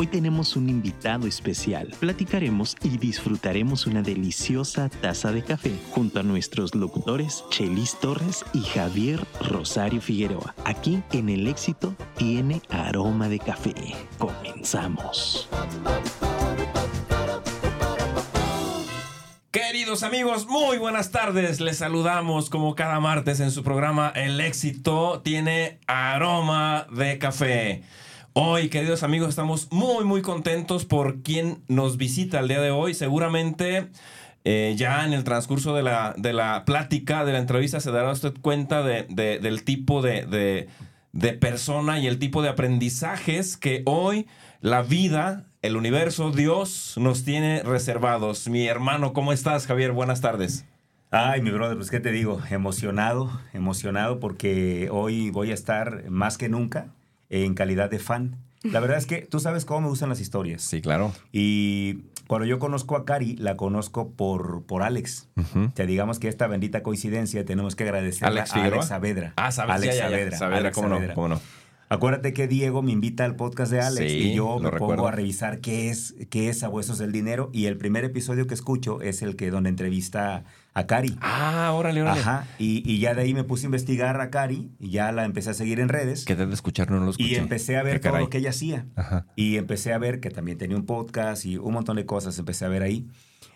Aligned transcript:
Hoy 0.00 0.06
tenemos 0.06 0.56
un 0.56 0.70
invitado 0.70 1.26
especial. 1.26 1.94
Platicaremos 2.00 2.74
y 2.82 2.96
disfrutaremos 2.96 3.86
una 3.86 4.00
deliciosa 4.00 4.88
taza 4.88 5.30
de 5.30 5.44
café 5.44 5.78
junto 5.90 6.20
a 6.20 6.22
nuestros 6.22 6.74
locutores 6.74 7.44
Chelis 7.50 8.00
Torres 8.00 8.42
y 8.54 8.62
Javier 8.62 9.20
Rosario 9.42 10.00
Figueroa. 10.00 10.54
Aquí 10.64 11.02
en 11.12 11.28
El 11.28 11.46
Éxito 11.46 11.94
tiene 12.16 12.62
aroma 12.70 13.28
de 13.28 13.40
café. 13.40 13.74
Comenzamos. 14.16 15.50
Queridos 19.50 20.02
amigos, 20.02 20.46
muy 20.46 20.78
buenas 20.78 21.10
tardes. 21.10 21.60
Les 21.60 21.76
saludamos 21.76 22.48
como 22.48 22.74
cada 22.74 23.00
martes 23.00 23.38
en 23.40 23.50
su 23.50 23.62
programa 23.62 24.10
El 24.14 24.40
éxito 24.40 25.20
tiene 25.22 25.78
aroma 25.86 26.86
de 26.90 27.18
café. 27.18 27.82
Hoy, 28.32 28.68
queridos 28.68 29.02
amigos, 29.02 29.30
estamos 29.30 29.66
muy, 29.72 30.04
muy 30.04 30.22
contentos 30.22 30.84
por 30.84 31.22
quien 31.22 31.64
nos 31.66 31.96
visita 31.96 32.38
el 32.38 32.46
día 32.46 32.60
de 32.60 32.70
hoy. 32.70 32.94
Seguramente 32.94 33.88
eh, 34.44 34.74
ya 34.76 35.04
en 35.04 35.12
el 35.12 35.24
transcurso 35.24 35.74
de 35.74 35.82
la, 35.82 36.14
de 36.16 36.32
la 36.32 36.64
plática, 36.64 37.24
de 37.24 37.32
la 37.32 37.40
entrevista, 37.40 37.80
se 37.80 37.90
dará 37.90 38.12
usted 38.12 38.32
cuenta 38.40 38.84
de, 38.84 39.04
de, 39.08 39.40
del 39.40 39.64
tipo 39.64 40.00
de 40.00 40.68
persona 41.40 41.98
y 41.98 42.06
el 42.06 42.20
tipo 42.20 42.40
de 42.40 42.50
aprendizajes 42.50 43.56
que 43.56 43.82
hoy 43.84 44.28
la 44.60 44.82
vida, 44.82 45.46
el 45.60 45.74
universo, 45.74 46.30
Dios 46.30 46.94
nos 46.98 47.24
tiene 47.24 47.64
reservados. 47.64 48.46
Mi 48.46 48.68
hermano, 48.68 49.12
¿cómo 49.12 49.32
estás, 49.32 49.66
Javier? 49.66 49.90
Buenas 49.90 50.20
tardes. 50.20 50.66
Ay, 51.10 51.42
mi 51.42 51.50
brother, 51.50 51.76
pues 51.76 51.90
qué 51.90 51.98
te 51.98 52.12
digo, 52.12 52.40
emocionado, 52.48 53.40
emocionado 53.52 54.20
porque 54.20 54.88
hoy 54.92 55.30
voy 55.30 55.50
a 55.50 55.54
estar 55.54 56.08
más 56.08 56.38
que 56.38 56.48
nunca 56.48 56.92
en 57.30 57.54
calidad 57.54 57.90
de 57.90 57.98
fan. 57.98 58.36
La 58.62 58.80
verdad 58.80 58.98
es 58.98 59.06
que 59.06 59.22
tú 59.22 59.40
sabes 59.40 59.64
cómo 59.64 59.80
me 59.80 59.88
gustan 59.88 60.10
las 60.10 60.20
historias. 60.20 60.60
Sí, 60.60 60.82
claro. 60.82 61.12
Y 61.32 62.00
cuando 62.26 62.46
yo 62.46 62.58
conozco 62.58 62.94
a 62.96 63.06
Cari, 63.06 63.36
la 63.36 63.56
conozco 63.56 64.10
por, 64.12 64.64
por 64.66 64.82
Alex. 64.82 65.28
O 65.36 65.72
sea, 65.74 65.86
digamos 65.86 66.18
que 66.18 66.28
esta 66.28 66.46
bendita 66.46 66.82
coincidencia 66.82 67.44
tenemos 67.46 67.74
que 67.74 67.84
agradecerle 67.84 68.40
Alex 68.40 68.54
a. 68.54 68.64
Alex 68.64 68.86
Saavedra. 68.88 69.32
Ah, 69.36 69.50
Saavedra, 69.50 69.74
Alex 69.76 69.94
ya, 69.96 70.02
ya. 70.02 70.08
Saavedra. 70.08 70.36
Saavedra, 70.38 70.58
Alex 70.58 70.74
cómo 70.74 70.88
no, 70.88 71.14
cómo 71.14 71.28
no. 71.28 71.40
Acuérdate 71.88 72.32
que 72.32 72.46
Diego 72.46 72.82
me 72.82 72.92
invita 72.92 73.24
al 73.24 73.34
podcast 73.34 73.72
de 73.72 73.80
Alex 73.80 74.12
Sí, 74.12 74.18
y 74.18 74.34
yo 74.34 74.60
me 74.60 74.70
recuerdo. 74.70 74.96
pongo 74.96 75.08
a 75.08 75.10
revisar 75.10 75.60
qué 75.60 75.90
es, 75.90 76.14
qué 76.30 76.48
es 76.48 76.60
Sabuesos 76.60 76.98
del 76.98 77.10
Dinero 77.10 77.50
y 77.52 77.64
el 77.66 77.76
primer 77.78 78.04
episodio 78.04 78.46
que 78.46 78.54
escucho 78.54 79.00
es 79.00 79.22
el 79.22 79.34
que 79.34 79.50
donde 79.50 79.70
entrevista 79.70 80.44
a 80.72 80.86
Cari. 80.86 81.16
Ah, 81.20 81.72
órale, 81.74 82.02
órale. 82.02 82.20
Ajá, 82.20 82.46
y, 82.58 82.82
y 82.90 82.98
ya 83.00 83.14
de 83.14 83.22
ahí 83.22 83.34
me 83.34 83.44
puse 83.44 83.64
a 83.64 83.68
investigar 83.68 84.20
a 84.20 84.30
Cari 84.30 84.70
y 84.78 84.90
ya 84.90 85.10
la 85.12 85.24
empecé 85.24 85.50
a 85.50 85.54
seguir 85.54 85.80
en 85.80 85.88
redes 85.88 86.24
Quedé 86.24 86.46
de 86.46 86.54
escuchar, 86.54 86.90
no 86.90 87.00
lo 87.00 87.10
escuché. 87.10 87.28
y 87.30 87.34
empecé 87.34 87.76
a 87.76 87.82
ver 87.82 88.00
todo 88.00 88.18
lo 88.18 88.30
que 88.30 88.38
ella 88.38 88.50
hacía. 88.50 88.86
Ajá. 88.96 89.26
Y 89.36 89.56
empecé 89.56 89.92
a 89.92 89.98
ver 89.98 90.20
que 90.20 90.30
también 90.30 90.58
tenía 90.58 90.76
un 90.76 90.86
podcast 90.86 91.44
y 91.44 91.56
un 91.56 91.72
montón 91.72 91.96
de 91.96 92.06
cosas 92.06 92.38
empecé 92.38 92.64
a 92.64 92.68
ver 92.68 92.82
ahí. 92.82 93.06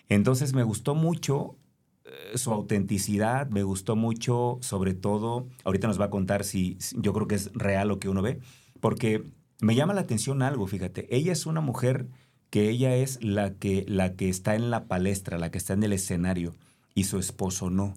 Entonces 0.08 0.52
me 0.54 0.62
gustó 0.64 0.94
mucho 0.94 1.56
eh, 2.04 2.36
su 2.36 2.50
autenticidad, 2.52 3.48
me 3.48 3.62
gustó 3.62 3.96
mucho, 3.96 4.58
sobre 4.60 4.92
todo, 4.94 5.46
ahorita 5.64 5.86
nos 5.86 6.00
va 6.00 6.06
a 6.06 6.10
contar 6.10 6.44
si, 6.44 6.76
si- 6.80 6.96
yo 7.00 7.12
creo 7.12 7.26
que 7.28 7.36
es 7.36 7.50
real 7.54 7.88
lo 7.88 7.98
que 7.98 8.08
uno 8.08 8.20
ve, 8.20 8.40
porque 8.80 9.24
me 9.60 9.74
llama 9.74 9.94
la 9.94 10.02
atención 10.02 10.42
algo, 10.42 10.66
fíjate, 10.66 11.06
ella 11.16 11.32
es 11.32 11.46
una 11.46 11.60
mujer 11.62 12.08
que 12.50 12.68
ella 12.68 12.94
es 12.94 13.22
la 13.24 13.54
que, 13.54 13.84
la 13.88 14.14
que 14.16 14.28
está 14.28 14.54
en 14.54 14.70
la 14.70 14.84
palestra, 14.84 15.38
la 15.38 15.50
que 15.50 15.56
está 15.58 15.72
en 15.72 15.82
el 15.84 15.92
escenario, 15.94 16.54
y 16.94 17.04
su 17.04 17.18
esposo 17.18 17.70
no. 17.70 17.94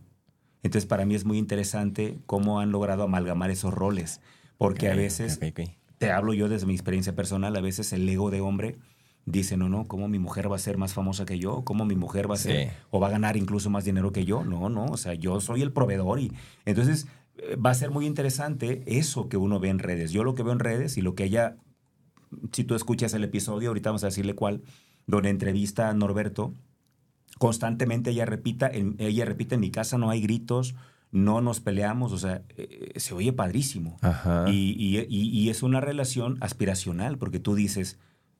Entonces 0.63 0.87
para 0.87 1.05
mí 1.05 1.15
es 1.15 1.23
muy 1.25 1.37
interesante 1.37 2.17
cómo 2.25 2.59
han 2.59 2.71
logrado 2.71 3.03
amalgamar 3.03 3.51
esos 3.51 3.73
roles, 3.73 4.21
porque 4.57 4.89
a 4.89 4.95
veces 4.95 5.39
te 5.97 6.11
hablo 6.11 6.33
yo 6.33 6.49
desde 6.49 6.65
mi 6.65 6.73
experiencia 6.73 7.15
personal, 7.15 7.55
a 7.55 7.61
veces 7.61 7.93
el 7.93 8.07
ego 8.09 8.31
de 8.31 8.41
hombre 8.41 8.77
dice, 9.25 9.57
no, 9.57 9.67
no, 9.69 9.87
¿cómo 9.87 10.07
mi 10.07 10.19
mujer 10.19 10.51
va 10.51 10.55
a 10.55 10.59
ser 10.59 10.77
más 10.77 10.93
famosa 10.93 11.25
que 11.25 11.37
yo? 11.37 11.63
¿Cómo 11.63 11.85
mi 11.85 11.95
mujer 11.95 12.29
va 12.29 12.35
a 12.35 12.37
ser 12.37 12.69
Sí. 12.69 12.75
o 12.91 12.99
va 12.99 13.07
a 13.07 13.11
ganar 13.11 13.35
incluso 13.37 13.69
más 13.69 13.83
dinero 13.85 14.11
que 14.11 14.25
yo? 14.25 14.43
No, 14.43 14.69
no, 14.69 14.85
o 14.85 14.97
sea, 14.97 15.13
yo 15.13 15.41
soy 15.41 15.61
el 15.61 15.71
proveedor 15.73 16.19
y 16.19 16.31
entonces 16.65 17.07
eh, 17.37 17.55
va 17.55 17.71
a 17.71 17.75
ser 17.75 17.91
muy 17.91 18.05
interesante 18.05 18.83
eso 18.85 19.27
que 19.29 19.37
uno 19.37 19.59
ve 19.59 19.69
en 19.69 19.79
redes. 19.79 20.11
Yo 20.11 20.23
lo 20.23 20.33
que 20.33 20.43
veo 20.43 20.53
en 20.53 20.59
redes 20.59 20.97
y 20.97 21.01
lo 21.01 21.13
que 21.13 21.25
ella, 21.25 21.57
si 22.53 22.63
tú 22.63 22.73
escuchas 22.75 23.13
el 23.13 23.23
episodio, 23.23 23.69
ahorita 23.69 23.89
vamos 23.89 24.03
a 24.03 24.07
decirle 24.07 24.33
cuál, 24.33 24.63
donde 25.07 25.29
entrevista 25.29 25.89
a 25.89 25.93
Norberto, 25.93 26.53
constantemente 27.37 28.11
ella 28.11 28.25
repita, 28.25 28.67
en, 28.67 28.95
ella 28.99 29.25
repite, 29.25 29.55
en 29.55 29.61
mi 29.61 29.71
casa 29.71 29.97
no 29.97 30.09
hay 30.09 30.21
gritos, 30.21 30.75
no 31.11 31.39
nos 31.41 31.59
peleamos, 31.61 32.11
o 32.11 32.17
sea, 32.17 32.41
eh, 32.57 32.93
se 32.97 33.13
oye 33.13 33.31
padrísimo. 33.33 33.97
Ajá. 34.01 34.45
Y, 34.49 34.75
y- 34.77 34.99
y- 35.09 35.29
y 35.29 35.49
es 35.49 35.63
una 35.63 35.79
relación 35.81 36.37
aspiracional, 36.41 37.17
porque 37.17 37.39
tú 37.39 37.55
dices, 37.55 37.97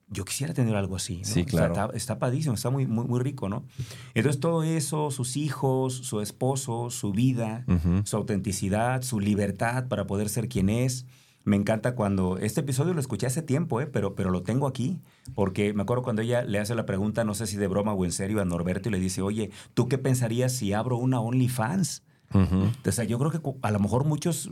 yo 0.09 0.23
quisiera 0.25 0.53
tener 0.53 0.75
algo 0.75 0.95
así. 0.95 1.17
¿no? 1.17 1.25
Sí, 1.25 1.41
O 1.41 1.43
sea, 1.43 1.45
claro. 1.45 1.73
está, 1.73 1.97
está 1.97 2.19
padrísimo, 2.19 2.55
está 2.55 2.69
muy, 2.69 2.85
muy, 2.87 3.05
muy 3.05 3.19
rico, 3.19 3.49
¿no? 3.49 3.65
Entonces 4.13 4.39
todo 4.39 4.63
eso, 4.63 5.11
sus 5.11 5.35
hijos, 5.37 5.93
su 5.95 6.21
esposo, 6.21 6.89
su 6.89 7.11
vida, 7.11 7.65
su 8.05 8.15
autenticidad, 8.15 9.01
su 9.01 9.19
libertad 9.19 9.87
para 9.89 10.07
poder 10.07 10.29
ser 10.29 10.47
quien 10.47 10.69
es. 10.69 11.05
Me 11.47 11.55
encanta 11.55 11.95
cuando, 11.95 12.37
este 12.37 12.59
episodio 12.59 12.93
lo 12.93 12.99
escuché 12.99 13.25
hace 13.25 13.41
tiempo, 13.41 13.79
¿eh? 13.79 13.87
pero, 13.87 14.15
pero 14.15 14.31
lo 14.31 14.43
tengo 14.43 14.67
aquí, 14.67 14.99
porque 15.33 15.73
me 15.73 15.83
acuerdo 15.83 16.03
cuando 16.03 16.21
ella 16.21 16.43
le 16.43 16.59
hace 16.59 16.75
la 16.75 16.85
pregunta, 16.85 17.23
no 17.23 17.35
sé 17.35 17.47
si 17.47 17.55
de 17.55 17.67
broma 17.67 17.93
o 17.93 18.03
en 18.03 18.11
serio, 18.11 18.41
a 18.41 18.45
Norberto 18.45 18.89
y 18.89 18.91
le 18.91 18.99
dice, 18.99 19.21
oye, 19.21 19.49
¿tú 19.73 19.87
qué 19.87 19.97
pensarías 19.97 20.51
si 20.51 20.73
abro 20.73 20.97
una 20.97 21.21
OnlyFans? 21.21 22.03
O 22.33 22.91
sea, 22.91 23.05
yo 23.05 23.17
creo 23.17 23.31
que 23.31 23.39
a 23.61 23.71
lo 23.71 23.79
mejor 23.79 24.03
muchos 24.03 24.49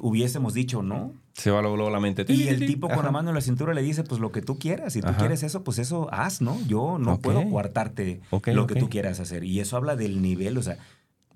hubiésemos 0.00 0.54
dicho, 0.54 0.82
¿no? 0.82 1.12
Se 1.34 1.50
va 1.50 1.60
luego, 1.60 1.90
la 1.90 2.00
mente. 2.00 2.24
Y 2.28 2.48
el 2.48 2.64
tipo 2.64 2.88
con 2.88 3.04
la 3.04 3.10
mano 3.10 3.28
en 3.28 3.34
la 3.34 3.42
cintura 3.42 3.74
le 3.74 3.82
dice, 3.82 4.02
pues 4.02 4.18
lo 4.18 4.32
que 4.32 4.40
tú 4.40 4.58
quieras. 4.58 4.94
Si 4.94 5.02
tú 5.02 5.08
Ajá. 5.08 5.18
quieres 5.18 5.42
eso, 5.42 5.64
pues 5.64 5.78
eso 5.78 6.08
haz, 6.10 6.40
¿no? 6.40 6.58
Yo 6.66 6.98
no 6.98 7.20
puedo 7.20 7.46
coartarte 7.50 8.22
lo 8.46 8.66
que 8.66 8.76
tú 8.76 8.88
quieras 8.88 9.20
hacer. 9.20 9.44
Y 9.44 9.60
eso 9.60 9.76
habla 9.76 9.96
del 9.96 10.22
nivel, 10.22 10.56
o 10.56 10.62
sea... 10.62 10.78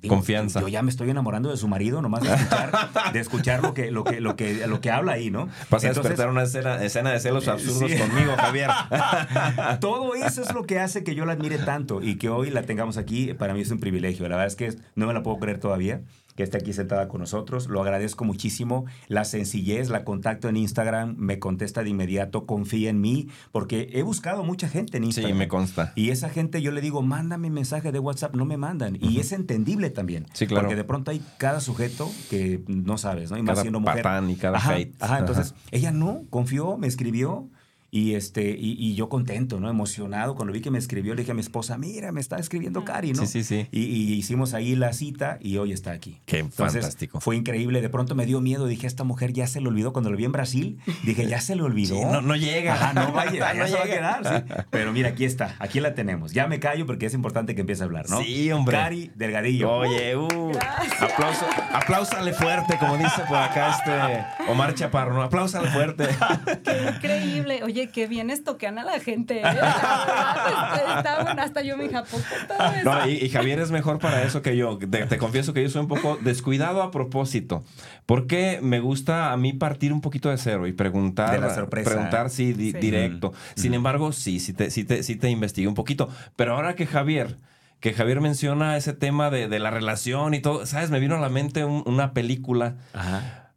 digo, 0.03 0.15
Confianza. 0.15 0.61
Yo 0.61 0.69
ya 0.69 0.83
me 0.83 0.91
estoy 0.91 1.09
enamorando 1.09 1.51
de 1.51 1.57
su 1.57 1.69
marido, 1.69 2.03
nomás 2.03 2.23
de 2.23 2.35
escuchar, 2.35 3.13
de 3.13 3.21
escuchar 3.21 3.63
lo, 3.63 3.73
que, 3.73 3.91
lo, 3.91 4.05
que, 4.05 4.21
lo, 4.21 4.37
que, 4.37 4.67
lo 4.67 4.81
que 4.81 4.91
habla 4.91 5.13
ahí, 5.13 5.31
¿no? 5.31 5.47
Vas 5.71 5.85
a 5.85 5.89
Entonces, 5.89 5.95
despertar 5.95 6.29
una 6.29 6.43
escena, 6.43 6.83
escena 6.83 7.13
de 7.13 7.21
celos 7.21 7.49
absurdos 7.49 7.91
sí. 7.91 7.97
conmigo, 7.97 8.33
Javier. 8.37 8.71
Todo 9.81 10.15
eso 10.15 10.43
es 10.43 10.53
lo 10.53 10.65
que 10.65 10.79
hace 10.81 11.05
que 11.05 11.15
yo 11.15 11.25
la 11.25 11.33
admire 11.33 11.59
tanto 11.59 12.03
y 12.03 12.17
que 12.17 12.29
hoy 12.29 12.51
la 12.51 12.63
tengamos 12.63 12.97
aquí, 12.97 13.33
para 13.35 13.55
mí 13.55 13.61
es 13.61 13.71
un 13.71 13.81
privilegio. 13.81 14.29
La 14.29 14.37
verdad 14.37 14.47
es 14.49 14.57
que 14.57 14.75
no 14.95 15.07
me 15.07 15.15
la 15.15 15.23
puedo 15.23 15.39
creer 15.39 15.59
todavía 15.59 16.03
que 16.37 16.43
esté 16.43 16.59
aquí 16.59 16.73
sentada 16.73 17.09
con 17.09 17.21
nosotros. 17.21 17.69
Lo 17.69 17.83
agradezco 17.83 18.25
muchísimo. 18.25 18.87
La 19.09 19.25
sencillez, 19.25 19.89
la 19.91 20.05
contacto 20.05 20.49
en 20.49 20.57
Instagram, 20.57 21.15
me 21.19 21.39
contesta 21.39 21.83
de 21.83 21.91
inmediato, 21.91 22.47
confía 22.47 22.91
en 22.91 23.01
mí, 23.01 23.29
porque 23.51 23.91
he 23.93 24.03
buscado 24.03 24.43
mucha 24.45 24.69
gente 24.69 24.97
en 24.97 25.03
sí, 25.05 25.07
Instagram. 25.09 25.39
me 25.39 25.49
consta. 25.49 25.93
Y 25.95 26.11
esa 26.11 26.29
gente 26.29 26.63
yo 26.63 26.71
le 26.73 26.81
digo, 26.81 27.03
mándame 27.03 27.51
mensaje 27.51 27.93
de 27.93 27.99
WhatsApp, 27.99 28.35
no 28.35 28.45
me 28.45 28.57
mandan. 28.57 28.97
Y 29.01 29.21
es 29.21 29.33
entendible 29.33 29.91
también. 29.91 30.27
Sí, 30.33 30.47
claro. 30.47 30.63
Porque 30.63 30.77
de 30.77 30.85
pronto 30.85 31.11
hay 31.11 31.23
cada 31.39 31.61
sujeto 31.61 32.11
que 32.31 32.63
no 32.67 32.99
sabes, 32.99 33.31
¿no? 33.31 33.37
Y 33.39 33.43
más 33.43 33.55
Cada 33.55 33.63
siendo 33.63 33.81
mujer. 33.81 34.03
patán 34.03 34.31
y 34.31 34.37
cada 34.37 34.57
ajá, 34.59 34.71
fate. 34.71 34.93
Ajá, 35.01 35.19
entonces 35.19 35.53
Ajá. 35.53 35.61
ella 35.71 35.93
no, 35.93 36.23
confió, 36.31 36.77
me 36.79 36.87
escribió. 36.87 37.49
Y, 37.95 38.15
este, 38.15 38.49
y, 38.59 38.75
y 38.79 38.95
yo 38.95 39.11
contento, 39.11 39.61
¿no? 39.61 39.69
Emocionado. 39.69 40.35
Cuando 40.35 40.51
vi 40.55 40.63
que 40.63 40.71
me 40.71 40.79
escribió, 40.79 41.15
le 41.15 41.21
dije 41.21 41.33
a 41.33 41.35
mi 41.35 41.43
esposa, 41.43 41.77
mira, 41.77 42.11
me 42.11 42.23
está 42.23 42.39
escribiendo 42.39 42.87
Cari, 42.87 43.13
¿no? 43.13 43.21
Sí, 43.27 43.27
sí, 43.27 43.45
sí. 43.45 43.67
Y, 43.71 43.83
y 43.83 44.13
hicimos 44.15 44.55
ahí 44.55 44.75
la 44.77 44.95
cita 44.95 45.37
y 45.43 45.59
hoy 45.59 45.73
está 45.75 45.91
aquí. 45.93 46.19
Qué 46.25 46.39
Entonces, 46.39 46.81
fantástico. 46.81 47.21
Fue 47.21 47.37
increíble. 47.37 47.83
De 47.83 47.91
pronto 47.91 48.15
me 48.15 48.25
dio 48.25 48.41
miedo. 48.41 48.65
Dije, 48.67 48.87
esta 48.87 49.05
mujer 49.05 49.35
ya 49.35 49.47
se 49.47 49.61
le 49.61 49.69
olvidó. 49.69 49.93
Cuando 49.93 50.11
lo 50.11 50.17
vi 50.17 50.25
en 50.25 50.33
Brasil, 50.33 50.79
dije, 51.05 51.27
ya 51.27 51.39
se 51.43 51.55
le 51.55 51.63
olvidó. 51.65 51.95
Sí, 51.97 52.01
no- 52.03 52.23
no 52.23 52.35
llega. 52.35 52.73
Ajá, 52.73 52.93
no 52.95 53.13
va 53.13 53.23
a 53.25 53.27
llegar, 53.31 53.55
ya 53.57 53.61
No 53.63 53.69
se 53.69 53.75
va 53.75 53.83
a 53.83 53.85
quedar. 53.85 54.47
sí. 54.49 54.55
Pero 54.71 54.93
mira, 54.95 55.11
aquí 55.11 55.27
está. 55.27 55.55
Aquí 55.59 55.79
la 55.81 55.95
tenemos. 55.95 56.33
Ya 56.33 56.47
me 56.47 56.59
callo 56.61 56.87
porque 56.87 57.05
es 57.05 57.13
importante 57.13 57.55
que 57.55 57.61
empiece 57.61 57.83
a 57.83 57.85
hablar, 57.85 58.09
¿no? 58.09 58.23
Sí, 58.23 58.51
hombre. 58.53 58.75
Cari 58.75 59.11
Delgadillo. 59.17 59.71
Oye, 59.71 60.17
uh, 60.17 60.29
aplauso, 60.99 61.45
apláusale 61.75 62.33
fuerte, 62.33 62.79
como 62.79 62.97
dice 62.97 63.21
por 63.29 63.37
acá 63.37 63.77
este 63.77 64.51
Omar 64.51 64.75
Chaparro, 64.75 65.13
¿no? 65.13 65.21
Apláusale 65.23 65.69
fuerte. 65.69 66.09
Increíble. 66.97 67.63
Oye, 67.65 67.82
qué 67.89 68.07
bien 68.07 68.31
es 68.31 68.45
toquean 68.45 68.79
a 68.79 68.85
la 68.85 69.01
gente. 69.01 69.39
¿eh? 69.39 69.43
Está- 69.43 71.23
bueno. 71.23 71.43
Hasta 71.43 71.63
yo 71.63 71.77
me 71.77 71.85
dije. 71.85 71.97
No, 72.85 73.09
y, 73.09 73.13
y 73.25 73.29
Javier 73.29 73.61
es 73.61 73.71
mejor 73.71 73.99
para 73.99 74.23
eso 74.23 74.43
que 74.43 74.57
yo. 74.57 74.79
Te, 74.79 75.07
te 75.07 75.19
confieso 75.19 75.53
que 75.53 75.63
yo 75.63 75.69
soy 75.71 75.83
un 75.83 75.89
poco 75.89 76.19
descuidado 76.21 76.83
a 76.83 76.91
propósito. 76.91 77.65
Porque 78.07 78.61
me 78.63 78.81
gusta 78.81 79.33
a 79.33 79.37
mí 79.37 79.53
partir 79.53 79.93
un 79.93 80.01
poquito 80.01 80.29
de 80.31 80.39
cero 80.39 80.67
y 80.67 80.73
preguntar. 80.73 81.31
De 81.33 81.39
la 81.39 81.55
sorpresa. 81.55 81.91
Preguntar, 81.91 82.31
sí, 82.31 82.53
di- 82.53 82.73
Sí. 82.73 82.79
directo. 82.79 83.33
Sin 83.55 83.75
embargo, 83.75 84.13
sí, 84.13 84.41
sí 84.41 84.53
te, 84.53 84.71
sí, 84.71 84.85
te, 84.85 85.03
sí 85.03 85.17
te 85.17 85.29
investigué 85.31 85.69
un 85.69 85.75
poquito. 85.75 86.09
Pero 86.37 86.55
ahora 86.55 86.75
que 86.75 86.87
Javier. 86.87 87.37
Que 87.81 87.93
Javier 87.95 88.21
menciona 88.21 88.77
ese 88.77 88.93
tema 88.93 89.29
de, 89.31 89.49
de 89.49 89.59
la 89.59 89.71
relación 89.73 90.35
y 90.35 90.41
todo, 90.41 90.67
¿sabes? 90.67 90.91
Me 90.91 91.01
vino 91.01 91.17
a 91.17 91.19
la 91.19 91.29
mente 91.29 91.65
un- 91.65 91.83
una 91.85 92.13
película. 92.13 92.77
Ajá. 92.95 93.51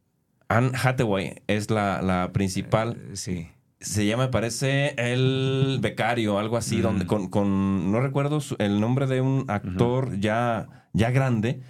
Anne 0.48 0.72
Hathaway 0.82 1.42
es 1.48 1.70
la, 1.70 2.02
la 2.02 2.32
principal. 2.34 2.98
Eh, 3.12 3.16
Sí. 3.18 3.50
Se 3.80 4.06
llama, 4.06 4.24
me 4.26 4.32
parece, 4.32 4.96
El 4.98 5.80
Becario, 5.82 6.40
algo 6.40 6.58
así, 6.58 6.78
Mm. 6.78 6.82
donde 6.82 7.06
con, 7.06 7.30
con- 7.30 7.92
no 7.92 8.00
recuerdo 8.00 8.40
el 8.60 8.80
nombre 8.80 9.06
de 9.08 9.22
un 9.22 9.46
actor 9.48 10.20
ya, 10.20 10.68
ya 10.94 11.12
grande, 11.12 11.62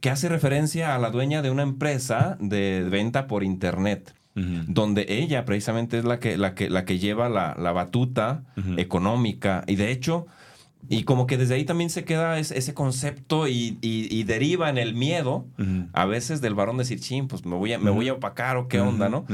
que 0.00 0.10
hace 0.10 0.28
referencia 0.28 0.94
a 0.94 0.98
la 0.98 1.10
dueña 1.10 1.42
de 1.42 1.50
una 1.50 1.62
empresa 1.62 2.38
de 2.40 2.86
venta 2.90 3.26
por 3.26 3.42
internet. 3.44 4.14
Donde 4.68 5.04
ella 5.10 5.44
precisamente 5.44 5.98
es 5.98 6.04
la 6.04 6.18
que, 6.18 6.38
la 6.38 6.54
que, 6.54 6.70
la 6.70 6.86
que 6.86 6.98
lleva 6.98 7.28
la, 7.28 7.54
la 7.58 7.72
batuta 7.72 8.44
económica. 8.78 9.64
Y 9.66 9.74
de 9.76 9.90
hecho, 9.90 10.26
y 10.88 11.02
como 11.02 11.26
que 11.26 11.36
desde 11.36 11.56
ahí 11.56 11.64
también 11.66 11.90
se 11.90 12.04
queda 12.04 12.38
ese, 12.38 12.56
ese 12.56 12.72
concepto 12.72 13.48
y, 13.48 13.76
y- 13.82 14.08
y 14.10 14.22
deriva 14.24 14.70
en 14.70 14.78
el 14.78 14.94
miedo, 14.94 15.46
a 15.92 16.06
veces 16.06 16.40
del 16.40 16.54
varón 16.54 16.78
decir, 16.78 17.00
chin, 17.00 17.28
pues 17.28 17.44
me 17.44 17.54
voy 17.56 17.74
a, 17.74 17.78
me 17.78 17.90
voy 17.90 18.08
a 18.08 18.14
opacar 18.14 18.56
o 18.56 18.66
qué 18.66 18.80
onda, 18.80 19.10
¿no? 19.10 19.26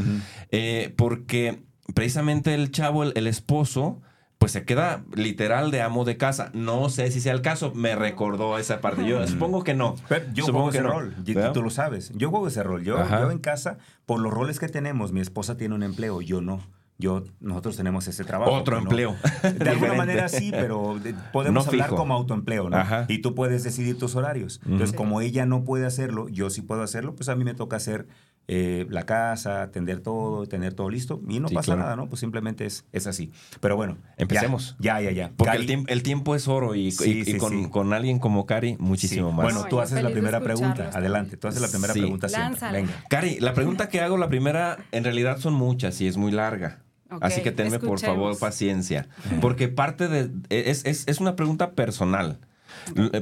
Eh, 0.51 0.93
porque 0.97 1.61
precisamente 1.95 2.55
el 2.55 2.71
chavo, 2.71 3.03
el, 3.05 3.13
el 3.17 3.27
esposo, 3.27 4.01
pues 4.39 4.53
se 4.53 4.65
queda 4.65 5.03
literal 5.15 5.71
de 5.71 5.81
amo 5.83 6.05
de 6.05 6.17
casa. 6.17 6.51
No 6.53 6.89
sé 6.91 7.11
si 7.11 7.21
sea 7.21 7.33
el 7.33 7.41
caso, 7.43 7.73
me 7.75 7.95
recordó 7.97 8.59
esa 8.59 8.81
parte. 8.81 9.07
Yo 9.07 9.27
supongo 9.27 9.65
que 9.65 9.75
no. 9.75 9.97
Pero 10.09 10.27
yo 10.35 10.45
Supongo 10.47 10.71
juego 10.71 10.79
ese 10.79 10.83
no. 10.83 11.01
rol, 11.01 11.15
y 11.25 11.33
¿Verdad? 11.35 11.53
tú 11.53 11.63
lo 11.63 11.71
sabes. 11.71 12.13
Yo 12.15 12.31
juego 12.31 12.49
ese 12.49 12.63
rol. 12.63 12.83
Yo, 12.85 12.99
yo 13.09 13.31
en 13.31 13.39
casa, 13.39 13.79
por 14.05 14.21
los 14.21 14.33
roles 14.33 14.59
que 14.61 14.69
tenemos, 14.69 15.13
mi 15.13 15.21
esposa 15.21 15.57
tiene 15.57 15.75
un 15.75 15.83
empleo, 15.83 16.21
yo 16.21 16.41
no. 16.41 16.61
Yo, 16.99 17.25
nosotros 17.41 17.77
tenemos 17.77 18.09
ese 18.09 18.25
trabajo. 18.25 18.53
Otro 18.53 18.77
¿no? 18.77 18.83
empleo. 18.85 19.17
De 19.59 19.69
alguna 19.69 19.93
manera 19.99 20.29
sí, 20.31 20.51
pero 20.51 20.99
de- 21.03 21.15
podemos 21.31 21.65
No 21.67 21.71
hablar 21.71 21.89
fijo. 21.89 21.97
como 21.97 22.15
autoempleo, 22.15 22.71
¿no? 22.71 22.77
Ajá. 22.79 23.05
Y 23.09 23.19
tú 23.19 23.35
puedes 23.35 23.65
decidir 23.65 23.99
tus 23.99 24.17
horarios. 24.17 24.61
Entonces, 24.65 24.97
como 24.97 25.21
ella 25.21 25.45
no 25.45 25.63
puede 25.65 25.85
hacerlo, 25.85 26.29
yo 26.31 26.49
sí 26.49 26.63
puedo 26.63 26.83
hacerlo, 26.83 27.15
pues 27.15 27.29
a 27.29 27.37
mí 27.37 27.45
me 27.45 27.53
toca 27.53 27.77
hacer 27.77 28.07
eh, 28.49 28.87
la 28.91 29.05
casa, 29.05 29.63
atender 29.63 30.01
todo, 30.01 30.47
tener 30.47 30.73
todo 30.75 30.89
listo. 30.91 31.21
Y 31.29 31.41
no 31.41 31.49
Sí, 31.49 31.55
pasa 31.55 31.67
claro. 31.75 31.81
nada, 31.83 31.97
¿no? 31.97 32.09
Pues 32.09 32.21
simplemente 32.21 32.65
es, 32.67 32.85
es 32.93 33.07
así. 33.07 33.33
Pero 33.61 33.77
bueno. 33.77 33.99
Empecemos. 34.17 34.77
Ya, 34.79 35.01
ya, 35.01 35.11
ya. 35.11 35.31
Porque 35.37 35.51
Cari, 35.53 35.61
el, 35.63 35.67
tiempo, 35.67 35.93
el 35.93 36.03
tiempo 36.03 36.35
es 36.37 36.47
oro 36.49 36.75
y, 36.75 36.93
Sí, 36.93 37.11
y- 37.11 37.21
y 37.21 37.25
sí, 37.25 37.39
con, 37.39 37.65
sí. 37.65 37.71
con 37.71 37.93
alguien 37.93 38.19
como 38.19 38.47
Cari, 38.47 38.77
muchísimo 38.79 39.31
sí. 39.31 39.37
más. 39.37 39.45
Bueno, 39.45 39.63
No, 39.63 39.69
tú 39.69 39.81
haces 39.81 40.03
la 40.03 40.11
primera 40.11 40.41
pregunta. 40.41 40.91
Adelante, 40.95 41.37
tú 41.37 41.49
haces 41.49 41.61
la 41.61 41.69
primera 41.69 41.93
Sí. 41.93 42.01
pregunta 42.01 42.29
siempre. 42.29 42.71
Venga. 42.73 42.93
Cari, 43.09 43.41
la 43.41 43.53
pregunta 43.55 43.89
que 43.89 44.01
hago, 44.01 44.17
la 44.17 44.29
primera, 44.29 44.79
en 44.93 45.05
realidad 45.05 45.39
son 45.39 45.55
muchas 45.55 46.01
y 46.01 46.07
es 46.07 46.17
muy 46.17 46.31
larga. 46.33 46.83
Así 47.21 47.41
que 47.43 47.53
tenme 47.53 47.79
por 47.79 48.01
favor 48.01 48.37
paciencia. 48.39 49.09
Porque 49.41 49.69
parte 49.69 50.09
de... 50.09 50.31
Es, 50.51 50.85
es- 50.85 51.05
es 51.07 51.21
una 51.21 51.37
pregunta 51.37 51.73
personal. 51.73 52.39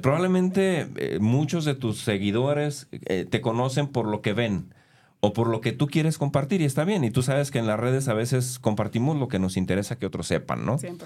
Probablemente 0.02 0.88
eh, 0.96 1.18
muchos 1.20 1.64
de 1.64 1.74
tus 1.74 2.00
seguidores 2.00 2.88
eh, 2.90 3.26
te 3.28 3.40
conocen 3.40 3.86
por 3.88 4.06
lo 4.06 4.20
que 4.20 4.32
ven 4.32 4.73
o 5.24 5.32
por 5.32 5.48
lo 5.48 5.60
que 5.60 5.72
tú 5.72 5.86
quieres 5.86 6.18
compartir 6.18 6.60
y 6.60 6.64
está 6.64 6.84
bien. 6.84 7.02
Y 7.02 7.10
tú 7.10 7.22
sabes 7.22 7.50
que 7.50 7.58
en 7.58 7.66
las 7.66 7.80
redes 7.80 8.08
a 8.08 8.14
veces 8.14 8.58
compartimos 8.58 9.16
lo 9.16 9.28
que 9.28 9.38
nos 9.38 9.56
interesa 9.56 9.96
que 9.96 10.06
otros 10.06 10.26
sepan, 10.26 10.66
¿no? 10.66 10.78
100%. 10.78 10.98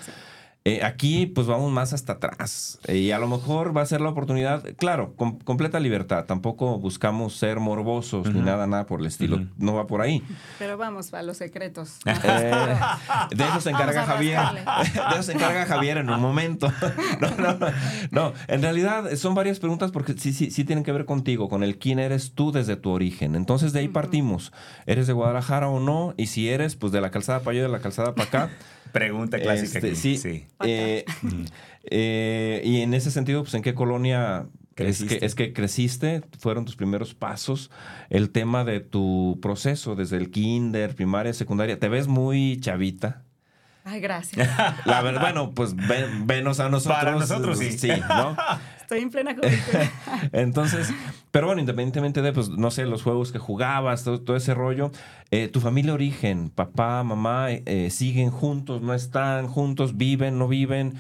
Eh, 0.69 0.85
aquí 0.85 1.25
pues 1.25 1.47
vamos 1.47 1.73
más 1.73 1.95
hasta 1.95 2.15
atrás 2.15 2.79
Eh, 2.87 2.99
y 2.99 3.11
a 3.11 3.19
lo 3.19 3.27
mejor 3.27 3.75
va 3.75 3.81
a 3.81 3.87
ser 3.87 4.03
la 4.03 4.11
oportunidad, 4.11 4.63
claro, 4.77 5.15
con 5.17 5.39
completa 5.39 5.81
libertad, 5.81 6.27
tampoco 6.27 6.79
buscamos 6.79 7.35
ser 7.35 7.59
morbosos 7.59 8.31
ni 8.35 8.41
nada, 8.43 8.67
nada 8.67 8.85
por 8.85 9.01
el 9.01 9.07
estilo, 9.07 9.47
no 9.57 9.73
va 9.73 9.87
por 9.87 10.03
ahí. 10.03 10.23
Pero 10.59 10.77
vamos 10.77 11.15
a 11.15 11.23
los 11.23 11.39
secretos. 11.39 11.99
Eh, 12.31 12.53
de 13.31 13.45
eso 13.45 13.61
se 13.61 13.71
encarga 13.71 14.05
Javier, 14.05 14.41
de 14.85 15.15
eso 15.15 15.23
se 15.23 15.33
encarga 15.33 15.65
Javier 15.65 15.99
en 15.99 16.11
un 16.11 16.21
momento. 16.21 16.71
No, 17.21 17.31
no, 17.37 17.59
no, 18.11 18.33
en 18.49 18.63
realidad 18.63 19.11
son 19.17 19.35
varias 19.35 19.59
preguntas 19.59 19.91
porque 19.91 20.15
sí, 20.15 20.33
sí, 20.33 20.51
sí 20.51 20.65
tienen 20.65 20.85
que 20.85 20.93
ver 20.93 21.05
contigo, 21.05 21.49
con 21.49 21.63
el 21.63 21.79
quién 21.79 21.99
eres 21.99 22.33
tú 22.33 22.53
desde 22.53 22.77
tu 22.77 22.91
origen. 22.91 23.35
Entonces 23.35 23.73
de 23.73 23.81
ahí 23.81 23.89
partimos, 23.89 24.53
¿eres 24.87 25.07
de 25.07 25.13
Guadalajara 25.15 25.69
o 25.69 25.81
no? 25.81 26.15
Y 26.17 26.27
si 26.27 26.49
eres, 26.49 26.77
pues 26.77 26.93
de 26.93 27.01
la 27.01 27.11
calzada 27.11 27.41
para 27.41 27.53
allá, 27.53 27.63
de 27.63 27.69
la 27.69 27.81
calzada 27.81 28.15
para 28.15 28.29
acá. 28.29 28.51
Pregunta 28.93 29.39
clásica. 29.41 29.79
Este, 29.79 29.89
aquí. 29.89 29.97
sí. 29.97 30.17
sí. 30.17 30.47
Eh, 30.65 31.05
eh, 31.85 32.63
y 32.65 32.81
en 32.83 32.95
ese 32.95 33.11
sentido, 33.11 33.43
pues, 33.43 33.55
¿en 33.55 33.63
qué 33.63 33.75
colonia 33.75 34.47
es 34.51 34.75
Creciste. 34.75 35.19
que, 35.19 35.27
es 35.27 35.35
que 35.35 35.53
creciste? 35.53 36.23
¿Fueron 36.39 36.65
tus 36.65 36.77
primeros 36.77 37.15
pasos? 37.15 37.71
El 38.11 38.31
tema 38.31 38.65
de 38.65 38.81
tu 38.81 39.39
proceso 39.43 39.95
desde 39.97 40.17
el 40.19 40.31
kinder, 40.31 40.95
primaria, 40.95 41.33
secundaria. 41.33 41.79
¿Te 41.79 41.89
ves 41.89 42.07
muy 42.09 42.59
chavita? 42.61 43.23
Ay, 43.85 44.01
gracias. 44.01 44.49
La 44.85 45.01
verdad, 45.03 45.21
bueno, 45.23 45.53
pues 45.53 45.75
ven- 45.75 46.27
venos 46.27 46.61
a 46.61 46.69
nosotros. 46.69 46.99
Para 46.99 47.13
nosotros, 47.13 47.59
sí. 47.59 47.73
Sí, 47.79 47.91
¿no? 48.09 48.37
Estoy 48.89 49.03
en 49.03 49.11
plena 49.11 49.35
juventud. 49.35 49.81
Entonces, 50.33 50.95
pero 51.31 51.49
bueno, 51.49 51.61
independientemente 51.61 52.23
de, 52.23 52.33
pues, 52.33 52.49
no 52.49 52.71
sé, 52.71 52.87
los 52.87 53.03
juegos 53.03 53.33
que 53.33 53.39
jugabas, 53.39 54.03
todo, 54.03 54.23
todo 54.23 54.35
ese 54.35 54.55
rollo, 54.55 54.91
eh, 55.31 55.49
tu 55.49 55.61
familia 55.61 55.93
origen, 55.93 56.49
papá, 56.49 57.03
mamá, 57.03 57.49
eh, 57.51 57.91
siguen 57.91 58.31
juntos, 58.31 58.81
no 58.81 58.95
están 58.95 59.47
juntos, 59.47 59.99
viven, 59.99 60.39
no 60.39 60.49
viven. 60.49 60.95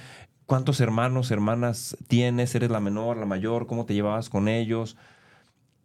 ¿Cuántos 0.44 0.82
hermanos, 0.82 1.30
hermanas 1.30 1.96
tienes? 2.08 2.54
¿Eres 2.54 2.68
la 2.68 2.80
menor, 2.80 3.16
la 3.16 3.24
mayor? 3.24 3.66
¿Cómo 3.66 3.86
te 3.86 3.94
llevabas 3.94 4.28
con 4.28 4.48
ellos? 4.48 4.98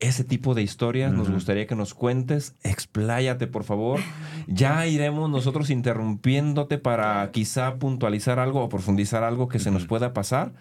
Ese 0.02 0.26
tipo 0.26 0.56
de 0.56 0.62
historias 0.62 1.14
nos 1.14 1.32
gustaría 1.32 1.68
que 1.68 1.76
nos 1.76 1.94
cuentes. 1.94 2.54
Expláyate, 2.64 3.48
por 3.48 3.64
favor. 3.64 4.02
Ya 4.48 4.86
iremos 4.88 5.30
nosotros 5.30 5.70
interrumpiéndote 5.70 6.78
para 6.80 7.32
quizá 7.32 7.76
puntualizar 7.76 8.40
algo 8.40 8.62
o 8.62 8.68
profundizar 8.68 9.24
algo 9.24 9.48
que 9.48 9.60
se 9.60 9.72
nos 9.72 9.86
pueda 9.86 10.12
pasar. 10.12 10.52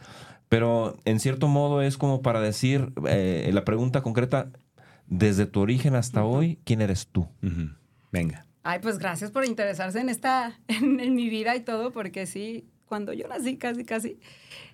Pero 0.53 0.99
en 1.07 1.19
cierto 1.19 1.49
modo 1.49 1.81
es 1.81 1.97
como 1.97 2.21
para 2.21 2.43
decir 2.43 2.93
eh, 3.09 3.49
la 3.55 3.65
pregunta 3.65 4.03
concreta, 4.03 4.51
desde 5.07 5.47
tu 5.47 5.61
origen 5.61 5.95
hasta 5.95 6.25
hoy, 6.25 6.59
¿quién 6.65 6.83
eres 6.83 7.07
tú? 7.07 7.27
Venga. 8.11 8.45
Ay, 8.63 8.79
pues 8.83 8.99
gracias 8.99 9.31
por 9.31 9.47
interesarse 9.47 9.99
en 10.01 10.11
esta, 10.11 10.61
en, 10.69 11.01
en 11.01 11.15
mi 11.15 11.31
vida 11.31 11.57
y 11.57 11.61
todo, 11.61 11.91
porque 11.91 12.27
sí, 12.27 12.67
cuando 12.85 13.15
yo 13.15 13.27
nací, 13.29 13.57
casi, 13.57 13.87
casi. 13.87 14.19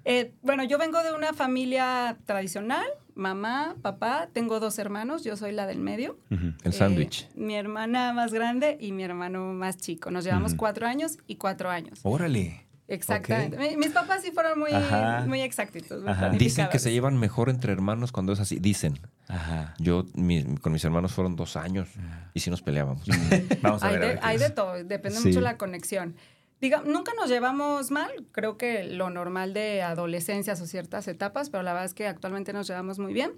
eh, 0.04 0.32
bueno, 0.42 0.64
yo 0.64 0.78
vengo 0.78 1.00
de 1.04 1.12
una 1.14 1.32
familia 1.32 2.16
tradicional, 2.24 2.84
mamá, 3.14 3.76
papá, 3.80 4.30
tengo 4.32 4.58
dos 4.58 4.80
hermanos, 4.80 5.22
yo 5.22 5.36
soy 5.36 5.52
la 5.52 5.68
del 5.68 5.78
medio. 5.78 6.18
El 6.30 6.54
Eh, 6.64 6.72
sándwich. 6.72 7.28
mi 7.36 7.54
hermana 7.54 8.12
más 8.12 8.32
grande 8.34 8.76
y 8.80 8.90
mi 8.90 9.04
hermano 9.04 9.52
más 9.52 9.76
chico. 9.76 10.10
Nos 10.10 10.24
llevamos 10.24 10.54
cuatro 10.56 10.88
años 10.88 11.18
y 11.28 11.36
cuatro 11.36 11.70
años. 11.70 12.00
Órale. 12.02 12.66
Exactamente. 12.88 13.58
Mi- 13.58 13.76
Mis 13.76 13.90
papás 13.90 14.22
sí 14.22 14.30
fueron 14.32 14.58
muy, 14.58 14.72
Ajá. 14.72 15.24
muy 15.26 15.42
exactitos. 15.42 16.02
muy. 16.02 16.38
Dicen 16.38 16.68
que 16.70 16.78
se 16.78 16.90
llevan 16.90 17.18
mejor 17.18 17.50
entre 17.50 17.72
hermanos 17.72 18.12
cuando 18.12 18.32
es 18.32 18.40
así. 18.40 18.58
Dicen. 18.58 18.98
Ajá. 19.28 19.74
Yo 19.78 20.04
mi- 20.14 20.56
con 20.56 20.72
mis 20.72 20.84
hermanos 20.84 21.12
fueron 21.12 21.36
dos 21.36 21.56
años 21.56 21.88
y 22.34 22.40
sí 22.40 22.48
nos 22.50 22.62
peleábamos. 22.62 23.06
Vamos 23.62 23.82
a 23.82 23.88
Hay 23.88 23.98
ver. 23.98 24.18
a 24.22 24.28
hay 24.28 24.36
es. 24.36 24.42
de 24.42 24.50
todo, 24.50 24.72
depende 24.84 25.18
Sí. 25.18 25.28
mucho 25.28 25.40
la 25.40 25.56
conexión. 25.58 26.16
Diga, 26.60 26.82
nunca 26.84 27.12
nos 27.14 27.28
llevamos 27.28 27.90
mal, 27.92 28.10
creo 28.32 28.56
que 28.56 28.82
lo 28.84 29.10
normal 29.10 29.54
de 29.54 29.82
adolescencias 29.82 30.60
o 30.60 30.66
ciertas 30.66 31.06
etapas, 31.06 31.50
pero 31.50 31.62
la 31.62 31.72
verdad 31.72 31.84
es 31.86 31.94
que 31.94 32.08
actualmente 32.08 32.52
nos 32.52 32.66
llevamos 32.66 32.98
muy 32.98 33.12
bien. 33.12 33.32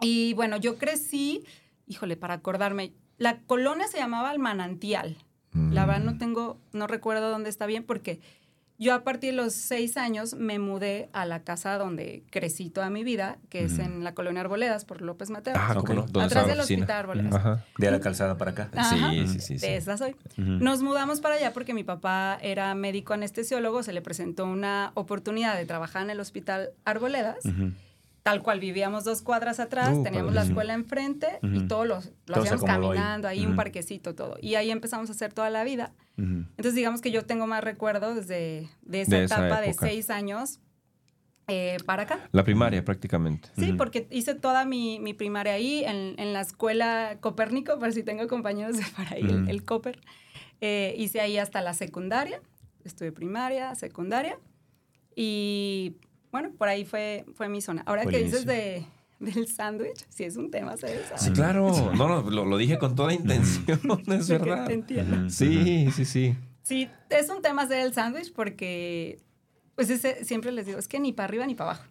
Y 0.00 0.34
bueno, 0.34 0.56
yo 0.56 0.76
crecí, 0.76 1.44
híjole, 1.86 2.16
para 2.16 2.34
acordarme, 2.34 2.92
la 3.18 3.38
colonia 3.42 3.86
se 3.86 3.98
llamaba 3.98 4.32
El 4.32 4.38
Manantial. 4.40 5.16
La 5.52 5.86
verdad 5.86 6.02
Mm. 6.02 6.06
no 6.06 6.18
tengo, 6.18 6.60
no 6.72 6.88
recuerdo 6.88 7.30
dónde 7.30 7.48
está 7.50 7.66
bien 7.66 7.84
porque 7.84 8.20
yo 8.78 8.92
a 8.94 9.04
partir 9.04 9.30
de 9.30 9.36
los 9.36 9.54
seis 9.54 9.96
años 9.96 10.34
me 10.34 10.58
mudé 10.58 11.08
a 11.12 11.26
la 11.26 11.44
casa 11.44 11.78
donde 11.78 12.24
crecí 12.30 12.70
toda 12.70 12.90
mi 12.90 13.04
vida, 13.04 13.38
que 13.48 13.64
es 13.64 13.78
en 13.78 14.02
la 14.02 14.14
colonia 14.14 14.40
Arboledas, 14.40 14.84
por 14.84 15.00
López 15.00 15.30
Mateo. 15.30 15.54
Ah, 15.56 15.74
Ok. 15.76 15.86
¿cómo 15.86 16.00
no? 16.00 16.06
¿Dónde 16.06 16.24
Atrás 16.26 16.46
del 16.48 16.58
oficina? 16.58 16.80
hospital 16.84 16.98
Arboledas. 17.00 17.34
Ajá. 17.34 17.64
De 17.78 17.90
la 17.90 18.00
calzada 18.00 18.36
para 18.36 18.50
acá. 18.50 18.70
Ajá. 18.74 19.10
Sí, 19.10 19.26
sí, 19.28 19.40
sí. 19.40 19.58
sí. 19.58 19.66
De 19.66 19.76
esa 19.76 19.96
soy. 19.96 20.16
Nos 20.36 20.82
mudamos 20.82 21.20
para 21.20 21.36
allá 21.36 21.52
porque 21.52 21.72
mi 21.72 21.84
papá 21.84 22.38
era 22.42 22.74
médico 22.74 23.14
anestesiólogo, 23.14 23.82
se 23.82 23.92
le 23.92 24.02
presentó 24.02 24.44
una 24.46 24.90
oportunidad 24.94 25.56
de 25.56 25.66
trabajar 25.66 26.02
en 26.02 26.10
el 26.10 26.20
hospital 26.20 26.70
Arboledas. 26.84 27.38
Tal 28.24 28.42
cual 28.42 28.58
vivíamos 28.58 29.04
dos 29.04 29.22
cuadras 29.22 29.60
atrás, 29.60 29.96
Uh, 29.98 30.02
teníamos 30.02 30.32
la 30.32 30.40
padrísimo. 30.40 30.60
escuela 30.60 30.74
enfrente 30.74 31.28
y 31.42 31.58
Ujú. 31.58 31.68
todos 31.68 31.86
los, 31.86 32.06
lo 32.06 32.12
Todo 32.34 32.34
se 32.36 32.40
hacíamos 32.54 32.64
acomodó 32.64 32.90
ahí. 32.92 32.98
caminando, 32.98 33.28
ahí, 33.28 33.46
un 33.46 33.54
parquecito, 33.54 34.14
todo. 34.16 34.36
Y 34.40 34.54
ahí 34.56 34.70
empezamos 34.70 35.10
a 35.10 35.12
hacer 35.12 35.32
toda 35.32 35.50
la 35.50 35.62
vida. 35.62 35.92
Ujú. 36.18 36.24
Entonces 36.56 36.74
digamos 36.74 37.00
que 37.02 37.10
yo 37.12 37.24
tengo 37.26 37.46
más 37.46 37.62
recuerdo 37.62 38.14
desde 38.14 38.70
de 38.82 39.00
esa 39.02 39.16
De 39.16 39.24
esa 39.24 39.36
etapa 39.46 39.60
de 39.60 39.68
época. 39.70 39.86
seis 39.86 40.08
años 40.10 40.58
eh, 41.48 41.76
para 41.84 42.04
acá. 42.04 42.26
La 42.32 42.42
primaria 42.44 42.82
prácticamente. 42.82 43.50
Sí, 43.58 43.74
porque 43.74 44.06
hice 44.10 44.34
toda 44.34 44.64
mi, 44.64 44.98
mi 45.00 45.12
primaria 45.12 45.52
ahí, 45.52 45.84
en, 45.84 46.14
en 46.18 46.32
la 46.32 46.40
escuela 46.40 47.18
Copérnico, 47.20 47.78
por 47.78 47.92
si 47.92 48.02
tengo 48.02 48.26
compañeros 48.26 48.76
de 48.78 48.84
para 48.96 49.10
ahí, 49.16 49.20
el, 49.22 49.50
el 49.50 49.64
Coper. 49.66 50.00
Eh, 50.62 50.94
hice 50.96 51.20
ahí 51.20 51.36
hasta 51.36 51.60
la 51.60 51.74
secundaria, 51.74 52.40
estuve 52.84 53.12
primaria, 53.12 53.74
secundaria, 53.74 54.38
y 55.14 55.96
bueno, 56.34 56.50
por 56.58 56.66
ahí 56.66 56.84
fue, 56.84 57.24
fue 57.34 57.48
mi 57.48 57.60
zona. 57.60 57.84
Ahora 57.86 58.04
que 58.06 58.18
dices 58.18 58.44
de, 58.44 58.84
del 59.20 59.46
sándwich, 59.46 60.04
sí 60.08 60.24
es 60.24 60.36
un 60.36 60.50
tema, 60.50 60.76
¿sabes? 60.76 61.02
Sí, 61.14 61.30
claro. 61.30 61.70
No, 61.94 62.08
no, 62.08 62.28
lo, 62.28 62.44
lo 62.44 62.56
dije 62.56 62.76
con 62.76 62.96
toda 62.96 63.14
intención, 63.14 63.78
es 64.08 64.28
verdad. 64.28 64.66
Te 64.66 64.72
entiendo. 64.72 65.30
Sí, 65.30 65.92
sí, 65.92 66.04
sí. 66.04 66.36
Sí, 66.64 66.90
es 67.08 67.30
un 67.30 67.40
tema 67.40 67.62
hacer 67.62 67.86
el 67.86 67.94
sándwich 67.94 68.32
porque, 68.32 69.20
pues 69.76 69.90
ese, 69.90 70.24
siempre 70.24 70.50
les 70.50 70.66
digo, 70.66 70.76
es 70.76 70.88
que 70.88 70.98
ni 70.98 71.12
para 71.12 71.26
arriba 71.26 71.46
ni 71.46 71.54
para 71.54 71.70
abajo. 71.70 71.84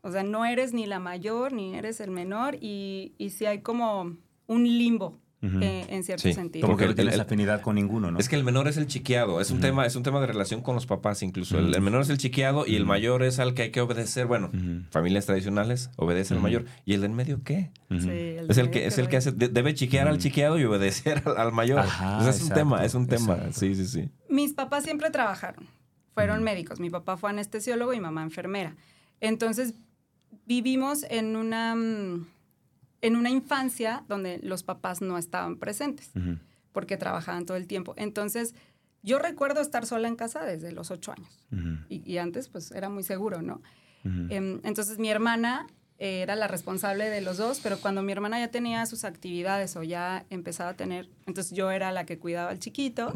O 0.00 0.10
sea, 0.10 0.22
no 0.22 0.46
eres 0.46 0.72
ni 0.72 0.86
la 0.86 0.98
mayor 0.98 1.52
ni 1.52 1.74
eres 1.74 2.00
el 2.00 2.12
menor 2.12 2.56
y, 2.58 3.12
y 3.18 3.28
sí 3.28 3.44
hay 3.44 3.60
como 3.60 4.16
un 4.46 4.64
limbo 4.64 5.18
Eh, 5.42 5.86
en 5.90 6.02
cierto 6.02 6.22
Sí, 6.22 6.32
sentido. 6.32 6.66
Como 6.66 6.76
que 6.78 6.86
no 6.86 6.94
tienes 6.94 7.14
el- 7.14 7.20
afinidad 7.20 7.60
con 7.60 7.74
ninguno, 7.76 8.10
¿no? 8.10 8.18
Es 8.18 8.28
que 8.28 8.36
el 8.36 8.42
menor 8.42 8.66
es 8.68 8.78
el 8.78 8.86
chiqueado. 8.86 9.40
Es 9.40 9.50
un, 9.50 9.60
tema, 9.60 9.84
es 9.86 9.94
un 9.94 10.02
tema 10.02 10.18
de 10.20 10.26
relación 10.26 10.62
con 10.62 10.74
los 10.74 10.86
papás 10.86 11.22
incluso. 11.22 11.58
El, 11.58 11.80
menor 11.82 12.02
es 12.02 12.08
el 12.08 12.18
chiqueado 12.18 12.66
y 12.66 12.74
el 12.74 12.84
mayor 12.86 13.22
es 13.22 13.38
al 13.38 13.52
que 13.54 13.62
hay 13.62 13.70
que 13.70 13.80
obedecer. 13.80 14.26
Bueno, 14.26 14.50
familias 14.90 15.26
tradicionales 15.26 15.90
obedece 15.96 16.34
al 16.34 16.40
mayor. 16.40 16.64
¿Y 16.84 16.94
el 16.94 17.00
de 17.02 17.06
en 17.06 17.14
medio 17.14 17.42
qué? 17.44 17.70
Ujú. 17.90 18.00
Sí, 18.00 18.08
el 18.10 18.50
Es 18.50 18.58
el 18.58 18.70
que, 18.70 18.86
es 18.86 18.98
el 18.98 19.08
que 19.08 19.18
hace, 19.18 19.30
de- 19.32 19.48
debe 19.48 19.74
chiquear 19.74 20.08
al 20.08 20.18
chiqueado 20.18 20.58
y 20.58 20.64
obedecer 20.64 21.22
al, 21.26 21.36
al 21.36 21.52
mayor. 21.52 21.80
Ajá, 21.80 22.20
sea, 22.22 22.30
es 22.30 22.42
un 22.42 22.48
tema, 22.50 22.84
es 22.84 22.94
un 22.94 23.06
tema. 23.06 23.34
exacto. 23.34 23.60
Sí, 23.60 23.74
sí, 23.74 23.86
sí. 23.86 24.08
Mis 24.30 24.52
papás 24.54 24.84
siempre 24.84 25.10
trabajaron, 25.10 25.66
fueron 26.14 26.42
médicos. 26.42 26.80
Mi 26.80 26.90
papá 26.90 27.16
fue 27.18 27.30
anestesiólogo 27.30 27.92
y 27.92 28.00
mamá 28.00 28.22
enfermera. 28.22 28.74
Entonces, 29.20 29.74
vivimos 30.46 31.04
en 31.10 31.36
una, 31.36 31.74
mm, 31.74 32.26
en 33.06 33.14
una 33.14 33.30
infancia 33.30 34.04
donde 34.08 34.40
los 34.42 34.64
papás 34.64 35.00
no 35.00 35.16
estaban 35.16 35.58
presentes 35.58 36.10
porque 36.72 36.96
trabajaban 36.96 37.46
todo 37.46 37.56
el 37.56 37.68
tiempo. 37.68 37.94
Entonces, 37.96 38.54
yo 39.02 39.20
recuerdo 39.20 39.60
estar 39.60 39.86
sola 39.86 40.08
en 40.08 40.16
casa 40.16 40.44
desde 40.44 40.72
los 40.72 40.90
ocho 40.90 41.12
años. 41.12 41.46
Y, 41.88 42.02
y 42.04 42.18
antes, 42.18 42.48
pues, 42.48 42.72
era 42.72 42.88
muy 42.88 43.04
seguro, 43.04 43.42
¿no? 43.42 43.62
Em, 44.04 44.60
entonces, 44.64 44.98
mi 44.98 45.08
hermana 45.08 45.66
era 45.98 46.34
la 46.34 46.48
responsable 46.48 47.08
de 47.08 47.20
los 47.20 47.36
dos, 47.36 47.60
pero 47.62 47.78
cuando 47.78 48.02
mi 48.02 48.10
hermana 48.10 48.40
ya 48.40 48.48
tenía 48.48 48.84
sus 48.86 49.04
actividades 49.04 49.76
o 49.76 49.84
ya 49.84 50.26
empezaba 50.28 50.70
a 50.70 50.74
tener, 50.74 51.08
entonces 51.26 51.56
yo 51.56 51.70
era 51.70 51.92
la 51.92 52.04
que 52.04 52.18
cuidaba 52.18 52.50
al 52.50 52.58
chiquito. 52.58 53.14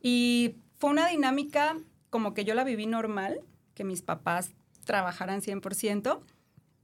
Y 0.00 0.56
fue 0.78 0.90
una 0.90 1.06
dinámica 1.06 1.76
como 2.10 2.34
que 2.34 2.44
yo 2.44 2.54
la 2.54 2.64
viví 2.64 2.86
normal, 2.86 3.40
que 3.74 3.84
mis 3.84 4.02
papás 4.02 4.50
trabajaran 4.84 5.40
100%, 5.40 6.20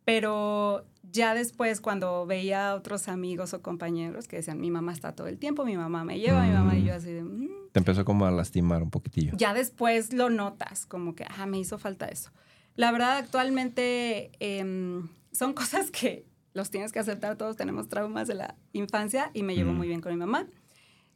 pero 0.09 0.87
ya 1.13 1.35
después 1.35 1.83
cuando 1.83 2.25
veía 2.25 2.71
a 2.71 2.75
otros 2.77 3.09
amigos 3.09 3.53
o 3.53 3.61
compañeros 3.61 4.27
que 4.27 4.37
decían, 4.37 4.59
mi 4.59 4.71
mamá 4.71 4.95
está 4.95 5.13
todo 5.15 5.27
el 5.27 5.37
tiempo, 5.39 5.67
mi 5.67 5.77
mamá 5.77 6.03
me 6.03 6.19
lleva, 6.19 6.45
mi 6.47 6.51
mamá 6.55 6.79
y 6.79 6.85
yo 6.85 6.95
así 6.95 7.13
de... 7.13 7.23
"Mm". 7.25 7.49
Te 7.73 7.79
empezó 7.81 8.07
como 8.07 8.25
a 8.25 8.31
lastimar 8.31 8.83
un 8.83 8.89
poquitillo. 8.91 9.33
Ya 9.37 9.53
después 9.53 10.15
lo 10.15 10.31
notas, 10.31 10.87
como 10.87 11.15
que, 11.15 11.27
ah, 11.37 11.45
me 11.45 11.59
hizo 11.59 11.77
falta 11.77 12.07
eso. 12.07 12.31
La 12.75 12.91
verdad, 12.91 13.19
actualmente 13.19 14.31
em, 14.41 15.09
son 15.33 15.53
cosas 15.61 15.91
que 15.91 16.25
los 16.55 16.71
tienes 16.71 16.91
que 16.91 17.01
aceptar, 17.01 17.37
todos 17.37 17.57
tenemos 17.57 17.89
traumas 17.91 18.27
de 18.29 18.35
la 18.35 18.55
infancia 18.73 19.31
y 19.35 19.43
me 19.43 19.55
llevo 19.57 19.73
Mm. 19.73 19.77
muy 19.77 19.89
bien 19.89 20.01
con 20.01 20.13
mi 20.13 20.19
mamá. 20.19 20.47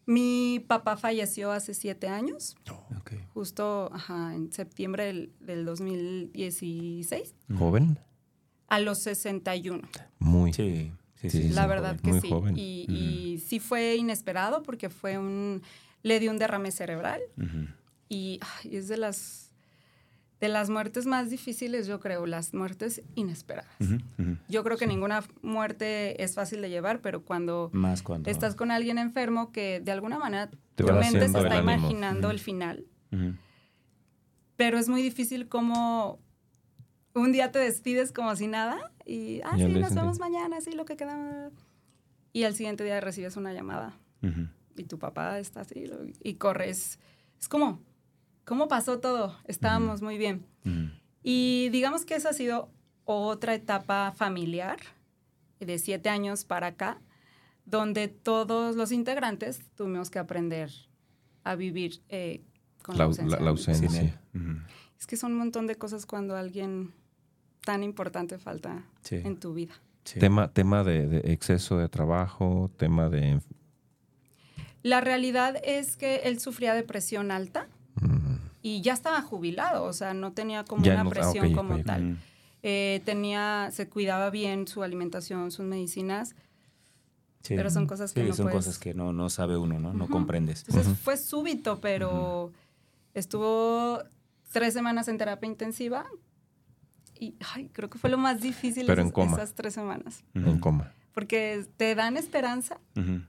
Mi 0.04 0.62
papá 0.68 0.98
falleció 0.98 1.50
hace 1.50 1.72
siete 1.72 2.08
años 2.08 2.56
Ok. 2.98 3.12
justo 3.32 3.88
ajá, 3.94 4.34
en 4.34 4.52
septiembre 4.52 5.06
del, 5.06 5.32
del 5.40 5.64
2016, 5.64 7.34
¿Joven? 7.56 7.98
A 8.72 8.80
los 8.80 8.98
61. 9.00 9.82
Muy. 10.18 10.52
Sí, 10.54 10.90
sí, 11.16 11.28
Sí, 11.30 11.42
sí. 11.42 11.48
la 11.50 11.66
verdad 11.66 11.90
joven. 11.96 12.00
que 12.02 12.10
muy 12.10 12.20
sí. 12.22 12.28
joven. 12.30 12.54
Y, 12.56 12.86
y 12.88 13.38
sí 13.38 13.60
fue 13.60 13.96
inesperado 13.96 14.62
porque 14.62 14.88
fue 14.88 15.18
un... 15.18 15.62
Le 16.02 16.18
dio 16.20 16.30
un 16.30 16.38
derrame 16.38 16.70
cerebral 16.72 17.20
Ujú. 17.36 17.66
y 18.08 18.40
ay, 18.64 18.76
es 18.76 18.88
de 18.88 18.96
las, 18.96 19.52
de 20.40 20.48
las 20.48 20.68
muertes 20.70 21.06
más 21.06 21.28
difíciles, 21.30 21.86
yo 21.86 22.00
creo, 22.00 22.24
las 22.26 22.54
muertes 22.54 23.02
inesperadas. 23.14 23.70
Ujú, 23.78 23.96
ujú. 24.18 24.36
Yo 24.48 24.64
creo 24.64 24.76
que 24.78 24.86
ninguna 24.86 25.22
muerte 25.42 26.20
es 26.24 26.34
fácil 26.34 26.60
de 26.62 26.70
llevar, 26.70 27.00
pero 27.02 27.22
cuando 27.22 27.68
Más 27.74 28.02
cuando... 28.02 28.30
estás 28.30 28.54
con 28.56 28.70
alguien 28.72 28.96
enfermo 28.98 29.52
que 29.52 29.80
de 29.80 29.92
alguna 29.92 30.18
manera 30.18 30.50
Te 30.74 30.82
tu 30.84 30.92
mente 30.92 31.28
se 31.28 31.38
está 31.38 31.56
imaginando 31.60 32.30
el 32.30 32.38
final, 32.40 32.84
pero 34.56 34.78
es 34.78 34.88
muy 34.88 35.02
difícil 35.02 35.46
como 35.48 36.18
un 37.14 37.32
día 37.32 37.52
te 37.52 37.58
despides 37.58 38.12
como 38.12 38.34
si 38.36 38.46
nada 38.46 38.92
y, 39.04 39.40
ah, 39.44 39.52
Y 39.56 39.62
sí, 39.64 39.68
nos 39.80 39.94
vemos 39.94 40.18
mañana, 40.18 40.60
sí, 40.60 40.72
lo 40.72 40.84
que 40.84 40.96
queda. 40.96 41.50
Y 42.32 42.44
al 42.44 42.54
siguiente 42.54 42.84
día 42.84 43.00
recibes 43.00 43.36
una 43.36 43.52
llamada 43.52 43.98
y 44.76 44.84
tu 44.84 44.98
papá 44.98 45.38
está 45.38 45.60
así 45.62 45.86
lo- 45.86 45.98
y 46.22 46.34
corres. 46.34 46.98
Es 47.38 47.48
como, 47.48 47.80
¿cómo 48.44 48.68
pasó 48.68 49.00
todo? 49.00 49.36
Estábamos 49.44 50.00
muy 50.00 50.16
bien. 50.18 50.46
Y 51.22 51.68
digamos 51.70 52.04
que 52.04 52.14
esa 52.14 52.30
ha 52.30 52.32
sido 52.32 52.70
otra 53.04 53.54
etapa 53.54 54.12
familiar 54.16 54.78
de 55.60 55.78
siete 55.78 56.08
años 56.08 56.44
para 56.44 56.68
acá, 56.68 57.00
donde 57.66 58.08
todos 58.08 58.74
los 58.76 58.90
integrantes 58.92 59.60
tuvimos 59.76 60.08
que 60.10 60.18
aprender 60.18 60.70
a 61.44 61.54
vivir 61.54 62.00
eh, 62.08 62.42
con 62.82 62.96
La, 62.96 63.04
la, 63.04 63.04
ausencia. 63.04 63.40
la 63.40 63.50
ausencia. 63.50 64.20
Es 64.98 65.06
que 65.06 65.16
son 65.16 65.32
un 65.32 65.38
montón 65.38 65.66
de 65.66 65.74
cosas 65.76 66.06
cuando 66.06 66.36
alguien 66.36 66.92
tan 67.64 67.82
importante 67.82 68.38
falta 68.38 68.84
Sí, 69.02 69.16
en 69.16 69.36
tu 69.38 69.54
vida. 69.54 69.74
sí. 70.04 70.18
Tema, 70.20 70.52
tema 70.52 70.84
de, 70.84 71.06
de 71.08 71.32
exceso 71.32 71.78
de 71.78 71.88
trabajo, 71.88 72.70
tema 72.76 73.08
de... 73.08 73.40
La 74.82 75.00
realidad 75.00 75.54
es 75.64 75.96
que 75.96 76.16
él 76.24 76.40
sufría 76.40 76.74
de 76.74 76.82
presión 76.82 77.30
alta 77.30 77.68
mm, 78.00 78.34
y 78.62 78.80
ya 78.82 78.92
estaba 78.94 79.22
jubilado, 79.22 79.84
o 79.84 79.92
sea, 79.92 80.12
no 80.12 80.32
tenía 80.32 80.64
como 80.64 80.84
Ya 80.84 80.94
una 80.94 81.04
no- 81.04 81.10
ah, 81.10 81.12
presión 81.12 81.52
como 81.54 81.78
tal. 81.84 82.18
Eh, 82.64 83.00
tenía, 83.04 83.68
se 83.72 83.88
cuidaba 83.88 84.30
bien 84.30 84.66
su 84.68 84.82
alimentación, 84.82 85.50
sus 85.50 85.64
medicinas, 85.66 86.34
Sí. 87.42 87.54
pero 87.56 87.70
son 87.70 87.86
cosas 87.88 88.12
que 88.12 88.22
Sí, 88.22 88.28
no 88.28 88.34
son 88.34 88.44
puedes- 88.46 88.56
cosas 88.66 88.78
que 88.78 88.94
no, 88.94 89.12
no 89.12 89.28
sabe 89.30 89.56
uno, 89.56 89.80
¿no? 89.80 89.92
No 89.92 90.06
comprendes. 90.08 90.64
Entonces 90.68 90.96
fue 90.98 91.16
súbito, 91.16 91.80
pero 91.80 92.52
estuvo 93.14 94.00
tres 94.52 94.74
semanas 94.74 95.08
en 95.08 95.18
terapia 95.18 95.48
intensiva 95.48 96.06
y 97.22 97.34
ay, 97.54 97.68
creo 97.72 97.88
que 97.88 97.98
fue 97.98 98.10
lo 98.10 98.18
más 98.18 98.40
difícil 98.40 98.86
Pero 98.86 99.02
en 99.02 99.08
esas, 99.08 99.14
coma. 99.14 99.32
esas 99.36 99.54
tres 99.54 99.74
semanas. 99.74 100.24
Ujú. 100.34 100.48
En 100.50 100.58
coma. 100.58 100.92
Porque 101.14 101.64
te 101.76 101.94
dan 101.94 102.16
esperanza 102.16 102.78
Ujú. 102.96 103.20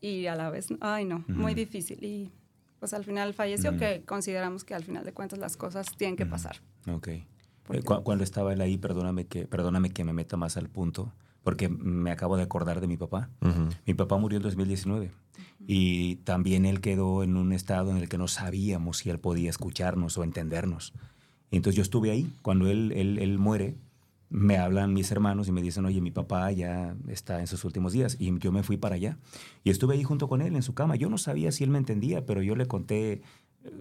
y 0.00 0.26
a 0.26 0.34
la 0.34 0.50
vez, 0.50 0.68
ay 0.80 1.04
no, 1.04 1.24
muy 1.28 1.52
Ujú. 1.52 1.54
difícil. 1.60 2.02
Y 2.02 2.32
pues 2.78 2.92
al 2.94 3.04
final 3.04 3.32
falleció, 3.34 3.76
que 3.76 4.02
consideramos 4.04 4.64
que 4.64 4.74
al 4.74 4.84
final 4.84 5.04
de 5.04 5.12
cuentas 5.12 5.38
las 5.38 5.56
cosas 5.56 5.86
tienen 5.96 6.16
que 6.16 6.26
pasar. 6.26 6.56
Ok. 6.90 7.08
Eh, 7.08 7.82
cu- 7.84 8.02
cuando 8.02 8.22
estaba 8.22 8.52
él 8.52 8.60
ahí, 8.60 8.76
perdóname 8.78 9.26
que, 9.26 9.46
perdóname 9.46 9.90
que 9.90 10.04
me 10.04 10.12
meta 10.12 10.36
más 10.36 10.56
al 10.56 10.68
punto, 10.68 11.12
porque 11.42 11.68
me 11.68 12.10
acabo 12.10 12.36
de 12.36 12.42
acordar 12.44 12.80
de 12.80 12.86
mi 12.86 12.96
papá. 12.96 13.28
Mi 13.86 13.94
papá 13.94 14.16
murió 14.18 14.36
en 14.36 14.42
2019 14.42 15.10
y 15.66 16.16
también 16.16 16.64
él 16.66 16.80
quedó 16.80 17.22
en 17.24 17.36
un 17.36 17.52
estado 17.52 17.90
en 17.90 17.96
el 17.96 18.08
que 18.08 18.18
no 18.18 18.28
sabíamos 18.28 18.98
si 18.98 19.10
él 19.10 19.18
podía 19.18 19.50
escucharnos 19.50 20.16
o 20.18 20.22
entendernos. 20.24 20.92
Entonces 21.50 21.76
yo 21.76 21.82
estuve 21.82 22.10
ahí. 22.10 22.30
Cuando 22.42 22.68
él, 22.68 22.92
él, 22.92 23.18
él 23.18 23.38
muere, 23.38 23.76
me 24.28 24.58
hablan 24.58 24.92
mis 24.92 25.10
hermanos 25.10 25.48
y 25.48 25.52
me 25.52 25.62
dicen, 25.62 25.84
oye, 25.84 26.00
mi 26.00 26.10
papá 26.10 26.50
ya 26.50 26.96
está 27.08 27.40
en 27.40 27.46
sus 27.46 27.64
últimos 27.64 27.92
días. 27.92 28.16
Y 28.18 28.36
yo 28.38 28.52
me 28.52 28.62
fui 28.62 28.76
para 28.76 28.96
allá. 28.96 29.16
Y 29.64 29.70
estuve 29.70 29.94
ahí 29.94 30.02
junto 30.02 30.28
con 30.28 30.42
él 30.42 30.56
en 30.56 30.62
su 30.62 30.74
cama. 30.74 30.96
Yo 30.96 31.08
no 31.08 31.18
sabía 31.18 31.52
si 31.52 31.64
él 31.64 31.70
me 31.70 31.78
entendía, 31.78 32.26
pero 32.26 32.42
yo 32.42 32.56
le 32.56 32.66
conté 32.66 33.12
eh, 33.12 33.20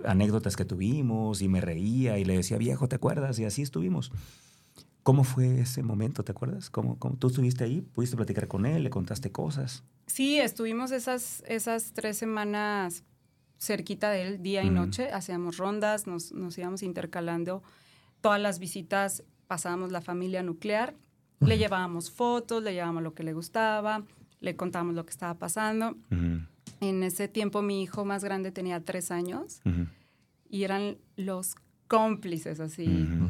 anécdotas 0.05 0.55
que 0.55 0.65
tuvimos 0.65 1.41
y 1.41 1.47
me 1.47 1.61
reía 1.61 2.19
y 2.19 2.25
le 2.25 2.37
decía, 2.37 2.57
viejo, 2.57 2.87
¿te 2.87 2.95
acuerdas? 2.95 3.39
Y 3.39 3.45
así 3.45 3.61
estuvimos. 3.61 4.11
¿Cómo 5.01 5.23
fue 5.23 5.61
ese 5.61 5.83
momento? 5.83 6.23
¿Te 6.23 6.31
acuerdas? 6.31 6.69
¿Cómo, 6.69 6.97
cómo, 6.97 7.15
¿Tú 7.17 7.27
estuviste 7.27 7.63
ahí? 7.63 7.81
¿Pudiste 7.81 8.15
platicar 8.15 8.47
con 8.47 8.65
él? 8.65 8.83
¿Le 8.83 8.89
contaste 8.89 9.31
cosas? 9.31 9.83
Sí, 10.07 10.39
estuvimos 10.39 10.91
esas, 10.91 11.43
esas 11.47 11.91
tres 11.93 12.17
semanas 12.17 13.03
cerquita 13.65 14.09
de 14.11 14.21
él, 14.27 14.41
día 14.43 14.63
y 14.63 14.69
noche. 14.69 15.11
Hacíamos 15.11 15.57
rondas, 15.57 16.07
nos, 16.07 16.31
nos 16.31 16.57
íbamos 16.57 16.83
intercalando. 16.83 17.63
Todas 18.21 18.39
las 18.41 18.59
visitas 18.59 19.23
pasábamos 19.47 19.91
la 19.91 20.01
familia 20.01 20.43
nuclear. 20.43 20.95
Le 21.41 21.57
llevábamos 21.57 22.09
fotos, 22.11 22.63
le 22.63 22.73
llevábamos 22.73 23.03
lo 23.03 23.13
que 23.13 23.23
le 23.23 23.33
gustaba, 23.33 24.03
le 24.39 24.55
contábamos 24.55 24.95
lo 24.95 25.05
que 25.05 25.11
estaba 25.11 25.33
pasando. 25.35 25.91
Ujú, 26.11 26.39
En 26.81 27.03
ese 27.03 27.27
tiempo 27.27 27.61
mi 27.61 27.83
hijo 27.83 28.05
más 28.05 28.23
grande 28.23 28.51
tenía 28.51 28.79
tres 28.79 29.11
años 29.11 29.59
ujú, 29.65 29.85
y 30.49 30.63
eran 30.63 30.97
los 31.17 31.55
cómplices, 31.87 32.59
así. 32.59 32.87
ujú. 32.87 33.29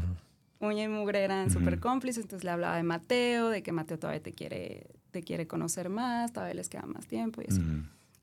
Uña 0.68 0.84
y 0.84 0.88
mugre 0.88 1.24
eran 1.24 1.50
súper 1.51 1.80
cómplices, 1.80 2.24
entonces 2.24 2.46
le 2.46 2.51
hablaba 2.51 2.77
de 2.77 2.84
Mateo, 2.84 3.50
de 3.50 3.62
que 3.62 3.72
Mateo 3.74 4.00
todavía 4.00 4.24
te 4.24 4.32
quiere, 4.32 4.88
te 5.12 5.22
quiere 5.22 5.48
conocer 5.48 5.89
más, 5.89 6.32
todavía 6.32 6.56
les 6.56 6.70
queda 6.70 6.86
más 6.86 7.08
tiempo 7.08 7.42
y 7.42 7.46
eso. 7.50 7.62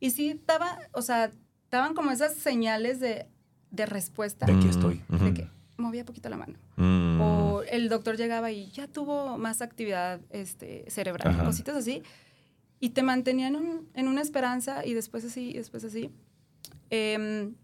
Y 0.00 0.10
sí, 0.10 0.30
estaba, 0.30 0.78
o 0.92 1.02
sea, 1.02 1.30
estaban 1.72 1.94
como 1.94 2.10
esas 2.10 2.34
señales 2.34 3.00
de, 3.00 3.24
de 3.70 3.86
respuesta, 3.86 4.44
De 4.44 4.52
aquí 4.52 4.66
Mm, 4.66 4.70
estoy. 4.70 5.02
ujú. 5.08 5.24
de 5.24 5.32
que 5.34 5.48
movía 5.78 6.04
poquito 6.04 6.28
la 6.28 6.36
mano. 6.36 6.58
Mm. 6.76 7.18
O 7.22 7.62
el 7.62 7.88
doctor 7.88 8.18
llegaba 8.18 8.50
y 8.52 8.70
ya 8.72 8.86
tuvo 8.88 9.38
más 9.38 9.62
actividad 9.62 10.20
este, 10.28 10.84
cerebral, 10.90 11.32
Ajá. 11.32 11.44
cositas 11.46 11.74
así. 11.74 12.02
Y 12.78 12.90
te 12.90 13.02
mantenían 13.02 13.54
en, 13.54 13.62
un- 13.62 13.88
en 13.94 14.06
una 14.08 14.20
esperanza 14.20 14.84
y 14.84 14.92
después 14.92 15.24
así, 15.24 15.48
y 15.48 15.54
después 15.54 15.82
así. 15.84 16.10
Em, 16.90 17.54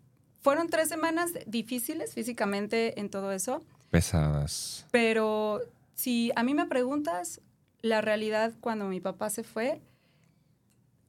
fueron 0.40 0.68
tres 0.70 0.88
semanas 0.88 1.32
difíciles 1.46 2.14
físicamente 2.14 2.98
en 2.98 3.10
todo 3.10 3.30
eso, 3.32 3.62
Pesadas. 3.90 4.86
pero 4.90 5.60
si 5.94 6.32
a 6.34 6.42
mí 6.44 6.54
me 6.54 6.64
preguntas, 6.64 7.42
la 7.82 8.00
realidad 8.00 8.54
cuando 8.60 8.86
mi 8.88 9.00
papá 9.00 9.28
se 9.28 9.42
fue, 9.44 9.82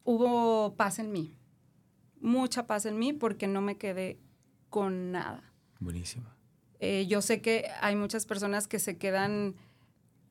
hubo 0.03 0.73
paz 0.75 0.99
en 0.99 1.13
mí. 1.13 1.33
Mucha 2.21 2.67
paz 2.67 2.85
en 2.85 2.97
mí 2.99 3.13
porque 3.13 3.47
no 3.47 3.61
me 3.61 3.77
quedé 3.77 4.17
con 4.69 5.11
nada. 5.11 5.43
Buenísimo. 5.79 6.25
Eh, 6.79 7.05
yo 7.07 7.21
sé 7.21 7.41
que 7.41 7.65
hay 7.81 7.95
muchas 7.95 8.25
personas 8.25 8.67
que 8.67 8.79
se 8.79 8.97
quedan 8.97 9.55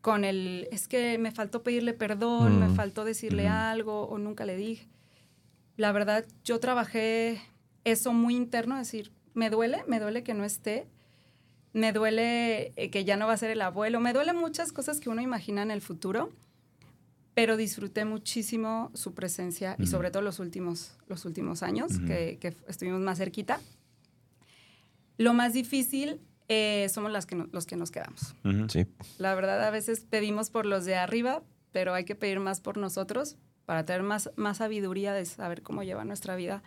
con 0.00 0.24
el, 0.24 0.68
es 0.70 0.86
que 0.88 1.18
me 1.18 1.32
faltó 1.32 1.62
pedirle 1.62 1.92
perdón, 1.92 2.58
me 2.60 2.68
Mm. 2.68 2.74
faltó 2.74 3.04
decirle 3.04 3.44
Ujú. 3.46 3.52
algo 3.54 4.02
o 4.08 4.18
nunca 4.18 4.44
le 4.46 4.56
dije. 4.56 4.88
La 5.76 5.92
verdad, 5.92 6.24
yo 6.44 6.60
trabajé 6.60 7.40
eso 7.84 8.12
muy 8.12 8.34
interno, 8.36 8.76
decir, 8.76 9.12
me 9.34 9.50
duele, 9.50 9.82
me 9.86 10.00
duele 10.00 10.22
que 10.22 10.34
no 10.34 10.44
esté, 10.44 10.86
me 11.72 11.92
duele 11.92 12.72
eh, 12.76 12.90
que 12.90 13.04
ya 13.04 13.16
no 13.16 13.26
va 13.26 13.34
a 13.34 13.36
ser 13.38 13.50
el 13.50 13.62
abuelo, 13.62 14.00
me 14.00 14.12
duele 14.12 14.32
muchas 14.32 14.72
cosas 14.72 15.00
que 15.00 15.08
uno 15.10 15.20
imagina 15.22 15.62
en 15.62 15.70
el 15.70 15.80
futuro, 15.80 16.32
pero 17.38 17.56
disfruté 17.56 18.04
muchísimo 18.04 18.90
su 18.94 19.14
presencia 19.14 19.76
y 19.78 19.82
Ujú. 19.82 19.90
sobre 19.92 20.10
todo 20.10 20.22
los 20.22 20.40
últimos, 20.40 20.96
los 21.06 21.24
últimos 21.24 21.62
años 21.62 21.92
Ujú. 21.94 22.06
que, 22.06 22.38
que 22.40 22.56
estuvimos 22.66 23.00
más 23.00 23.18
cerquita. 23.18 23.60
Lo 25.18 25.34
más 25.34 25.52
difícil 25.52 26.20
eh, 26.48 26.88
somos 26.92 27.12
las 27.12 27.26
que 27.26 27.36
no- 27.36 27.48
los 27.52 27.64
que 27.64 27.76
nos 27.76 27.92
quedamos. 27.92 28.34
Ujú. 28.44 28.68
Sí. 28.68 28.86
La 29.18 29.36
verdad, 29.36 29.62
a 29.64 29.70
veces 29.70 30.00
pedimos 30.00 30.50
por 30.50 30.66
los 30.66 30.84
de 30.84 30.96
arriba, 30.96 31.44
pero 31.70 31.94
hay 31.94 32.04
que 32.04 32.16
pedir 32.16 32.40
más 32.40 32.60
por 32.60 32.76
nosotros 32.76 33.36
para 33.66 33.84
tener 33.84 34.02
más, 34.02 34.30
más 34.34 34.56
sabiduría 34.56 35.12
de 35.12 35.24
saber 35.24 35.62
cómo 35.62 35.84
llevar 35.84 36.06
nuestra 36.06 36.34
vida 36.34 36.64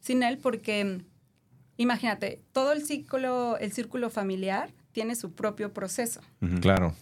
sin 0.00 0.22
él, 0.22 0.38
porque 0.38 1.02
imagínate, 1.76 2.40
todo 2.52 2.72
el 2.72 2.82
círculo, 2.84 3.58
el 3.58 3.72
círculo 3.72 4.08
familiar 4.08 4.72
tiene 4.92 5.16
su 5.16 5.32
propio 5.32 5.72
proceso. 5.74 6.22
Claro, 6.62 6.94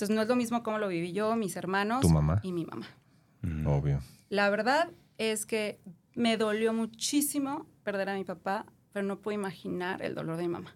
Entonces 0.00 0.16
no 0.16 0.22
es 0.22 0.28
lo 0.28 0.36
mismo 0.36 0.62
como 0.62 0.78
lo 0.78 0.88
viví 0.88 1.12
yo, 1.12 1.36
mis 1.36 1.56
hermanos 1.56 2.00
Tu 2.00 2.08
mamá. 2.08 2.40
y 2.42 2.52
mi 2.52 2.64
mamá. 2.64 2.86
Ujú. 3.44 3.70
obvio. 3.70 4.00
La 4.30 4.48
verdad 4.48 4.88
es 5.18 5.44
que 5.44 5.78
me 6.14 6.38
dolió 6.38 6.72
muchísimo 6.72 7.66
perder 7.82 8.08
a 8.08 8.14
mi 8.14 8.24
papá, 8.24 8.64
pero 8.94 9.04
no 9.06 9.20
puedo 9.20 9.34
imaginar 9.38 10.00
el 10.00 10.14
dolor 10.14 10.38
de 10.38 10.44
mi 10.44 10.48
mamá. 10.48 10.74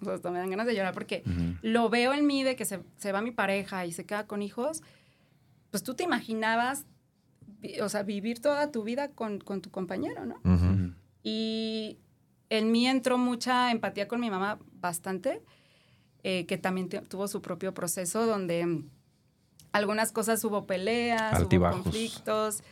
O 0.00 0.04
sea, 0.06 0.14
hasta 0.14 0.30
me 0.30 0.38
dan 0.38 0.48
ganas 0.48 0.66
de 0.66 0.74
llorar 0.74 0.94
porque 0.94 1.22
lo 1.60 1.90
veo 1.90 2.14
en 2.14 2.26
mí 2.26 2.42
de 2.42 2.56
que 2.56 2.64
se, 2.64 2.80
se 2.96 3.12
va 3.12 3.20
mi 3.20 3.32
pareja 3.32 3.84
y 3.84 3.92
se 3.92 4.06
queda 4.06 4.26
con 4.26 4.40
hijos, 4.40 4.82
pues 5.70 5.82
tú 5.82 5.92
te 5.94 6.04
imaginabas, 6.04 6.86
o 7.82 7.88
sea, 7.90 8.02
vivir 8.02 8.40
toda 8.40 8.70
tu 8.72 8.82
vida 8.82 9.08
con, 9.10 9.40
con 9.40 9.60
tu 9.60 9.70
compañero, 9.70 10.24
¿no? 10.24 10.40
Y 11.22 11.98
en 12.48 12.72
mí 12.72 12.86
entró 12.86 13.18
mucha 13.18 13.70
empatía 13.72 14.08
con 14.08 14.20
mi 14.20 14.30
mamá, 14.30 14.58
bastante, 14.72 15.42
eh, 16.22 16.46
que 16.46 16.58
también 16.58 16.88
tuvo 16.88 17.28
su 17.28 17.40
propio 17.42 17.72
proceso 17.74 18.26
donde 18.26 18.66
mm, 18.66 18.90
algunas 19.72 20.12
cosas 20.12 20.42
hubo 20.44 20.66
peleas, 20.66 21.34
Altibajos. 21.34 21.76
hubo 21.76 21.84
conflictos 21.84 22.62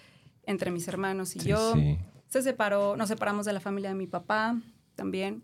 entre 0.45 0.71
mis 0.71 0.87
hermanos 0.89 1.37
y 1.37 1.41
Sí, 1.41 1.49
yo. 1.49 1.75
sí. 1.75 1.99
Se 2.29 2.43
separó, 2.43 2.97
nos 2.97 3.09
separamos 3.09 3.47
de 3.47 3.53
la 3.53 3.61
familia 3.61 3.91
de 3.91 3.95
mi 3.95 4.07
papá 4.09 4.61
también. 4.97 5.43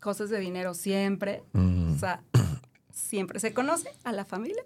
Cosas 0.00 0.30
de 0.30 0.40
dinero 0.40 0.74
siempre. 0.74 1.44
Mm. 1.52 1.94
O 1.94 1.98
sea, 1.98 2.22
siempre 2.90 3.38
se 3.40 3.54
conoce 3.54 3.92
a 4.04 4.12
la 4.12 4.24
familia 4.24 4.64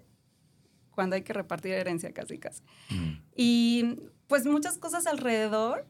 cuando 0.91 1.15
hay 1.15 1.21
que 1.21 1.33
repartir 1.33 1.73
herencia 1.73 2.11
casi 2.11 2.39
casi. 2.39 2.63
Ujú. 2.89 3.21
Y 3.35 3.99
pues 4.27 4.45
muchas 4.47 4.79
cosas 4.79 5.05
alrededor 5.05 5.85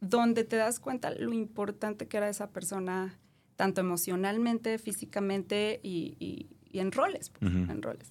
donde 0.00 0.44
te 0.44 0.56
das 0.56 0.80
cuenta 0.80 1.10
lo 1.10 1.34
importante 1.34 2.08
que 2.08 2.16
era 2.16 2.30
esa 2.30 2.48
persona, 2.48 3.18
tanto 3.60 3.82
emocionalmente, 3.82 4.78
físicamente 4.78 5.80
y, 5.82 6.16
y- 6.18 6.46
y 6.72 6.78
en 6.78 6.92
roles, 6.92 7.28
pues, 7.28 7.52
en 7.52 7.82
roles. 7.82 8.10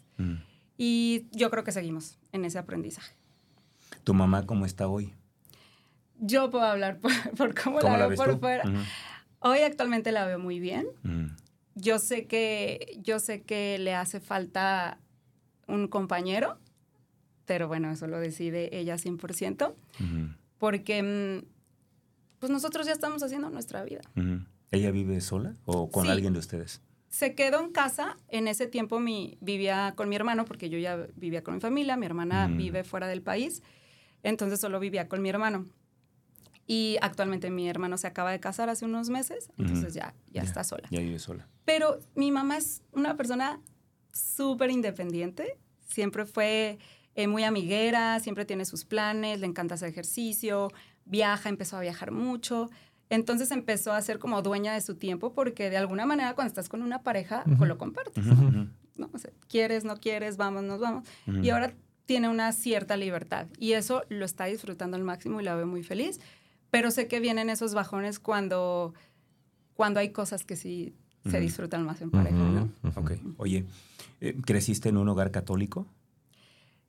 Y 0.78 1.26
yo 1.32 1.50
creo 1.50 1.64
que 1.64 1.72
seguimos 1.72 2.20
en 2.34 2.46
ese 2.46 2.60
aprendizaje. 2.60 3.16
¿Tu 4.04 4.14
mamá 4.14 4.46
cómo 4.46 4.68
está 4.68 4.88
hoy? 4.88 5.12
Yo 6.20 6.52
puedo 6.52 6.66
hablar 6.66 7.00
por, 7.00 7.12
por 7.36 7.56
cómo, 7.60 7.80
¿Cómo 7.80 7.98
la 7.98 8.06
veo 8.10 8.16
por 8.16 8.34
tú? 8.34 8.40
fuera. 8.40 8.64
Hoy 9.40 9.60
actualmente 9.60 10.12
la 10.12 10.26
veo 10.28 10.38
muy 10.38 10.60
bien. 10.60 10.86
Yo 11.74 11.98
sé 11.98 12.28
que, 12.28 13.00
yo 13.02 13.18
sé 13.20 13.42
que 13.42 13.80
le 13.80 13.96
hace 13.96 14.20
falta 14.20 15.00
un 15.68 15.88
compañero, 15.88 16.60
pero 17.46 17.68
bueno, 17.68 17.90
eso 17.90 18.06
lo 18.06 18.20
decide 18.20 18.78
ella 18.78 18.98
100%, 19.00 19.74
Ujú. 20.00 20.36
porque 20.60 21.02
mm, 21.02 21.46
pues 22.40 22.52
nosotros 22.52 22.86
ya 22.86 22.94
estamos 22.94 23.24
haciendo 23.24 23.50
nuestra 23.50 23.84
vida. 23.84 24.02
¿Ella 24.72 24.92
vive 24.92 25.20
sola 25.22 25.56
o 25.66 25.90
con 25.90 26.06
Sí. 26.06 26.12
alguien 26.12 26.34
de 26.34 26.40
ustedes? 26.40 26.82
Se 27.10 27.34
quedó 27.34 27.60
en 27.60 27.72
casa, 27.72 28.18
en 28.28 28.48
ese 28.48 28.68
tiempo 28.68 29.00
mi, 29.00 29.38
vivía 29.42 29.94
con 29.96 30.10
mi 30.10 30.16
hermano, 30.16 30.46
porque 30.46 30.70
yo 30.70 30.78
ya 30.78 31.08
vivía 31.16 31.44
con 31.44 31.56
mi 31.56 31.60
familia, 31.60 31.98
mi 31.98 32.06
hermana 32.06 32.48
Mm. 32.48 32.58
vive 32.58 32.84
fuera 32.84 33.08
del 33.08 33.22
país, 33.24 33.64
entonces 34.22 34.60
solo 34.60 34.80
vivía 34.80 35.08
con 35.08 35.22
mi 35.22 35.30
hermano. 35.30 35.66
Y 36.68 36.98
actualmente 37.02 37.50
mi 37.50 37.68
hermano 37.68 37.98
se 37.98 38.06
acaba 38.06 38.32
de 38.32 38.40
casar 38.40 38.70
hace 38.70 38.86
unos 38.86 39.10
meses, 39.10 39.50
entonces 39.58 39.96
ya, 39.96 40.14
ya, 40.32 40.44
está 40.44 40.64
sola. 40.64 40.88
Ya 40.92 41.00
vive 41.00 41.18
sola. 41.18 41.48
Pero 41.66 41.98
mi 42.14 42.32
mamá 42.32 42.58
es 42.58 42.84
una 42.92 43.18
persona 43.18 43.60
súper 44.14 44.70
independiente. 44.70 45.58
Siempre 45.88 46.26
fue 46.26 46.78
eh, 47.16 47.28
muy 47.28 47.44
amiguera, 47.44 48.20
siempre 48.20 48.46
tiene 48.46 48.66
sus 48.66 48.86
planes, 48.86 49.40
le 49.40 49.48
encanta 49.48 49.74
hacer 49.76 49.90
ejercicio, 49.90 50.70
viaja, 51.06 51.50
empezó 51.50 51.78
a 51.78 51.82
viajar 51.82 52.12
mucho. 52.12 52.70
Entonces 53.10 53.52
empezó 53.52 53.92
a 53.94 54.02
ser 54.02 54.20
como 54.20 54.42
dueña 54.42 54.74
de 54.74 54.82
su 54.82 54.96
tiempo 54.96 55.34
porque 55.34 55.70
de 55.70 55.78
alguna 55.78 56.06
manera 56.06 56.36
cuando 56.36 56.50
estás 56.50 56.70
con 56.70 56.84
una 56.84 57.02
pareja, 57.02 57.44
pues 57.58 57.68
lo 57.68 57.78
compartes. 57.78 58.26
Ujú. 58.26 58.68
¿no? 58.98 59.10
O 59.14 59.18
sea, 59.18 59.32
quieres, 59.48 59.84
no 59.84 59.98
quieres, 59.98 60.38
vamos, 60.38 60.64
nos 60.64 60.80
vamos. 60.80 61.08
Y 61.42 61.50
ahora 61.50 61.74
tiene 62.06 62.30
una 62.30 62.52
cierta 62.52 62.98
libertad 62.98 63.48
y 63.58 63.74
eso 63.74 64.04
lo 64.10 64.26
está 64.26 64.46
disfrutando 64.46 64.98
al 64.98 65.04
máximo 65.04 65.42
y 65.42 65.44
la 65.44 65.56
veo 65.56 65.68
muy 65.68 65.84
feliz. 65.84 66.20
Pero 66.70 66.92
sé 66.92 67.08
que 67.08 67.20
vienen 67.20 67.50
esos 67.50 67.74
bajones 67.74 68.20
cuando, 68.20 68.94
cuando 69.74 70.00
hay 70.00 70.12
cosas 70.12 70.46
que 70.46 70.56
sí 70.56 70.94
se 71.30 71.40
disfrutan 71.40 71.84
más 71.84 72.02
en 72.02 72.12
pareja, 72.12 72.38
¿no? 72.38 72.64
Ujú, 72.84 72.88
ujú. 72.88 73.00
Ok. 73.00 73.12
Oye, 73.38 73.66
eh, 74.22 74.38
¿creciste 74.46 74.90
en 74.90 74.98
un 74.98 75.10
hogar 75.10 75.32
católico? 75.32 75.88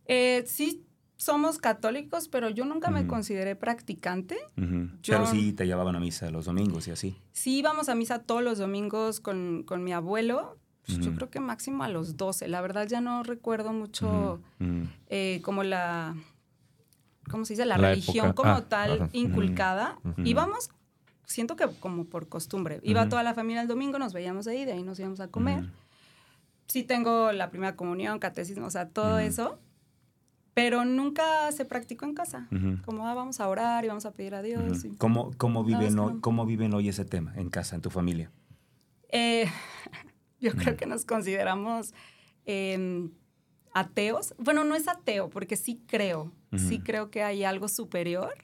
Eh, 0.05 0.45
sí 0.47 0.85
somos 1.21 1.59
católicos, 1.59 2.29
pero 2.29 2.49
yo 2.49 2.65
nunca 2.65 2.91
me 2.91 3.01
Ujú. 3.01 3.11
consideré 3.11 3.55
practicante. 3.55 4.39
Yo- 4.57 5.15
Pero 5.15 5.27
sí 5.27 5.53
te 5.53 5.67
llevaban 5.67 5.95
a 5.95 6.01
misa 6.01 6.31
los 6.31 6.47
domingos 6.47 6.89
y 6.89 6.93
así. 6.93 7.15
Sí 7.33 7.59
íbamos 7.59 7.91
a 7.91 7.95
misa 7.95 8.21
todos 8.21 8.43
los 8.43 8.57
domingos 8.57 9.21
con, 9.21 9.63
con 9.67 9.85
mi 9.85 9.93
abuelo. 9.93 10.57
pues, 10.87 10.99
Yo 11.01 11.15
creo 11.15 11.29
que 11.29 11.39
máximo 11.39 11.85
a 11.85 11.89
los 11.91 12.17
12. 12.17 12.49
La 12.49 12.63
verdad 12.63 12.87
ya 12.89 13.03
no 13.03 13.23
recuerdo 13.23 13.75
mucho 13.75 14.41
eh, 15.11 15.41
como 15.45 15.63
la, 15.63 16.17
¿cómo 17.31 17.45
se 17.45 17.53
dice? 17.53 17.67
La, 17.67 17.77
La 17.77 17.91
religión 17.91 18.29
época. 18.31 18.43
como 18.43 18.55
Ah, 18.55 18.69
tal 18.69 19.11
inculcada. 19.13 19.99
Íbamos, 20.25 20.71
siento 21.27 21.55
que 21.55 21.67
como 21.81 22.07
por 22.07 22.29
costumbre. 22.31 22.81
Iba 22.83 23.11
toda 23.11 23.23
la 23.23 23.35
familia 23.35 23.61
el 23.61 23.69
domingo, 23.69 23.99
nos 23.99 24.15
veíamos 24.15 24.47
ahí, 24.47 24.65
de 24.65 24.73
ahí 24.73 24.83
nos 24.83 24.99
íbamos 24.99 25.21
a 25.21 25.29
comer. 25.29 25.65
Sí 26.67 26.83
tengo 26.83 27.31
la 27.33 27.51
primera 27.51 27.77
comunión, 27.77 28.19
catecismo, 28.19 28.67
o 28.67 28.71
sea, 28.71 28.89
todo 28.89 29.19
eso. 29.19 29.59
Pero 30.55 30.85
nunca 30.85 31.51
se 31.53 31.65
practicó 31.65 32.05
en 32.07 32.15
casa. 32.15 32.49
Como 32.85 33.07
ah, 33.07 33.15
vamos 33.15 33.41
a 33.41 33.49
orar 33.49 33.85
y 33.85 33.89
vamos 33.89 34.05
a 34.07 34.13
pedir 34.13 34.35
a 34.35 34.43
Dios. 34.43 34.85
Y- 34.85 34.91
¿Cómo, 34.97 35.31
cómo, 35.37 35.65
viven 35.65 35.99
hoy, 35.99 36.15
no. 36.15 36.21
¿Cómo 36.21 36.45
viven 36.47 36.75
hoy 36.75 36.89
ese 36.89 37.05
tema 37.05 37.33
en 37.37 37.51
casa, 37.51 37.77
en 37.77 37.83
tu 37.83 37.91
familia? 37.91 38.31
Eh, 39.11 39.47
yo 40.41 40.53
creo 40.53 40.77
que 40.77 40.87
nos 40.87 41.05
consideramos 41.05 41.95
eh, 42.47 43.09
ateos. 43.73 44.35
Bueno, 44.39 44.65
no 44.65 44.75
es 44.75 44.89
ateo, 44.89 45.31
porque 45.31 45.57
sí 45.57 45.83
creo. 45.87 46.33
Sí 46.57 46.81
creo 46.81 47.11
que 47.13 47.23
hay 47.23 47.45
algo 47.45 47.69
superior. 47.69 48.35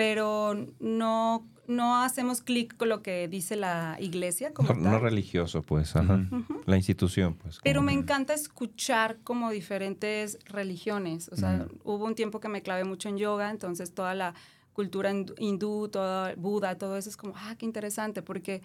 Pero 0.00 0.56
no, 0.78 1.46
no 1.66 1.96
hacemos 2.02 2.40
clic 2.40 2.74
con 2.78 2.88
lo 2.88 3.02
que 3.02 3.28
dice 3.28 3.54
la 3.54 3.98
iglesia 4.00 4.54
como 4.54 4.72
No, 4.72 4.92
no 4.92 4.98
religioso, 4.98 5.60
pues. 5.60 5.94
Ajá. 5.94 6.26
La 6.64 6.76
institución, 6.78 7.34
pues. 7.34 7.58
Pero 7.62 7.82
me 7.82 7.92
encanta 7.92 8.32
escuchar 8.32 9.18
como 9.24 9.50
diferentes 9.50 10.38
religiones. 10.46 11.28
O 11.28 11.36
sea, 11.36 11.66
hubo 11.84 12.06
un 12.06 12.14
tiempo 12.14 12.40
que 12.40 12.48
me 12.48 12.62
clavé 12.62 12.84
mucho 12.84 13.10
en 13.10 13.18
yoga, 13.18 13.50
entonces 13.50 13.92
toda 13.92 14.14
la 14.14 14.32
cultura 14.72 15.12
hindú- 15.12 15.34
hindú, 15.38 15.88
todo 15.90 16.34
Buda, 16.36 16.78
todo 16.78 16.96
eso 16.96 17.10
es 17.10 17.18
como, 17.18 17.34
ah, 17.36 17.54
qué 17.58 17.66
interesante, 17.66 18.22
porque 18.22 18.62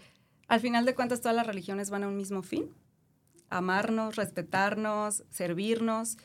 al 0.47 0.61
final 0.61 0.85
de 0.85 0.95
cuentas 0.95 1.19
todas 1.19 1.35
las 1.35 1.45
religiones 1.47 1.89
van 1.89 2.03
a 2.05 2.07
un 2.07 2.15
mismo 2.15 2.43
fin, 2.43 2.69
amarnos, 3.49 4.15
respetarnos, 4.15 5.25
servirnos 5.29 6.17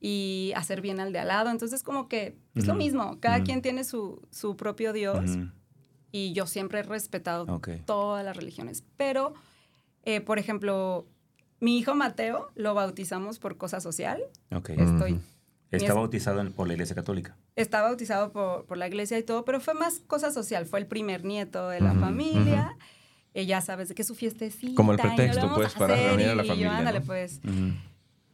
y 0.00 0.52
hacer 0.56 0.80
bien 0.80 1.00
al 1.00 1.12
de 1.12 1.18
al 1.20 1.28
lado. 1.28 1.50
Entonces 1.50 1.82
como 1.82 2.08
que 2.08 2.36
es 2.54 2.66
lo 2.66 2.74
Ujú. 2.74 2.82
mismo, 2.82 3.18
cada 3.20 3.36
Ujú. 3.38 3.44
quien 3.46 3.62
tiene 3.62 3.84
su, 3.84 4.22
su 4.30 4.56
propio 4.56 4.92
Dios 4.92 5.30
Ujú. 5.30 5.48
y 6.12 6.32
yo 6.32 6.46
siempre 6.46 6.80
he 6.80 6.82
respetado 6.82 7.44
Ok. 7.52 7.68
todas 7.84 8.24
las 8.24 8.36
religiones. 8.36 8.84
Pero, 8.96 9.34
eh, 10.04 10.20
por 10.20 10.38
ejemplo, 10.38 11.06
mi 11.60 11.78
hijo 11.78 11.94
Mateo 11.94 12.48
lo 12.54 12.74
bautizamos 12.74 13.38
por 13.38 13.56
cosa 13.56 13.80
social. 13.80 14.22
Ok. 14.54 14.70
Estoy. 14.70 15.20
Está 15.70 15.86
es- 15.88 15.94
bautizado 15.94 16.40
en- 16.40 16.52
por 16.52 16.66
la 16.66 16.72
iglesia 16.74 16.94
católica. 16.94 17.36
está 17.56 17.82
bautizado 17.82 18.30
por, 18.32 18.64
por 18.66 18.78
la 18.78 18.86
iglesia 18.86 19.18
y 19.18 19.22
todo, 19.24 19.44
pero 19.44 19.60
fue 19.60 19.74
más 19.74 20.00
cosa 20.06 20.30
social. 20.32 20.64
Fue 20.64 20.78
el 20.78 20.86
primer 20.86 21.24
nieto 21.24 21.68
de 21.68 21.80
la 21.80 21.92
familia. 21.94 22.76
Eh, 23.34 23.44
ya 23.46 23.60
sabes 23.60 23.88
de 23.88 23.94
que 23.94 24.04
su 24.04 24.14
fiestecita. 24.14 24.74
Como 24.76 24.92
el 24.92 24.96
lo 24.96 25.02
pretexto, 25.02 25.52
pues, 25.54 25.74
para 25.74 25.94
reunir 25.96 26.28
a 26.28 26.34
la 26.36 26.44
y 26.44 26.46
yo, 26.46 26.52
familia, 26.52 26.78
ándale, 26.78 27.00
¿no? 27.00 27.06
pues. 27.06 27.40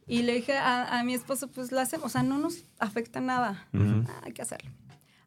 Y 0.07 0.21
le 0.23 0.33
dije 0.35 0.57
a, 0.57 0.99
a 0.99 1.03
mi 1.03 1.13
esposo, 1.13 1.47
pues 1.49 1.71
lo 1.71 1.79
hacemos. 1.79 2.05
O 2.05 2.09
sea, 2.09 2.23
no 2.23 2.37
nos 2.37 2.65
afecta 2.79 3.21
nada. 3.21 3.67
Ujú. 3.73 4.03
Ah, 4.07 4.21
hay 4.23 4.31
que 4.33 4.41
hacerlo. 4.41 4.71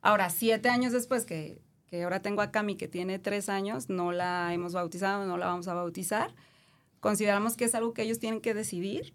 Ahora, 0.02 0.30
siete 0.30 0.68
años 0.68 0.92
después 0.92 1.24
que, 1.24 1.60
que 1.86 2.04
ahora 2.04 2.20
tengo 2.22 2.42
a 2.42 2.50
Cami, 2.52 2.76
que 2.76 2.86
tiene 2.88 3.18
tres 3.18 3.48
años, 3.48 3.88
no 3.88 4.12
la 4.12 4.54
hemos 4.54 4.72
bautizado, 4.74 5.26
no 5.26 5.36
la 5.36 5.46
vamos 5.46 5.66
a 5.68 5.74
bautizar. 5.74 6.34
Consideramos 7.00 7.56
que 7.56 7.64
es 7.64 7.74
algo 7.74 7.92
que 7.92 8.02
ellos 8.02 8.18
tienen 8.18 8.40
que 8.40 8.54
decidir 8.54 9.14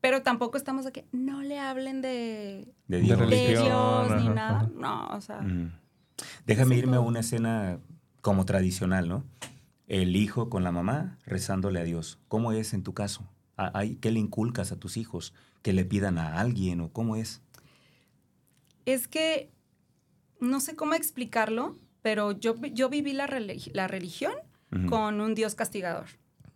Pero 0.00 0.22
tampoco 0.22 0.56
estamos 0.56 0.86
aquí, 0.86 1.04
no 1.12 1.40
le 1.42 1.58
hablen 1.58 2.00
de, 2.02 2.72
De 2.88 3.00
Dios. 3.00 3.18
de 3.18 3.24
religión, 3.24 4.08
Dios 4.08 4.20
ni 4.22 4.26
ajá, 4.26 4.34
nada. 4.34 4.56
ajá. 4.58 4.70
No, 4.74 5.06
o 5.08 5.20
sea, 5.20 5.38
Ujú. 5.38 5.70
Déjame 6.46 6.74
Eso 6.76 6.84
irme 6.84 6.96
a 6.96 7.00
todo. 7.00 7.08
una 7.08 7.20
escena 7.20 7.78
como 8.22 8.44
tradicional, 8.44 9.08
¿no? 9.08 9.24
El 9.86 10.16
hijo 10.16 10.48
con 10.50 10.64
la 10.64 10.72
mamá 10.72 11.18
rezándole 11.26 11.78
a 11.80 11.84
Dios. 11.84 12.18
¿Cómo 12.28 12.52
es 12.52 12.72
en 12.74 12.82
tu 12.82 12.92
caso? 12.94 13.22
¿A- 13.56 13.78
hay- 13.78 13.96
¿Qué 13.96 14.10
le 14.10 14.20
inculcas 14.20 14.72
a 14.72 14.76
tus 14.78 14.96
hijos? 14.96 15.32
¿Que 15.62 15.72
le 15.72 15.84
pidan 15.84 16.18
a 16.18 16.38
alguien 16.40 16.80
o 16.80 16.90
cómo 16.92 17.16
es? 17.16 17.42
es 18.84 19.08
que 19.08 19.50
no 20.40 20.60
sé 20.60 20.76
cómo 20.76 20.94
explicarlo, 20.94 21.76
pero 22.02 22.30
yo, 22.32 22.54
yo 22.72 22.88
viví 22.88 23.12
la, 23.14 23.26
religi- 23.26 23.72
la 23.74 23.88
religión 23.88 24.32
Ujú. 24.72 24.86
con 24.86 25.20
un 25.20 25.34
Dios 25.34 25.54
castigador. 25.56 26.06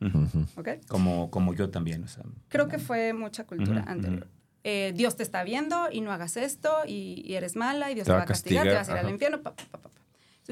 Ujú. 0.01 0.47
¿ok? 0.57 0.69
Como, 0.89 1.31
como 1.31 1.55
yo 1.55 1.71
también. 1.71 2.05
o 2.05 2.09
sea, 2.09 2.23
Creo 2.49 2.69
que 2.69 2.79
fue 2.79 3.13
mucha 3.15 3.47
cultura 3.47 3.81
Ujú, 3.81 3.91
anterior. 3.91 4.23
ujú. 4.27 4.31
Eh, 4.63 4.93
Dios 4.95 5.17
te 5.17 5.23
está 5.23 5.43
viendo 5.43 5.89
y 5.91 6.03
no 6.03 6.13
hagas 6.13 6.37
esto 6.37 6.71
y, 6.87 7.23
y 7.27 7.35
eres 7.35 7.57
mala 7.57 7.91
y 7.91 7.95
Dios 7.95 8.05
Te 8.05 8.11
te, 8.11 8.15
va 8.15 8.21
a 8.21 8.23
a 8.23 8.27
castigar, 8.27 8.63
te 8.65 8.75
castigar, 8.75 8.77
vas 8.77 8.89
a 8.89 8.93
ir 8.93 8.99
al 8.99 9.05
ajá. 9.07 9.13
infierno. 9.15 9.43
pa, 9.43 9.55
pa, 9.57 9.79
pa, 9.79 9.91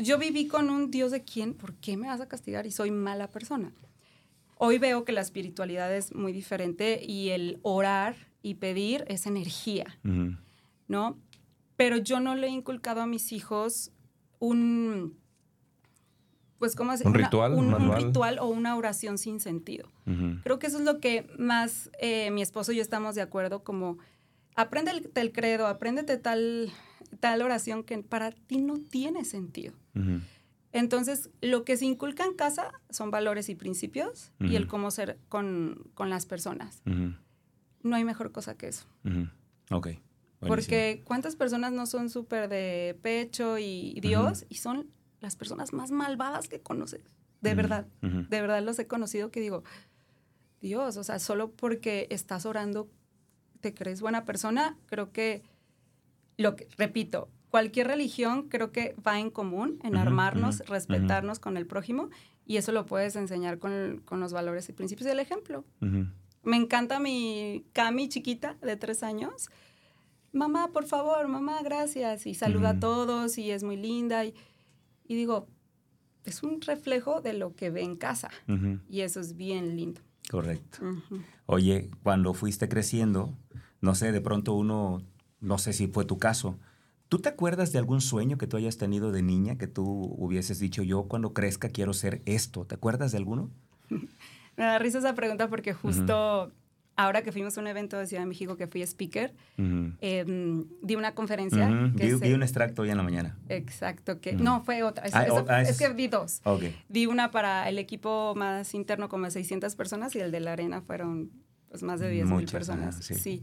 yo 0.03 0.19
viví 0.19 0.49
con 0.49 0.71
un 0.71 0.91
Dios 0.91 1.13
de 1.13 1.23
quién, 1.23 1.55
¿por 1.55 1.75
qué 1.75 1.97
me 1.97 2.09
vas 2.09 2.21
a 2.21 2.27
castigar 2.27 2.67
y 2.67 2.71
soy 2.73 2.91
mala 2.91 3.29
persona? 3.29 3.73
Hoy 4.59 4.79
veo 4.79 5.05
que 5.05 5.13
la 5.13 5.21
espiritualidad 5.21 5.95
es 5.95 6.15
muy 6.15 6.33
diferente 6.33 7.01
y 7.05 7.31
el 7.31 7.59
orar 7.63 8.17
y 8.43 8.55
pedir 8.55 9.05
es 9.09 9.27
energía. 9.27 9.99
¿no? 10.89 11.19
Pero 11.77 11.97
yo 11.99 12.19
no 12.21 12.35
le 12.35 12.49
he 12.49 12.51
inculcado 12.51 13.01
a 13.03 13.07
mis 13.07 13.31
hijos 13.33 13.93
un, 14.41 15.17
pues, 16.59 16.75
¿cómo 16.75 16.91
decir? 16.93 17.07
¿Un 17.07 17.15
Una- 17.15 17.25
ritual, 17.25 17.53
Un, 17.55 17.95
ritual 17.97 18.39
o 18.41 18.47
una 18.47 18.77
oración 18.77 19.19
sin 19.19 19.39
sentido. 19.41 19.89
Creo 20.43 20.59
que 20.59 20.67
eso 20.67 20.79
es 20.79 20.85
lo 20.85 20.99
que 21.01 21.27
más 21.39 21.91
eh, 22.01 22.31
mi 22.31 22.43
esposo 22.43 22.73
y 22.73 22.77
yo 22.77 22.83
estamos 22.83 23.15
de 23.15 23.23
acuerdo, 23.23 23.63
como, 23.63 23.99
apréndete 24.57 25.21
el 25.21 25.33
credo, 25.33 25.67
apréndete 25.67 26.17
tal, 26.17 26.71
tal 27.21 27.43
oración 27.43 27.85
que 27.85 27.99
para 27.99 28.33
ti 28.33 28.59
no 28.59 28.79
tiene 28.79 29.25
sentido. 29.25 29.75
Entonces, 30.73 31.31
lo 31.41 31.65
que 31.65 31.77
se 31.77 31.87
inculca 31.87 32.25
en 32.25 32.35
casa 32.35 32.73
son 32.91 33.11
valores 33.11 33.49
y 33.49 33.55
principios 33.55 34.33
y 34.39 34.57
el 34.57 34.67
cómo 34.67 34.91
ser 34.91 35.19
con, 35.29 35.91
con 35.95 36.11
las 36.11 36.27
personas. 36.27 36.83
No 36.85 37.97
hay 37.97 38.05
mejor 38.05 38.33
cosa 38.33 38.57
que 38.57 38.69
eso. 38.69 38.87
Ujú. 39.05 39.29
Ok. 39.71 39.87
buenísimo. 39.87 40.47
Porque 40.47 41.03
cuántas 41.05 41.37
personas 41.37 41.73
no 41.73 41.87
son 41.87 42.11
súper 42.11 42.49
de 42.49 42.99
pecho 43.03 43.59
y 43.59 43.99
Dios 44.01 44.45
y 44.49 44.57
son 44.57 44.91
las 45.21 45.37
personas 45.37 45.73
más 45.73 45.91
malvadas 45.91 46.49
que 46.49 46.61
conoces. 46.61 47.15
De 47.41 47.55
verdad, 47.55 47.87
de 48.03 48.41
verdad 48.41 48.63
los 48.63 48.79
he 48.79 48.87
conocido 48.87 49.31
que 49.31 49.41
digo, 49.41 49.63
Dios, 50.61 50.97
o 50.97 51.05
sea, 51.05 51.19
solo 51.19 51.53
porque 51.53 52.09
estás 52.11 52.47
orando 52.47 52.91
te 53.61 53.75
crees 53.75 54.01
buena 54.01 54.25
persona, 54.25 54.77
creo 54.87 55.13
que, 55.13 55.43
lo 56.37 56.57
que, 56.57 56.69
repito, 56.77 57.29
cualquier 57.51 57.87
religión 57.87 58.49
creo 58.49 58.73
que 58.73 58.95
va 59.07 59.19
en 59.19 59.31
común, 59.31 59.79
en 59.83 59.97
armarnos, 59.97 60.61
respetarnos 60.67 61.39
con 61.39 61.57
el 61.57 61.67
prójimo 61.67 62.11
y 62.47 62.57
eso 62.57 62.73
lo 62.73 62.87
puedes 62.87 63.17
enseñar 63.17 63.59
con, 63.59 64.01
con 64.05 64.21
los 64.21 64.33
valores 64.33 64.69
y 64.69 64.73
principios 64.73 65.09
y 65.09 65.11
el 65.11 65.21
ejemplo. 65.21 65.65
Me 66.43 66.57
encanta 66.57 66.99
mi 66.99 67.67
Cami 67.73 68.09
chiquita 68.09 68.57
de 68.63 68.77
tres 68.77 69.03
años. 69.03 69.51
Mamá, 70.33 70.69
por 70.73 70.87
favor, 70.87 71.29
mamá, 71.29 71.61
gracias. 71.63 72.27
Y 72.27 72.35
saluda 72.35 72.71
a 72.71 72.81
todos 72.81 73.37
y 73.39 73.51
es 73.51 73.63
muy 73.63 73.77
linda. 73.77 74.25
Y, 74.25 74.35
y 75.07 75.15
digo, 75.15 75.47
es 76.25 76.43
un 76.43 76.61
reflejo 76.61 77.21
de 77.21 77.33
lo 77.33 77.55
que 77.55 77.71
ve 77.71 77.83
en 77.83 77.97
casa. 77.97 78.31
Y 78.89 79.01
eso 79.01 79.21
es 79.21 79.37
bien 79.37 79.77
lindo. 79.77 80.01
Correcto. 80.31 80.79
Oye, 81.47 81.91
cuando 82.03 82.35
fuiste 82.35 82.69
creciendo, 82.69 83.35
no 83.81 83.95
sé, 83.95 84.13
de 84.13 84.21
pronto 84.21 84.55
uno, 84.55 85.03
no 85.41 85.59
sé 85.59 85.73
si 85.73 85.87
fue 85.87 86.05
tu 86.05 86.19
caso, 86.19 86.59
¿tú 87.09 87.19
te 87.19 87.29
acuerdas 87.29 87.73
de 87.73 87.79
algún 87.79 88.01
sueño 88.01 88.39
que 88.39 88.47
tú 88.47 88.57
hayas 88.57 88.77
tenido 88.77 89.13
de 89.13 89.23
niña 89.23 89.57
que 89.59 89.67
tú 89.67 89.85
hubieses 90.19 90.59
dicho 90.59 90.83
yo 90.83 91.05
cuando 91.05 91.33
crezca 91.33 91.69
quiero 91.71 91.93
ser 91.93 92.23
esto? 92.27 92.65
¿Te 92.67 92.75
acuerdas 92.75 93.13
de 93.13 93.19
alguno? 93.19 93.51
Me 94.57 94.65
da 94.65 94.79
risa 94.79 94.99
esa 94.99 95.15
pregunta 95.15 95.49
porque 95.49 95.73
justo 95.73 96.53
ahora 96.97 97.23
que 97.23 97.31
fuimos 97.31 97.57
a 97.57 97.61
un 97.61 97.69
evento 97.69 97.97
de 97.97 98.09
Ciudad 98.09 98.23
de 98.25 98.27
México 98.27 98.57
que 98.57 98.67
fui 98.67 98.83
speaker, 98.83 99.33
em, 99.57 100.65
di 100.83 100.97
una 100.97 101.15
conferencia. 101.15 101.93
Que 101.97 102.11
se- 102.11 102.17
vi 102.17 102.33
un 102.33 102.43
extracto 102.43 102.83
hoy 102.83 102.91
en 102.91 102.97
la 102.97 103.05
mañana. 103.05 103.39
Exacto, 103.49 104.21
que 104.21 104.33
no, 104.33 104.65
fue 104.65 104.83
otra. 104.83 105.05
Es, 105.07 105.15
Ah, 105.15 105.27
ah, 105.49 105.63
es 105.63 105.71
es- 105.71 105.79
que 105.79 105.89
vi 105.91 106.09
dos. 106.09 106.41
Ok. 106.45 106.65
Di 106.89 107.07
una 107.07 107.31
para 107.31 107.69
el 107.69 107.79
equipo 107.79 108.35
más 108.35 108.75
interno 108.75 109.09
como 109.09 109.27
de 109.27 109.31
600 109.31 109.77
personas 109.77 110.17
y 110.17 110.19
el 110.19 110.33
de 110.33 110.41
la 110.41 110.53
arena 110.55 110.81
fueron 110.83 111.31
pues, 111.69 111.85
más 111.85 112.01
de 112.01 112.11
10 112.11 112.27
mil 112.27 112.47
personas. 112.47 112.97
sí. 112.97 113.43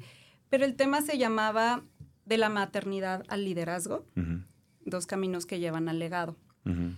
Pero 0.49 0.65
el 0.65 0.75
tema 0.75 1.01
se 1.01 1.17
llamaba 1.17 1.84
de 2.26 2.38
la 2.38 2.50
maternidad 2.50 3.24
al 3.28 3.46
liderazgo, 3.46 4.06
Ujú. 4.16 4.42
dos 4.86 5.06
caminos 5.06 5.46
que 5.46 5.60
llevan 5.60 5.88
al 5.90 6.00
legado. 6.00 6.36
Ujú. 6.66 6.92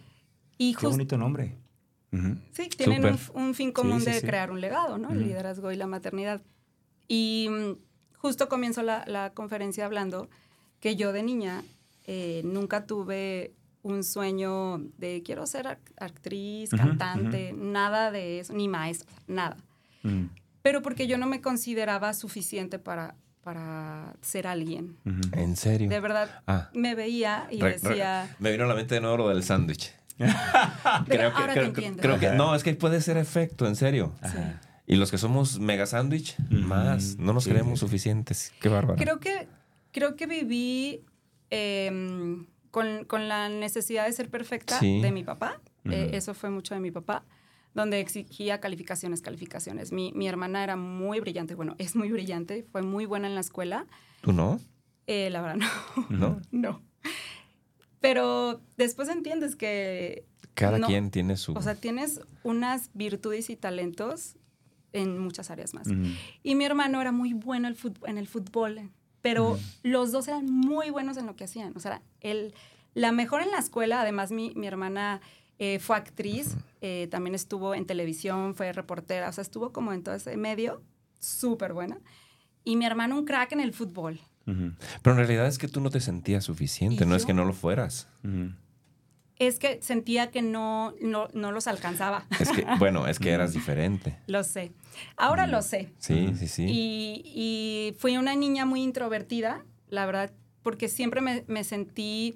Y 0.57 0.73
Qué 0.75 0.87
bonito 0.87 1.17
nombre. 1.17 1.55
Sí, 2.53 2.69
tienen 2.69 3.17
un, 3.33 3.53
fin 3.53 3.71
común 3.71 3.99
Sí, 3.99 4.05
sí, 4.05 4.11
de 4.13 4.19
sí. 4.21 4.25
crear 4.25 4.49
un 4.49 4.59
legado, 4.61 4.97
¿no? 4.97 5.11
El 5.11 5.19
liderazgo 5.21 5.71
y 5.71 5.75
la 5.75 5.85
maternidad. 5.85 6.41
Y 7.07 7.47
mm, 7.49 7.73
justo 8.17 8.49
comienzo 8.49 8.81
la, 8.81 9.03
la 9.05 9.33
conferencia 9.33 9.85
hablando 9.85 10.29
que 10.79 10.95
yo 10.95 11.11
de 11.13 11.21
niña 11.21 11.63
eh, 12.05 12.41
nunca 12.43 12.85
tuve 12.87 13.53
un 13.83 14.03
sueño 14.03 14.79
de 14.97 15.21
quiero 15.23 15.45
ser 15.45 15.65
ac- 15.67 15.93
actriz, 15.97 16.71
cantante, 16.71 17.53
nada 17.53 18.09
de 18.09 18.39
eso, 18.39 18.53
ni 18.53 18.67
maestra, 18.67 19.11
nada. 19.27 19.57
Ujú. 20.03 20.29
Pero 20.63 20.81
porque 20.81 21.05
yo 21.07 21.17
no 21.17 21.27
me 21.27 21.41
consideraba 21.41 22.13
suficiente 22.13 22.79
para, 22.79 23.15
para 23.47 24.13
ser 24.19 24.45
alguien. 24.45 24.97
¿En 25.31 25.55
serio? 25.55 25.87
De 25.87 26.01
verdad, 26.01 26.41
Ah. 26.47 26.69
me 26.73 26.95
veía 26.95 27.47
y 27.49 27.61
Re- 27.61 27.77
re- 27.77 27.79
decía, 27.79 28.35
me 28.39 28.51
vino 28.51 28.65
a 28.65 28.67
la 28.67 28.75
mente 28.75 28.95
de 28.95 28.99
nuevo 28.99 29.15
lo 29.15 29.29
del 29.29 29.41
sándwich. 29.41 29.93
"Pero 31.07 31.31
creo 31.31 31.33
que, 31.33 31.53
creo, 31.53 31.63
entiendo. 31.63 32.01
creo 32.01 32.19
que 32.19 32.31
no, 32.31 32.53
es 32.55 32.63
que 32.63 32.73
puede 32.73 32.99
ser 32.99 33.15
efecto, 33.15 33.65
en 33.65 33.77
serio. 33.77 34.13
Ajá. 34.21 34.59
Y 34.85 34.97
los 34.97 35.11
que 35.11 35.17
somos 35.17 35.59
mega 35.59 35.85
sándwich, 35.85 36.35
más. 36.49 37.15
No 37.19 37.31
nos 37.31 37.45
Sí, 37.45 37.51
creemos 37.51 37.79
sí, 37.79 37.85
suficientes. 37.85 38.51
Qué 38.59 38.67
bárbaro. 38.67 38.97
Creo 39.01 39.21
que, 39.21 39.47
creo 39.93 40.17
que 40.17 40.27
viví 40.27 41.05
em, 41.49 42.47
con, 42.69 43.05
con 43.05 43.29
la 43.29 43.47
necesidad 43.47 44.07
de 44.07 44.11
ser 44.11 44.29
perfecta 44.29 44.77
Sí. 44.77 44.99
de 45.01 45.11
mi 45.13 45.23
papá. 45.23 45.61
Eh, 45.85 46.09
eso 46.15 46.33
fue 46.33 46.49
mucho 46.49 46.73
de 46.73 46.81
mi 46.81 46.91
papá, 46.91 47.23
donde 47.77 47.99
exigía 47.99 48.59
calificaciones, 48.59 49.21
calificaciones. 49.21 49.91
Mi, 49.91 50.11
mi 50.13 50.27
hermana 50.27 50.63
era 50.63 50.75
muy 50.75 51.19
brillante, 51.19 51.53
bueno, 51.53 51.75
es 51.77 51.95
muy 51.95 52.11
brillante, 52.11 52.63
fue 52.71 52.81
muy 52.81 53.05
buena 53.05 53.27
en 53.27 53.35
la 53.35 53.41
escuela. 53.41 53.85
¿Tú 54.21 54.33
no? 54.33 54.59
Eh, 55.05 55.29
la 55.29 55.41
verdad, 55.41 55.67
no. 55.95 56.07
¿No? 56.09 56.41
no. 56.51 56.81
Pero 57.99 58.61
después 58.77 59.09
entiendes 59.09 59.55
que, 59.55 60.25
Cada 60.55 60.79
No. 60.79 60.87
quien 60.87 61.11
tiene 61.11 61.37
su... 61.37 61.53
o 61.53 61.61
sea, 61.61 61.75
tienes 61.75 62.19
unas 62.43 62.89
virtudes 62.95 63.51
y 63.51 63.55
talentos 63.55 64.37
en 64.91 65.19
muchas 65.19 65.51
áreas 65.51 65.75
más. 65.75 65.87
Ujú. 65.87 66.01
Y 66.41 66.55
mi 66.55 66.65
hermano 66.65 66.99
era 66.99 67.11
muy 67.11 67.33
bueno 67.33 67.67
en 67.67 68.17
el 68.17 68.27
fútbol, 68.27 68.89
pero 69.21 69.59
los 69.83 70.11
dos 70.11 70.27
eran 70.27 70.47
muy 70.49 70.89
buenos 70.89 71.15
en 71.17 71.27
lo 71.27 71.35
que 71.35 71.43
hacían. 71.43 71.73
O 71.75 71.79
sea, 71.79 72.01
él, 72.21 72.55
la 72.95 73.11
mejor 73.11 73.43
en 73.43 73.51
la 73.51 73.59
escuela, 73.59 74.01
además 74.01 74.31
mi, 74.31 74.53
mi 74.55 74.65
hermana 74.65 75.21
eh, 75.59 75.77
fue 75.79 75.95
actriz, 75.95 76.55
eh, 76.81 77.07
también 77.09 77.35
estuvo 77.35 77.73
en 77.75 77.85
televisión, 77.85 78.55
fue 78.55 78.71
reportera, 78.73 79.29
o 79.29 79.31
sea, 79.31 79.41
estuvo 79.41 79.71
como 79.71 79.93
en 79.93 80.03
todo 80.03 80.15
ese 80.15 80.37
medio, 80.37 80.81
súper 81.19 81.73
buena. 81.73 81.99
Y 82.63 82.75
mi 82.75 82.85
hermano 82.85 83.17
un 83.17 83.25
crack 83.25 83.53
en 83.53 83.59
el 83.59 83.73
fútbol. 83.73 84.19
Pero 84.45 85.11
en 85.11 85.17
realidad 85.17 85.47
es 85.47 85.57
que 85.57 85.67
tú 85.67 85.81
no 85.81 85.89
te 85.89 85.99
sentías 85.99 86.45
suficiente, 86.45 87.03
¿Y 87.03 87.07
no 87.07 87.15
es 87.15 87.25
que 87.25 87.33
no 87.33 87.43
lo 87.43 87.51
fueras. 87.51 88.07
Es 89.39 89.59
que 89.59 89.81
sentía 89.81 90.31
que 90.31 90.41
no, 90.41 90.93
no, 91.01 91.27
no 91.33 91.51
los 91.51 91.67
alcanzaba. 91.67 92.25
Es 92.39 92.49
que, 92.51 92.65
bueno, 92.79 93.07
es 93.07 93.19
que 93.19 93.31
eras 93.31 93.53
diferente. 93.53 94.17
lo 94.25 94.43
sé. 94.43 94.71
Ahora 95.17 95.47
lo 95.47 95.61
sé. 95.61 95.91
Sí, 95.97 96.33
sí, 96.37 96.47
sí. 96.47 96.65
Y, 96.65 97.21
y 97.25 97.95
fui 97.99 98.17
una 98.17 98.35
niña 98.35 98.65
muy 98.65 98.81
introvertida, 98.81 99.65
la 99.89 100.05
verdad, 100.05 100.31
porque 100.63 100.87
siempre 100.87 101.21
me, 101.21 101.43
me 101.47 101.63
sentí 101.63 102.35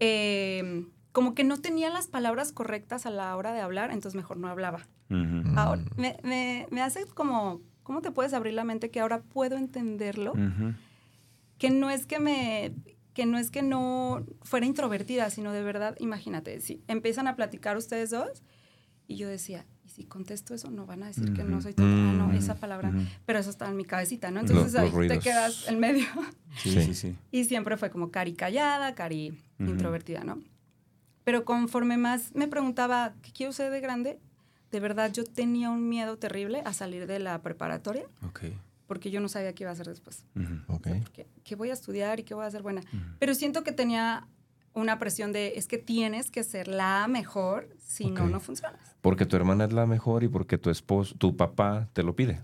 eh, 0.00 0.84
como 1.16 1.34
que 1.34 1.44
no 1.44 1.56
tenía 1.56 1.88
las 1.88 2.08
palabras 2.08 2.52
correctas 2.52 3.06
a 3.06 3.10
la 3.10 3.34
hora 3.36 3.54
de 3.54 3.60
hablar, 3.62 3.90
entonces 3.90 4.14
mejor 4.14 4.36
no 4.36 4.48
hablaba. 4.48 4.86
Ujú. 5.08 5.48
Ahora, 5.58 5.82
me, 5.96 6.18
me- 6.22 6.66
me 6.70 6.82
hace 6.82 7.06
como, 7.06 7.62
¿cómo 7.84 8.02
te 8.02 8.10
puedes 8.10 8.34
abrir 8.34 8.52
la 8.52 8.64
mente 8.64 8.90
que 8.90 9.00
ahora 9.00 9.22
puedo 9.22 9.56
entenderlo? 9.56 10.32
Ujú. 10.32 10.74
Que 11.56 11.70
no 11.70 11.88
es 11.88 12.04
que 12.04 12.18
me 12.18 12.74
que 13.14 13.24
no 13.24 13.38
es 13.38 13.50
que 13.50 13.62
no 13.62 14.26
fuera 14.42 14.66
introvertida, 14.66 15.30
sino 15.30 15.54
de 15.54 15.62
verdad, 15.62 15.96
imagínate, 16.00 16.60
si 16.60 16.82
empiezan 16.86 17.28
a 17.28 17.34
platicar 17.34 17.78
ustedes 17.78 18.10
dos 18.10 18.42
y 19.08 19.16
yo 19.16 19.26
decía, 19.26 19.64
¿y 19.86 19.88
si 19.88 20.04
contesto 20.04 20.52
eso 20.52 20.70
no 20.70 20.84
van 20.84 21.02
a 21.02 21.06
decir 21.06 21.32
que 21.32 21.42
no 21.44 21.62
soy 21.62 21.72
tan, 21.72 21.86
ah, 21.86 22.12
no, 22.12 22.32
esa 22.34 22.56
palabra, 22.56 22.92
pero 23.24 23.38
eso 23.38 23.48
está 23.48 23.70
en 23.70 23.76
mi 23.78 23.86
cabecita, 23.86 24.30
¿no? 24.30 24.42
Los- 24.42 24.50
Entonces 24.50 24.74
los 24.74 24.82
ahí 24.82 24.90
te 24.90 24.96
ruidos. 24.96 25.24
quedas 25.24 25.66
en 25.68 25.80
medio. 25.80 26.04
Sí, 26.58 26.72
Sí. 26.72 26.82
sí, 26.82 26.94
sí. 26.94 27.16
Y 27.30 27.44
siempre 27.44 27.78
fue 27.78 27.88
como 27.88 28.10
Cari 28.10 28.34
callada, 28.34 28.94
Cari 28.94 29.38
introvertida, 29.58 30.22
¿no? 30.22 30.42
Pero 31.26 31.44
conforme 31.44 31.96
más 31.96 32.32
me 32.36 32.46
preguntaba, 32.46 33.14
¿qué 33.20 33.32
quiero 33.32 33.52
ser 33.52 33.72
de 33.72 33.80
grande? 33.80 34.20
De 34.70 34.78
verdad, 34.78 35.10
yo 35.12 35.24
tenía 35.24 35.70
un 35.70 35.88
miedo 35.88 36.16
terrible 36.18 36.62
a 36.64 36.72
salir 36.72 37.08
de 37.08 37.18
la 37.18 37.42
preparatoria 37.42 38.04
Ok. 38.24 38.42
porque 38.86 39.10
yo 39.10 39.18
no 39.20 39.28
sabía 39.28 39.52
qué 39.52 39.64
iba 39.64 39.70
a 39.70 39.72
hacer 39.72 39.88
después. 39.88 40.24
Ujú. 40.36 40.72
Ok. 40.72 40.86
¿Qué, 41.12 41.26
qué 41.42 41.56
voy 41.56 41.70
a 41.70 41.72
estudiar 41.72 42.20
y 42.20 42.22
qué 42.22 42.34
voy 42.34 42.44
a 42.44 42.46
hacer 42.46 42.62
buena? 42.62 42.82
Pero 43.18 43.34
siento 43.34 43.64
que 43.64 43.72
tenía 43.72 44.28
una 44.72 45.00
presión 45.00 45.32
de, 45.32 45.54
es 45.56 45.66
que 45.66 45.78
tienes 45.78 46.30
que 46.30 46.44
ser 46.44 46.68
la 46.68 47.08
mejor, 47.08 47.70
si 47.84 48.08
no, 48.08 48.22
Ok. 48.26 48.30
no 48.30 48.38
funcionas. 48.38 48.94
Porque 49.00 49.26
tu 49.26 49.34
hermana 49.34 49.64
es 49.64 49.72
la 49.72 49.84
mejor 49.84 50.22
y 50.22 50.28
porque 50.28 50.58
tu 50.58 50.70
esposo, 50.70 51.16
tu 51.16 51.36
papá 51.36 51.88
te 51.92 52.04
lo 52.04 52.14
pide. 52.14 52.40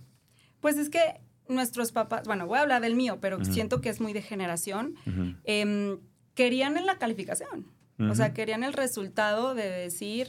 Pues 0.61 0.77
es 0.77 0.91
que 0.91 1.21
nuestros 1.49 1.93
papás, 1.93 2.25
bueno, 2.27 2.49
voy 2.49 2.59
a 2.59 2.63
hablar 2.63 2.83
del 2.83 2.97
mío, 2.97 3.19
pero 3.21 3.45
siento 3.45 3.81
que 3.81 3.91
es 3.91 4.01
muy 4.01 4.13
de 4.13 4.23
generación, 4.23 4.97
em, 5.45 5.99
querían 6.35 6.77
en 6.77 6.87
la 6.87 6.99
calificación. 6.99 7.67
O 8.11 8.15
sea, 8.15 8.33
querían 8.35 8.65
el 8.65 8.73
resultado 8.73 9.55
de 9.55 9.69
decir, 9.69 10.29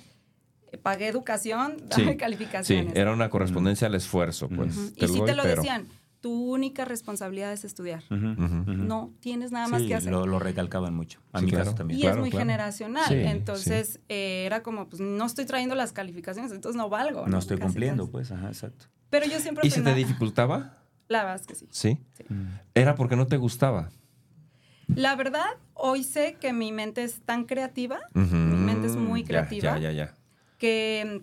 eh, 0.72 0.78
pagué 0.78 1.08
educación, 1.08 1.78
dame 1.90 2.04
Sí, 2.06 2.12
Sí, 2.12 2.18
calificaciones. 2.18 2.96
era 2.96 3.12
una 3.14 3.30
correspondencia 3.30 3.88
al 3.88 3.96
esfuerzo, 3.96 4.50
pues. 4.50 4.76
Ujú. 4.78 4.92
Te 4.92 5.06
Y 5.06 5.08
sí 5.08 5.18
doy, 5.20 5.26
te 5.28 5.36
lo 5.36 5.44
pero- 5.44 5.56
decían, 5.62 5.88
tu 6.22 6.54
única 6.54 6.86
responsabilidad 6.86 7.52
es 7.52 7.66
estudiar. 7.66 8.02
No 8.10 9.12
tienes 9.20 9.52
nada 9.52 9.68
más 9.68 9.82
Sí, 9.82 9.90
que 9.90 9.96
hacer. 9.96 10.10
Lo, 10.14 10.26
lo 10.26 10.40
recalcaban 10.40 10.94
mucho. 10.96 11.20
A 11.34 11.40
Sí, 11.40 11.46
mi 11.46 11.52
claro. 11.52 11.66
caso 11.66 11.76
también. 11.76 12.00
Y 12.00 12.04
Claro, 12.04 12.16
es 12.16 12.22
muy 12.22 12.30
claro. 12.30 12.46
generacional. 12.46 13.08
Sí, 13.10 13.16
entonces 13.16 14.00
eh, 14.08 14.44
era 14.46 14.64
como, 14.64 14.88
pues 14.88 15.02
no 15.02 15.26
estoy 15.26 15.44
trayendo 15.46 15.76
las 15.76 15.92
calificaciones, 15.92 16.54
entonces 16.54 16.78
no 16.78 16.88
valgo. 16.88 17.28
No 17.28 17.40
estoy 17.40 17.58
Casi, 17.58 17.68
cumpliendo, 17.68 18.04
casi. 18.04 18.12
pues. 18.14 18.32
Ajá, 18.32 18.48
exacto. 18.48 18.86
Pero 19.10 19.26
yo 19.26 19.38
siempre 19.42 19.68
¿Y 19.68 19.70
se 19.72 19.82
te 19.82 19.94
dificultaba? 19.94 20.78
La 21.10 21.26
verdad 21.26 21.42
es 21.42 21.46
que 21.48 21.56
sí. 21.56 21.68
Sí. 21.72 21.98
Sí. 22.18 22.24
Era 22.74 22.96
porque 22.96 23.18
no 23.18 23.28
te 23.28 23.36
gustaba. 23.36 23.90
La 24.88 25.18
verdad, 25.18 25.46
hoy 25.86 26.04
sé 26.06 26.38
que 26.40 26.54
mi 26.54 26.72
mente 26.72 27.04
es 27.04 27.20
tan 27.26 27.44
creativa, 27.44 28.00
Ujú. 28.16 28.36
mi 28.36 28.56
mente 28.56 28.88
es 28.88 28.96
muy 28.96 29.26
creativa, 29.26 29.78
Ya, 29.78 29.92
ya, 29.92 29.92
ya. 29.92 30.14
que 30.58 31.22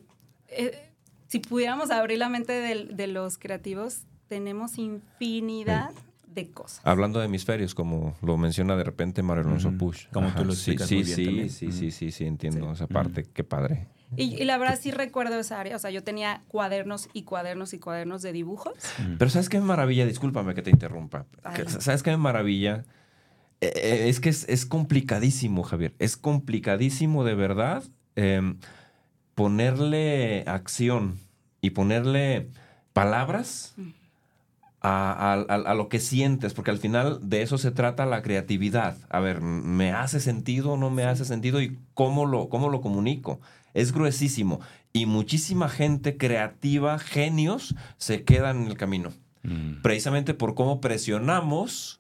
eh, 0.49 0.91
si 1.29 1.39
pudiéramos 1.39 1.91
abrir 1.91 2.19
la 2.19 2.29
mente 2.29 2.53
del- 2.53 2.95
de, 2.95 3.07
los 3.07 3.39
creativos, 3.39 4.03
tenemos 4.29 4.77
infinidad 4.77 5.91
de 6.35 6.51
cosas. 6.51 6.81
Hablando 6.85 7.19
de 7.21 7.25
hemisferios, 7.27 7.75
como 7.75 8.15
lo 8.23 8.37
menciona 8.37 8.77
de 8.77 8.85
repente 8.85 9.23
Mario 9.23 9.45
Alonso. 9.45 9.73
Push. 9.73 10.09
Como 10.13 10.33
tú 10.35 10.45
lo 10.45 10.53
sí, 10.53 10.73
explicas 10.73 10.89
sí, 10.89 10.95
muy 10.97 11.05
bien 11.05 11.17
sí, 11.17 11.25
también. 11.25 11.51
sí, 11.51 11.67
Ujú. 11.69 11.77
sí, 11.79 11.91
sí, 11.91 12.11
sí, 12.13 12.27
entiendo 12.27 12.67
Sí. 12.67 12.73
esa 12.75 12.87
parte. 12.87 13.25
Qué 13.33 13.43
padre. 13.45 13.89
Y, 14.17 14.35
y 14.41 14.45
la 14.45 14.59
verdad 14.59 14.79
sí 14.81 14.91
recuerdo 14.91 15.39
esa 15.39 15.59
área, 15.59 15.75
o 15.77 15.79
sea, 15.79 15.91
yo 15.91 16.03
tenía 16.05 16.43
cuadernos 16.49 17.09
y 17.13 17.23
cuadernos 17.23 17.73
y 17.73 17.79
cuadernos 17.79 18.23
de 18.23 18.33
dibujos. 18.33 18.75
Pero 19.19 19.31
¿sabes 19.31 19.49
qué 19.49 19.61
maravilla? 19.61 20.05
Discúlpame 20.05 20.55
que 20.55 20.63
te 20.63 20.71
interrumpa. 20.71 21.27
Adelante. 21.45 21.81
¿Sabes 21.81 22.03
qué 22.03 22.17
maravilla? 22.17 22.85
Eh, 23.61 24.07
es 24.09 24.21
que 24.21 24.29
es, 24.31 24.49
es 24.49 24.65
complicadísimo, 24.67 25.63
Javier. 25.63 25.95
Es 25.99 26.17
complicadísimo 26.17 27.25
de 27.25 27.35
verdad 27.35 27.83
em, 28.17 28.57
ponerle 29.35 30.45
acción 30.47 31.19
y 31.61 31.71
ponerle 31.71 32.49
palabras 32.93 33.75
a, 34.83 35.13
a- 35.13 35.35
a- 35.55 35.71
a 35.71 35.75
lo 35.75 35.89
que 35.89 36.01
sientes, 36.01 36.55
porque 36.55 36.71
al 36.71 36.79
final 36.79 37.21
de 37.23 37.43
eso 37.43 37.59
se 37.59 37.71
trata 37.71 38.07
la 38.07 38.23
creatividad. 38.23 38.97
A 39.11 39.21
ver, 39.21 39.41
¿me 39.41 39.93
hace 39.93 40.21
sentido 40.21 40.73
o 40.73 40.77
no 40.77 40.91
me 40.91 41.05
hace 41.05 41.25
sentido? 41.25 41.61
¿Y 41.61 41.79
cómo 41.95 42.27
lo, 42.27 42.49
cómo 42.49 42.69
lo 42.71 42.81
comunico? 42.81 43.41
Es 43.75 43.93
gruesísimo. 43.93 44.61
Y 44.93 45.07
muchísima 45.07 45.69
gente 45.69 46.17
creativa, 46.17 46.99
genios, 46.99 47.75
se 47.99 48.25
quedan 48.25 48.63
en 48.63 48.67
el 48.69 48.77
camino. 48.77 49.11
Mm. 49.43 49.83
Precisamente 49.83 50.35
por 50.35 50.55
cómo 50.55 50.81
presionamos 50.81 52.00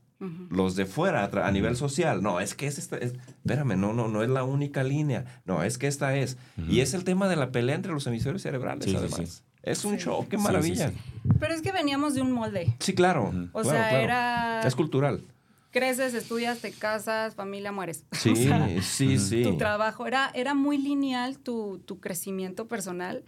Los 0.50 0.76
de 0.76 0.84
fuera 0.86 1.24
a, 1.32 1.50
nivel 1.50 1.76
social. 1.76 2.22
No, 2.22 2.40
es 2.40 2.54
que 2.54 2.66
es 2.66 2.78
esta, 2.78 2.96
es- 2.98 3.14
espérame, 3.42 3.76
no, 3.78 3.92
no, 3.94 4.08
no 4.08 4.22
es 4.22 4.28
la 4.28 4.44
única 4.44 4.84
línea. 4.84 5.24
No, 5.46 5.62
es 5.62 5.78
que 5.78 5.86
esta 5.86 6.14
es. 6.16 6.36
Y 6.68 6.80
es 6.80 6.92
el 6.94 7.04
tema 7.04 7.28
de 7.28 7.36
la 7.36 7.50
pelea 7.52 7.74
entre 7.74 7.92
los 7.92 8.06
hemisferios 8.06 8.42
cerebrales, 8.42 8.84
Sí, 8.84 8.90
sí, 8.90 8.96
además. 8.96 9.30
sí. 9.30 9.42
Es 9.62 9.84
un 9.84 9.98
Sí. 9.98 10.04
show, 10.04 10.26
qué 10.28 10.36
Sí, 10.36 10.42
sí, 10.42 10.42
maravilla. 10.42 10.88
sí. 10.90 10.94
Sí, 10.96 11.28
Pero 11.38 11.54
es 11.54 11.62
que 11.62 11.72
veníamos 11.72 12.14
de 12.14 12.22
un 12.22 12.32
molde. 12.32 12.74
claro. 12.94 13.28
Ujú. 13.28 13.48
O 13.52 13.62
Claro, 13.62 13.70
sea, 13.70 13.88
claro. 13.90 14.04
era... 14.04 14.60
Es 14.66 14.74
cultural. 14.74 15.22
Creces, 15.70 16.14
estudias, 16.14 16.58
te 16.58 16.72
casas, 16.72 17.34
familia, 17.34 17.70
mueres. 17.70 18.04
Sí, 18.12 18.30
O 18.32 18.36
sea, 18.36 18.68
sí, 18.82 19.18
sí. 19.18 19.42
tu 19.42 19.56
trabajo 19.56 20.06
era, 20.06 20.30
era 20.34 20.54
muy 20.54 20.78
lineal 20.78 21.38
tu, 21.38 21.78
tu 21.86 22.00
crecimiento 22.00 22.66
personal. 22.66 23.22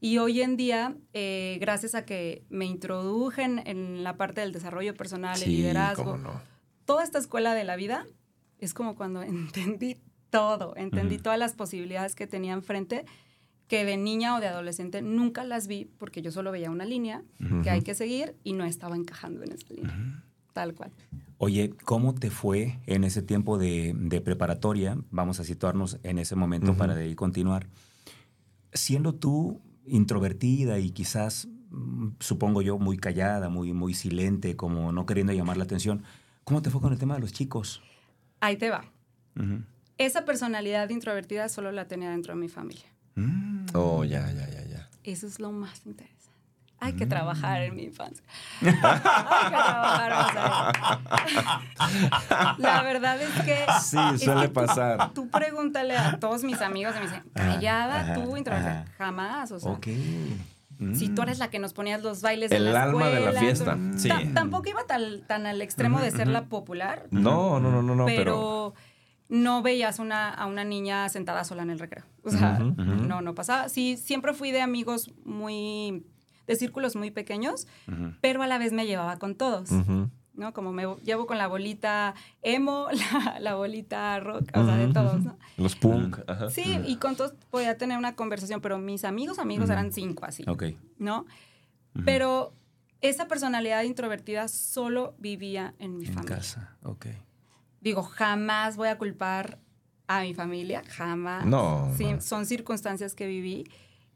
Y 0.00 0.16
hoy 0.18 0.40
en 0.40 0.56
día, 0.56 0.96
eh, 1.12 1.58
gracias 1.60 1.94
a 1.94 2.06
que 2.06 2.44
me 2.48 2.64
introduje 2.64 3.42
en, 3.42 4.02
la 4.02 4.16
parte 4.16 4.40
del 4.40 4.50
desarrollo 4.52 4.94
personal, 4.94 5.36
el 5.36 5.44
Sí, 5.44 5.56
liderazgo, 5.56 6.04
cómo 6.12 6.16
no. 6.18 6.40
toda 6.86 7.04
esta 7.04 7.18
escuela 7.18 7.52
de 7.54 7.64
la 7.64 7.76
vida, 7.76 8.06
es 8.58 8.72
como 8.72 8.94
cuando 8.96 9.22
entendí 9.22 9.98
todo, 10.30 10.74
entendí 10.76 11.16
Ujú. 11.16 11.24
todas 11.24 11.38
las 11.38 11.52
posibilidades 11.54 12.14
que 12.14 12.26
tenía 12.26 12.54
enfrente, 12.54 13.04
que 13.68 13.84
de 13.84 13.96
niña 13.98 14.34
o 14.36 14.40
de 14.40 14.48
adolescente 14.48 15.02
nunca 15.02 15.44
las 15.44 15.66
vi 15.66 15.84
porque 15.98 16.22
yo 16.22 16.32
solo 16.32 16.50
veía 16.50 16.70
una 16.70 16.86
línea 16.86 17.22
Ujú. 17.40 17.62
que 17.62 17.70
hay 17.70 17.82
que 17.82 17.94
seguir 17.94 18.34
y 18.42 18.54
no 18.54 18.64
estaba 18.64 18.96
encajando 18.96 19.44
en 19.44 19.52
esa 19.52 19.66
línea. 19.68 20.24
Tal 20.54 20.74
cual. 20.74 20.90
Oye, 21.38 21.70
¿cómo 21.84 22.14
te 22.14 22.30
fue 22.30 22.78
en 22.86 23.04
ese 23.04 23.22
tiempo 23.22 23.58
de, 23.58 23.92
de 23.96 24.20
preparatoria? 24.20 24.98
Vamos 25.10 25.38
a 25.40 25.44
situarnos 25.44 25.98
en 26.02 26.18
ese 26.18 26.34
momento 26.36 26.74
para 26.76 26.94
de 26.94 27.04
ahí 27.04 27.14
continuar. 27.14 27.68
Siendo 28.72 29.14
tú 29.14 29.60
introvertida 29.90 30.78
y 30.78 30.90
quizás, 30.90 31.48
mm, 31.70 32.10
supongo 32.20 32.62
yo, 32.62 32.78
muy 32.78 32.96
callada, 32.96 33.48
muy, 33.48 33.72
muy 33.72 33.94
silente, 33.94 34.56
como 34.56 34.92
no 34.92 35.06
queriendo 35.06 35.32
llamar 35.32 35.56
la 35.56 35.64
atención, 35.64 36.02
¿cómo 36.44 36.62
te 36.62 36.70
fue 36.70 36.80
con 36.80 36.92
el 36.92 36.98
tema 36.98 37.14
de 37.14 37.20
los 37.20 37.32
chicos? 37.32 37.82
Ahí 38.40 38.56
te 38.56 38.70
va. 38.70 38.84
Esa 39.98 40.24
personalidad 40.24 40.88
introvertida 40.90 41.48
solo 41.48 41.72
la 41.72 41.86
tenía 41.86 42.10
dentro 42.10 42.34
de 42.34 42.40
mi 42.40 42.48
familia. 42.48 42.86
Mm. 43.14 43.66
Oh, 43.74 44.04
ya, 44.04 44.32
ya, 44.32 44.48
ya, 44.48 44.64
ya. 44.64 44.90
Eso 45.04 45.26
es 45.26 45.40
lo 45.40 45.52
más 45.52 45.86
interesante. 45.86 46.19
Hay 46.82 46.94
que 46.94 47.04
trabajar 47.06 47.62
en 47.62 47.76
mi 47.76 47.84
infancia. 47.84 48.24
Hay 48.62 48.72
que 48.72 48.78
trabajar 48.80 50.10
más. 51.78 52.58
La 52.58 52.82
verdad 52.82 53.20
es 53.20 53.30
que... 53.44 53.56
Sí, 53.82 53.96
es 54.14 54.22
suele 54.22 54.42
que 54.42 54.48
pasar. 54.48 55.12
Tú 55.12 55.28
pregúntale 55.28 55.96
a 55.96 56.18
todos 56.18 56.42
mis 56.44 56.60
amigos 56.60 56.94
y 56.96 57.00
me 57.00 57.04
dicen, 57.06 57.22
callada 57.34 58.00
ajá, 58.00 58.14
tú, 58.14 58.34
ajá. 58.50 58.84
Jamás, 58.98 59.52
o 59.52 59.60
sea... 59.60 59.72
Ok. 59.72 59.86
Si 60.94 61.10
Mm. 61.10 61.14
tú 61.14 61.20
eres 61.20 61.38
la 61.38 61.50
que 61.50 61.58
nos 61.58 61.74
ponías 61.74 62.02
los 62.02 62.22
bailes 62.22 62.50
El 62.52 62.66
en 62.68 62.72
la 62.72 62.84
alma 62.84 63.08
de 63.08 63.12
la 63.12 63.18
escuela, 63.32 63.40
fiesta, 63.40 63.74
tú- 63.74 63.98
sí. 63.98 64.08
Ta- 64.08 64.22
tampoco 64.32 64.70
iba 64.70 64.82
tal- 64.86 65.22
tan 65.26 65.44
al 65.44 65.60
extremo 65.60 66.00
de 66.00 66.10
ser 66.10 66.26
la 66.26 66.44
popular, 66.46 67.04
No, 67.10 67.60
no, 67.60 67.70
no, 67.70 67.82
no, 67.82 67.94
no, 67.94 68.06
pero. 68.06 68.16
pero, 68.16 68.74
no 69.28 69.60
veías 69.60 69.98
una, 69.98 70.30
a 70.30 70.46
una 70.46 70.64
niña 70.64 71.06
sentada 71.10 71.44
sola 71.44 71.64
en 71.64 71.70
el 71.70 71.78
recreo. 71.78 72.04
O 72.24 72.30
sea, 72.30 72.58
no, 72.58 73.20
no 73.20 73.34
pasaba. 73.34 73.68
Sí, 73.68 73.98
siempre 73.98 74.32
fui 74.32 74.52
de 74.52 74.62
amigos 74.62 75.12
muy, 75.26 76.02
de 76.46 76.56
círculos 76.56 76.96
muy 76.96 77.10
pequeños, 77.10 77.66
pero 78.20 78.42
a 78.42 78.46
la 78.46 78.58
vez 78.58 78.72
me 78.72 78.86
llevaba 78.86 79.18
con 79.18 79.34
todos. 79.34 79.70
¿no? 80.32 80.54
Como 80.54 80.72
me 80.72 80.86
llevo 81.04 81.26
con 81.26 81.36
la 81.36 81.48
bolita 81.48 82.14
emo, 82.40 82.86
la, 83.24 83.40
la 83.40 83.54
bolita 83.56 84.18
rock, 84.20 84.48
o 84.54 84.64
sea, 84.64 84.76
de 84.76 84.88
todos. 84.92 85.22
Los 85.58 85.76
punk. 85.76 86.18
ajá. 86.26 86.48
Sí, 86.50 86.78
y 86.86 86.96
con 86.96 87.14
todos 87.16 87.34
podía 87.50 87.76
tener 87.76 87.98
una 87.98 88.14
conversación, 88.16 88.60
pero 88.62 88.78
mis 88.78 89.04
amigos, 89.04 89.38
amigos 89.38 89.68
eran 89.68 89.92
cinco 89.92 90.24
así, 90.24 90.44
Ok. 90.46 90.64
¿no? 90.98 91.26
Pero 92.04 92.54
esa 93.00 93.28
personalidad 93.28 93.82
introvertida 93.82 94.48
solo 94.48 95.14
vivía 95.18 95.74
en 95.78 95.96
mi 95.98 96.06
En 96.06 96.14
familia. 96.14 96.36
casa, 96.36 96.76
ok. 96.84 97.06
Digo, 97.80 98.02
jamás 98.02 98.76
voy 98.76 98.88
a 98.88 98.96
culpar 98.98 99.58
a 100.06 100.20
mi 100.22 100.34
familia, 100.34 100.82
jamás. 100.88 101.44
No, 101.46 101.92
Sí, 101.96 102.12
no. 102.12 102.20
Son 102.20 102.46
circunstancias 102.46 103.14
que 103.14 103.26
viví. 103.26 103.64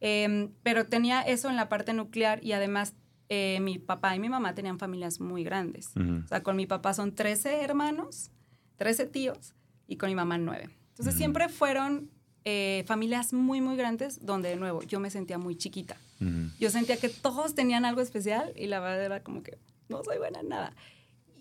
Em, 0.07 0.51
pero 0.63 0.85
tenía 0.85 1.23
eso 1.23 1.49
en 1.49 1.57
la 1.57 1.71
parte 1.71 1.95
nuclear 1.95 2.45
y 2.45 2.53
además 2.53 2.93
eh, 3.31 3.59
mi 3.63 3.79
papá 3.79 4.15
y 4.15 4.19
mi 4.19 4.29
mamá 4.29 4.55
tenían 4.55 4.79
familias 4.79 5.19
muy 5.19 5.45
grandes. 5.45 5.93
Ujú. 5.97 6.23
O 6.25 6.29
sea, 6.29 6.43
con 6.43 6.57
mi 6.57 6.67
papá 6.67 6.93
son 6.93 7.15
13 7.15 7.63
hermanos, 7.63 8.31
13 8.77 9.07
tíos 9.07 9.55
y 9.89 9.97
con 9.97 10.11
mi 10.11 10.15
mamá 10.15 10.37
9. 10.37 10.69
Entonces 10.91 11.15
Ujú. 11.15 11.19
siempre 11.19 11.49
fueron 11.49 12.11
eh, 12.45 12.85
familias 12.87 13.33
muy, 13.33 13.63
muy 13.63 13.77
grandes 13.77 14.23
donde 14.27 14.51
de 14.51 14.57
nuevo 14.57 14.83
yo 14.83 15.01
me 15.01 15.09
sentía 15.09 15.39
muy 15.39 15.57
chiquita. 15.57 15.97
Ujú. 16.21 16.51
Yo 16.61 16.69
sentía 16.69 16.99
que 16.99 17.09
todos 17.09 17.55
tenían 17.55 17.87
algo 17.87 18.03
especial 18.03 18.53
y 18.57 18.67
la 18.67 18.81
verdad 18.81 19.03
era 19.03 19.23
como 19.23 19.43
que 19.43 19.57
no 19.89 20.05
soy 20.05 20.19
buena 20.19 20.41
en 20.41 20.51
nada. 20.51 20.75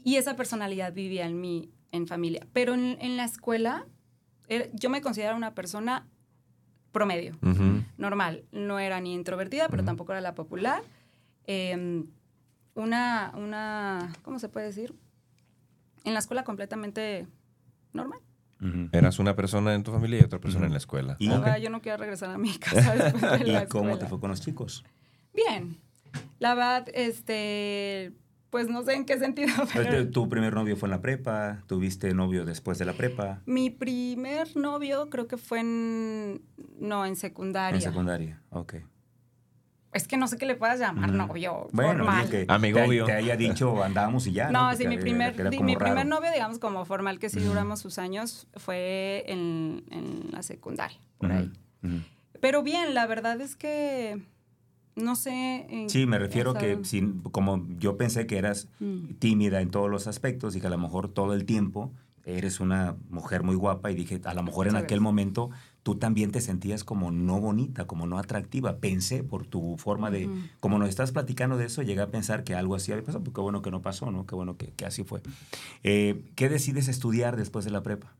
Y 0.05 0.15
esa 0.15 0.37
personalidad 0.37 0.93
vivía 0.93 1.25
en 1.25 1.41
mí, 1.41 1.69
en 1.91 2.07
familia. 2.07 2.47
Pero 2.53 2.73
en, 2.75 2.97
en 3.01 3.17
la 3.17 3.25
escuela, 3.25 3.85
era- 4.47 4.67
yo 4.71 4.89
me 4.89 5.01
consideraba 5.01 5.35
una 5.35 5.53
persona 5.53 6.07
promedio, 6.93 7.37
normal. 7.97 8.45
No 8.53 8.79
era 8.79 9.01
ni 9.01 9.13
introvertida, 9.13 9.67
pero 9.67 9.83
tampoco 9.83 10.13
era 10.13 10.21
la 10.21 10.33
popular. 10.35 10.81
Eh, 11.45 12.05
una, 12.75 13.31
una, 13.35 14.13
¿cómo 14.21 14.39
se 14.39 14.47
puede 14.47 14.67
decir? 14.67 14.95
En 16.05 16.13
la 16.13 16.19
escuela 16.19 16.43
completamente 16.45 17.27
normal. 17.91 18.19
Eras 18.93 19.19
una 19.19 19.35
persona 19.35 19.73
en 19.73 19.83
tu 19.83 19.91
familia 19.91 20.19
y 20.21 20.23
otra 20.23 20.39
persona 20.39 20.65
en 20.67 20.71
la 20.71 20.77
escuela. 20.77 21.17
Y- 21.19 21.27
Ahora 21.29 21.57
yo 21.57 21.69
no 21.69 21.81
quiero 21.81 21.97
regresar 21.97 22.29
a 22.29 22.37
mi 22.37 22.57
casa 22.57 22.93
después 22.95 23.39
de 23.39 23.45
la 23.51 23.63
¿Y 23.63 23.67
cómo 23.67 23.97
te 23.97 24.05
fue 24.05 24.21
con 24.21 24.29
los 24.29 24.39
chicos? 24.39 24.85
Bien. 25.33 25.77
La 26.39 26.53
verdad, 26.55 26.87
este, 26.93 28.13
pues 28.53 28.69
no 28.69 28.83
sé 28.83 28.93
en 28.93 29.03
qué 29.05 29.17
sentido, 29.17 29.47
Este, 29.63 29.83
pero 29.83 30.07
¿Tu 30.11 30.29
primer 30.29 30.53
novio 30.53 30.77
fue 30.77 30.85
en 30.85 30.91
la 30.91 31.01
prepa? 31.01 31.63
¿Tuviste 31.65 32.13
novio 32.13 32.45
después 32.45 32.77
de 32.77 32.85
la 32.85 32.93
prepa? 32.93 33.41
mi 33.47 33.71
primer 33.71 34.55
novio 34.55 35.09
creo 35.09 35.27
que 35.27 35.37
fue 35.37 35.61
en, 35.61 36.39
no, 36.79 37.03
en 37.03 37.15
secundaria. 37.15 37.77
En 37.77 37.81
secundaria, 37.81 38.43
ok. 38.51 38.75
es 39.91 40.07
que 40.07 40.17
no 40.17 40.27
sé 40.27 40.37
qué 40.37 40.45
le 40.45 40.53
puedas 40.53 40.79
llamar 40.79 41.11
novio, 41.11 41.67
Bueno, 41.71 42.03
formal. 42.03 42.27
bien 42.29 42.45
que 42.45 42.53
Amigobio. 42.53 43.05
Te, 43.05 43.13
te 43.13 43.17
haya 43.17 43.35
dicho 43.37 43.83
andábamos 43.83 44.27
y 44.27 44.33
ya. 44.33 44.51
No, 44.51 44.69
Porque 44.69 44.83
sí, 44.83 44.87
mi 44.87 44.97
primer, 44.99 45.33
era 45.39 45.49
mi 45.49 45.75
primer 45.75 46.05
novio, 46.05 46.31
digamos, 46.31 46.59
como 46.59 46.85
formal, 46.85 47.17
que 47.17 47.29
sí 47.29 47.39
duramos 47.39 47.79
sus 47.79 47.97
años, 47.97 48.45
fue 48.57 49.23
en, 49.25 49.83
en 49.89 50.29
la 50.31 50.43
secundaria, 50.43 50.99
por 51.17 51.31
ahí. 51.31 51.51
Pero 52.39 52.61
bien, 52.61 52.93
la 52.93 53.07
verdad 53.07 53.41
es 53.41 53.55
que 53.55 54.21
no 54.95 55.15
sé. 55.15 55.65
en- 55.69 55.89
Sí, 55.89 56.05
me 56.05 56.19
refiero 56.19 56.51
o 56.51 56.53
sea, 56.53 56.61
que 56.61 56.85
sin, 56.85 57.19
como 57.21 57.65
yo 57.79 57.97
pensé 57.97 58.25
que 58.27 58.37
eras 58.37 58.67
mm, 58.79 59.15
tímida 59.19 59.61
en 59.61 59.69
todos 59.71 59.89
los 59.89 60.07
aspectos 60.07 60.55
y 60.55 60.61
que 60.61 60.67
a 60.67 60.69
lo 60.69 60.77
mejor 60.77 61.09
todo 61.09 61.33
el 61.33 61.45
tiempo 61.45 61.91
eres 62.25 62.61
una 62.61 62.95
mujer 63.09 63.43
muy 63.43 63.55
guapa 63.55 63.91
y 63.91 63.95
dije, 63.95 64.21
a 64.23 64.33
lo 64.33 64.43
mejor 64.43 64.67
en 64.69 64.77
aquel 64.77 65.01
momento 65.01 65.49
tú 65.83 65.95
también 65.95 66.31
te 66.31 66.39
sentías 66.39 66.85
como 66.85 67.11
no 67.11 67.41
bonita, 67.41 67.85
como 67.85 68.05
no 68.07 68.17
atractiva. 68.17 68.77
Pensé 68.77 69.23
por 69.23 69.45
tu 69.45 69.75
forma 69.77 70.09
de, 70.09 70.27
Ujú. 70.27 70.35
como 70.61 70.77
nos 70.79 70.87
estás 70.87 71.11
platicando 71.11 71.57
de 71.57 71.65
eso, 71.65 71.81
llegué 71.81 71.99
a 71.99 72.11
pensar 72.11 72.45
que 72.45 72.55
algo 72.55 72.75
así 72.75 72.93
había 72.93 73.03
pasado, 73.03 73.25
pero 73.25 73.33
qué 73.33 73.41
bueno 73.41 73.61
que 73.61 73.71
no 73.71 73.81
pasó, 73.81 74.09
¿no? 74.09 74.25
Qué 74.25 74.35
bueno 74.35 74.55
que, 74.55 74.67
que 74.67 74.85
así 74.85 75.03
fue. 75.03 75.21
Eh, 75.83 76.23
¿Qué 76.35 76.47
decides 76.47 76.87
estudiar 76.87 77.35
después 77.35 77.65
de 77.65 77.71
la 77.71 77.83
prepa? 77.83 78.15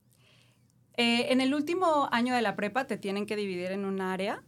eh, 0.95 1.31
en 1.31 1.41
el 1.41 1.53
último 1.55 2.07
año 2.12 2.36
de 2.36 2.41
la 2.43 2.55
prepa 2.55 2.86
te 2.86 2.97
tienen 2.97 3.25
que 3.25 3.36
dividir 3.36 3.71
en 3.71 3.86
un 3.86 3.99
área 4.01 4.43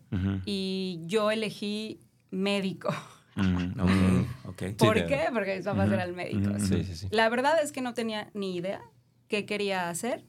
y 0.45 0.99
yo 1.07 1.31
elegí 1.31 1.99
médico. 2.35 2.89
ok. 3.37 4.77
¿Por 4.77 4.95
qué? 5.07 5.27
Porque 5.33 5.55
mis 5.55 5.65
papás 5.65 5.85
Ujú, 5.85 5.93
eran 5.93 6.15
médicos. 6.15 6.55
ujú. 6.57 6.67
Sí, 6.67 6.83
sí, 6.83 6.95
sí. 6.95 7.07
La 7.11 7.29
verdad 7.29 7.61
es 7.61 7.71
que 7.71 7.81
no 7.81 7.93
tenía 7.93 8.29
ni 8.33 8.55
idea 8.55 8.81
qué 9.27 9.45
quería 9.45 9.89
hacer 9.89 10.25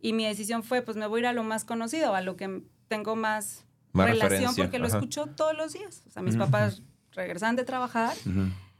y 0.00 0.12
mi 0.12 0.26
decisión 0.26 0.62
fue, 0.62 0.82
pues 0.82 0.96
me 0.96 1.06
voy 1.06 1.18
a 1.18 1.22
ir 1.22 1.26
a 1.28 1.32
lo 1.32 1.44
más 1.44 1.64
conocido, 1.64 2.14
a 2.14 2.20
lo 2.20 2.36
que 2.36 2.62
tengo 2.88 3.16
más, 3.16 3.64
Más 3.92 4.08
relación 4.08 4.54
porque 4.54 4.78
lo 4.78 4.86
ajá. 4.86 4.98
escucho 4.98 5.26
todos 5.26 5.56
los 5.56 5.72
días. 5.72 6.02
O 6.06 6.10
sea, 6.10 6.22
mis 6.22 6.36
papás 6.36 6.82
regresaban 7.12 7.56
de 7.56 7.64
trabajar. 7.64 8.16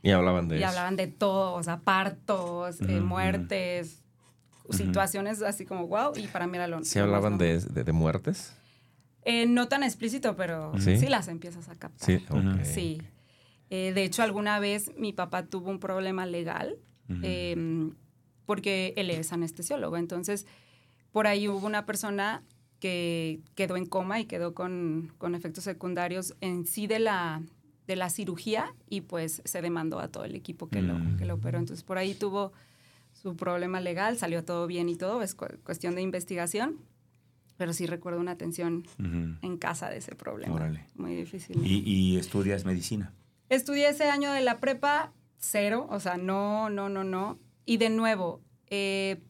Y 0.02 0.10
hablaban 0.10 0.48
de 0.48 0.56
y 0.56 0.58
eso. 0.58 0.68
hablaban 0.68 0.96
de 0.96 1.06
todo, 1.06 1.54
o 1.54 1.62
sea, 1.62 1.80
partos, 1.80 2.80
eh, 2.82 3.00
muertes, 3.00 4.02
situaciones 4.70 5.42
así 5.42 5.64
como 5.64 5.86
wow, 5.86 6.12
y 6.16 6.26
para 6.28 6.46
mí 6.46 6.56
era 6.56 6.66
lo 6.66 6.84
¿Sí 6.84 6.98
hablaban 6.98 7.38
de, 7.38 7.54
normal. 7.54 7.74
de, 7.74 7.84
de 7.84 7.92
muertes? 7.92 8.54
Eh, 9.24 9.46
no 9.46 9.68
tan 9.68 9.82
explícito, 9.82 10.36
pero 10.36 10.72
¿Sí? 10.78 10.98
sí, 10.98 11.06
las 11.06 11.28
empiezas 11.28 11.68
a 11.68 11.74
captar. 11.76 12.20
Sí. 12.64 13.00
Eh, 13.70 13.92
de 13.94 14.04
hecho, 14.04 14.22
alguna 14.22 14.58
vez 14.60 14.92
mi 14.96 15.12
papá 15.12 15.46
tuvo 15.46 15.70
un 15.70 15.78
problema 15.80 16.26
legal 16.26 16.76
eh, 17.22 17.90
porque 18.46 18.92
él 18.96 19.10
es 19.10 19.32
anestesiólogo. 19.32 19.96
Entonces, 19.96 20.46
por 21.12 21.26
ahí 21.26 21.48
hubo 21.48 21.66
una 21.66 21.86
persona 21.86 22.42
que 22.80 23.40
quedó 23.54 23.76
en 23.78 23.86
coma 23.86 24.20
y 24.20 24.26
quedó 24.26 24.52
con, 24.54 25.12
con 25.16 25.34
efectos 25.34 25.64
secundarios 25.64 26.34
en 26.42 26.66
sí 26.66 26.86
de 26.86 26.98
la, 26.98 27.40
de 27.86 27.96
la 27.96 28.10
cirugía 28.10 28.74
y 28.90 29.00
pues 29.02 29.40
se 29.46 29.62
demandó 29.62 30.00
a 30.00 30.08
todo 30.08 30.24
el 30.24 30.34
equipo 30.34 30.68
que, 30.68 30.82
lo, 30.82 30.98
Mm. 30.98 31.16
que 31.16 31.24
lo 31.24 31.34
operó. 31.34 31.58
Entonces, 31.58 31.82
por 31.84 31.96
ahí 31.96 32.14
tuvo 32.14 32.52
su 33.12 33.36
problema 33.36 33.80
legal, 33.80 34.18
salió 34.18 34.44
todo 34.44 34.66
bien 34.66 34.88
y 34.90 34.96
todo, 34.96 35.22
es 35.22 35.34
cu- 35.34 35.46
cuestión 35.64 35.94
de 35.94 36.02
investigación. 36.02 36.76
Pero 37.56 37.72
sí 37.72 37.86
recuerdo 37.86 38.18
una 38.20 38.36
tensión 38.36 38.84
Ujú. 38.98 39.36
en 39.42 39.56
casa 39.58 39.88
de 39.88 39.98
ese 39.98 40.14
problema. 40.14 40.54
Órale. 40.54 40.88
Muy 40.94 41.14
difícil. 41.14 41.64
Y, 41.64 41.78
y 41.88 42.16
estudias 42.18 42.64
medicina. 42.64 43.12
Estudié 43.48 43.88
ese 43.90 44.10
año 44.10 44.32
de 44.32 44.40
la 44.40 44.58
prepa, 44.58 45.12
cero, 45.38 45.86
o 45.90 46.00
sea, 46.00 46.16
no, 46.16 46.68
no, 46.70 46.88
no, 46.88 47.04
no. 47.04 47.38
Y 47.64 47.76
de 47.76 47.90
nuevo, 47.90 48.42
eh, 48.68 49.22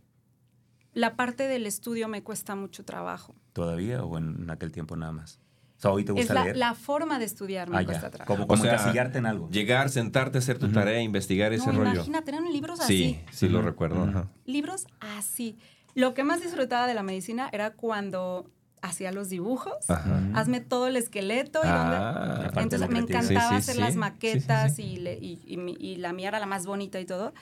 la 0.93 1.17
parte 1.17 1.49
del 1.49 1.67
estudio 1.67 2.09
me 2.09 2.23
cuesta 2.23 2.55
mucho 2.55 2.85
trabajo. 2.85 3.35
¿Todavía 3.53 4.03
o 4.03 4.17
en 4.19 4.49
aquel 4.51 4.73
tiempo 4.73 4.97
nada 4.97 5.13
más? 5.13 5.39
O 5.77 5.81
sea, 5.81 5.91
hoy 5.91 6.05
te 6.05 6.13
Es 6.13 6.17
gusta 6.19 6.35
la, 6.35 6.45
leer. 6.45 6.57
la 6.57 6.75
forma 6.75 7.19
de 7.19 7.25
estudiar 7.27 7.69
me 7.69 7.79
Ah, 7.79 7.85
cuesta 7.85 8.11
trabajo. 8.11 8.33
Como, 8.33 8.45
O 8.45 8.47
como 8.47 8.63
sea, 8.63 8.73
encasillarte 8.75 9.19
en 9.19 9.27
algo. 9.27 9.51
Llegar, 9.51 9.91
sentarte, 9.91 10.39
hacer 10.39 10.59
tu 10.59 10.67
Ujú. 10.67 10.75
tarea, 10.77 11.03
investigar 11.03 11.53
ese 11.53 11.71
no, 11.73 11.81
rollo. 11.81 11.95
imagínate, 11.95 12.31
eran 12.31 12.51
libros 12.51 12.79
Sí, 12.87 13.21
así. 13.27 13.37
sí 13.37 13.49
lo 13.49 13.59
Ujú, 13.59 13.67
recuerdo. 13.69 14.01
ujú. 14.05 14.09
ajá. 14.19 14.31
Libros 14.47 14.87
así. 15.01 15.59
Lo 15.95 16.15
que 16.15 16.25
más 16.25 16.43
disfrutaba 16.43 16.87
de 16.87 16.95
la 16.95 17.03
medicina 17.03 17.49
era 17.53 17.71
cuando 17.73 18.51
hacía 18.83 19.13
los 19.13 19.29
dibujos. 19.31 19.89
Ajá. 19.89 20.21
Hazme 20.35 20.61
todo 20.61 20.89
el 20.89 20.97
esqueleto 20.97 21.61
y 21.65 21.67
Ah, 21.69 22.39
La 22.43 22.51
parte 22.51 22.55
de 22.55 22.63
Entonces 22.63 22.91
me 22.91 22.99
encantaba 22.99 23.49
Sí, 23.49 23.55
sí, 23.55 23.55
hacer 23.55 23.75
sí. 23.77 23.81
las 23.81 23.89
Sí, 23.89 23.93
sí, 23.95 23.99
maquetas 23.99 24.75
sí. 24.77 24.83
Y, 24.83 24.97
le- 24.97 25.19
y- 25.19 25.41
y 25.47 25.77
y 25.93 25.97
la 25.97 26.13
mía 26.13 26.29
era 26.29 26.39
la 26.41 26.47
más 26.47 26.67
bonita 26.67 27.01
y 27.01 27.07
todo. 27.07 27.33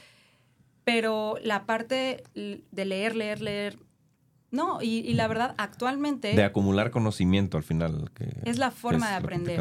Pero 0.85 1.37
la 1.43 1.65
parte 1.65 2.23
de 2.35 2.85
leer, 2.85 3.15
leer, 3.17 3.41
leer, 3.41 3.79
no. 4.51 4.83
Y, 4.83 4.99
y 4.99 5.15
la 5.15 5.29
verdad, 5.29 5.55
actualmente, 5.59 6.35
De 6.35 6.45
acumular 6.45 6.91
conocimiento 6.91 7.57
al 7.57 7.63
final. 7.63 8.11
que- 8.15 8.41
Es 8.45 8.59
la 8.59 8.71
forma 8.71 9.07
de 9.07 9.13
lo 9.21 9.25
aprender. 9.27 9.61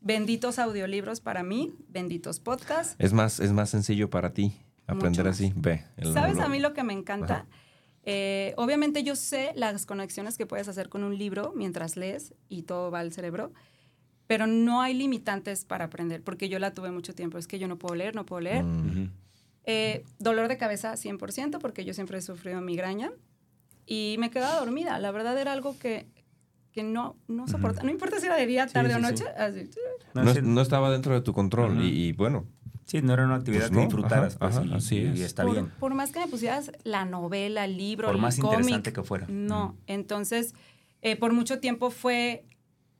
benditos 0.00 0.58
audiolibros 0.58 1.20
para 1.20 1.42
mí, 1.42 1.74
benditos 1.88 2.40
podcasts. 2.40 2.96
Es 2.98 3.12
más, 3.12 3.38
es 3.40 3.52
más 3.52 3.70
sencillo 3.70 4.10
para 4.10 4.32
ti 4.32 4.56
aprender 4.86 5.24
Mucho 5.24 5.30
así. 5.30 5.52
Ve. 5.56 5.84
el- 5.96 6.12
¿Sabes 6.12 6.36
lo- 6.36 6.44
a 6.44 6.48
mí 6.48 6.58
lo 6.58 6.72
que 6.74 6.82
me 6.84 6.92
encanta? 6.92 7.34
Ajá. 7.34 7.46
Eh, 8.04 8.54
obviamente 8.56 9.02
yo 9.02 9.14
sé 9.14 9.52
las 9.56 9.84
conexiones 9.86 10.38
que 10.38 10.46
puedes 10.46 10.68
hacer 10.68 10.88
con 10.88 11.04
un 11.04 11.18
libro 11.18 11.52
mientras 11.54 11.96
lees 11.96 12.34
y 12.48 12.62
todo 12.62 12.90
va 12.90 13.00
al 13.00 13.12
cerebro, 13.12 13.52
pero 14.26 14.46
no 14.46 14.80
hay 14.80 14.94
limitantes 14.94 15.64
para 15.64 15.86
aprender, 15.86 16.22
porque 16.22 16.48
yo 16.48 16.58
la 16.58 16.72
tuve 16.72 16.90
mucho 16.90 17.14
tiempo. 17.14 17.36
Es 17.38 17.46
que 17.46 17.58
yo 17.58 17.68
no 17.68 17.76
puedo 17.78 17.94
leer, 17.94 18.14
no 18.14 18.24
puedo 18.24 18.40
leer. 18.40 18.64
Mm. 18.64 19.10
Eh, 19.64 20.04
dolor 20.18 20.48
de 20.48 20.56
cabeza 20.56 20.94
100%, 20.94 21.58
porque 21.58 21.84
yo 21.84 21.92
siempre 21.94 22.18
he 22.18 22.22
sufrido 22.22 22.60
migraña 22.60 23.12
y 23.86 24.16
me 24.18 24.30
quedaba 24.30 24.58
dormida. 24.58 24.98
La 24.98 25.10
verdad 25.10 25.38
era 25.38 25.52
algo 25.52 25.78
que, 25.78 26.06
que 26.72 26.82
no, 26.82 27.16
no 27.28 27.48
soporta. 27.48 27.82
No 27.82 27.90
importa 27.90 28.18
si 28.20 28.26
era 28.26 28.36
de 28.36 28.46
día, 28.46 28.66
Sí, 28.68 28.74
tarde 28.74 28.94
o 28.94 28.98
noche. 28.98 29.24
sí. 29.24 29.30
así, 29.36 29.70
No, 30.14 30.24
No, 30.24 30.32
sí, 30.34 30.40
no 30.42 30.60
estaba 30.62 30.90
dentro 30.90 31.12
de 31.12 31.20
tu 31.20 31.32
control. 31.32 31.82
Y 31.84 32.12
bueno, 32.12 32.46
sí, 32.90 33.02
no 33.02 33.12
era 33.12 33.24
una 33.24 33.36
actividad 33.36 33.68
Pues 33.68 33.70
que 33.70 33.76
no, 33.76 33.82
disfrutaras. 33.82 34.36
ajá, 34.36 34.38
pues, 34.40 34.56
ajá, 34.56 34.66
y, 34.66 34.72
así 34.74 34.96
y 34.96 35.06
es. 35.06 35.20
está 35.20 35.44
por, 35.44 35.52
bien. 35.52 35.72
por 35.78 35.94
más 35.94 36.10
que 36.12 36.20
me 36.20 36.28
pusieras 36.28 36.72
la 36.84 37.04
novela, 37.04 37.64
el 37.64 37.76
libro, 37.76 38.08
Por 38.08 38.16
el 38.16 38.22
más 38.22 38.38
cómic, 38.38 38.58
interesante 38.60 38.92
que 38.92 39.02
fuera. 39.02 39.26
No, 39.28 39.76
entonces 39.86 40.54
eh, 41.02 41.16
por 41.16 41.32
mucho 41.32 41.60
tiempo 41.60 41.90
fue, 41.90 42.44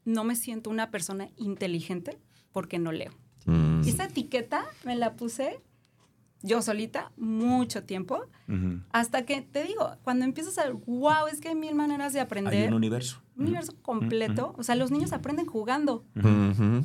no 0.04 0.24
me 0.24 0.36
siento 0.36 0.70
una 0.70 0.90
persona 0.90 1.28
inteligente 1.36 2.18
porque 2.52 2.78
no 2.78 2.92
leo. 2.92 3.10
mm, 3.46 3.82
Y 3.84 3.90
esa 3.90 4.04
etiqueta 4.04 4.64
me 4.84 4.96
la 4.96 5.14
puse 5.14 5.60
yo 6.42 6.62
solita 6.62 7.12
mucho 7.18 7.82
tiempo, 7.84 8.24
hasta 8.92 9.26
que, 9.26 9.42
te 9.42 9.62
digo, 9.62 9.90
cuando 10.02 10.24
empiezas 10.24 10.56
a 10.56 10.64
ver, 10.64 10.72
wow, 10.86 11.26
es 11.30 11.38
que 11.38 11.48
hay 11.50 11.54
mil 11.54 11.74
maneras 11.74 12.14
de 12.14 12.20
Hay 12.20 12.24
aprender. 12.24 12.68
un 12.68 12.74
universo. 12.74 13.20
un 13.36 13.42
universo 13.42 13.74
completo. 13.82 14.54
O 14.56 14.62
sea, 14.62 14.74
los 14.74 14.90
niños 14.90 15.12
aprenden 15.12 15.44
jugando, 15.44 16.02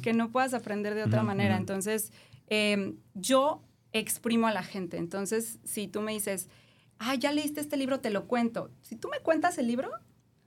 que 0.02 0.12
no 0.13 0.30
puedas 0.30 0.54
aprender 0.54 0.94
de 0.94 1.04
otra 1.04 1.24
manera. 1.24 1.56
Entonces, 1.56 2.12
eh, 2.47 2.93
yo 3.13 3.62
exprimo 3.93 4.47
a 4.47 4.51
la 4.53 4.63
gente. 4.63 4.97
Entonces, 4.97 5.60
si 5.63 5.88
tú 5.88 6.01
me 6.01 6.12
dices, 6.12 6.49
ah, 6.99 7.15
ya 7.15 7.31
leíste 7.31 7.62
este 7.62 7.77
libro, 7.77 7.99
te 8.01 8.10
lo 8.10 8.27
cuento. 8.27 8.69
Si 8.81 8.95
tú 8.95 9.08
me 9.10 9.19
cuentas 9.19 9.58
el 9.58 9.67
libro, 9.67 9.89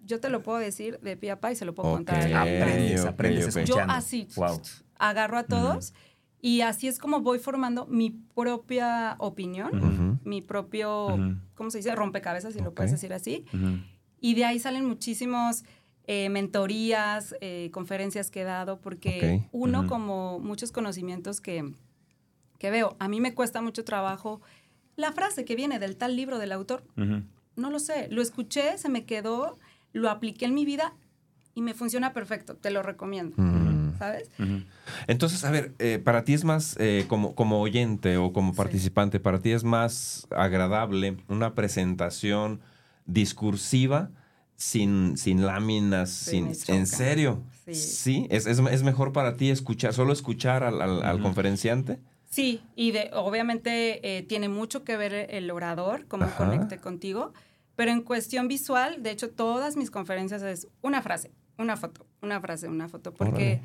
yo 0.04 0.20
te 0.20 0.28
lo 0.28 0.42
puedo 0.42 0.58
decir 0.58 0.98
de 1.00 1.16
pie 1.16 1.30
a 1.32 1.40
pa 1.40 1.52
y 1.52 1.56
se 1.56 1.64
lo 1.64 1.74
puedo 1.74 1.92
contar. 1.92 2.32
Aprendes, 2.32 3.04
aprendes. 3.04 3.54
Yo 3.66 3.78
así 3.88 4.28
Wow. 4.36 4.60
agarro 4.98 5.38
a 5.38 5.44
todos 5.44 5.92
y 6.40 6.60
así 6.60 6.86
es 6.88 6.98
como 6.98 7.20
voy 7.20 7.38
formando 7.38 7.86
mi 7.86 8.10
propia 8.10 9.16
opinión, 9.18 9.72
Ujú. 9.82 10.18
mi 10.28 10.40
propio. 10.42 11.18
¿cómo 11.54 11.70
se 11.70 11.78
dice? 11.78 11.94
Rompecabezas, 11.94 12.54
si 12.54 12.60
lo 12.60 12.72
puedes 12.74 12.92
decir 12.92 13.12
así. 13.12 13.44
Y 14.20 14.34
de 14.34 14.44
ahí 14.44 14.58
salen 14.58 14.84
muchísimos 14.84 15.64
eh, 16.06 16.28
mentorías, 16.30 17.34
eh, 17.40 17.70
conferencias 17.72 18.30
que 18.30 18.40
he 18.42 18.44
dado, 18.44 18.80
porque 18.80 19.46
uno 19.52 19.86
como 19.86 20.38
muchos 20.38 20.72
conocimientos 20.72 21.40
que, 21.40 21.74
que 22.58 22.70
veo, 22.70 22.96
a 22.98 23.08
mí 23.08 23.20
me 23.20 23.34
cuesta 23.34 23.62
mucho 23.62 23.84
trabajo 23.84 24.40
la 24.96 25.12
frase 25.12 25.44
que 25.44 25.54
viene 25.56 25.78
del 25.78 25.96
tal 25.96 26.16
libro 26.16 26.38
del 26.38 26.52
autor, 26.52 26.82
no 27.56 27.70
lo 27.70 27.78
sé, 27.78 28.08
lo 28.10 28.20
escuché, 28.22 28.78
se 28.78 28.88
me 28.88 29.04
quedó, 29.04 29.58
lo 29.92 30.10
apliqué 30.10 30.44
en 30.46 30.54
mi 30.54 30.64
vida 30.64 30.92
y 31.54 31.62
me 31.62 31.74
funciona 31.74 32.12
perfecto, 32.12 32.56
te 32.56 32.70
lo 32.70 32.82
recomiendo. 32.82 33.36
¿sabes? 33.98 34.30
Entonces, 35.08 35.44
a 35.44 35.50
ver, 35.50 35.74
eh, 35.80 35.98
para 35.98 36.22
ti 36.24 36.32
es 36.34 36.44
más, 36.44 36.76
eh, 36.78 37.04
como, 37.08 37.34
como 37.34 37.60
oyente 37.60 38.16
o 38.16 38.32
como 38.32 38.52
Sí. 38.52 38.56
participante, 38.56 39.18
para 39.18 39.40
ti 39.40 39.50
es 39.50 39.64
más 39.64 40.26
agradable 40.30 41.16
una 41.28 41.54
presentación 41.54 42.60
discursiva 43.06 44.10
sin, 44.56 45.16
sin 45.16 45.44
láminas, 45.46 46.10
Sí, 46.10 46.54
sin. 46.54 46.74
¿en 46.74 46.86
serio? 46.86 47.42
Sí. 47.64 48.26
¿Es, 48.30 48.46
es, 48.46 48.58
es 48.58 48.82
mejor 48.82 49.12
para 49.12 49.36
ti 49.36 49.50
escuchar, 49.50 49.92
solo 49.94 50.12
escuchar 50.12 50.62
al, 50.64 50.80
al- 50.80 51.02
al 51.02 51.20
conferenciante? 51.20 51.98
Sí, 52.28 52.62
y 52.76 52.90
de, 52.90 53.10
obviamente 53.14 54.18
eh, 54.18 54.22
tiene 54.22 54.48
mucho 54.48 54.84
que 54.84 54.96
ver 54.96 55.14
el 55.30 55.50
orador, 55.50 56.06
cómo 56.08 56.24
Ajá. 56.26 56.36
conecte 56.36 56.78
contigo, 56.78 57.32
pero 57.74 57.90
en 57.90 58.02
cuestión 58.02 58.48
visual, 58.48 59.02
de 59.02 59.10
hecho, 59.10 59.30
todas 59.30 59.76
mis 59.76 59.90
conferencias 59.90 60.42
es 60.42 60.68
una 60.82 61.00
frase, 61.00 61.32
una 61.56 61.76
foto, 61.76 62.06
una 62.20 62.40
frase, 62.40 62.68
una 62.68 62.88
foto, 62.88 63.14
porque 63.14 63.30
Órale. 63.32 63.62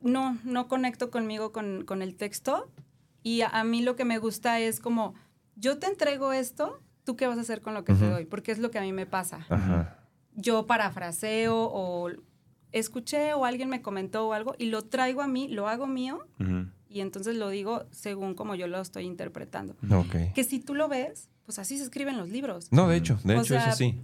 no, 0.00 0.38
no 0.44 0.68
conecto 0.68 1.10
conmigo 1.10 1.50
con, 1.52 1.84
con 1.84 2.02
el 2.02 2.14
texto 2.16 2.70
y 3.22 3.40
a, 3.42 3.48
a 3.48 3.64
mí 3.64 3.82
lo 3.82 3.96
que 3.96 4.04
me 4.04 4.18
gusta 4.18 4.60
es 4.60 4.78
como, 4.80 5.14
yo 5.56 5.78
te 5.78 5.86
entrego 5.88 6.32
esto, 6.32 6.80
¿tú 7.04 7.16
qué 7.16 7.26
vas 7.26 7.38
a 7.38 7.40
hacer 7.42 7.60
con 7.62 7.74
lo 7.74 7.84
que 7.84 7.94
te 7.94 8.04
Ujú. 8.04 8.12
doy? 8.12 8.24
Porque 8.26 8.52
es 8.52 8.58
lo 8.60 8.70
que 8.70 8.78
a 8.78 8.82
mí 8.82 8.92
me 8.92 9.06
pasa. 9.06 9.44
Ajá. 9.48 9.98
Yo 10.36 10.66
parafraseo 10.66 11.56
o 11.72 12.10
escuché 12.70 13.34
o 13.34 13.44
alguien 13.44 13.68
me 13.68 13.82
comentó 13.82 14.28
o 14.28 14.32
algo 14.32 14.54
y 14.58 14.66
lo 14.66 14.82
traigo 14.82 15.20
a 15.22 15.26
mí, 15.26 15.48
lo 15.48 15.66
hago 15.68 15.86
mío 15.88 16.20
Ujú. 16.38 16.66
Y 16.90 17.00
entonces 17.00 17.36
lo 17.36 17.48
digo 17.48 17.84
según 17.92 18.34
como 18.34 18.54
yo 18.56 18.66
lo 18.66 18.80
estoy 18.80 19.04
interpretando. 19.04 19.76
Que 20.34 20.44
si 20.44 20.58
tú 20.58 20.74
lo 20.74 20.88
ves, 20.88 21.28
pues 21.46 21.58
así 21.60 21.78
se 21.78 21.84
escriben 21.84 22.18
los 22.18 22.28
libros. 22.28 22.70
No, 22.72 22.88
de 22.88 22.96
hecho, 22.96 23.18
de 23.24 23.36
O 23.36 23.40
hecho 23.40 23.56
es 23.56 23.62
así. 23.62 24.00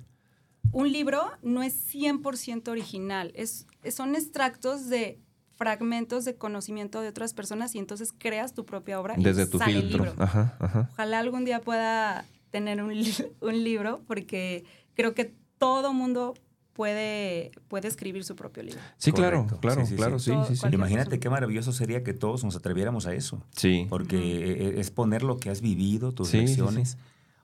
Un 0.72 0.90
libro 0.92 1.22
no 1.42 1.62
es 1.62 1.74
100% 1.94 2.68
original, 2.68 3.32
es, 3.34 3.66
son 3.90 4.14
extractos 4.14 4.88
de 4.88 5.20
fragmentos 5.56 6.24
de 6.24 6.36
conocimiento 6.36 7.00
de 7.00 7.08
otras 7.08 7.32
personas 7.34 7.74
y 7.74 7.78
entonces 7.78 8.12
creas 8.16 8.52
tu 8.54 8.64
propia 8.66 9.00
obra. 9.00 9.14
y 9.18 9.22
Desde 9.22 9.46
tu 9.46 9.58
sale 9.58 9.74
el 9.78 9.82
filtro. 9.82 10.04
libro. 10.04 10.22
Ajá, 10.22 10.56
ajá. 10.60 10.88
Ojalá 10.92 11.18
algún 11.18 11.44
día 11.44 11.60
pueda 11.60 12.24
tener 12.50 12.82
un, 12.82 12.92
un 13.40 13.64
libro 13.64 14.02
porque 14.06 14.64
creo 14.94 15.14
que 15.14 15.34
todo 15.58 15.92
mundo 15.92 16.34
puede, 16.76 17.50
puede 17.68 17.88
escribir 17.88 18.22
su 18.22 18.36
propio 18.36 18.62
libro. 18.62 18.80
Sí, 18.98 19.10
claro, 19.10 19.38
Correcto. 19.38 19.60
claro, 19.60 19.80
Sí, 19.80 19.86
sí, 19.86 19.90
sí. 19.92 19.96
claro, 19.96 20.18
sí, 20.18 20.30
Todo- 20.30 20.72
Imagínate 20.72 21.04
persona. 21.10 21.20
qué 21.20 21.30
maravilloso 21.30 21.72
sería 21.72 22.04
que 22.04 22.12
todos 22.12 22.44
nos 22.44 22.54
atreviéramos 22.54 23.06
a 23.06 23.14
eso. 23.14 23.42
Sí. 23.56 23.86
Porque 23.88 24.16
eh, 24.18 24.74
es 24.80 24.90
poner 24.90 25.22
lo 25.22 25.38
que 25.38 25.48
has 25.50 25.62
vivido, 25.62 26.12
tus 26.12 26.28
Sí, 26.28 26.40
sí, 26.40 26.46
lecciones. 26.46 26.98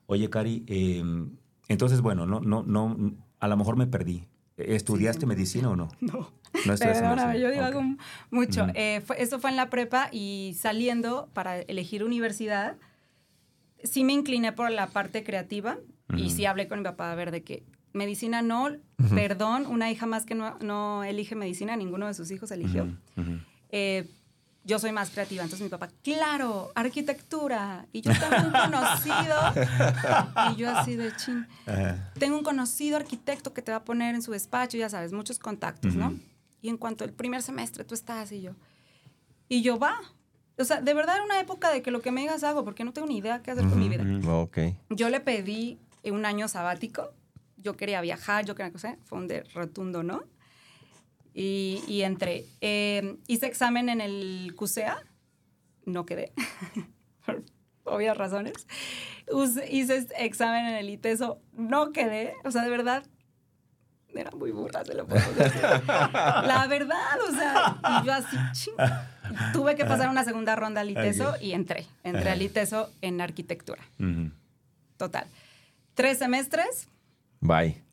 Oye, 0.05 0.29
Cari, 0.29 0.63
eh, 0.67 1.03
entonces, 1.67 2.01
bueno, 2.01 2.27
no, 2.27 2.39
no, 2.41 2.63
no, 2.63 3.15
a 3.39 3.47
lo 3.47 3.57
mejor 3.57 3.75
me 3.75 3.87
perdí. 3.87 4.27
¿Estudiaste 4.55 5.21
sí. 5.21 5.25
medicina 5.25 5.69
o 5.69 5.75
no? 5.75 5.89
No. 5.99 6.31
No 6.67 6.73
estudiaste 6.73 7.39
yo 7.39 7.49
digo 7.49 7.61
Ok. 7.61 7.67
algo 7.67 7.81
mucho. 8.29 8.63
Ujú. 8.65 8.71
Eh, 8.75 9.01
fue- 9.03 9.19
eso 9.19 9.39
fue 9.39 9.49
en 9.49 9.55
la 9.55 9.71
prepa 9.71 10.09
y 10.11 10.55
saliendo 10.59 11.27
para 11.33 11.59
elegir 11.61 12.03
universidad, 12.03 12.77
sí 13.83 14.03
me 14.03 14.13
incliné 14.13 14.51
por 14.53 14.69
la 14.69 14.87
parte 14.87 15.23
creativa 15.23 15.79
y 16.15 16.29
sí 16.29 16.45
hablé 16.45 16.67
con 16.67 16.77
mi 16.79 16.83
papá 16.85 17.11
a 17.11 17.15
ver 17.15 17.31
de 17.31 17.41
que 17.43 17.63
medicina 17.93 18.41
no, 18.41 18.65
Ujú. 18.65 19.15
perdón, 19.15 19.65
una 19.67 19.89
hija 19.91 20.05
más 20.05 20.25
que 20.25 20.35
no, 20.35 20.57
no 20.59 21.03
elige 21.03 21.35
medicina, 21.35 21.75
ninguno 21.75 22.07
de 22.07 22.13
sus 22.13 22.31
hijos 22.31 22.51
eligió. 22.51 22.83
Ujú, 22.83 23.21
ujú. 23.21 23.39
Eh, 23.69 24.09
yo 24.65 24.79
soy 24.79 24.93
más 24.93 25.09
creativa, 25.09 25.43
entonces 25.43 25.63
mi 25.63 25.69
papá, 25.69 25.89
claro, 26.03 26.71
arquitectura. 26.73 27.85
Y 27.91 28.01
yo 28.01 28.11
tengo 28.13 28.47
un 28.47 28.51
conocido, 28.53 29.35
y 30.51 30.55
yo 30.55 30.69
así 30.69 30.95
de 30.95 31.13
chin 31.17 31.45
tengo 32.17 32.37
un 32.37 32.43
conocido 32.43 32.95
arquitecto 32.97 33.53
que 33.53 33.61
te 33.61 33.71
va 33.71 33.79
a 33.79 33.83
poner 33.83 34.15
en 34.15 34.21
su 34.21 34.31
despacho, 34.31 34.77
ya 34.77 34.89
sabes, 34.89 35.11
muchos 35.11 35.37
contactos, 35.37 35.95
¿no? 35.95 36.13
Y 36.61 36.69
en 36.69 36.77
cuanto 36.77 37.03
el 37.03 37.11
primer 37.11 37.41
semestre 37.41 37.83
tú 37.83 37.93
estás 37.93 38.31
y 38.31 38.41
yo. 38.41 38.51
Y 39.49 39.61
yo, 39.61 39.77
va. 39.77 39.99
O 40.57 40.63
sea, 40.63 40.79
de 40.81 40.93
verdad 40.93 41.15
era 41.15 41.25
una 41.25 41.39
época 41.41 41.69
de 41.69 41.81
que 41.81 41.91
lo 41.91 42.01
que 42.01 42.11
me 42.11 42.21
digas 42.21 42.43
hago, 42.45 42.63
porque 42.63 42.85
no 42.85 42.93
tengo 42.93 43.07
ni 43.07 43.17
idea 43.17 43.41
qué 43.41 43.51
hacer 43.51 43.67
con 43.67 43.77
mi 43.77 43.89
vida. 43.89 44.03
Ujú. 44.03 44.29
Ok. 44.29 44.57
Yo 44.89 45.09
le 45.09 45.19
pedí 45.19 45.77
un 46.05 46.25
año 46.25 46.47
sabático. 46.47 47.11
Yo 47.63 47.75
quería 47.75 48.01
viajar, 48.01 48.45
yo 48.45 48.55
quería 48.55 48.71
cosa. 48.71 48.97
Fue 49.05 49.17
un 49.17 49.27
de 49.27 49.43
rotundo, 49.53 50.03
¿no? 50.03 50.23
Y, 51.33 51.81
y 51.87 52.03
entré. 52.03 52.45
Eh, 52.61 53.17
hice 53.27 53.47
examen 53.47 53.89
en 53.89 54.01
el 54.01 54.53
CUSEA. 54.55 54.97
No 55.85 56.05
quedé. 56.05 56.33
Por 57.25 57.43
obvias 57.85 58.17
razones. 58.17 58.67
Hice 59.69 60.07
examen 60.17 60.65
en 60.67 60.75
el 60.75 60.89
ITESO. 60.89 61.39
No 61.53 61.91
quedé. 61.91 62.35
O 62.43 62.51
sea, 62.51 62.63
de 62.63 62.69
verdad. 62.69 63.05
Era 64.13 64.29
muy 64.31 64.51
burra, 64.51 64.85
se 64.85 64.93
lo 64.93 65.07
puedo 65.07 65.33
decir. 65.33 65.61
La 65.87 66.67
verdad, 66.69 67.19
o 67.27 67.31
sea, 67.31 67.79
y 67.81 68.05
yo 68.05 68.13
así, 68.13 68.37
ching. 68.51 68.75
Tuve 69.53 69.75
que 69.75 69.85
pasar 69.85 70.09
una 70.09 70.23
segunda 70.23 70.55
ronda 70.55 70.81
al 70.81 70.91
ITESO 70.91 71.37
y 71.41 71.53
entré. 71.53 71.87
Entré 72.03 72.29
al 72.29 72.41
ITESO 72.41 72.91
en 73.01 73.21
arquitectura. 73.21 73.81
Total. 74.97 75.25
Tres 75.95 76.19
semestres 76.19 76.89
Bye. 77.43 77.83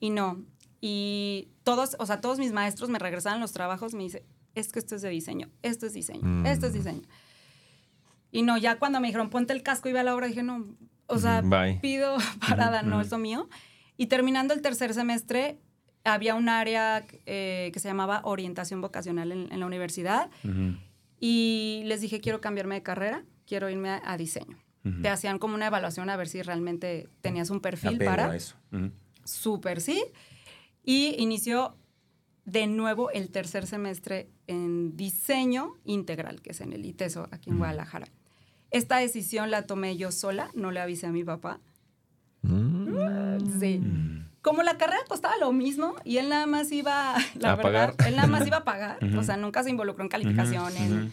y 0.00 0.10
no. 0.10 0.42
Y 0.80 1.48
todos, 1.62 1.96
o 1.98 2.06
sea, 2.06 2.20
todos 2.22 2.38
mis 2.38 2.52
maestros 2.52 2.88
me 2.88 2.98
regresaban 2.98 3.38
los 3.40 3.52
trabajos, 3.52 3.92
me 3.94 4.02
dice, 4.04 4.24
es 4.54 4.72
que 4.72 4.78
esto 4.78 4.96
es 4.96 5.02
de 5.02 5.10
diseño, 5.10 5.50
esto 5.62 5.86
es 5.86 5.92
diseño, 5.92 6.22
Mm. 6.26 6.46
esto 6.46 6.66
es 6.68 6.72
diseño. 6.72 7.02
Y 8.32 8.42
no, 8.42 8.56
ya 8.56 8.78
cuando 8.78 9.00
me 9.00 9.08
dijeron, 9.08 9.28
ponte 9.30 9.52
el 9.52 9.62
casco 9.62 9.88
y 9.88 9.92
ve 9.92 9.98
a 10.00 10.02
la 10.04 10.14
obra, 10.14 10.26
dije, 10.26 10.42
no, 10.42 10.64
o 11.06 11.18
sea, 11.18 11.42
Bye. 11.42 11.80
pido 11.80 12.16
parada, 12.48 12.82
no 12.82 12.96
ujú. 12.96 13.04
es 13.04 13.10
lo 13.10 13.18
mío. 13.18 13.48
Y 13.96 14.06
terminando 14.06 14.54
el 14.54 14.62
tercer 14.62 14.94
semestre, 14.94 15.58
había 16.04 16.34
un 16.34 16.48
área 16.48 17.04
eh, 17.26 17.70
que 17.74 17.78
se 17.80 17.88
llamaba 17.88 18.22
orientación 18.24 18.80
vocacional 18.80 19.32
en, 19.32 19.52
en 19.52 19.60
la 19.60 19.66
universidad 19.66 20.30
Ujú. 20.44 20.76
y 21.20 21.82
les 21.84 22.00
dije, 22.00 22.20
quiero 22.20 22.40
cambiarme 22.40 22.76
de 22.76 22.82
carrera, 22.82 23.24
quiero 23.46 23.68
irme 23.68 23.90
a, 23.90 24.00
a 24.04 24.16
diseño. 24.16 24.56
Ujú. 24.84 25.02
Te 25.02 25.08
hacían 25.08 25.38
como 25.38 25.54
una 25.54 25.66
evaluación 25.66 26.08
a 26.10 26.16
ver 26.16 26.28
si 26.28 26.40
realmente 26.42 27.08
tenías 27.20 27.50
un 27.50 27.60
perfil 27.60 27.96
Apego 27.96 28.10
para. 28.10 28.30
a 28.30 28.36
eso. 28.36 28.56
Ujú. 28.72 28.90
Súper, 29.24 29.80
sí. 29.80 30.02
Y 30.84 31.14
inició 31.18 31.76
de 32.46 32.66
nuevo 32.66 33.10
el 33.10 33.30
tercer 33.30 33.66
semestre 33.66 34.28
en 34.46 34.96
diseño 34.96 35.74
integral, 35.84 36.40
que 36.40 36.50
es 36.50 36.60
en 36.62 36.72
el 36.72 36.84
ITESO, 36.86 37.28
aquí 37.30 37.50
en 37.50 37.58
Guadalajara. 37.58 38.08
Esta 38.70 38.96
decisión 38.98 39.50
la 39.50 39.66
tomé 39.66 39.96
yo 39.96 40.10
sola, 40.12 40.50
no 40.54 40.70
le 40.70 40.80
avisé 40.80 41.06
a 41.06 41.12
mi 41.12 41.22
papá. 41.24 41.60
Mm. 42.42 43.60
Sí. 43.60 43.80
Como 44.42 44.62
la 44.62 44.78
carrera 44.78 45.00
costaba 45.06 45.36
lo 45.38 45.52
mismo 45.52 45.94
y 46.04 46.16
él 46.16 46.30
nada 46.30 46.46
más 46.46 46.72
iba, 46.72 47.14
la 47.38 47.52
A 47.52 47.56
verdad, 47.56 47.94
pagar. 47.94 47.94
él 48.08 48.16
nada 48.16 48.28
más 48.28 48.46
iba 48.46 48.58
a 48.58 48.64
pagar. 48.64 48.98
Ujú. 49.04 49.18
O 49.18 49.22
sea, 49.22 49.36
nunca 49.36 49.62
se 49.62 49.70
involucró 49.70 50.02
en 50.02 50.08
calificaciones, 50.08 50.90
Ujú, 50.90 51.00
ujú. 51.02 51.10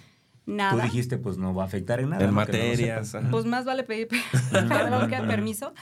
Nada. 0.48 0.82
Tú 0.82 0.82
dijiste, 0.82 1.20
pues 1.20 1.38
no 1.38 1.54
va 1.54 1.64
a 1.64 1.66
afectar 1.68 2.00
en 2.00 2.10
nada. 2.10 2.26
En 2.26 2.34
materias. 2.34 3.16
Pues 3.30 3.46
más 3.46 3.66
vale 3.66 3.84
pedir 3.84 4.08
perdón 4.52 5.10
que 5.10 5.18
permiso. 5.18 5.74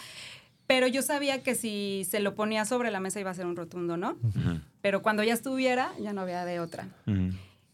Pero 0.68 0.88
yo 0.88 1.02
sabía 1.02 1.44
que 1.44 1.56
si 1.56 2.06
se 2.10 2.20
lo 2.20 2.34
ponía 2.36 2.66
sobre 2.66 2.90
la 2.90 3.00
mesa 3.00 3.20
iba 3.20 3.30
a 3.30 3.36
ser 3.36 3.46
un 3.46 3.56
rotundo, 3.56 3.98
¿no? 3.98 4.18
Pero 4.82 5.02
cuando 5.02 5.24
ya 5.24 5.34
estuviera, 5.34 5.92
ya 6.02 6.12
no 6.12 6.22
había 6.22 6.44
de 6.44 6.60
otra. 6.60 6.90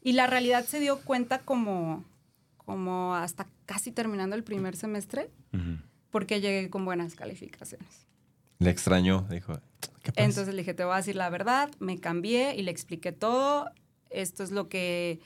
Y 0.03 0.13
la 0.13 0.27
realidad 0.27 0.65
se 0.65 0.79
dio 0.79 0.99
cuenta 0.99 1.39
como, 1.39 2.03
como 2.57 3.15
hasta 3.15 3.47
casi 3.65 3.91
terminando 3.91 4.35
el 4.35 4.43
primer 4.43 4.75
semestre, 4.75 5.31
porque 6.11 6.41
llegué 6.41 6.69
con 6.69 6.85
buenas 6.85 7.15
calificaciones. 7.15 8.05
Le 8.59 8.69
extrañó, 8.69 9.25
dijo. 9.29 9.59
¿Qué 10.03 10.11
pasa? 10.11 10.25
Entonces 10.25 10.53
le 10.53 10.61
dije, 10.61 10.73
te 10.75 10.83
voy 10.83 10.93
a 10.93 10.97
decir 10.97 11.15
la 11.15 11.29
verdad, 11.29 11.71
me 11.79 11.97
cambié 11.97 12.55
y 12.55 12.61
le 12.61 12.69
expliqué 12.69 13.11
todo. 13.11 13.71
Esto 14.11 14.43
es 14.43 14.51
lo 14.51 14.69
que, 14.69 15.19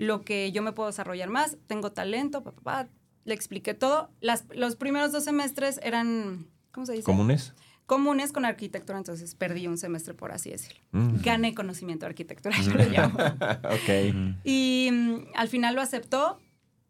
lo 0.00 0.22
que 0.22 0.50
yo 0.50 0.62
me 0.62 0.72
puedo 0.72 0.88
desarrollar 0.88 1.28
más. 1.28 1.58
Tengo 1.66 1.92
talento, 1.92 2.42
papá. 2.42 2.60
Pa, 2.62 2.84
pa. 2.84 2.88
Le 3.24 3.34
expliqué 3.34 3.74
todo. 3.74 4.10
Las, 4.20 4.44
los 4.54 4.74
primeros 4.76 5.12
dos 5.12 5.24
semestres 5.24 5.78
eran, 5.82 6.46
¿cómo 6.72 6.86
se 6.86 6.92
dice? 6.94 7.04
¿Comunes? 7.04 7.52
Comunes 7.84 8.32
con 8.32 8.44
arquitectura, 8.44 8.96
entonces 8.98 9.34
perdí 9.34 9.66
un 9.66 9.76
semestre, 9.76 10.14
por 10.14 10.32
así 10.32 10.48
decirlo. 10.50 10.80
Mm. 10.92 11.20
Gané 11.22 11.54
conocimiento 11.54 12.06
de 12.06 12.10
arquitectura, 12.10 12.56
yo 12.62 12.72
le 12.74 12.88
llamo. 12.88 13.18
ok. 13.64 14.38
Y 14.44 14.88
mm, 14.90 15.16
al 15.34 15.48
final 15.48 15.74
lo 15.74 15.82
aceptó, 15.82 16.38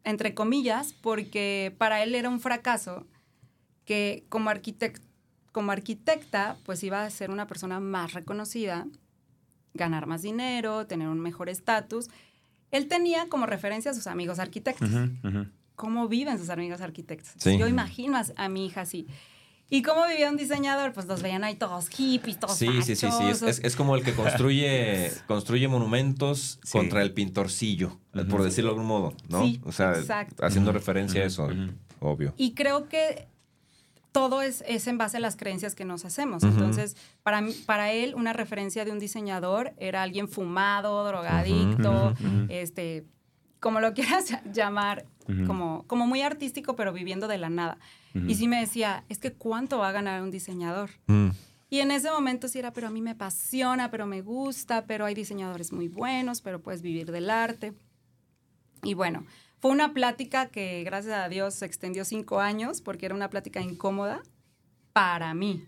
entre 0.03 0.33
comillas, 0.33 0.93
porque 0.93 1.75
para 1.77 2.01
él 2.03 2.15
era 2.15 2.29
un 2.29 2.39
fracaso 2.39 3.05
que 3.83 4.25
como, 4.29 4.49
arquitect- 4.51 5.01
como 5.51 5.71
arquitecta, 5.71 6.55
pues 6.65 6.81
iba 6.83 7.03
a 7.03 7.09
ser 7.09 7.29
una 7.31 7.45
persona 7.47 7.79
más 7.81 8.13
reconocida, 8.13 8.87
ganar 9.73 10.05
más 10.05 10.21
dinero, 10.21 10.87
tener 10.87 11.07
un 11.09 11.19
mejor 11.19 11.49
estatus. 11.49 12.09
Él 12.71 12.87
tenía 12.87 13.27
como 13.29 13.45
referencia 13.45 13.91
a 13.91 13.93
sus 13.93 14.07
amigos 14.07 14.39
arquitectos. 14.39 14.89
¿Cómo 15.75 16.07
viven 16.07 16.37
sus 16.37 16.49
amigos 16.49 16.81
arquitectos? 16.81 17.31
Sí. 17.37 17.57
Yo 17.57 17.67
imagino 17.67 18.17
a, 18.17 18.23
a 18.35 18.49
mi 18.49 18.65
hija 18.65 18.81
así. 18.81 19.07
¿Y 19.73 19.83
cómo 19.83 20.05
vivía 20.05 20.29
un 20.29 20.35
diseñador? 20.35 20.91
Pues 20.91 21.05
los 21.05 21.21
veían 21.21 21.43
ahí 21.45 21.55
todos 21.55 21.87
hippies, 21.87 22.37
todos 22.39 22.57
Sí, 22.57 22.67
sí, 22.83 22.95
sí, 22.95 22.95
sí. 22.97 23.05
Es, 23.07 23.13
fachosos. 23.13 23.43
es- 23.49 23.59
es 23.63 23.75
como 23.77 23.95
el 23.95 24.03
que 24.03 24.13
construye, 24.13 25.11
construye 25.27 25.67
monumentos 25.69 26.59
Sí. 26.63 26.77
contra 26.77 27.01
el 27.01 27.13
pintorcillo, 27.13 27.97
por 28.29 28.43
decirlo 28.43 28.71
de 28.71 28.73
algún 28.75 28.87
modo, 28.87 29.13
¿no? 29.29 29.43
Sí, 29.43 29.61
o 29.63 29.71
sea, 29.71 29.93
exacto. 29.93 30.45
haciendo 30.45 30.71
referencia 30.73 31.21
a 31.23 31.25
eso, 31.25 31.47
obvio. 32.01 32.33
Y 32.35 32.53
creo 32.53 32.89
que 32.89 33.27
todo 34.11 34.41
es, 34.41 34.63
es 34.67 34.87
en 34.87 34.97
base 34.97 35.17
a 35.17 35.19
las 35.19 35.35
creencias 35.35 35.75
que 35.75 35.85
nos 35.85 36.05
hacemos. 36.05 36.43
Entonces, 36.43 36.97
para, 37.23 37.43
para 37.65 37.91
él, 37.91 38.13
una 38.15 38.33
referencia 38.33 38.83
de 38.83 38.91
un 38.91 38.99
diseñador 38.99 39.73
era 39.77 40.03
alguien 40.03 40.27
fumado, 40.27 41.05
drogadicto, 41.05 42.13
este, 42.49 43.05
como 43.59 43.79
lo 43.79 43.93
quieras 43.93 44.37
llamar, 44.53 45.05
como, 45.47 45.85
como 45.87 46.07
muy 46.07 46.21
artístico, 46.21 46.75
pero 46.75 46.91
viviendo 46.91 47.27
de 47.27 47.37
la 47.37 47.49
nada. 47.49 47.77
Y 48.13 48.35
sí 48.35 48.47
me 48.47 48.59
decía, 48.59 49.05
es 49.07 49.19
que 49.19 49.31
¿cuánto 49.31 49.79
va 49.79 49.89
a 49.89 49.91
ganar 49.93 50.21
un 50.21 50.31
diseñador? 50.31 50.89
Mm. 51.07 51.29
Y 51.69 51.79
en 51.79 51.91
ese 51.91 52.11
momento 52.11 52.49
sí 52.49 52.59
era, 52.59 52.73
pero 52.73 52.87
a 52.87 52.89
mí 52.89 53.01
me 53.01 53.11
apasiona, 53.11 53.89
pero 53.89 54.05
me 54.05 54.21
gusta, 54.21 54.85
pero 54.85 55.05
hay 55.05 55.15
diseñadores 55.15 55.71
muy 55.71 55.87
buenos, 55.87 56.41
pero 56.41 56.61
puedes 56.61 56.81
vivir 56.81 57.09
del 57.09 57.29
arte. 57.29 57.73
Y 58.83 58.93
bueno, 58.93 59.25
fue 59.61 59.71
una 59.71 59.93
plática 59.93 60.47
que 60.47 60.83
gracias 60.83 61.15
a 61.15 61.29
Dios 61.29 61.53
se 61.53 61.65
extendió 61.65 62.03
cinco 62.03 62.39
años 62.39 62.81
porque 62.81 63.05
era 63.05 63.15
una 63.15 63.29
plática 63.29 63.61
incómoda 63.61 64.21
para 64.91 65.33
mí. 65.33 65.63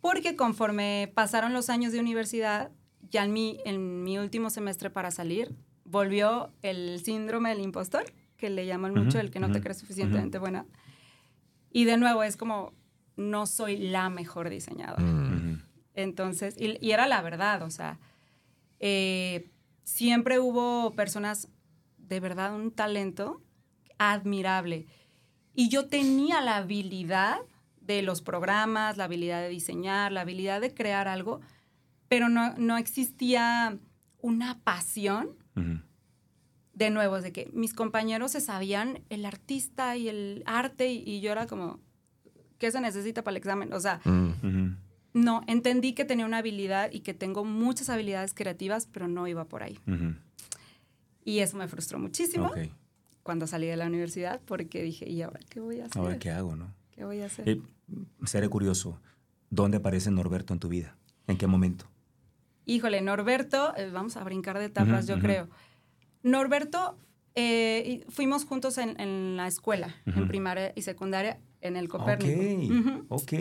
Porque 0.00 0.36
conforme 0.36 1.10
pasaron 1.14 1.52
los 1.54 1.70
años 1.70 1.92
de 1.92 2.00
universidad, 2.00 2.70
ya 3.10 3.24
en 3.24 3.32
mi, 3.32 3.60
en 3.64 4.04
mi 4.04 4.18
último 4.18 4.50
semestre 4.50 4.90
para 4.90 5.10
salir, 5.10 5.54
volvió 5.84 6.50
el 6.62 7.00
síndrome 7.02 7.50
del 7.50 7.60
impostor, 7.60 8.04
que 8.36 8.50
le 8.50 8.66
llaman 8.66 8.92
mucho 8.92 9.18
Ujú, 9.18 9.26
el 9.26 9.30
que 9.30 9.40
no 9.40 9.50
te 9.52 9.60
crees 9.60 9.78
suficientemente 9.78 10.38
buena. 10.38 10.66
Y 11.70 11.84
de 11.84 11.96
nuevo 11.96 12.22
es 12.22 12.36
como, 12.36 12.72
no 13.16 13.46
soy 13.46 13.76
la 13.76 14.10
mejor 14.10 14.50
diseñadora. 14.50 15.02
Mm. 15.02 15.62
Entonces, 15.94 16.56
y, 16.58 16.76
y 16.84 16.90
era 16.90 17.06
la 17.06 17.22
verdad, 17.22 17.62
o 17.62 17.70
sea, 17.70 17.98
Eh, 18.80 19.48
siempre 19.84 20.38
hubo 20.38 20.90
personas, 20.94 21.48
de 22.08 22.20
verdad, 22.20 22.54
un 22.54 22.70
talento 22.70 23.42
admirable. 23.98 24.86
Y 25.54 25.68
yo 25.68 25.86
tenía 25.86 26.40
la 26.40 26.56
habilidad 26.56 27.38
de 27.80 28.02
los 28.02 28.22
programas, 28.22 28.96
la 28.96 29.04
habilidad 29.04 29.40
de 29.42 29.48
diseñar, 29.48 30.10
la 30.12 30.22
habilidad 30.22 30.60
de 30.60 30.74
crear 30.74 31.06
algo, 31.06 31.40
pero 32.08 32.28
no, 32.28 32.54
no 32.56 32.76
existía 32.78 33.78
una 34.20 34.58
pasión 34.60 35.36
de 36.72 36.90
nuevo, 36.90 37.20
de 37.20 37.32
que 37.32 37.50
mis 37.52 37.72
compañeros 37.74 38.32
se 38.32 38.40
sabían 38.40 39.04
el 39.10 39.24
artista 39.26 39.96
y 39.96 40.08
el 40.08 40.42
arte 40.46 40.92
y, 40.92 41.04
y 41.06 41.20
yo 41.20 41.30
era 41.30 41.46
como, 41.46 41.78
¿qué 42.58 42.72
se 42.72 42.80
necesita 42.80 43.22
para 43.22 43.32
el 43.32 43.36
examen? 43.36 43.72
O 43.72 43.80
sea, 43.80 44.00
Mm. 44.04 44.76
No, 45.14 45.42
entendí 45.46 45.92
que 45.92 46.04
tenía 46.04 46.26
una 46.26 46.38
habilidad 46.38 46.90
y 46.90 47.00
que 47.00 47.14
tengo 47.14 47.44
muchas 47.44 47.88
habilidades 47.88 48.34
creativas, 48.34 48.88
pero 48.90 49.06
no 49.06 49.28
iba 49.28 49.44
por 49.44 49.62
ahí. 49.62 49.78
Y 51.24 51.38
eso 51.38 51.56
me 51.56 51.66
frustró 51.68 51.98
muchísimo 51.98 52.50
cuando 53.22 53.46
salí 53.46 53.66
de 53.66 53.76
la 53.76 53.86
universidad 53.86 54.40
porque 54.44 54.82
dije, 54.82 55.08
¿y 55.08 55.22
ahora 55.22 55.40
qué 55.48 55.60
voy 55.60 55.80
a 55.80 55.86
hacer? 55.86 56.00
Ahora, 56.02 56.18
¿qué 56.18 56.30
hago, 56.30 56.54
no? 56.54 56.74
¿Qué 56.90 57.04
voy 57.04 57.20
a 57.22 57.26
hacer? 57.26 57.48
Eh, 57.48 57.60
seré 58.24 58.48
curioso. 58.48 59.00
¿Dónde 59.50 59.78
aparece 59.78 60.10
Norberto 60.10 60.52
en 60.52 60.60
tu 60.60 60.68
vida? 60.68 60.96
¿En 61.26 61.38
qué 61.38 61.46
momento? 61.46 61.86
Híjole, 62.66 63.00
Norberto, 63.00 63.74
eh, 63.76 63.90
vamos 63.90 64.16
a 64.16 64.24
brincar 64.24 64.58
de 64.58 64.66
etapas, 64.66 65.04
Ujú, 65.04 65.08
yo 65.08 65.14
ujú. 65.14 65.22
creo. 65.22 65.48
Norberto, 66.22 66.98
eh, 67.34 68.04
fuimos 68.08 68.44
juntos 68.44 68.78
en, 68.78 68.98
en 69.00 69.36
la 69.36 69.46
escuela, 69.46 69.94
en 70.06 70.26
primaria 70.28 70.72
y 70.74 70.82
secundaria, 70.82 71.38
en 71.64 71.76
el 71.76 71.88
Copérnico. 71.88 72.30
Ok, 72.74 72.78
Ujú. 72.78 73.04
ok. 73.08 73.32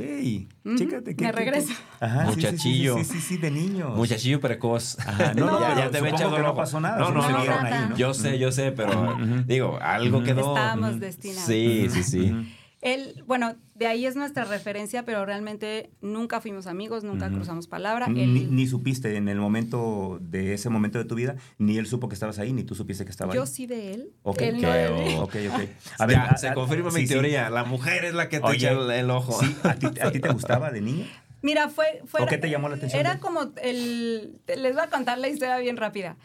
Ujú, 0.65 0.77
Chécate. 0.77 1.09
me 1.11 1.15
qué- 1.15 1.15
qué- 1.25 1.31
regreso. 1.33 1.73
Ajá, 1.99 2.25
sí, 2.27 2.31
sí, 2.35 2.39
sí, 2.41 2.45
Muchachillo. 2.47 2.97
Sí, 2.99 3.03
sí, 3.03 3.19
sí, 3.21 3.37
de 3.37 3.51
niño. 3.51 3.89
Muchachillo 3.89 4.39
precoz. 4.39 4.97
Ajá, 4.99 5.33
no, 5.33 5.45
no, 5.45 5.51
No, 5.51 5.59
ya, 5.59 5.69
ya 5.69 5.75
te 5.75 5.97
había 5.97 6.11
supongo 6.11 6.15
echado 6.15 6.35
que 6.37 6.41
no 6.41 6.55
pasó 6.55 6.79
nada. 6.79 6.97
No, 6.99 7.11
no, 7.11 7.21
no, 7.29 7.37
vieron 7.39 7.63
nada. 7.63 7.83
ahí, 7.83 7.89
¿no? 7.89 7.97
Yo 7.97 8.13
sé, 8.13 8.39
yo 8.39 8.51
sé, 8.53 8.71
pero 8.71 9.17
digo, 9.45 9.77
algo 9.81 10.23
quedó. 10.23 10.55
Estábamos 10.55 10.99
destinados. 11.01 11.43
Sí, 11.45 11.87
sí, 11.89 12.03
sí. 12.03 12.53
Él, 12.85 13.23
bueno, 13.25 13.55
de 13.75 13.87
ahí 13.87 14.05
es 14.05 14.17
nuestra 14.17 14.43
referencia, 14.43 15.05
pero 15.05 15.25
realmente 15.25 15.89
nunca 16.01 16.41
fuimos 16.41 16.67
amigos, 16.67 17.05
nunca 17.05 17.29
cruzamos 17.29 17.67
palabra. 17.67 18.07
Ni, 18.09 18.23
Él- 18.23 18.53
ni 18.53 18.67
supiste 18.67 19.15
en 19.15 19.29
el 19.29 19.37
momento 19.39 20.17
de 20.21 20.53
ese 20.53 20.69
momento 20.69 20.97
de 20.97 21.05
tu 21.05 21.15
vida, 21.15 21.37
ni 21.57 21.77
él 21.77 21.87
supo 21.87 22.09
que 22.09 22.13
estabas 22.13 22.39
ahí, 22.39 22.51
ni 22.51 22.65
tú 22.65 22.75
supiste 22.75 23.05
que 23.05 23.11
estaba 23.11 23.33
yo 23.33 23.43
ahí. 23.43 23.47
sí 23.47 23.67
de 23.67 23.93
él. 23.93 24.09
Ok, 24.23 24.41
él 24.41 24.55
no 24.55 24.61
Qué 24.61 24.67
de 24.67 24.89
mí. 24.91 25.15
oh. 25.17 25.23
ok, 25.23 25.35
ok. 25.53 26.09
Ya, 26.09 26.23
a- 26.25 26.37
se 26.37 26.49
a- 26.49 26.53
confirma 26.53 26.91
mi 26.91 27.01
sí. 27.03 27.07
teoría. 27.07 27.49
La 27.49 27.63
mujer 27.63 28.03
es 28.03 28.13
la 28.13 28.27
que 28.27 28.39
te 28.41 28.45
Oye, 28.47 28.57
echa 28.57 28.71
el, 28.71 28.91
el 28.91 29.09
ojo. 29.11 29.31
Sí, 29.39 29.55
¿a 29.63 29.75
ti, 29.75 29.85
a 30.01 30.11
te 30.11 30.19
gustaba 30.33 30.69
de 30.69 30.81
niño? 30.81 31.05
Mira, 31.41 31.69
fue, 31.69 32.01
fue. 32.05 32.21
¿O 32.21 32.25
qué 32.27 32.37
te 32.37 32.49
llamó 32.49 32.67
la 32.67 32.75
atención 32.75 32.99
Era 32.99 33.19
como 33.19 33.51
el. 33.61 34.41
te- 34.45 34.57
Les 34.57 34.73
voy 34.73 34.83
a 34.83 34.87
contar 34.89 35.17
la 35.19 35.29
historia 35.29 35.57
bien 35.59 35.77
rápida. 35.77 36.17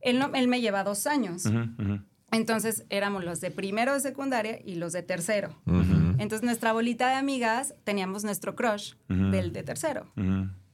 Él, 0.00 0.20
no- 0.20 0.30
él 0.34 0.46
me 0.46 0.60
lleva 0.60 0.84
dos 0.84 1.08
años. 1.08 1.44
Ujú, 1.46 1.58
ujú. 1.76 2.00
Entonces 2.34 2.84
éramos 2.90 3.24
los 3.24 3.40
de 3.40 3.50
primero 3.50 3.94
de 3.94 4.00
secundaria 4.00 4.58
y 4.64 4.74
los 4.74 4.92
de 4.92 5.02
tercero. 5.02 5.54
Entonces 6.18 6.42
nuestra 6.42 6.72
bolita 6.72 7.08
de 7.08 7.14
amigas 7.14 7.74
teníamos 7.84 8.24
nuestro 8.24 8.54
crush 8.54 8.94
Ujú. 9.08 9.30
del 9.30 9.52
de 9.52 9.62
tercero. 9.62 10.06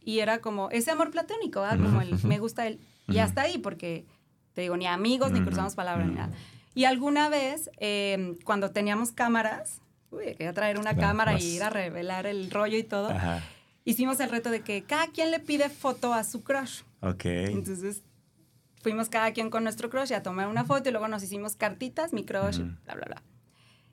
Y 0.03 0.21
era 0.21 0.41
como 0.41 0.71
ese 0.71 0.91
amor 0.91 1.11
platónico, 1.11 1.61
¿verdad? 1.61 1.79
como 1.85 2.01
el 2.01 2.15
me 2.25 2.39
gusta 2.39 2.67
él. 2.67 2.81
Y 3.09 3.19
hasta 3.19 3.43
ahí, 3.43 3.59
porque 3.59 4.07
te 4.55 4.63
digo, 4.63 4.77
ni 4.77 4.87
amigos, 4.87 5.33
ni 5.33 5.41
cruzamos 5.43 5.75
palabras, 5.75 6.09
ni 6.09 6.15
nada. 6.15 6.33
Y 6.75 6.85
alguna 6.85 7.29
vez, 7.29 7.71
eh, 7.79 8.37
cuando 8.45 8.71
teníamos 8.71 9.13
cámaras, 9.13 9.81
uy, 10.11 10.25
quería 10.37 10.53
traer 10.53 10.79
una 10.79 10.97
cámara 10.97 11.39
y 11.39 11.45
ir 11.57 11.63
a 11.63 11.71
revelar 11.71 12.27
el 12.27 12.51
rollo 12.51 12.79
y 12.79 12.85
todo, 12.85 13.11
Ajá. 13.11 13.43
hicimos 13.85 14.21
el 14.21 14.31
reto 14.31 14.51
de 14.51 14.61
que 14.61 14.83
cada 14.83 15.09
quien 15.09 15.31
le 15.33 15.41
pide 15.41 15.69
foto 15.69 16.15
a 16.15 16.23
su 16.25 16.43
crush. 16.45 16.83
Ok. 17.03 17.25
Entonces 17.25 18.03
fuimos 18.83 19.09
cada 19.09 19.33
quien 19.33 19.51
con 19.51 19.63
nuestro 19.65 19.91
crush 19.91 20.13
a 20.13 20.23
tomar 20.23 20.49
una 20.49 20.65
foto 20.65 20.89
y 20.89 20.93
luego 20.93 21.09
nos 21.09 21.23
hicimos 21.23 21.57
cartitas, 21.57 22.13
mi 22.13 22.25
crush, 22.25 22.59
bla, 22.59 22.95
bla, 22.95 23.05
bla. 23.07 23.23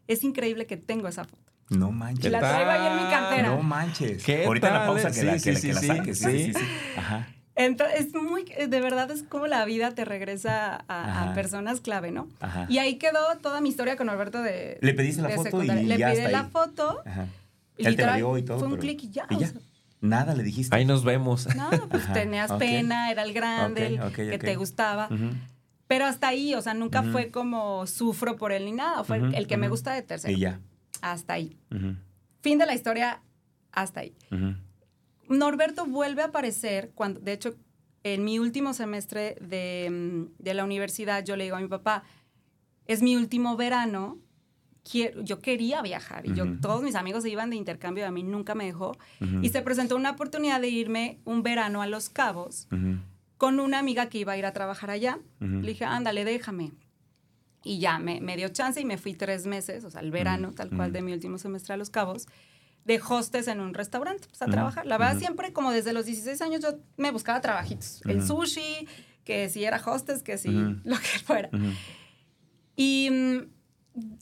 Es 0.07 0.23
increíble 0.23 0.65
que 0.67 0.77
tengo 0.77 1.07
esa 1.07 1.25
foto. 1.25 1.41
No 1.69 1.91
manches. 1.91 2.31
la 2.31 2.39
traigo 2.39 2.69
ahí 2.71 2.87
en 2.97 3.03
mi 3.05 3.11
cartera. 3.11 3.49
No 3.49 3.61
manches. 3.61 4.23
¿Qué 4.23 4.45
Ahorita 4.45 4.67
en 4.67 4.73
la 4.73 4.79
tal, 4.79 4.87
pausa 4.87 5.09
eh? 5.09 5.11
que, 5.13 5.23
la, 5.23 5.37
Sí, 5.39 5.43
que, 5.43 5.51
la- 5.53 5.59
sí, 5.59 5.67
que 5.67 5.73
la 5.73 5.79
sí, 5.81 5.87
saques. 5.87 6.17
sí. 6.19 6.25
Sí, 6.25 6.53
sí, 6.53 6.59
sí. 6.59 6.65
Ajá. 6.97 7.27
Entonces, 7.55 7.99
es 8.05 8.13
muy, 8.13 8.43
de 8.45 8.79
verdad 8.81 9.09
es 9.11 9.23
como 9.23 9.47
la 9.47 9.65
vida 9.65 9.91
te 9.95 10.05
regresa 10.05 10.85
a, 10.87 11.23
a 11.31 11.33
personas 11.33 11.81
clave, 11.81 12.11
¿no? 12.11 12.27
Ajá. 12.39 12.67
Y 12.69 12.77
ahí 12.77 12.95
quedó 12.99 13.19
toda 13.41 13.59
mi 13.61 13.69
historia 13.69 13.97
con 13.97 14.09
Alberto 14.09 14.41
de. 14.43 14.77
Le 14.79 14.93
pediste 14.93 15.21
la 15.23 15.29
de 15.29 15.35
foto 15.37 15.63
y. 15.63 15.67
Le 15.67 15.97
ya 15.97 16.07
pedí 16.11 16.17
está 16.19 16.31
la 16.31 16.39
ahí. 16.41 16.49
foto. 16.51 17.01
Ajá. 17.05 17.25
y 17.77 17.87
Él 17.87 17.95
te 17.97 18.05
la 18.05 18.15
dio 18.15 18.37
y 18.37 18.43
todo. 18.43 18.59
Fue 18.59 18.67
un 18.67 18.73
pero- 18.75 18.81
clic 18.83 19.03
y 19.03 19.09
ya. 19.09 19.25
Y 19.31 19.35
o 19.35 19.39
ya. 19.39 19.47
sea, 19.47 19.59
Nada 20.01 20.35
le 20.35 20.43
dijiste. 20.43 20.75
Ahí 20.75 20.85
nos 20.85 21.03
vemos. 21.03 21.47
no, 21.55 21.69
pues 21.89 22.03
Ajá, 22.03 22.13
tenías 22.13 22.51
pena, 22.53 23.11
era 23.11 23.23
el 23.23 23.33
grande, 23.33 23.95
el 23.95 24.11
que 24.13 24.37
te 24.37 24.55
gustaba. 24.55 25.09
Pero 25.87 26.05
hasta 26.05 26.27
ahí, 26.27 26.53
o 26.53 26.61
sea, 26.61 26.73
nunca 26.73 27.03
fue 27.03 27.31
como 27.31 27.87
sufro 27.87 28.35
por 28.35 28.51
él 28.51 28.65
ni 28.65 28.73
nada. 28.73 29.03
Fue 29.03 29.17
el 29.17 29.47
que 29.47 29.57
me 29.57 29.69
gusta 29.69 29.93
de 29.93 30.01
tercero. 30.01 30.35
Y 30.35 30.39
ya. 30.39 30.59
Hasta 31.01 31.33
ahí. 31.33 31.57
Fin 32.41 32.57
de 32.57 32.65
la 32.65 32.73
historia, 32.73 33.21
hasta 33.71 34.01
ahí. 34.01 34.15
Norberto 35.29 35.85
vuelve 35.85 36.21
a 36.21 36.25
aparecer 36.25 36.91
cuando, 36.95 37.19
de 37.19 37.33
hecho, 37.33 37.55
en 38.03 38.23
mi 38.23 38.39
último 38.39 38.73
semestre 38.73 39.35
de, 39.41 39.89
mm, 39.91 40.41
de 40.41 40.53
la 40.53 40.63
universidad, 40.63 41.25
yo 41.25 41.35
le 41.35 41.43
digo 41.43 41.57
a 41.57 41.59
mi 41.59 41.67
papá, 41.67 42.03
es 42.85 43.01
mi 43.01 43.17
último 43.17 43.57
verano, 43.57 44.17
quiero, 44.89 45.21
yo 45.21 45.39
quería 45.39 45.81
viajar 45.81 46.25
y 46.25 46.33
yo, 46.33 46.45
Ujú. 46.45 46.59
todos 46.61 46.83
mis 46.83 46.95
amigos 46.95 47.23
se 47.23 47.29
iban 47.29 47.49
de 47.49 47.55
intercambio, 47.55 48.05
a 48.07 48.11
mí 48.11 48.23
nunca 48.23 48.55
me 48.55 48.65
dejó. 48.65 48.91
Ujú. 49.21 49.39
Y 49.41 49.49
se 49.49 49.61
presentó 49.61 49.95
una 49.95 50.11
oportunidad 50.11 50.61
de 50.61 50.69
irme 50.69 51.19
un 51.25 51.43
verano 51.43 51.81
a 51.81 51.87
Los 51.87 52.09
Cabos 52.09 52.67
Ujú, 52.71 52.97
con 53.37 53.59
una 53.59 53.79
amiga 53.79 54.07
que 54.09 54.19
iba 54.19 54.33
a 54.33 54.37
ir 54.37 54.45
a 54.45 54.53
trabajar 54.53 54.89
allá. 54.89 55.19
Le 55.39 55.67
dije, 55.67 55.85
ándale, 55.85 56.25
déjame. 56.25 56.71
Y 57.63 57.79
ya, 57.79 57.99
me, 57.99 58.21
me 58.21 58.37
dio 58.37 58.49
chance 58.49 58.79
y 58.79 58.85
me 58.85 58.97
fui 58.97 59.13
tres 59.13 59.45
meses, 59.45 59.83
o 59.83 59.89
sea, 59.91 60.01
el 60.01 60.11
verano, 60.11 60.53
tal 60.53 60.69
cual, 60.69 60.91
de 60.93 61.01
mi 61.01 61.11
último 61.11 61.37
semestre 61.37 61.73
a 61.73 61.77
Los 61.77 61.89
Cabos, 61.89 62.27
de 62.85 63.01
hostes 63.09 63.47
en 63.49 63.59
un 63.59 63.73
restaurante, 63.73 64.27
pues, 64.29 64.41
a 64.41 64.45
Ujú, 64.45 64.53
trabajar. 64.53 64.85
La 64.85 64.97
verdad, 64.97 65.13
ujú. 65.15 65.19
siempre, 65.25 65.51
como 65.51 65.71
desde 65.71 65.91
los 65.91 66.05
16 66.05 66.41
años, 66.41 66.61
yo 66.61 66.75
me 66.95 67.11
buscaba 67.11 67.41
trabajitos. 67.41 68.01
El 68.05 68.17
Ujú. 68.19 68.27
sushi, 68.45 68.87
que 69.25 69.49
si 69.49 69.65
era 69.65 69.81
hostes, 69.85 70.23
que 70.23 70.37
si 70.37 70.51
lo 70.85 70.95
que 70.97 71.19
fuera. 71.25 71.49
Y 72.75 73.09
mm, 73.11 73.56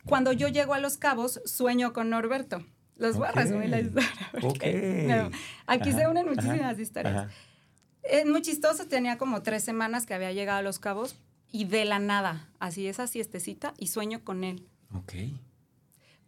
cuando 0.05 0.31
yo 0.31 0.47
llego 0.47 0.73
a 0.73 0.79
Los 0.79 0.97
Cabos, 0.97 1.41
sueño 1.45 1.93
con 1.93 2.09
Norberto. 2.09 2.63
Los 2.97 3.17
voy 3.17 3.27
a 3.27 3.31
resumir 3.31 3.69
la 3.69 3.81
historia. 3.81 4.09
porque, 4.41 5.03
Ok. 5.05 5.09
no, 5.31 5.37
aquí 5.67 5.91
se 5.91 6.01
Ajá, 6.03 6.09
unen 6.11 6.27
ajá, 6.29 6.35
muchísimas 6.41 6.79
historias. 6.79 7.15
ajá. 7.15 7.29
Es 8.03 8.25
muy 8.25 8.41
chistoso, 8.41 8.87
tenía 8.87 9.17
como 9.17 9.41
tres 9.41 9.63
semanas 9.63 10.05
que 10.05 10.13
había 10.13 10.31
llegado 10.31 10.59
a 10.59 10.61
Los 10.61 10.79
Cabos 10.79 11.17
y 11.51 11.65
de 11.65 11.85
la 11.85 11.99
nada, 11.99 12.49
así 12.59 12.87
esa 12.87 13.07
siestecita 13.07 13.73
y 13.77 13.87
sueño 13.87 14.23
con 14.23 14.43
él. 14.43 14.67
Ok. 14.93 15.13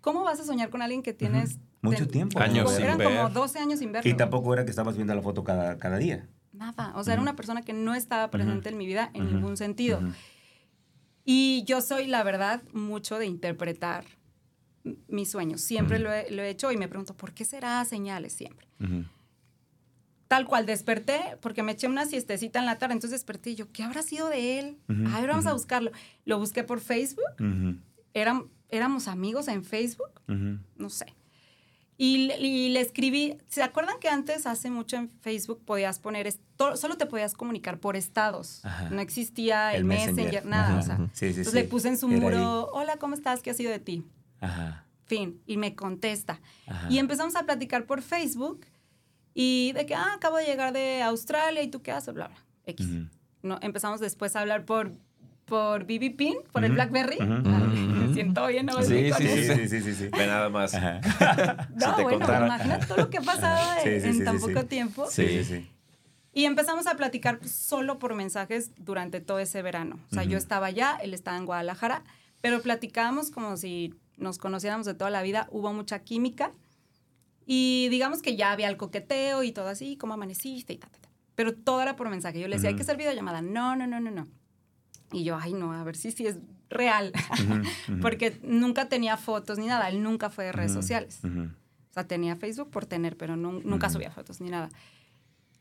¿Cómo 0.01 0.23
vas 0.23 0.39
a 0.39 0.43
soñar 0.45 0.69
con 0.69 0.81
alguien 0.81 1.03
que 1.03 1.13
tienes... 1.13 1.59
Mucho 1.81 2.05
de- 2.05 2.11
tiempo. 2.11 2.39
Años 2.39 2.73
sin 2.73 2.83
Eran 2.85 2.97
ver. 2.97 3.07
como 3.07 3.29
12 3.29 3.59
años 3.59 3.79
sin 3.79 3.91
verlo. 3.91 4.09
Y 4.09 4.15
tampoco 4.15 4.51
era 4.53 4.65
que 4.65 4.71
estabas 4.71 4.95
viendo 4.95 5.13
la 5.13 5.21
foto 5.21 5.43
cada, 5.43 5.77
cada 5.77 5.97
día. 5.97 6.27
Nada, 6.51 6.91
o 6.95 7.03
sea, 7.03 7.13
era 7.13 7.21
una 7.21 7.35
persona 7.35 7.61
que 7.61 7.71
no 7.73 7.93
estaba 7.93 8.31
presente 8.31 8.69
en 8.69 8.77
mi 8.77 8.87
vida 8.87 9.11
en 9.13 9.27
ningún 9.27 9.57
sentido. 9.57 10.01
Y 11.29 11.65
yo 11.65 11.81
soy, 11.81 12.07
la 12.07 12.23
verdad, 12.23 12.63
mucho 12.71 13.19
de 13.19 13.25
interpretar 13.25 14.05
mis 15.09 15.29
sueños. 15.29 15.59
Siempre 15.59 15.99
lo, 15.99 16.13
he, 16.13 16.31
lo 16.31 16.41
he 16.41 16.49
hecho 16.49 16.71
y 16.71 16.77
me 16.77 16.87
pregunto, 16.87 17.15
¿por 17.17 17.33
qué 17.33 17.43
será 17.43 17.83
señales 17.83 18.31
siempre? 18.31 18.65
Tal 20.29 20.45
cual, 20.45 20.65
desperté 20.65 21.19
porque 21.41 21.63
me 21.63 21.73
eché 21.73 21.87
una 21.87 22.05
siestecita 22.05 22.59
en 22.59 22.65
la 22.65 22.77
tarde, 22.77 22.93
entonces 22.93 23.19
desperté 23.19 23.49
y 23.49 23.55
yo, 23.55 23.69
¿qué 23.73 23.83
habrá 23.83 24.03
sido 24.03 24.29
de 24.29 24.59
él? 24.59 24.77
Ujú, 24.89 25.07
A 25.09 25.19
ver, 25.19 25.29
vamos 25.29 25.45
a 25.47 25.53
buscarlo. 25.53 25.91
Lo 26.23 26.39
busqué 26.39 26.63
por 26.63 26.79
Facebook, 26.79 27.25
Eram- 28.13 28.47
éramos 28.69 29.09
amigos 29.09 29.49
en 29.49 29.63
Facebook, 29.65 30.21
no 30.77 30.89
sé. 30.89 31.07
Y, 31.99 32.27
le- 32.27 32.37
y 32.39 32.69
le 32.69 32.79
escribí, 32.81 33.37
¿se 33.47 33.63
acuerdan 33.63 33.95
que 33.99 34.07
antes, 34.07 34.45
hace 34.45 34.69
mucho 34.69 34.97
en 34.97 35.09
Facebook, 35.21 35.63
podías 35.65 35.97
poner, 35.99 36.31
solo 36.75 36.95
te 36.95 37.07
podías 37.07 37.33
comunicar 37.33 37.79
por 37.79 37.95
estados? 37.95 38.63
Ajá. 38.63 38.89
No 38.91 39.01
existía 39.01 39.71
el, 39.73 39.77
El 39.79 39.85
messenger, 39.85 40.15
Messenger. 40.15 40.45
nada. 40.45 40.79
O 40.79 40.83
sea, 40.83 40.97
Sí, 40.97 41.07
sí, 41.13 41.25
entonces 41.27 41.53
sí. 41.53 41.57
le 41.57 41.63
puse 41.63 41.87
en 41.87 41.97
su 41.97 42.07
Era 42.11 42.19
muro, 42.19 42.69
hola, 42.71 42.97
¿cómo 42.97 43.15
estás? 43.15 43.41
¿Qué 43.41 43.49
ha 43.49 43.53
sido 43.55 43.71
de 43.71 43.79
ti? 43.79 44.03
Ajá. 44.39 44.85
Fin. 45.05 45.41
Y 45.47 45.57
me 45.57 45.73
contesta. 45.73 46.39
Ajá. 46.67 46.87
Y 46.91 46.99
empezamos 46.99 47.35
a 47.35 47.43
platicar 47.45 47.85
por 47.85 48.03
Facebook 48.03 48.65
y 49.33 49.71
de 49.73 49.85
que, 49.87 49.95
ah, 49.95 50.13
acabo 50.15 50.37
de 50.37 50.45
llegar 50.45 50.73
de 50.73 51.01
Australia 51.01 51.63
y 51.63 51.67
tú 51.69 51.81
qué 51.81 51.91
haces, 51.91 52.13
bla, 52.13 52.27
bla, 52.27 52.37
X. 52.65 52.85
Ujú. 52.85 53.05
No, 53.41 53.57
empezamos 53.61 53.99
después 53.99 54.35
a 54.35 54.41
hablar 54.41 54.65
por, 54.65 54.91
por 55.45 55.85
BB 55.85 56.15
Pin, 56.15 56.35
por 56.51 56.63
el 56.63 56.71
Ujú. 56.71 56.75
BlackBerry. 56.75 57.15
Ujú, 57.15 57.33
Ah, 57.33 57.39
ujú, 57.39 57.75
Me 57.75 58.03
ujú. 58.05 58.06
Siento 58.23 58.47
bien, 58.47 58.65
¿no? 58.65 58.81
Sí, 58.83 59.11
sí. 59.13 59.27
Sí, 59.27 59.43
sí, 59.47 59.67
sí, 59.67 59.81
sí, 59.81 59.93
sí. 59.95 60.07
Ve 60.09 60.27
nada 60.27 60.49
más. 60.49 60.73
No, 61.75 61.93
bueno, 62.03 62.19
contara. 62.19 62.45
imagínate 62.45 62.85
todo 62.87 62.97
lo 62.97 63.09
que 63.09 63.17
ha 63.17 63.21
pasado 63.21 63.57
Sí, 63.83 63.89
en, 63.89 64.01
sí, 64.01 64.07
en 64.07 64.13
sí, 64.15 64.23
tan 64.23 64.39
sí, 64.39 64.47
poco 64.47 64.61
sí. 64.61 64.67
tiempo. 64.67 65.07
Sí, 65.09 65.27
sí, 65.27 65.43
Sí. 65.43 65.55
sí. 65.61 65.69
Y 66.33 66.45
empezamos 66.45 66.85
a 66.85 66.95
platicar 66.95 67.39
solo 67.47 67.97
por 67.97 68.13
mensajes 68.13 68.71
durante 68.77 69.21
todo 69.21 69.39
ese 69.39 69.61
verano. 69.63 69.97
O 70.11 70.13
sea, 70.13 70.23
yo 70.23 70.37
estaba 70.37 70.67
allá, 70.67 70.95
él 71.01 71.15
estaba 71.15 71.35
en 71.37 71.45
Guadalajara, 71.47 72.03
pero 72.41 72.61
platicábamos 72.61 73.31
como 73.31 73.57
si 73.57 73.95
nos 74.17 74.37
conociéramos 74.37 74.85
de 74.85 74.93
toda 74.93 75.09
la 75.09 75.23
vida. 75.23 75.47
Hubo 75.51 75.73
mucha 75.73 75.99
química 76.03 76.51
y 77.47 77.87
digamos 77.89 78.21
que 78.21 78.35
ya 78.35 78.51
había 78.51 78.69
el 78.69 78.77
coqueteo 78.77 79.41
y 79.41 79.51
todo 79.51 79.67
así, 79.69 79.95
cómo 79.97 80.13
amaneciste 80.13 80.73
y 80.73 80.77
ta, 80.77 80.87
ta, 80.87 80.99
ta. 80.99 81.09
pero 81.33 81.53
todo 81.55 81.81
era 81.81 81.95
por 81.95 82.07
mensaje. 82.09 82.39
Yo 82.39 82.47
le 82.47 82.57
decía, 82.57 82.69
hay 82.69 82.75
que 82.75 82.81
hacer 82.83 82.97
videollamada. 82.97 83.41
No, 83.41 83.75
no, 83.75 83.87
no, 83.87 83.99
no, 83.99 84.11
no. 84.11 84.27
Y 85.11 85.23
yo, 85.23 85.37
ay, 85.41 85.53
no, 85.53 85.73
a 85.73 85.83
ver 85.83 85.95
si 85.95 86.11
sí 86.11 86.27
es 86.27 86.35
real. 86.69 87.11
Porque 88.01 88.39
nunca 88.43 88.89
tenía 88.89 89.17
fotos 89.17 89.57
ni 89.57 89.67
nada. 89.67 89.89
Él 89.89 90.03
nunca 90.03 90.29
fue 90.29 90.45
de 90.45 90.51
redes 90.51 90.73
sociales. 90.73 91.19
O 91.23 91.93
sea, 91.93 92.07
tenía 92.07 92.35
Facebook 92.35 92.69
por 92.69 92.85
tener, 92.85 93.17
pero 93.17 93.35
nunca 93.35 93.89
subía 93.89 94.11
fotos 94.11 94.41
ni 94.41 94.49
nada. 94.49 94.69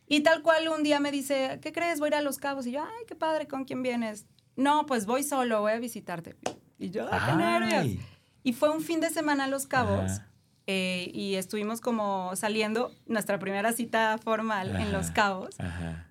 Y 0.08 0.20
tal 0.20 0.42
cual 0.42 0.68
un 0.68 0.82
día 0.82 1.00
me 1.00 1.10
dice, 1.10 1.58
¿qué 1.62 1.72
crees? 1.72 1.98
Voy 1.98 2.06
a 2.06 2.08
ir 2.08 2.14
a 2.16 2.20
Los 2.20 2.38
Cabos. 2.38 2.66
Y 2.66 2.72
yo, 2.72 2.82
ay, 2.82 3.04
qué 3.08 3.16
padre, 3.16 3.48
¿con 3.48 3.64
quién 3.64 3.82
vienes? 3.82 4.26
No, 4.54 4.86
pues 4.86 5.06
voy 5.06 5.22
solo, 5.22 5.60
voy 5.60 5.72
a 5.72 5.78
visitarte. 5.78 6.36
Y 6.78 6.90
yo, 6.90 7.08
ay, 7.10 7.20
qué 7.26 7.36
nervios. 7.36 8.04
Y 8.42 8.52
fue 8.52 8.70
un 8.70 8.80
fin 8.80 9.00
de 9.00 9.10
semana 9.10 9.44
a 9.44 9.48
Los 9.48 9.66
Cabos. 9.66 10.20
Eh, 10.68 11.10
y 11.14 11.36
estuvimos 11.36 11.80
como 11.80 12.34
saliendo 12.34 12.92
nuestra 13.06 13.38
primera 13.38 13.72
cita 13.72 14.18
formal 14.18 14.76
en 14.76 14.92
Los 14.92 15.10
Cabos. 15.10 15.56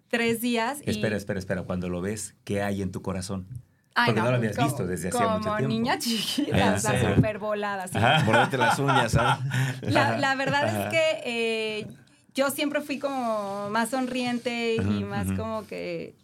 Tres 0.10 0.42
días. 0.42 0.80
Espera, 0.86 1.16
espera, 1.16 1.40
espera. 1.40 1.64
Cuando 1.64 1.90
lo 1.90 2.02
ves, 2.02 2.36
¿qué 2.44 2.62
hay 2.62 2.82
en 2.82 2.92
tu 2.92 3.02
corazón? 3.02 3.48
Porque 3.96 4.20
no, 4.20 4.30
lo 4.30 4.36
habías 4.36 4.58
visto 4.58 4.86
desde 4.86 5.08
hace 5.08 5.18
mucho 5.18 5.30
tiempo. 5.40 5.56
Como 5.56 5.68
niña 5.68 5.98
chiquita, 5.98 6.74
o 6.76 6.80
sea, 6.80 7.16
súper 7.16 7.40
volada. 7.40 7.86
Morderte 8.26 8.58
las 8.58 8.78
uñas, 8.78 9.14
¿sabes? 9.14 9.40
La, 9.82 10.18
la, 10.18 10.36
verdad 10.36 10.68
es 10.68 10.92
que 10.92 11.22
eh, 11.26 11.88
yo 12.34 12.50
siempre 12.50 12.82
fui 12.82 13.00
como 13.00 13.70
más 13.70 13.92
sonriente 13.92 14.76
y 14.76 15.04
más 15.06 15.32
como 15.32 15.66
que 15.66 16.16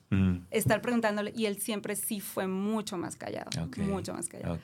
estar 0.49 0.81
preguntándole. 0.81 1.31
Y 1.35 1.45
él 1.45 1.61
siempre 1.61 1.95
sí 1.95 2.19
fue 2.19 2.45
mucho 2.47 2.97
más 2.97 3.15
callado. 3.15 3.49
Mucho 3.77 4.13
más 4.13 4.27
callado. 4.27 4.59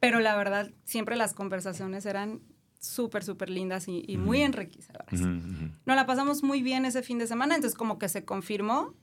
Pero 0.00 0.18
la 0.18 0.36
verdad, 0.36 0.70
siempre 0.84 1.14
las 1.14 1.34
conversaciones 1.34 2.04
eran 2.04 2.40
súper, 2.80 3.24
súper 3.24 3.48
lindas 3.48 3.86
y, 3.86 4.16
muy 4.18 4.42
enriquecedoras. 4.42 5.20
Nos 5.20 5.96
la 5.96 6.04
pasamos 6.04 6.42
muy 6.42 6.62
bien 6.62 6.84
ese 6.84 7.02
fin 7.02 7.18
de 7.18 7.28
semana, 7.28 7.54
entonces 7.54 7.78
como 7.78 7.98
que 7.98 8.08
se 8.08 8.24
confirmó 8.24 8.94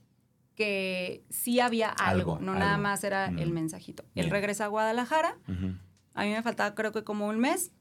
que 0.54 1.24
sí 1.30 1.60
había 1.60 1.88
algo, 1.88 2.38
no 2.40 2.54
nada 2.54 2.76
más 2.78 3.04
era 3.04 3.26
el 3.26 3.52
mensajito. 3.52 4.04
Él 4.14 4.30
regresa 4.30 4.66
a 4.66 4.68
Guadalajara, 4.68 5.38
a 6.14 6.24
mí 6.24 6.30
me 6.30 6.42
faltaba 6.42 6.74
creo 6.74 6.92
que 6.92 7.04
como 7.04 7.26
un 7.28 7.38
mes. 7.38 7.72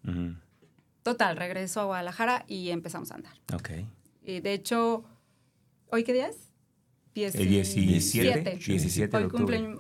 Total, 1.03 1.36
regreso 1.36 1.82
a 1.82 1.86
Guadalajara 1.86 2.45
y 2.47 2.69
empezamos 2.69 3.11
a 3.11 3.15
andar. 3.15 3.34
Ok. 3.53 3.72
Y 4.24 4.39
de 4.39 4.53
hecho, 4.53 5.03
¿hoy 5.88 6.03
qué 6.03 6.13
día 6.13 6.28
es? 6.28 6.51
El 7.14 7.49
17, 7.49 8.57
17 8.66 9.18
Hoy 9.18 9.30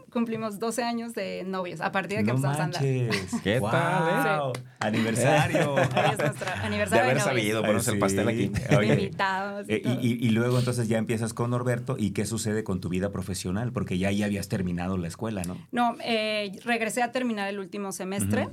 cumplimos 0.09 0.59
12 0.59 0.83
años 0.83 1.13
de 1.13 1.43
novios, 1.45 1.79
a 1.79 1.91
partir 1.91 2.17
de 2.17 2.23
que 2.25 2.31
empezamos 2.31 2.59
a 2.59 2.63
andar. 2.65 2.81
¿Qué 2.81 3.61
tal, 3.61 4.51
eh? 4.55 4.59
Aniversario. 4.79 5.73
Hoy 5.75 5.81
es 6.11 6.17
nuestro 6.17 6.51
aniversario. 6.61 7.03
De 7.05 7.11
haber 7.11 7.21
sabido 7.21 7.61
ponerse 7.61 7.91
el 7.91 7.99
pastel 7.99 8.27
aquí. 8.27 8.51
invitados. 8.83 9.69
Y, 9.69 9.73
eh, 9.73 9.81
y, 10.01 10.27
y, 10.27 10.29
luego 10.31 10.59
entonces 10.59 10.89
ya 10.89 10.97
empiezas 10.97 11.33
con 11.33 11.51
Norberto. 11.51 11.95
¿Y 11.97 12.11
qué 12.11 12.25
sucede 12.25 12.63
con 12.65 12.81
tu 12.81 12.89
vida 12.89 13.11
profesional? 13.11 13.71
Porque 13.71 13.97
ya, 13.97 14.11
ya 14.11 14.25
habías 14.25 14.49
terminado 14.49 14.97
la 14.97 15.07
escuela, 15.07 15.43
¿no? 15.43 15.57
No, 15.71 15.95
eh, 16.03 16.51
regresé 16.65 17.01
a 17.01 17.11
terminar 17.11 17.47
el 17.47 17.59
último 17.59 17.91
semestre. 17.93 18.49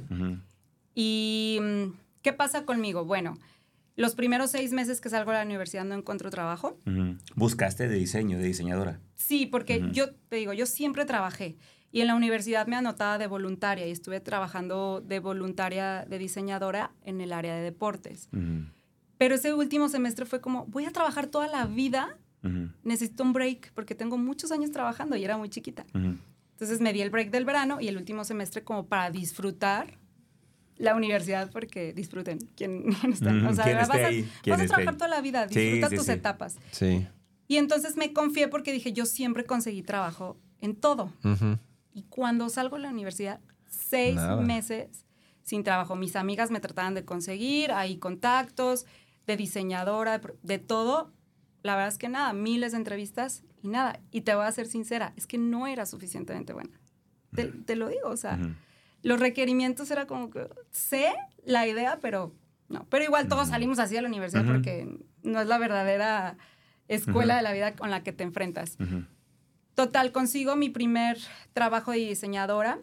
Y 0.95 1.59
mm, 1.61 1.85
¿qué 2.23 2.33
pasa 2.33 2.65
conmigo? 2.65 3.05
Bueno, 3.05 3.39
los 3.99 4.15
primeros 4.15 4.53
seis 4.53 4.73
meses 4.73 5.01
que 5.01 5.11
salgo 5.11 5.33
de 5.33 5.39
la 5.39 5.45
universidad 5.45 5.85
no 5.85 5.97
encuentro 5.97 6.31
trabajo. 6.31 6.79
¿Buscaste 7.35 7.89
de 7.89 7.97
diseño, 7.97 8.39
de 8.39 8.45
diseñadora? 8.45 9.01
Sí, 9.17 9.45
porque 9.47 9.89
yo 9.93 10.15
te 10.29 10.37
digo, 10.37 10.53
yo 10.53 10.67
siempre 10.67 11.05
trabajé. 11.05 11.57
Y 11.91 12.03
en 12.03 12.07
la 12.07 12.15
universidad 12.15 12.69
me 12.69 12.77
anotaba 12.77 13.19
de 13.19 13.27
voluntaria 13.27 13.89
y 13.89 13.91
estuve 13.91 14.21
trabajando 14.21 15.01
de 15.01 15.19
voluntaria 15.19 16.07
de 16.09 16.17
diseñadora 16.19 16.93
en 17.03 17.21
el 17.21 17.33
área 17.33 17.57
de 17.57 17.63
deportes. 17.63 18.29
Pero 19.19 19.35
ese 19.35 19.53
último 19.53 19.89
semestre 19.89 20.27
fue 20.27 20.41
como, 20.41 20.67
voy 20.67 20.85
a 20.85 20.93
trabajar 20.93 21.27
toda 21.27 21.49
la 21.49 21.67
vida, 21.67 22.17
necesito 22.85 23.25
un 23.25 23.33
break 23.33 23.73
porque 23.73 23.97
tengo 23.97 24.17
muchos 24.17 24.53
años 24.53 24.71
trabajando 24.71 25.17
y 25.17 25.25
era 25.25 25.37
muy 25.37 25.49
chiquita. 25.49 25.85
Entonces 25.93 26.81
me 26.81 26.93
di 26.93 27.03
el 27.03 27.11
break 27.11 27.33
del 27.33 27.45
verano 27.45 27.81
y 27.81 27.89
el 27.89 27.97
último 27.97 28.25
semestre 28.25 28.63
como 28.63 28.87
para 28.87 29.11
disfrutar 29.11 29.99
la 30.79 30.95
universidad 30.95 31.51
porque 31.51 31.93
disfruten 31.93 32.39
quien, 32.57 32.89
está. 33.13 33.33
O 33.49 33.55
sea, 33.55 33.77
vas, 33.77 33.91
a, 33.91 34.11
vas 34.47 34.61
a 34.61 34.67
trabajar 34.67 34.97
toda 34.97 35.09
la 35.09 35.21
vida, 35.21 35.47
disfruta 35.47 35.95
tus 35.95 36.09
etapas. 36.09 36.57
Sí. 36.71 37.07
Y 37.49 37.57
entonces 37.57 37.97
me 37.97 38.13
confié 38.13 38.49
porque 38.49 38.73
dije, 38.73 38.93
yo 38.93 39.07
siempre 39.07 39.45
conseguí 39.45 39.83
trabajo 39.83 40.39
en 40.61 40.77
todo. 40.77 41.13
Y 41.93 42.03
cuando 42.05 42.49
salgo 42.49 42.77
de 42.77 42.83
la 42.83 42.91
universidad, 42.91 43.41
seis 43.69 44.19
meses 44.43 45.05
sin 45.43 45.65
trabajo. 45.65 45.97
Mis 45.97 46.15
amigas 46.15 46.51
me 46.51 46.61
trataban 46.61 46.95
de 46.95 47.05
conseguir, 47.05 47.73
hay 47.73 47.97
contactos, 47.97 48.85
de 49.27 49.37
diseñadora, 49.37 50.21
de 50.43 50.59
todo. 50.59 51.11
La 51.63 51.75
verdad 51.75 51.89
es 51.89 51.99
que 51.99 52.11
nada, 52.11 52.35
miles 52.35 52.73
de 52.73 52.79
entrevistas 52.79 53.45
y 53.63 53.69
nada. 53.69 53.99
Y 54.11 54.21
te 54.21 54.35
voy 54.35 54.45
a 54.45 54.53
ser 54.53 54.67
sincera, 54.67 55.15
es 55.17 55.27
que 55.27 55.39
no 55.39 55.67
era 55.67 55.87
suficientemente 55.87 56.53
buena. 56.53 56.79
Te, 57.35 57.77
lo 57.77 57.89
digo, 57.89 58.09
o 58.09 58.17
sea 58.17 58.39
los 59.03 59.21
requerimientos 59.21 59.91
era 59.91 60.07
como 60.07 60.31
que 60.31 60.49
sé 60.71 61.13
la 61.45 61.67
idea, 61.67 61.99
pero 62.01 62.35
no. 62.69 62.87
Pero 62.91 63.05
igual 63.05 63.29
todos 63.29 63.49
salimos 63.49 63.79
así 63.79 63.97
a 63.97 64.03
la 64.03 64.09
universidad 64.09 64.45
porque 64.45 64.99
no 65.23 65.41
es 65.41 65.47
la 65.47 65.59
verdadera 65.59 66.37
escuela 66.89 67.37
de 67.37 67.43
la 67.43 67.53
vida 67.53 67.75
con 67.75 67.91
la 67.91 68.03
que 68.03 68.13
te 68.13 68.25
enfrentas. 68.25 68.77
Total, 69.75 70.11
consigo 70.13 70.57
mi 70.57 70.71
primer 70.71 71.19
trabajo 71.53 71.93
de 71.93 71.99
diseñadora 71.99 72.81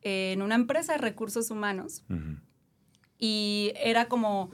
en 0.00 0.42
una 0.42 0.56
empresa 0.56 0.92
de 0.92 0.98
recursos 0.98 1.50
humanos. 1.50 2.04
Y 3.18 3.72
era 3.76 4.06
como 4.06 4.50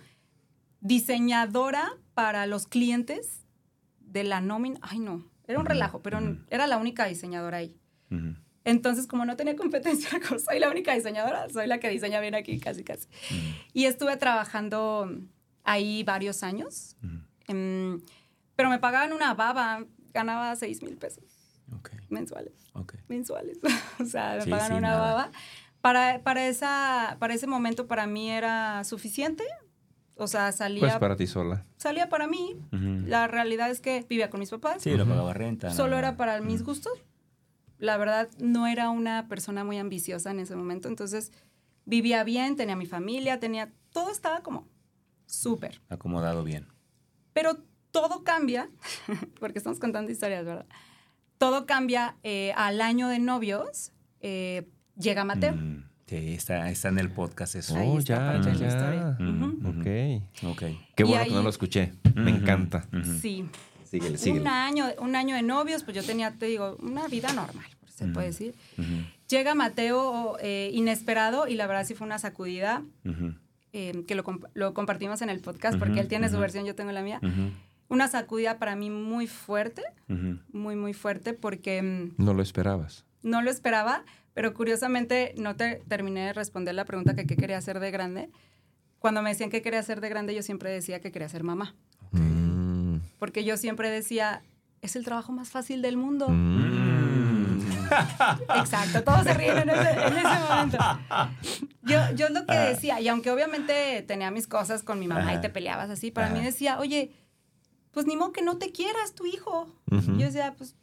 diseñadora 0.81 1.97
para 2.15 2.47
los 2.47 2.67
clientes 2.67 3.47
de 4.01 4.25
la 4.25 4.41
nómina. 4.41 4.79
Ay, 4.83 4.99
no, 4.99 5.25
era 5.47 5.59
un 5.59 5.67
relajo, 5.67 6.03
pero 6.03 6.21
era 6.51 6.67
la 6.67 6.77
única 6.77 7.07
diseñadora 7.07 7.59
ahí. 7.59 7.77
Entonces, 8.69 9.07
como 9.07 9.25
no 9.25 9.35
tenía 9.35 9.57
competencia, 9.57 10.11
soy 10.45 10.59
la 10.59 10.69
única 10.69 10.93
diseñadora, 10.93 11.49
soy 11.49 11.67
la 11.67 11.81
que 11.81 11.89
diseña 11.89 12.21
bien 12.21 12.35
aquí, 12.35 12.61
casi, 12.61 12.85
casi. 12.85 13.09
Y 13.73 13.87
estuve 13.87 14.19
trabajando 14.19 15.11
ahí 15.65 16.03
varios 16.03 16.43
años, 16.43 16.95
em, 17.47 18.03
pero 18.57 18.69
me 18.69 18.79
pagaban 18.79 19.15
una 19.15 19.33
baba, 19.33 19.87
ganaba 20.13 20.55
6 20.55 20.83
mil 20.83 20.99
pesos 20.99 21.25
mensuales. 22.11 22.53
Mensuales. 23.09 23.59
o 24.01 24.05
sea, 24.05 24.37
me 24.39 24.51
pagaban 24.51 24.77
una 24.77 24.99
baba. 24.99 25.31
Para, 25.81 26.23
para, 26.23 26.47
esa, 26.47 27.17
para 27.19 27.33
ese 27.33 27.47
momento, 27.47 27.87
para 27.87 28.07
mí 28.07 28.31
era 28.31 28.85
suficiente. 28.85 29.45
O 30.17 30.27
sea, 30.27 30.53
salía. 30.53 30.81
Pues 30.81 30.97
para 30.97 31.17
ti 31.17 31.27
sola. 31.27 31.65
Salía 31.79 32.11
para 32.11 32.27
mí. 32.27 32.61
La 32.71 33.29
realidad 33.29 33.71
es 33.71 33.81
que 33.81 34.05
vivía 34.07 34.29
con 34.29 34.41
mis 34.41 34.51
papás. 34.51 34.83
Sí, 34.83 34.95
lo 34.95 35.07
pagaba 35.07 35.33
renta. 35.33 35.71
Solo 35.71 35.97
era 35.97 36.19
para 36.19 36.41
mis 36.43 36.63
gustos 36.63 36.93
la 37.79 37.97
verdad 37.97 38.29
no 38.39 38.67
era 38.67 38.91
una 38.91 39.29
persona 39.29 39.65
muy 39.65 39.79
ambiciosa 39.79 40.31
en 40.31 40.41
ese 40.41 40.57
momento, 40.57 40.89
entonces 40.89 41.33
vivía 41.85 42.25
bien, 42.25 42.57
tenía 42.57 42.77
mi 42.77 42.87
familia, 42.87 43.41
tenía, 43.41 43.73
todo 43.93 44.11
estaba 44.11 44.43
como 44.43 44.69
súper. 45.27 45.81
Acomodado 45.89 46.45
bien. 46.45 46.67
Pero 47.33 47.59
todo 47.91 48.25
cambia, 48.25 48.69
porque 49.41 49.59
estamos 49.59 49.79
contando 49.79 50.11
historias, 50.11 50.45
¿verdad? 50.45 50.67
Todo 51.39 51.67
cambia 51.67 52.17
eh, 52.23 52.53
al 52.57 52.81
año 52.81 53.09
de 53.09 53.21
novios, 53.21 53.93
eh, 54.21 54.69
llega 54.99 55.25
Mateo. 55.25 55.55
Mm, 55.55 55.85
sí, 56.07 56.35
está, 56.35 56.69
está, 56.69 56.89
en 56.89 56.99
el 56.99 57.11
podcast 57.11 57.55
eso. 57.55 57.77
oh, 57.79 58.01
ya, 58.01 58.41
ya, 58.43 58.53
ya. 58.53 59.17
Ok. 59.65 60.51
Ok. 60.51 60.63
Qué 60.97 61.05
bueno 61.05 61.25
que 61.25 61.31
no 61.31 61.43
lo 61.43 61.49
escuché. 61.49 61.93
Me 62.15 62.31
encanta. 62.31 62.89
Sí. 63.21 63.49
Un 64.41 64.49
año, 64.49 64.87
un 65.01 65.17
año 65.17 65.35
de 65.35 65.43
novios, 65.43 65.83
pues 65.85 65.97
yo 65.97 66.03
tenía, 66.03 66.33
te 66.33 66.47
digo, 66.47 66.77
una 66.81 67.09
vida 67.09 67.33
normal, 67.33 67.67
se 67.89 68.07
puede 68.07 68.29
decir. 68.29 68.55
Llega 69.29 69.55
Mateo 69.55 70.37
eh, 70.41 70.71
inesperado 70.73 71.49
y 71.49 71.55
la 71.55 71.67
verdad 71.67 71.85
sí 71.85 71.95
fue 71.95 72.07
una 72.07 72.19
sacudida, 72.19 72.83
eh, 73.73 74.05
que 74.07 74.15
lo, 74.15 74.25
lo, 74.55 74.75
compartimos 74.75 75.21
en 75.23 75.31
el 75.31 75.41
podcast 75.41 75.79
porque 75.79 76.01
él 76.01 76.09
tiene 76.09 76.29
su 76.29 76.39
versión, 76.39 76.65
yo 76.65 76.75
tengo 76.75 76.93
la 76.93 77.03
mía. 77.03 77.21
Una 77.89 78.09
sacudida 78.09 78.59
para 78.59 78.77
mí 78.77 78.91
muy 78.91 79.27
fuerte, 79.27 79.83
muy, 80.53 80.77
muy 80.77 80.93
fuerte 80.93 81.33
porque... 81.33 81.83
Mm, 81.83 82.23
no 82.23 82.35
lo 82.35 82.43
esperabas. 82.43 83.05
No 83.23 83.43
lo 83.43 83.51
esperaba, 83.51 84.05
pero 84.35 84.55
curiosamente 84.55 85.35
no 85.37 85.57
te 85.57 85.83
terminé 85.89 86.27
de 86.27 86.33
responder 86.33 86.75
la 86.75 86.85
pregunta 86.85 87.15
que 87.15 87.27
qué 87.27 87.37
quería 87.37 87.59
hacer 87.59 87.81
de 87.81 87.91
grande. 87.91 88.31
Cuando 88.99 89.23
me 89.23 89.31
decían 89.31 89.51
qué 89.51 89.63
quería 89.63 89.81
hacer 89.81 90.01
de 90.01 90.09
grande, 90.09 90.35
yo 90.35 90.43
siempre 90.43 90.71
decía 90.71 91.01
que 91.01 91.13
quería 91.13 91.29
ser 91.29 91.45
mamá. 91.45 91.75
Porque 93.19 93.45
yo 93.45 93.57
siempre 93.57 93.91
decía, 93.91 94.43
es 94.83 94.97
el 94.97 95.05
trabajo 95.05 95.33
más 95.33 95.51
fácil 95.51 95.83
del 95.83 95.97
mundo. 95.97 96.29
Mm. 96.29 97.59
Exacto, 98.57 99.03
todos 99.03 99.25
se 99.25 99.35
ríen 99.35 99.59
en 99.59 99.71
ese, 99.71 99.95
momento. 100.49 100.79
Yo, 101.83 102.01
yo 102.15 102.29
lo 102.29 102.47
que 102.47 102.53
ah. 102.53 102.69
decía, 102.69 103.01
y 103.01 103.09
aunque 103.09 103.31
obviamente 103.31 104.03
tenía 104.07 104.31
mis 104.31 104.47
cosas 104.47 104.83
con 104.83 104.99
mi 104.99 105.09
mamá 105.09 105.35
y 105.35 105.41
te 105.41 105.49
peleabas 105.49 105.91
así, 105.91 106.11
para 106.11 106.29
mí 106.29 106.43
decía, 106.43 106.79
oye, 106.79 107.13
pues 107.93 108.07
ni 108.07 108.17
modo 108.17 108.33
que 108.33 108.43
no 108.43 108.59
te 108.59 108.73
quieras 108.73 109.15
tu 109.15 109.27
hijo. 109.27 109.69
Yo 109.91 110.27
decía, 110.27 110.55
pues, 110.57 110.77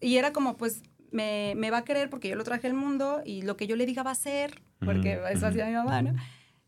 y 0.00 0.16
era 0.16 0.32
como, 0.32 0.56
pues, 0.56 0.82
me, 1.10 1.54
me, 1.56 1.70
va 1.70 1.78
a 1.78 1.84
querer 1.84 2.10
porque 2.10 2.28
yo 2.28 2.36
lo 2.36 2.44
traje 2.44 2.66
al 2.66 2.74
mundo 2.74 3.22
y 3.24 3.42
lo 3.42 3.56
que 3.56 3.66
yo 3.66 3.76
le 3.76 3.86
diga 3.86 4.02
va 4.02 4.10
a 4.10 4.14
ser, 4.14 4.60
porque 4.84 5.20
eso 5.32 5.46
hacía 5.46 5.66
mi 5.66 5.72
mamá, 5.72 6.02
¿no? 6.02 6.14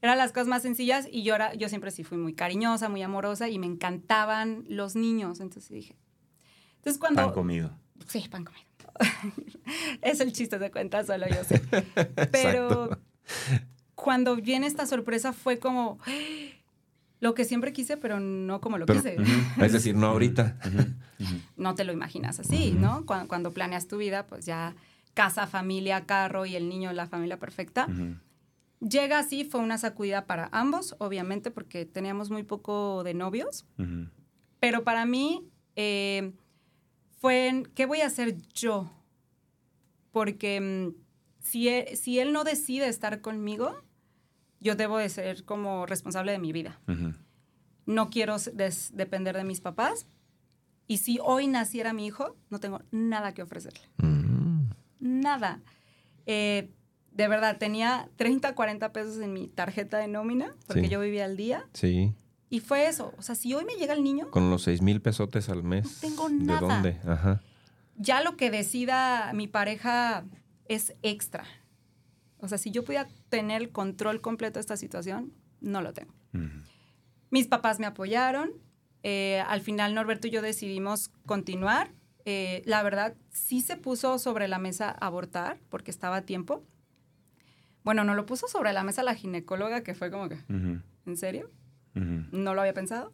Eran 0.02 0.18
las 0.18 0.32
cosas 0.32 0.48
más 0.48 0.62
sencillas 0.62 1.06
y 1.10 1.22
yo, 1.22 1.34
era, 1.34 1.54
yo 1.54 1.68
siempre 1.68 1.90
sí 1.90 2.04
fui 2.04 2.18
muy 2.18 2.34
cariñosa, 2.34 2.88
muy 2.88 3.02
amorosa 3.02 3.48
y 3.48 3.58
me 3.58 3.66
encantaban 3.66 4.64
los 4.68 4.96
niños. 4.96 5.40
Entonces 5.40 5.70
dije, 5.70 5.96
Entonces 6.76 6.98
cuando... 6.98 7.22
Pan 7.22 7.32
comido. 7.32 7.70
Sí, 8.06 8.26
pan 8.30 8.44
comido. 8.44 8.64
es 10.02 10.20
el 10.20 10.32
chiste 10.32 10.58
de 10.58 10.70
cuenta 10.70 11.04
solo 11.04 11.26
yo 11.28 11.44
sé. 11.44 11.60
Pero 12.32 12.98
cuando 13.94 14.36
viene 14.36 14.66
esta 14.66 14.86
sorpresa 14.86 15.32
fue 15.32 15.58
como 15.58 15.98
lo 17.20 17.34
que 17.34 17.44
siempre 17.44 17.72
quise, 17.72 17.98
pero 17.98 18.18
no 18.18 18.60
como 18.62 18.78
lo 18.78 18.86
quise. 18.86 19.16
Es 19.60 19.72
decir, 19.72 19.94
no 19.94 20.06
ahorita. 20.06 20.56
no 21.56 21.74
te 21.74 21.84
lo 21.84 21.92
imaginas 21.92 22.40
así, 22.40 22.72
¿no? 22.72 23.04
Cuando, 23.04 23.52
planeas 23.52 23.86
tu 23.86 23.98
vida, 23.98 24.26
pues 24.26 24.46
ya 24.46 24.74
casa, 25.12 25.46
familia, 25.46 26.06
carro 26.06 26.46
y 26.46 26.56
el 26.56 26.68
niño, 26.70 26.92
la 26.94 27.06
familia 27.06 27.38
perfecta. 27.38 27.88
Llega 28.80 29.18
así, 29.18 29.44
fue 29.44 29.60
una 29.60 29.76
sacudida 29.76 30.26
para 30.26 30.48
ambos, 30.52 30.96
obviamente, 30.98 31.50
porque 31.50 31.84
teníamos 31.84 32.30
muy 32.30 32.44
poco 32.44 33.04
de 33.04 33.12
novios. 33.12 33.66
Pero 34.58 34.84
para 34.84 35.04
mí 35.04 35.50
eh, 35.76 36.32
fue, 37.20 37.64
¿qué 37.74 37.84
voy 37.84 38.00
a 38.00 38.06
hacer 38.06 38.36
yo? 38.54 38.90
Porque 40.12 40.60
mm, 40.60 40.94
si, 41.40 41.68
e, 41.68 41.94
si 41.96 42.18
él 42.18 42.32
no 42.32 42.42
decide 42.42 42.88
estar 42.88 43.20
conmigo, 43.20 43.82
yo 44.60 44.76
debo 44.76 44.98
de 44.98 45.08
ser 45.08 45.44
como 45.44 45.84
responsable 45.86 46.32
de 46.32 46.38
mi 46.38 46.52
vida. 46.52 46.80
No 47.86 48.08
quiero 48.08 48.36
depender 48.92 49.36
de 49.36 49.44
mis 49.44 49.60
papás. 49.60 50.06
Y 50.86 50.98
si 50.98 51.18
hoy 51.22 51.46
naciera 51.46 51.92
mi 51.92 52.06
hijo, 52.06 52.36
no 52.48 52.60
tengo 52.60 52.82
nada 52.90 53.32
que 53.32 53.42
ofrecerle. 53.42 53.80
Mm. 53.98 54.70
Nada. 55.00 55.60
Eh, 56.26 56.70
de 57.12 57.28
verdad, 57.28 57.58
tenía 57.58 58.08
30, 58.16 58.54
40 58.54 58.92
pesos 58.92 59.18
en 59.18 59.32
mi 59.32 59.48
tarjeta 59.48 59.98
de 59.98 60.08
nómina, 60.08 60.54
porque 60.66 60.88
yo 60.88 61.00
vivía 61.00 61.24
al 61.24 61.36
día. 61.36 61.66
Sí. 61.74 62.14
Y 62.48 62.60
fue 62.60 62.88
eso. 62.88 63.12
O 63.18 63.22
sea, 63.22 63.34
si 63.34 63.54
hoy 63.54 63.64
me 63.64 63.74
llega 63.74 63.94
el 63.94 64.02
niño... 64.02 64.30
Con 64.30 64.50
los 64.50 64.62
6 64.62 64.82
mil 64.82 65.00
pesotes 65.00 65.48
al 65.48 65.62
mes. 65.62 65.84
No 65.84 65.90
tengo 66.00 66.28
nada. 66.28 66.60
¿De 66.60 66.66
dónde? 66.66 67.00
Ajá. 67.04 67.42
Ya 67.96 68.22
lo 68.22 68.36
que 68.36 68.50
decida 68.50 69.32
mi 69.34 69.46
pareja 69.46 70.24
es 70.66 70.94
extra. 71.02 71.44
O 72.38 72.48
sea, 72.48 72.58
si 72.58 72.70
yo 72.70 72.84
pudiera 72.84 73.08
tener 73.28 73.60
el 73.60 73.70
control 73.70 74.20
completo 74.20 74.54
de 74.54 74.60
esta 74.60 74.76
situación, 74.76 75.32
no 75.60 75.82
lo 75.82 75.92
tengo. 75.92 76.12
Mis 77.30 77.46
papás 77.46 77.78
me 77.78 77.86
apoyaron. 77.86 78.52
Eh, 79.02 79.42
al 79.46 79.60
final, 79.60 79.94
Norberto 79.94 80.26
y 80.26 80.30
yo 80.30 80.42
decidimos 80.42 81.10
continuar. 81.26 81.92
Eh, 82.24 82.62
la 82.66 82.82
verdad, 82.82 83.14
sí 83.30 83.60
se 83.60 83.76
puso 83.76 84.18
sobre 84.18 84.48
la 84.48 84.58
mesa 84.58 84.90
abortar, 84.90 85.58
porque 85.68 85.90
estaba 85.90 86.16
a 86.16 86.22
tiempo. 86.22 86.64
Bueno, 87.82 88.04
no 88.04 88.14
lo 88.14 88.26
puso 88.26 88.48
sobre 88.48 88.72
la 88.72 88.84
mesa 88.84 89.02
la 89.02 89.14
ginecóloga, 89.14 89.82
que 89.82 89.94
fue 89.94 90.10
como 90.10 90.28
que, 90.28 90.38
¿en 90.48 91.16
serio? 91.16 91.50
No 91.94 92.54
lo 92.54 92.60
había 92.60 92.74
pensado. 92.74 93.12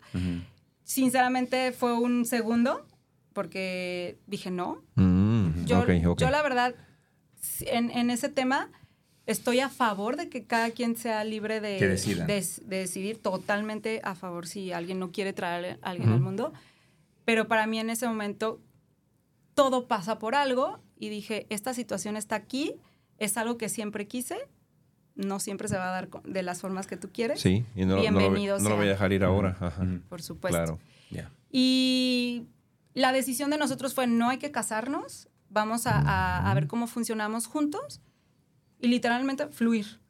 Sinceramente, 0.84 1.72
fue 1.72 1.94
un 1.94 2.24
segundo, 2.24 2.86
porque 3.32 4.18
dije 4.26 4.50
no. 4.50 4.82
Mm, 4.94 5.64
yo, 5.64 5.84
yo, 6.14 6.30
la 6.30 6.42
verdad, 6.42 6.74
en, 7.66 7.90
en 7.90 8.10
ese 8.10 8.28
tema 8.28 8.70
Estoy 9.26 9.58
a 9.58 9.68
favor 9.68 10.16
de 10.16 10.28
que 10.28 10.44
cada 10.44 10.70
quien 10.70 10.94
sea 10.94 11.24
libre 11.24 11.60
de, 11.60 11.80
decidir 12.66 13.20
totalmente 13.20 14.00
a 14.04 14.14
favor 14.14 14.46
si 14.46 14.70
alguien 14.70 15.00
no 15.00 15.10
quiere 15.10 15.32
traer 15.32 15.80
a 15.82 15.90
alguien 15.90 16.10
al 16.10 16.20
mundo. 16.20 16.52
Pero 17.24 17.48
para 17.48 17.66
mí 17.66 17.80
en 17.80 17.90
ese 17.90 18.06
momento 18.06 18.60
todo 19.54 19.88
pasa 19.88 20.20
por 20.20 20.36
algo 20.36 20.78
y 20.96 21.08
dije, 21.08 21.46
esta 21.50 21.74
situación 21.74 22.16
está 22.16 22.36
aquí, 22.36 22.76
es 23.18 23.36
algo 23.36 23.58
que 23.58 23.68
siempre 23.68 24.06
quise, 24.06 24.36
no 25.16 25.40
siempre 25.40 25.68
se 25.68 25.76
va 25.76 25.88
a 25.88 25.92
dar 25.92 26.08
de 26.22 26.42
las 26.42 26.60
formas 26.60 26.86
que 26.86 26.96
tú 26.96 27.10
quieres. 27.12 27.40
Sí, 27.40 27.64
y 27.74 27.84
no, 27.84 28.00
Bienvenidos 28.00 28.62
no, 28.62 28.70
lo, 28.70 28.76
voy 28.76 28.86
a 28.86 28.90
dejar 28.90 29.12
ir 29.12 29.24
ahora. 29.24 29.56
Por 30.08 30.22
supuesto. 30.22 30.56
Claro. 30.56 30.78
Y 31.50 32.46
la 32.94 33.12
decisión 33.12 33.50
de 33.50 33.58
nosotros 33.58 33.94
fue, 33.94 34.06
no 34.06 34.28
hay 34.28 34.38
que 34.38 34.50
casarnos, 34.50 35.28
vamos 35.48 35.82
a 35.86 36.52
ver 36.54 36.66
cómo 36.66 36.86
funcionamos 36.86 37.46
juntos 37.46 38.00
y 38.80 38.88
literalmente 38.88 39.48
fluir. 39.48 40.00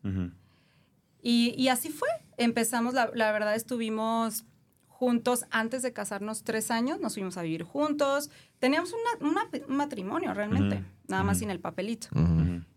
y, 1.23 1.69
así 1.69 1.89
fue. 1.91 2.09
Empezamos, 2.37 2.95
la, 2.95 3.07
verdad, 3.33 3.55
estuvimos 3.55 4.45
juntos 4.89 5.47
antes 5.51 5.83
de 5.83 5.93
casarnos 5.93 6.43
tres 6.43 6.71
años, 6.71 7.01
nos 7.01 7.15
fuimos 7.15 7.37
a 7.37 7.43
vivir 7.43 7.63
juntos, 7.63 8.31
teníamos 8.59 8.93
un 9.21 9.77
matrimonio 9.77 10.35
realmente, 10.35 10.85
nada 11.09 11.23
más 11.23 11.39
sin 11.39 11.51
el 11.51 11.61
papelito. 11.61 12.09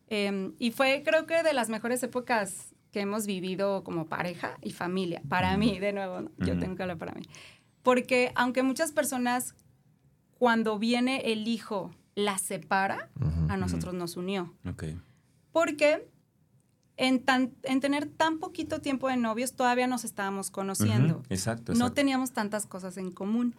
Em, 0.09 0.53
y 0.59 0.71
fue 0.71 1.03
creo 1.05 1.25
que 1.25 1.43
de 1.43 1.53
las 1.53 1.69
mejores 1.69 2.03
épocas 2.03 2.73
que 2.91 3.01
hemos 3.01 3.25
vivido 3.25 3.83
como 3.83 4.07
pareja 4.07 4.57
y 4.61 4.71
familia, 4.71 5.21
para 5.29 5.55
mí, 5.57 5.79
de 5.79 5.93
nuevo, 5.93 6.29
yo 6.39 6.57
tengo 6.57 6.75
que 6.75 6.81
hablar 6.81 6.97
para 6.97 7.13
mí. 7.13 7.21
Porque 7.83 8.31
aunque 8.35 8.63
muchas 8.63 8.91
personas, 8.91 9.55
cuando 10.37 10.79
viene 10.79 11.31
el 11.31 11.47
hijo, 11.47 11.91
la 12.15 12.37
separa, 12.37 13.09
a 13.47 13.57
nosotros 13.57 13.93
nos 13.93 14.17
unió. 14.17 14.53
Okay 14.67 14.99
porque 15.51 16.07
en, 16.97 17.23
en 17.63 17.79
tener 17.79 18.07
tan 18.07 18.39
poquito 18.39 18.81
tiempo 18.81 19.07
de 19.07 19.17
novios 19.17 19.53
todavía 19.53 19.87
nos 19.87 20.03
estábamos 20.03 20.51
conociendo. 20.51 21.23
exacto, 21.29 21.73
No 21.73 21.91
teníamos 21.93 22.31
tantas 22.31 22.65
cosas 22.65 22.97
en 22.97 23.11
común. 23.11 23.53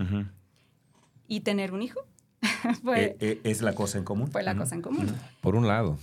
Y 1.26 1.40
tener 1.40 1.72
un 1.72 1.82
hijo 1.82 2.00
fue, 2.82 3.16
e, 3.20 3.40
e, 3.44 3.50
es 3.50 3.62
la 3.62 3.74
cosa 3.74 3.98
en 3.98 4.04
común. 4.04 4.28
Fue 4.30 4.42
la 4.42 4.56
cosa 4.56 4.74
en 4.74 4.82
común. 4.82 5.14
Por 5.40 5.54
un 5.54 5.68
lado, 5.68 5.98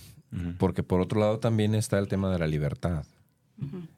porque 0.57 0.83
por 0.83 1.01
otro 1.01 1.19
lado 1.19 1.39
también 1.39 1.73
está 1.75 1.97
el 1.99 2.07
tema 2.07 2.31
de 2.31 2.39
la 2.39 2.47
libertad. 2.47 3.05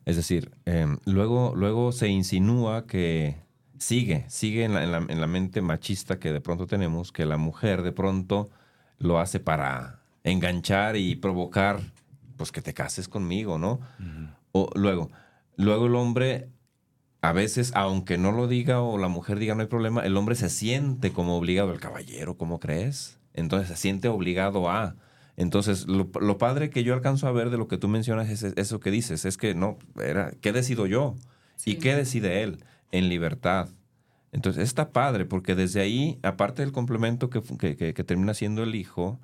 Es 0.06 0.16
decir, 0.16 0.52
em, 0.66 0.98
luego, 1.06 1.54
luego 1.56 1.92
se 1.92 2.08
insinúa 2.08 2.88
que 2.88 3.38
sigue, 3.78 4.26
sigue 4.30 4.64
en 4.64 4.74
la, 4.74 4.84
en 4.84 5.22
la, 5.22 5.28
mente 5.28 5.62
machista 5.62 6.20
que 6.20 6.32
de 6.32 6.40
pronto 6.40 6.66
tenemos, 6.66 7.12
que 7.12 7.26
la 7.26 7.38
mujer 7.38 7.82
de 7.82 7.92
pronto 7.92 8.50
lo 9.00 9.20
hace 9.20 9.40
para 9.40 10.00
enganchar 10.24 10.96
y 10.96 11.16
provocar, 11.16 11.80
pues 12.38 12.52
que 12.52 12.62
te 12.62 12.74
cases 12.74 13.08
conmigo, 13.08 13.58
¿no? 13.58 13.80
O 14.52 14.70
luego, 14.76 15.10
luego 15.56 15.88
el 15.88 15.96
hombre, 15.96 16.50
a 17.22 17.34
veces, 17.34 17.72
aunque 17.76 18.18
no 18.18 18.32
lo 18.32 18.48
diga 18.48 18.82
o 18.82 18.98
la 18.98 19.08
mujer 19.08 19.40
diga 19.40 19.56
no 19.56 19.62
hay 19.62 19.68
problema, 19.68 20.06
el 20.06 20.16
hombre 20.18 20.36
se 20.36 20.50
siente 20.50 21.12
como 21.12 21.38
obligado, 21.38 21.74
el 21.74 21.80
caballero, 21.80 22.38
¿cómo 22.38 22.60
crees? 22.60 23.20
Entonces 23.34 23.68
se 23.70 23.76
siente 23.76 24.08
obligado 24.08 24.70
a... 24.70 24.96
Entonces, 25.40 25.88
lo, 25.88 26.38
padre 26.38 26.70
que 26.70 26.84
yo 26.84 26.94
alcanzo 26.94 27.26
a 27.26 27.32
ver 27.32 27.50
de 27.50 27.58
lo 27.58 27.70
que 27.70 27.78
tú 27.78 27.88
mencionas 27.88 28.30
es 28.30 28.44
eso 28.44 28.82
que 28.82 28.92
dices, 28.92 29.24
es 29.24 29.38
que 29.38 29.56
no, 29.56 29.80
era, 30.04 30.32
¿qué 30.42 30.52
decido 30.52 30.86
yo? 30.86 31.16
¿Y 31.64 31.76
qué 31.76 31.96
decide 31.96 32.44
él? 32.44 32.62
En 32.92 33.08
libertad. 33.08 33.70
Entonces, 34.34 34.64
está 34.64 34.92
padre, 34.92 35.24
porque 35.24 35.56
desde 35.56 35.80
ahí, 35.80 36.20
aparte 36.24 36.62
del 36.62 36.74
complemento 36.74 37.30
que, 37.30 37.42
que, 37.42 37.94
que 37.94 38.04
termina 38.04 38.34
siendo 38.34 38.64
el 38.64 38.76
hijo, 38.76 39.18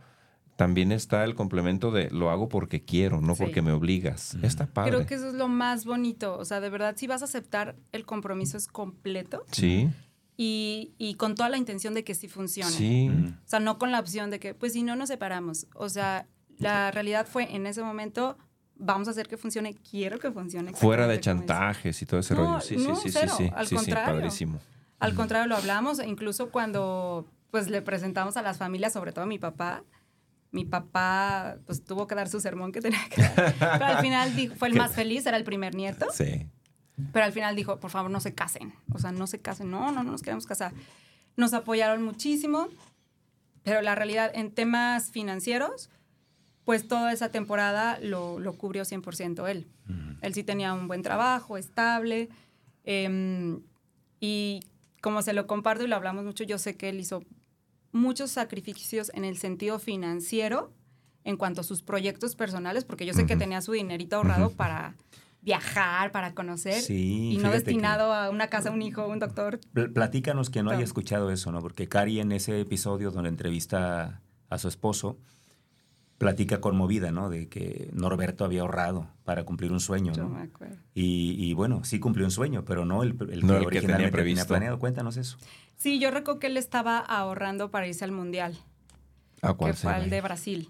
también 0.55 0.93
está 0.93 1.25
el 1.25 1.35
complemento 1.35 1.91
de 1.91 2.09
lo 2.11 2.29
hago 2.29 2.47
porque 2.47 2.81
quiero, 2.81 3.19
no 3.19 3.35
porque 3.35 3.61
me 3.61 3.73
obligas. 3.73 4.37
Está 4.41 4.67
padre. 4.67 4.91
Creo 4.91 5.05
que 5.05 5.15
eso 5.15 5.27
es 5.27 5.33
lo 5.33 5.49
más 5.49 5.83
bonito. 5.83 6.37
O 6.37 6.45
sea, 6.45 6.61
de 6.61 6.69
verdad, 6.69 6.95
si 6.95 7.07
vas 7.07 7.23
a 7.23 7.25
aceptar, 7.25 7.75
el 7.91 8.05
compromiso 8.05 8.55
es 8.55 8.67
completo. 8.67 9.45
Sí. 9.51 9.89
Y, 10.37 11.15
con 11.17 11.35
toda 11.35 11.49
la 11.49 11.57
intención 11.57 11.93
de 11.93 12.03
que 12.03 12.15
sí 12.15 12.27
funcione. 12.27 12.71
Sí. 12.71 13.09
O 13.09 13.47
sea, 13.47 13.59
no 13.59 13.77
con 13.77 13.91
la 13.91 13.99
opción 13.99 14.29
de 14.29 14.39
que, 14.39 14.53
pues 14.53 14.73
si 14.73 14.83
no 14.83 14.95
nos 14.95 15.09
separamos. 15.09 15.67
O 15.75 15.89
sea, 15.89 16.27
la 16.57 16.91
realidad 16.91 17.25
fue 17.25 17.55
en 17.55 17.67
ese 17.67 17.81
momento, 17.81 18.37
vamos 18.75 19.07
a 19.07 19.11
hacer 19.11 19.27
que 19.27 19.37
funcione, 19.37 19.75
quiero 19.75 20.19
que 20.19 20.31
funcione. 20.31 20.73
Fuera 20.73 21.07
de 21.07 21.19
chantajes 21.19 22.01
y 22.01 22.05
todo 22.05 22.19
ese 22.19 22.35
rollo. 22.35 22.59
Sí, 22.61 22.77
sí, 22.77 22.87
sí, 23.01 23.11
sí, 23.11 23.19
sí. 23.37 23.51
Al 23.55 23.69
contrario. 23.69 24.29
Al 24.99 25.13
contrario, 25.13 25.47
lo 25.47 25.55
hablamos, 25.55 25.99
incluso 26.05 26.49
cuando 26.51 27.27
pues 27.51 27.69
le 27.69 27.81
presentamos 27.81 28.37
a 28.37 28.41
las 28.41 28.57
familias, 28.57 28.93
sobre 28.93 29.13
todo 29.13 29.23
a 29.23 29.27
mi 29.27 29.39
papá, 29.39 29.83
mi 30.51 30.65
papá 30.65 31.57
pues 31.65 31.83
tuvo 31.83 32.07
que 32.07 32.15
dar 32.15 32.27
su 32.27 32.39
sermón 32.39 32.71
que 32.71 32.81
tenía 32.81 33.07
que 33.09 33.21
dar. 33.21 33.55
Pero 33.59 33.85
al 33.85 33.99
final 33.99 34.31
fue 34.57 34.69
el 34.69 34.75
más 34.75 34.93
feliz, 34.93 35.25
era 35.25 35.37
el 35.37 35.43
primer 35.43 35.75
nieto. 35.75 36.07
Sí. 36.13 36.49
Pero 37.11 37.25
al 37.25 37.33
final 37.33 37.55
dijo, 37.55 37.79
por 37.79 37.91
favor, 37.91 38.09
no 38.09 38.19
se 38.19 38.33
casen. 38.33 38.73
O 38.93 38.99
sea, 38.99 39.11
no 39.11 39.27
se 39.27 39.39
casen. 39.39 39.69
No, 39.69 39.91
no, 39.91 40.03
no 40.03 40.11
nos 40.11 40.21
queremos 40.21 40.45
casar. 40.45 40.73
Nos 41.35 41.53
apoyaron 41.53 42.03
muchísimo. 42.03 42.67
Pero 43.63 43.81
la 43.81 43.95
realidad, 43.95 44.31
en 44.33 44.51
temas 44.51 45.11
financieros, 45.11 45.89
pues 46.63 46.87
toda 46.87 47.11
esa 47.11 47.29
temporada 47.29 47.99
lo, 48.01 48.39
lo 48.39 48.53
cubrió 48.53 48.83
100% 48.83 49.49
él. 49.49 49.67
Él 50.21 50.33
sí 50.33 50.43
tenía 50.43 50.73
un 50.73 50.87
buen 50.87 51.01
trabajo, 51.01 51.57
estable. 51.57 52.29
Em, 52.83 53.61
y 54.19 54.61
como 55.01 55.21
se 55.21 55.33
lo 55.33 55.47
comparto 55.47 55.83
y 55.83 55.87
lo 55.87 55.95
hablamos 55.95 56.25
mucho, 56.25 56.43
yo 56.43 56.57
sé 56.57 56.75
que 56.77 56.89
él 56.89 56.99
hizo 56.99 57.23
muchos 57.91 58.31
sacrificios 58.31 59.11
en 59.13 59.25
el 59.25 59.37
sentido 59.37 59.79
financiero 59.79 60.71
en 61.23 61.37
cuanto 61.37 61.61
a 61.61 61.63
sus 61.63 61.81
proyectos 61.81 62.35
personales, 62.35 62.85
porque 62.85 63.05
yo 63.05 63.13
sé 63.13 63.25
que 63.25 63.35
tenía 63.35 63.61
su 63.61 63.71
dinerito 63.71 64.15
ahorrado 64.15 64.51
para 64.51 64.95
viajar, 65.45 66.11
para 66.11 66.33
conocer, 66.33 66.83
y 66.89 67.37
no 67.41 67.51
destinado 67.51 68.11
a 68.13 68.29
una 68.29 68.47
casa, 68.47 68.71
un 68.71 68.81
hijo, 68.81 69.07
un 69.07 69.19
doctor. 69.19 69.59
Platícanos 69.93 70.49
que 70.49 70.63
no 70.63 70.71
haya 70.71 70.83
escuchado 70.83 71.29
eso, 71.31 71.51
¿no? 71.51 71.61
Porque 71.61 71.87
Cari 71.87 72.19
en 72.19 72.31
ese 72.31 72.59
episodio 72.59 73.11
donde 73.11 73.29
entrevista 73.29 74.21
a 74.49 74.57
su 74.57 74.67
esposo, 74.67 75.17
platica 76.17 76.61
conmovida, 76.61 77.11
¿no? 77.11 77.29
De 77.29 77.47
que 77.47 77.89
Norberto 77.93 78.43
había 78.43 78.61
ahorrado 78.61 79.07
para 79.23 79.43
cumplir 79.43 79.71
un 79.71 79.79
sueño, 79.79 80.13
¿no? 80.17 80.29
me 80.29 80.41
acuerdo. 80.43 80.77
Y, 80.93 81.35
y 81.37 81.53
bueno, 81.53 81.83
sí 81.83 81.99
cumplió 81.99 82.25
un 82.25 82.31
sueño, 82.31 82.65
pero 82.65 82.85
no 82.85 83.03
el, 83.03 83.09
el 83.09 83.15
No 83.17 83.19
que 83.19 83.29
el 83.29 83.41
que 83.41 83.45
tenía 83.47 83.65
originalmente 83.67 84.11
previsto. 84.11 84.47
planeado. 84.47 84.79
Cuéntanos 84.79 85.17
eso. 85.17 85.37
Sí, 85.75 85.99
yo 85.99 86.09
recuerdo 86.09 86.39
que 86.39 86.47
él 86.47 86.57
estaba 86.57 86.99
ahorrando 86.99 87.69
para 87.69 87.87
irse 87.87 88.03
al 88.05 88.11
Mundial, 88.13 88.57
¿A 89.41 89.49
que 89.49 89.55
cuál 89.57 89.73
fue 89.73 89.91
será? 89.91 89.95
al 89.97 90.09
de 90.09 90.21
Brasil. 90.21 90.69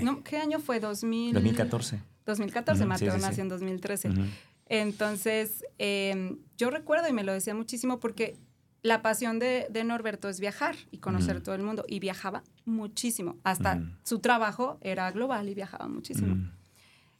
No, 0.00 0.22
¿Qué 0.22 0.36
año 0.38 0.60
fue? 0.60 0.78
2000... 0.80 1.34
2014. 1.34 2.00
2014, 2.30 2.82
Ujú, 2.82 2.88
Mateo 2.88 3.12
sí, 3.12 3.18
sí, 3.18 3.22
nació 3.22 3.34
sí. 3.36 3.40
en 3.42 3.48
2013. 3.48 4.08
Ujú. 4.10 4.22
Entonces, 4.66 5.64
eh, 5.78 6.36
yo 6.56 6.70
recuerdo 6.70 7.08
y 7.08 7.12
me 7.12 7.24
lo 7.24 7.32
decía 7.32 7.54
muchísimo 7.54 8.00
porque 8.00 8.36
la 8.82 9.02
pasión 9.02 9.38
de, 9.38 9.66
de 9.70 9.84
Norberto 9.84 10.28
es 10.28 10.40
viajar 10.40 10.76
y 10.90 10.98
conocer 10.98 11.36
Ujú. 11.36 11.44
todo 11.44 11.54
el 11.54 11.62
mundo. 11.62 11.84
Y 11.88 11.98
viajaba 12.00 12.42
muchísimo. 12.64 13.36
Hasta 13.42 13.82
su 14.04 14.20
trabajo 14.20 14.78
era 14.80 15.10
global 15.10 15.48
y 15.48 15.54
viajaba 15.54 15.88
muchísimo. 15.88 16.36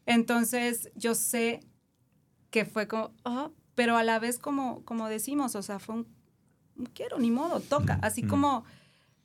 Entonces, 0.06 0.90
yo 0.94 1.14
sé 1.14 1.60
que 2.50 2.64
fue 2.64 2.88
como, 2.88 3.12
ah, 3.24 3.50
pero 3.74 3.96
a 3.96 4.04
la 4.04 4.18
vez 4.18 4.38
como, 4.38 4.84
como 4.84 5.08
decimos, 5.08 5.54
o 5.54 5.62
sea, 5.62 5.78
fue 5.78 5.96
un, 5.96 6.06
no 6.76 6.86
quiero, 6.94 7.18
ni 7.18 7.30
modo, 7.30 7.60
toca. 7.60 7.98
Así 8.02 8.22
como, 8.22 8.64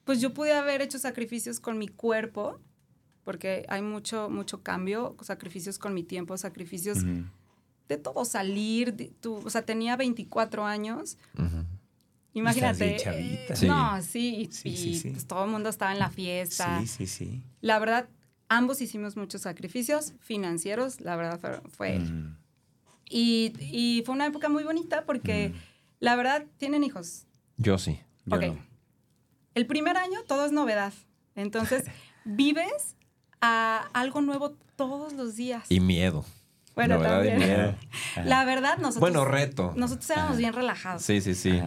pues 0.04 0.22
yo 0.22 0.34
pude 0.34 0.54
haber 0.54 0.82
hecho 0.82 1.00
sacrificios 1.00 1.60
con 1.60 1.78
mi 1.78 1.88
cuerpo, 1.88 2.60
porque 3.26 3.66
hay 3.68 3.82
mucho, 3.82 4.30
mucho 4.30 4.64
cambio, 4.64 5.18
sacrificios 5.22 5.78
con 5.78 5.94
mi 5.94 6.04
tiempo, 6.04 6.38
sacrificios 6.38 7.00
de 7.90 7.98
todo, 7.98 8.24
salir, 8.24 8.94
de- 8.94 9.12
tú, 9.20 9.42
o 9.44 9.50
sea, 9.50 9.64
tenía 9.66 9.98
24 9.98 10.66
años. 10.66 11.18
Ujú. 11.38 11.66
Imagínate. 12.34 12.86
bien 12.86 12.98
chavita. 13.00 13.54
eh, 13.54 13.58
Sí. 13.58 13.68
No, 13.68 14.02
sí, 14.02 14.36
y, 14.36 14.52
Sí, 14.52 14.70
y, 14.70 14.78
sí, 14.78 14.96
sí. 15.00 15.10
pues, 15.12 15.26
todo 15.28 15.44
el 15.46 15.52
mundo 15.52 15.70
estaba 15.70 15.92
en 15.92 16.00
la 16.00 16.10
fiesta. 16.10 16.80
Sí, 16.82 16.88
sí, 16.88 17.08
sí. 17.08 17.44
La 17.62 17.80
verdad, 17.80 18.08
ambos 18.50 18.80
hicimos 18.82 19.18
muchos 19.18 19.42
sacrificios 19.42 20.14
financieros, 20.20 21.02
la 21.02 21.16
verdad 21.16 21.40
fue, 21.40 21.62
fue 21.70 21.96
él. 21.98 22.04
Ujú. 22.04 22.36
Y, 23.10 23.54
y 23.60 24.04
fue 24.06 24.16
una 24.16 24.26
época 24.26 24.50
muy 24.50 24.64
bonita 24.64 25.06
porque, 25.06 25.54
la 26.00 26.16
verdad, 26.16 26.46
tienen 26.58 26.84
hijos. 26.84 27.26
Yo 27.58 27.78
sí. 27.78 28.00
Yo 28.26 28.36
ok. 28.38 28.44
no. 28.48 28.58
El 29.54 29.68
primer 29.68 29.96
año 29.98 30.20
todo 30.28 30.46
es 30.46 30.52
novedad. 30.52 30.92
Entonces, 31.36 31.86
vives 32.26 32.95
a 33.46 33.90
algo 33.94 34.22
nuevo 34.22 34.52
todos 34.76 35.14
los 35.14 35.36
días. 35.36 35.66
Y 35.70 35.80
miedo. 35.80 36.26
bueno, 36.76 36.96
novedad 36.98 37.24
y 37.24 37.28
también. 37.30 37.50
miedo. 37.50 37.76
La 38.26 38.44
verdad, 38.46 38.78
nosotros, 38.78 39.00
Bueno, 39.00 39.26
reto. 39.26 39.74
nosotros 39.76 40.10
éramos 40.10 40.32
Ajá. 40.32 40.38
bien 40.40 40.54
relajados. 40.54 41.02
Sí, 41.04 41.22
sí, 41.22 41.36
sí. 41.36 41.62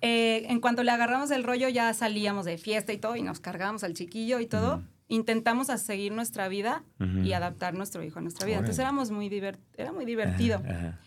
Eh, 0.00 0.46
en 0.48 0.60
cuanto 0.60 0.82
le 0.82 0.90
agarramos 0.90 1.30
el 1.30 1.44
rollo, 1.44 1.68
ya 1.68 1.92
salíamos 1.94 2.44
de 2.44 2.58
fiesta 2.58 2.92
y 2.92 2.98
todo, 2.98 3.16
y 3.16 3.22
nos 3.22 3.40
cargábamos 3.40 3.84
al 3.84 3.94
chiquillo 3.94 4.38
y 4.40 4.46
todo. 4.46 4.82
Intentamos 5.08 5.68
a 5.70 5.76
seguir 5.78 6.12
nuestra 6.12 6.48
vida 6.48 6.82
y 7.22 7.32
adaptar 7.32 7.74
nuestro 7.74 8.02
hijo 8.02 8.18
a 8.18 8.22
nuestra 8.22 8.46
vida. 8.46 8.56
Entonces 8.56 8.78
éramos 8.78 9.10
muy 9.10 9.28
divert 9.28 9.60
era 9.76 9.92
muy 9.92 10.04
divertido. 10.04 10.62
Ajá, 10.64 10.70
ajá. 10.78 10.98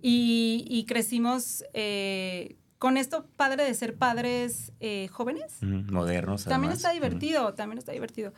Y, 0.00 0.64
y 0.68 0.84
crecimos 0.86 1.64
eh, 1.74 2.56
con 2.78 2.96
esto 2.96 3.26
padre 3.36 3.64
de 3.64 3.74
ser 3.74 3.96
padres 3.96 4.72
eh, 4.80 5.08
jóvenes. 5.10 5.56
Modernos. 5.62 6.44
También 6.44 6.70
además. 6.72 6.78
está 6.78 6.92
divertido, 6.92 7.54
también 7.54 7.78
está 7.78 7.92
divertido. 7.92 8.32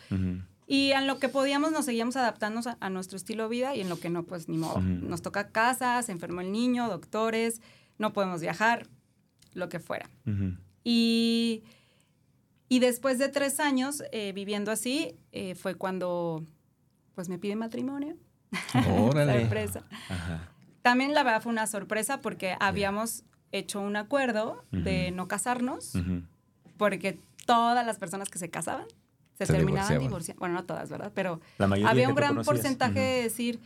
Y 0.73 0.93
en 0.93 1.09
lo 1.09 1.19
que 1.19 1.29
podíamos 1.29 1.73
nos 1.73 1.87
seguíamos 1.87 2.15
adaptando 2.15 2.61
a, 2.65 2.77
a 2.79 2.91
nuestro 2.91 3.17
estilo 3.17 3.43
de 3.43 3.49
vida 3.49 3.75
y 3.75 3.81
en 3.81 3.89
lo 3.89 3.99
que 3.99 4.09
no, 4.09 4.23
pues 4.23 4.49
ni 4.49 4.57
modo. 4.57 4.81
Nos 4.81 5.21
toca 5.21 5.49
casa, 5.49 6.01
se 6.05 6.13
enfermó 6.13 6.43
el 6.43 6.53
niño, 6.53 6.89
doctores, 6.89 7.61
no 7.99 8.13
podemos 8.13 8.41
viajar, 8.41 8.87
lo 9.53 9.69
que 9.69 9.81
fuera. 9.81 10.09
Y, 10.85 11.65
y 12.69 12.79
después 12.79 13.19
de 13.19 13.29
tres 13.31 13.59
años 13.59 14.05
eh, 14.13 14.31
viviendo 14.33 14.71
así, 14.71 15.17
eh, 15.33 15.57
fue 15.57 15.75
cuando 15.75 16.45
pues 17.17 17.29
me 17.29 17.41
pide 17.41 17.57
matrimonio. 17.57 18.17
Órale. 18.89 19.41
Sorpresa. 19.41 19.83
Ajá. 20.09 20.53
También 20.83 21.15
la 21.15 21.25
verdad 21.25 21.43
fue 21.43 21.51
una 21.51 21.67
sorpresa 21.67 22.21
porque 22.21 22.55
habíamos 22.61 23.25
hecho 23.51 23.81
un 23.81 23.97
acuerdo 23.97 24.65
de 24.71 25.11
no 25.11 25.27
casarnos 25.27 25.95
porque 26.77 27.19
todas 27.45 27.85
las 27.85 27.99
personas 27.99 28.29
que 28.29 28.39
se 28.39 28.51
casaban 28.51 28.87
se, 29.47 29.53
Se 29.53 29.59
terminaban 29.59 29.99
divorciando. 29.99 30.41
Bueno, 30.41 30.55
no 30.55 30.65
todas, 30.65 30.89
¿verdad? 30.91 31.13
Pero 31.15 31.41
había 31.59 32.09
un 32.09 32.15
gran 32.15 32.43
porcentaje 32.43 33.01
de 33.01 33.23
decir, 33.23 33.61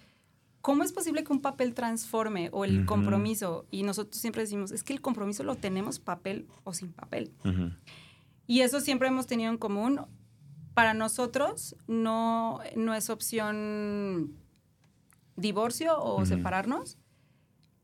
¿cómo 0.60 0.82
es 0.82 0.92
posible 0.92 1.24
que 1.24 1.32
un 1.32 1.40
papel 1.40 1.74
transforme 1.74 2.48
o 2.52 2.64
el 2.64 2.86
compromiso? 2.86 3.66
Y 3.70 3.82
nosotros 3.82 4.20
siempre 4.20 4.42
decimos, 4.42 4.72
es 4.72 4.82
que 4.82 4.92
el 4.92 5.00
compromiso 5.00 5.42
lo 5.42 5.56
tenemos 5.56 5.98
papel 5.98 6.46
o 6.64 6.72
sin 6.72 6.92
papel. 6.92 7.32
Ujú. 7.44 7.70
Y 8.46 8.60
eso 8.60 8.80
siempre 8.80 9.08
hemos 9.08 9.26
tenido 9.26 9.50
en 9.50 9.58
común. 9.58 10.00
Para 10.74 10.94
nosotros 10.94 11.76
no, 11.86 12.60
no 12.76 12.94
es 12.94 13.08
opción 13.10 14.36
divorcio 15.36 16.02
o 16.02 16.24
separarnos, 16.26 16.98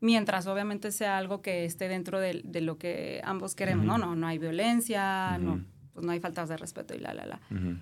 mientras 0.00 0.46
obviamente 0.46 0.90
sea 0.92 1.18
algo 1.18 1.42
que 1.42 1.64
esté 1.64 1.88
dentro 1.88 2.20
de, 2.20 2.40
de 2.44 2.60
lo 2.60 2.78
que 2.78 3.20
ambos 3.24 3.54
queremos. 3.54 3.84
No, 3.84 3.98
no, 3.98 4.16
no 4.16 4.26
hay 4.26 4.38
violencia, 4.38 5.38
no. 5.38 5.64
Pues 5.92 6.04
no 6.04 6.12
hay 6.12 6.20
faltas 6.20 6.48
de 6.48 6.56
respeto 6.56 6.94
y 6.94 6.98
la, 6.98 7.14
la, 7.14 7.26
la. 7.26 7.40
Ujú. 7.50 7.78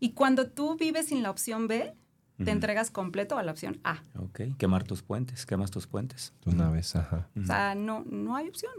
Y 0.00 0.12
cuando 0.12 0.46
tú 0.48 0.76
vives 0.76 1.08
sin 1.08 1.22
la 1.22 1.30
opción 1.30 1.68
B, 1.68 1.94
te 2.42 2.50
entregas 2.50 2.90
completo 2.90 3.36
a 3.36 3.42
la 3.42 3.52
opción 3.52 3.80
A. 3.84 4.02
Ok. 4.18 4.40
Quemar 4.56 4.84
tus 4.84 5.02
puentes. 5.02 5.44
Quemas 5.44 5.70
tus 5.70 5.86
puentes. 5.86 6.32
Una 6.46 6.70
vez, 6.70 6.96
ajá. 6.96 7.28
O 7.38 7.44
sea, 7.44 7.74
no, 7.74 8.02
no 8.08 8.34
hay 8.34 8.48
opción. 8.48 8.72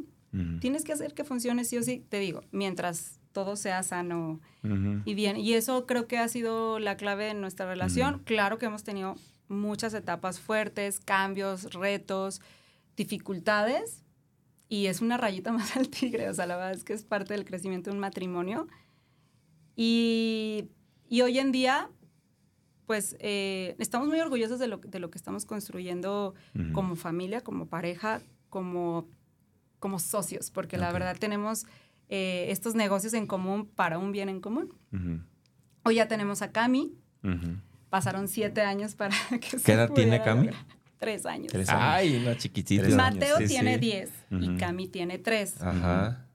Tienes 0.60 0.86
que 0.86 0.94
hacer 0.94 1.14
que 1.14 1.26
funcione 1.26 1.66
sí 1.66 1.78
o 1.78 1.84
sí, 1.84 2.06
te 2.08 2.18
digo, 2.18 2.42
mientras 2.52 3.20
todo 3.34 3.58
sea 3.58 3.84
sano 3.84 4.40
y 5.06 5.14
bien. 5.14 5.38
Y 5.38 5.54
eso 5.54 5.86
creo 5.86 6.08
que 6.08 6.18
ha 6.18 6.28
sido 6.28 6.80
la 6.80 6.96
clave 6.98 7.26
de 7.26 7.34
nuestra 7.34 7.66
relación. 7.66 8.20
Claro 8.26 8.58
que 8.58 8.66
hemos 8.66 8.84
tenido 8.84 9.16
muchas 9.48 9.94
etapas 9.94 10.40
fuertes, 10.40 11.00
cambios, 11.00 11.74
retos, 11.74 12.42
dificultades. 12.96 14.04
Y 14.72 14.88
es 14.88 15.02
una 15.02 15.18
rayita 15.18 15.52
más 15.52 15.76
al 15.76 15.90
tigre. 15.90 16.30
O 16.30 16.34
sea, 16.34 16.46
la 16.48 16.56
verdad 16.56 16.72
es 16.72 16.86
que 16.86 16.94
es 16.94 17.04
parte 17.04 17.34
del 17.34 17.44
crecimiento 17.44 17.90
de 17.90 17.96
un 17.96 18.00
matrimonio. 18.00 18.70
Y, 19.76 20.70
y 21.10 21.22
hoy 21.22 21.40
en 21.40 21.52
día, 21.52 21.90
pues 22.86 23.18
eh, 23.20 23.76
estamos 23.80 24.08
muy 24.08 24.22
orgullosos 24.22 24.60
de 24.60 24.68
lo, 24.68 24.78
de 24.78 25.00
lo 25.00 25.12
que 25.12 25.18
estamos 25.18 25.46
construyendo 25.46 26.36
como 26.74 26.96
familia, 26.96 27.42
como 27.42 27.68
pareja, 27.68 28.22
como, 28.50 29.10
como 29.80 30.00
socios, 30.00 30.52
porque 30.52 30.78
la 30.78 30.92
verdad 30.94 31.18
tenemos 31.20 31.66
eh, 32.08 32.46
estos 32.50 32.74
negocios 32.74 33.14
en 33.14 33.28
común 33.28 33.66
para 33.66 33.98
un 33.98 34.14
bien 34.14 34.30
en 34.30 34.40
común. 34.40 34.74
Hoy 35.84 35.96
ya 35.96 36.08
tenemos 36.08 36.42
a 36.42 36.52
Cami, 36.52 36.94
pasaron 37.90 38.28
siete 38.28 38.62
años 38.62 38.96
para 38.96 39.16
que 39.42 39.58
se 39.58 39.64
¿Qué 39.64 39.74
edad 39.74 39.92
tiene 39.92 40.22
Cami? 40.22 40.48
lograr. 40.48 40.66
Tres 41.02 41.26
años. 41.26 41.52
Tres 41.52 41.68
años. 41.68 41.82
Ay, 41.84 42.16
una 42.24 42.38
chiquitita. 42.38 42.88
Mateo 42.90 43.40
sí, 43.40 43.48
tiene 43.48 43.74
sí. 43.74 43.80
diez 43.82 44.10
y. 44.30 44.56
Cami 44.58 44.88
tiene 44.88 45.18
tres. 45.18 45.60
Ajá. 45.60 46.28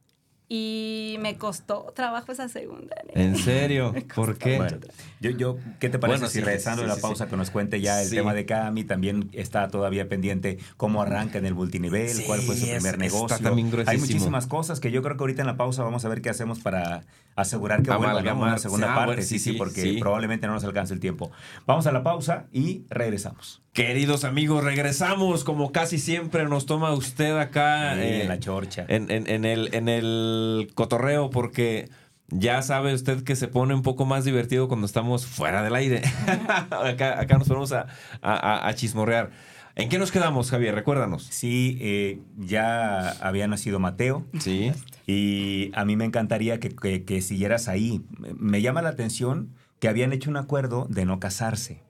Y 0.49 1.17
me 1.23 1.37
costó 1.39 1.93
trabajo 1.97 2.31
esa 2.31 2.49
segunda. 2.49 2.95
¿En 3.15 3.37
serio? 3.37 3.93
¿Por 4.15 4.39
qué? 4.39 4.59
Bueno, 4.59 4.79
yo, 5.21 5.31
yo, 5.31 5.57
¿qué 5.81 5.89
te 5.89 5.99
parece 5.99 6.19
Bueno, 6.21 6.29
si 6.31 6.39
sí, 6.39 6.45
regresando 6.45 6.83
sí, 6.83 6.85
de 6.85 6.89
la 6.89 6.95
sí, 6.95 7.01
pausa 7.03 7.25
sí. 7.25 7.31
que 7.31 7.37
nos 7.37 7.51
cuente 7.51 7.81
ya 7.81 8.01
el 8.01 8.09
Sí. 8.09 8.15
tema 8.15 8.33
de 8.33 8.47
Cami? 8.47 8.85
También 8.85 9.29
está 9.33 9.67
todavía 9.69 10.09
pendiente 10.09 10.59
cómo 10.77 11.03
arranca 11.03 11.39
en 11.39 11.47
el 11.47 11.55
multinivel, 11.55 12.09
Sí, 12.11 12.23
cuál 12.27 12.41
fue 12.43 12.55
su 12.57 12.65
es- 12.67 12.75
primer 12.75 12.95
está 12.95 12.97
negocio. 12.97 13.39
también 13.41 13.73
Hay 13.87 13.99
muchísimas 13.99 14.47
cosas 14.47 14.79
que 14.79 14.93
yo 14.93 15.03
creo 15.03 15.17
que 15.17 15.23
ahorita 15.25 15.43
en 15.43 15.49
la 15.49 15.57
pausa 15.57 15.83
vamos 15.83 16.05
a 16.05 16.09
ver 16.09 16.23
qué 16.23 16.31
hacemos 16.31 16.61
para 16.61 17.03
asegurar 17.35 17.83
que 17.83 17.91
vuelva. 17.91 18.13
Amalgamar. 18.13 18.49
una 18.51 18.59
segunda 18.59 18.93
Ah, 18.93 18.95
parte. 18.95 19.07
bueno, 19.15 19.23
sí, 19.23 19.29
sí, 19.29 19.39
sí, 19.41 19.51
sí, 19.53 19.59
porque 19.59 19.81
sí. 19.83 19.97
probablemente 19.99 20.47
no 20.47 20.53
nos 20.53 20.63
alcance 20.65 20.95
el 20.95 21.01
tiempo. 21.01 21.33
Vamos 21.67 21.89
a 21.89 21.93
la 21.93 22.05
pausa 22.05 22.47
y 22.53 22.85
regresamos. 22.89 23.63
Queridos 23.77 24.25
amigos, 24.25 24.65
regresamos 24.65 25.45
como 25.45 25.71
casi 25.71 25.99
siempre 25.99 26.47
nos 26.47 26.65
toma 26.65 26.95
usted 26.95 27.37
acá 27.37 27.93
Sí, 27.95 28.01
eh, 28.01 28.23
en 28.23 28.29
la 28.29 28.41
chorcha. 28.41 28.87
en, 28.89 29.11
en- 29.11 29.27
en 29.29 29.45
el, 29.45 29.69
en 29.75 29.91
el 29.91 30.71
cotorreo 30.75 31.29
porque 31.29 31.91
ya 32.29 32.63
sabe 32.63 32.95
usted 32.95 33.23
que 33.23 33.37
se 33.37 33.49
pone 33.49 33.75
un 33.75 33.83
poco 33.83 34.07
más 34.07 34.25
divertido 34.25 34.67
cuando 34.69 34.87
estamos 34.87 35.27
fuera 35.27 35.63
del 35.63 35.75
aire. 35.75 36.01
acá, 36.71 37.21
acá 37.21 37.37
nos 37.37 37.49
ponemos 37.49 37.73
a, 37.73 37.87
a- 38.23 38.33
a- 38.33 38.67
a 38.67 38.75
chismorrear. 38.75 39.31
¿En 39.75 39.91
qué 39.91 39.99
nos 39.99 40.11
quedamos, 40.11 40.51
Javier? 40.51 40.75
Recuérdanos. 40.75 41.25
Sí, 41.31 41.77
eh, 41.83 42.21
ya 42.39 43.11
había 43.21 43.47
nacido 43.47 43.79
Mateo. 43.79 44.25
Sí. 44.41 44.73
Y 45.07 45.71
a 45.75 45.85
mí 45.85 45.97
me 45.97 46.07
encantaría 46.07 46.59
que, 46.61 46.71
que- 46.71 47.05
que 47.05 47.21
siguieras 47.21 47.69
ahí. 47.69 48.01
Me 48.39 48.63
llama 48.63 48.81
la 48.81 48.89
atención 48.89 49.51
que 49.81 49.89
habían 49.89 50.15
hecho 50.15 50.31
un 50.31 50.39
acuerdo 50.39 50.87
de 50.89 51.05
no 51.05 51.21
casarse. 51.21 51.85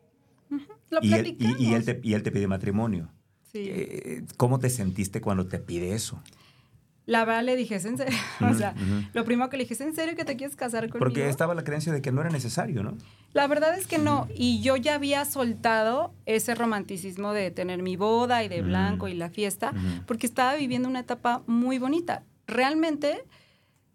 Lo 0.90 0.98
Y 1.02 1.12
él, 1.14 1.36
y, 1.38 1.64
y 1.64 1.74
él 1.74 1.84
te, 1.84 2.00
y 2.02 2.14
él 2.14 2.22
te 2.22 2.30
pide 2.30 2.46
matrimonio. 2.46 3.10
Sí. 3.52 3.66
Eh, 3.70 4.24
¿Cómo 4.36 4.58
te 4.58 4.70
sentiste 4.70 5.20
cuando 5.20 5.46
te 5.46 5.58
pide 5.58 5.94
eso? 5.94 6.22
La 7.06 7.24
verdad 7.24 7.44
le 7.44 7.54
dije, 7.54 7.76
¿es 7.76 7.84
en 7.84 7.96
serio? 7.98 8.18
o 8.40 8.54
sea, 8.54 8.74
lo 9.14 9.24
primero 9.24 9.48
que 9.48 9.56
le 9.56 9.62
dije, 9.62 9.74
¿es 9.74 9.80
en 9.80 9.94
serio 9.94 10.16
que 10.16 10.24
te 10.24 10.36
quieres 10.36 10.56
casar 10.56 10.82
conmigo? 10.88 10.98
Porque 10.98 11.28
estaba 11.28 11.54
la 11.54 11.62
creencia 11.62 11.92
de 11.92 12.02
que 12.02 12.10
no 12.10 12.20
era 12.20 12.30
necesario, 12.30 12.82
¿no? 12.82 12.96
La 13.32 13.46
verdad 13.46 13.78
es 13.78 13.86
que 13.86 13.98
no. 13.98 14.26
Y 14.34 14.60
yo 14.60 14.76
ya 14.76 14.96
había 14.96 15.24
soltado 15.24 16.12
ese 16.26 16.54
romanticismo 16.56 17.32
de 17.32 17.50
tener 17.52 17.82
mi 17.82 17.96
boda 17.96 18.42
y 18.42 18.48
de 18.48 18.62
blanco 18.62 19.06
Mm. 19.06 19.10
y 19.10 19.14
la 19.14 19.30
fiesta, 19.30 19.72
porque 20.06 20.26
estaba 20.26 20.56
viviendo 20.56 20.88
una 20.88 21.00
etapa 21.00 21.42
muy 21.46 21.78
bonita. 21.78 22.24
Realmente, 22.48 23.22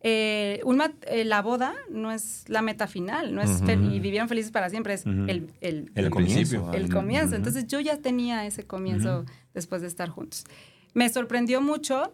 eh, 0.04 0.62
un 0.66 0.78
mat- 0.78 1.06
eh, 1.08 1.24
la 1.26 1.42
boda 1.42 1.74
no 1.90 2.12
es 2.12 2.44
la 2.48 2.62
meta 2.62 2.88
final, 2.88 3.36
no 3.36 3.42
es 3.42 3.50
Ujú. 3.52 3.66
fel- 3.66 3.94
y 3.94 4.00
vivieron 4.00 4.28
felices 4.28 4.52
para 4.52 4.70
siempre, 4.70 4.94
es 4.96 5.02
Ujú. 5.06 5.12
el, 5.28 5.52
el, 5.62 5.92
El 5.96 6.06
El 6.06 6.10
comienzo. 6.10 6.72
el 6.74 6.90
comienzo. 6.92 7.36
Entonces 7.36 7.68
yo 7.68 7.80
ya 7.80 7.98
tenía 7.98 8.46
ese 8.46 8.64
comienzo 8.64 9.26
después 9.54 9.82
de 9.82 9.88
estar 9.88 10.10
juntos. 10.10 10.46
Me 10.94 11.08
sorprendió 11.10 11.62
mucho, 11.62 12.14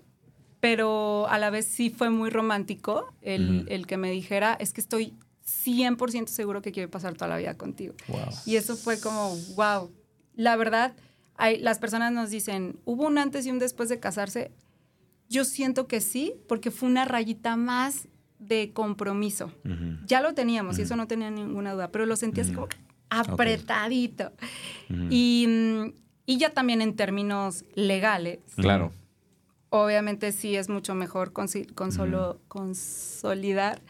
pero 0.59 1.27
a 1.29 1.37
la 1.39 1.49
vez 1.49 1.65
sí 1.65 1.89
fue 1.89 2.09
muy 2.09 2.29
romántico 2.29 3.13
el 3.21 3.85
que 3.87 3.97
me 3.97 4.11
dijera, 4.11 4.53
es 4.59 4.73
que 4.73 4.81
estoy 4.81 5.13
100% 5.45 6.27
seguro 6.27 6.61
que 6.61 6.71
quiero 6.71 6.89
pasar 6.89 7.13
toda 7.13 7.29
la 7.29 7.37
vida 7.37 7.53
contigo. 7.55 7.93
Wow. 8.09 8.19
Y 8.45 8.57
eso 8.57 8.75
fue 8.75 8.99
como, 8.99 9.35
wow. 9.55 9.89
La 10.35 10.55
verdad, 10.57 10.93
hay, 11.35 11.57
las 11.59 11.79
personas 11.79 12.11
nos 12.11 12.29
dicen, 12.31 12.77
¿hubo 12.85 13.05
un 13.07 13.17
antes 13.17 13.45
y 13.45 13.51
un 13.51 13.59
después 13.59 13.87
de 13.89 13.99
casarse? 13.99 14.51
Yo 15.29 15.43
siento 15.45 15.87
que 15.87 16.01
sí, 16.01 16.33
porque 16.47 16.71
fue 16.71 16.89
una 16.89 17.05
rayita 17.05 17.55
más 17.57 18.07
de 18.39 18.71
compromiso. 18.73 19.51
Ya 20.05 20.21
lo 20.21 20.33
teníamos 20.33 20.77
y 20.79 20.83
eso 20.83 20.95
no 20.95 21.07
tenía 21.07 21.31
ninguna 21.31 21.73
duda, 21.73 21.91
pero 21.91 22.05
lo 22.05 22.15
sentí 22.15 22.41
así 22.41 22.53
como 22.53 22.67
apretadito. 23.09 24.31
Y, 25.09 25.45
mm, 25.47 25.93
y 26.25 26.37
ya 26.37 26.51
también 26.53 26.81
en 26.81 26.95
términos 26.95 27.65
legales, 27.75 28.39
Claro. 28.55 28.91
obviamente 29.69 30.31
sí 30.31 30.55
es 30.55 30.69
mucho 30.69 30.93
mejor 30.95 31.33
consolo- 31.33 32.37
consolidar 32.47 33.81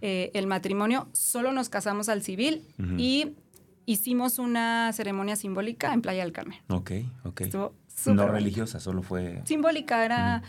eh, 0.00 0.30
el 0.34 0.46
matrimonio. 0.46 1.08
Solo 1.12 1.52
nos 1.52 1.68
casamos 1.68 2.08
al 2.08 2.22
civil 2.22 2.62
y 2.96 3.34
hicimos 3.86 4.38
una 4.38 4.92
ceremonia 4.92 5.36
simbólica 5.36 5.92
en 5.92 6.00
Playa 6.02 6.22
del 6.24 6.32
Carmen. 6.32 6.58
Ok, 6.68 6.92
ok. 7.24 7.40
Estuvo 7.42 7.74
súper 7.88 8.14
No 8.14 8.22
bonito. 8.22 8.32
religiosa, 8.38 8.80
solo 8.80 9.02
fue... 9.02 9.42
Simbólica 9.44 10.04
era 10.04 10.42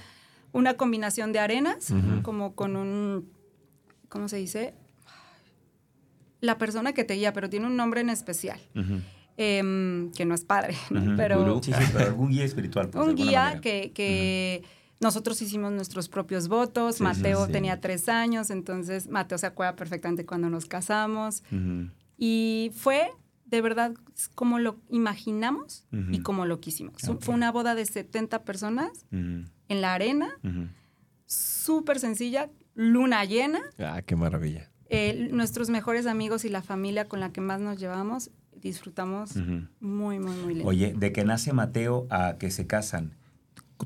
una 0.51 0.75
combinación 0.75 1.31
de 1.33 1.39
arenas, 1.39 1.93
como 2.23 2.55
con 2.55 2.75
un, 2.75 3.31
¿cómo 4.09 4.27
se 4.27 4.37
dice? 4.37 4.73
La 6.39 6.57
persona 6.57 6.93
que 6.93 7.03
te 7.03 7.13
guía, 7.15 7.33
pero 7.33 7.49
tiene 7.49 7.67
un 7.67 7.75
nombre 7.75 8.01
en 8.01 8.09
especial, 8.09 8.59
em, 9.37 10.11
que 10.11 10.25
no 10.25 10.35
es 10.35 10.43
padre, 10.43 10.75
¿no? 10.89 11.15
Pero. 11.15 11.61
Sí, 11.61 11.71
sí, 11.71 11.83
pero 11.93 12.05
algún 12.05 12.29
guía 12.29 12.45
espiritual. 12.45 12.89
pues, 12.89 13.07
un 13.07 13.15
guía 13.15 13.43
manera. 13.43 13.61
que, 13.61 13.91
que 13.93 14.63
nosotros 14.99 15.41
hicimos 15.41 15.71
nuestros 15.71 16.09
propios 16.09 16.47
votos. 16.47 16.95
Sí, 16.95 17.03
Mateo 17.03 17.45
sí. 17.47 17.51
tenía 17.51 17.81
tres 17.81 18.09
años, 18.09 18.49
entonces 18.49 19.07
Mateo 19.07 19.37
se 19.37 19.47
acuerda 19.47 19.75
perfectamente 19.75 20.25
cuando 20.25 20.49
nos 20.49 20.65
casamos. 20.65 21.43
Y 22.17 22.71
fue 22.75 23.09
de 23.45 23.61
verdad 23.61 23.93
como 24.33 24.59
lo 24.59 24.77
imaginamos 24.89 25.85
y 26.11 26.19
como 26.19 26.45
lo 26.45 26.59
quisimos. 26.59 27.01
Fue 27.19 27.35
una 27.35 27.51
boda 27.51 27.75
de 27.75 27.85
70 27.85 28.43
personas. 28.43 29.05
En 29.71 29.81
la 29.81 29.93
arena, 29.93 30.29
Ujú. 30.43 30.67
súper 31.25 31.99
sencilla, 31.99 32.49
luna 32.75 33.23
llena. 33.25 33.61
Ah, 33.79 34.01
qué 34.01 34.15
maravilla. 34.15 34.69
Eh, 34.89 35.29
nuestros 35.31 35.69
mejores 35.69 36.05
amigos 36.05 36.43
y 36.45 36.49
la 36.49 36.61
familia 36.61 37.07
con 37.07 37.19
la 37.19 37.31
que 37.31 37.39
más 37.41 37.61
nos 37.61 37.77
llevamos, 37.79 38.29
disfrutamos 38.53 39.35
muy, 39.79 40.19
muy, 40.19 40.35
muy 40.35 40.53
lindo. 40.55 40.67
Oye, 40.69 40.93
de 40.93 41.11
que 41.13 41.23
nace 41.23 41.53
Mateo 41.53 42.07
a 42.09 42.35
que 42.37 42.51
se 42.51 42.67
casan, 42.67 43.15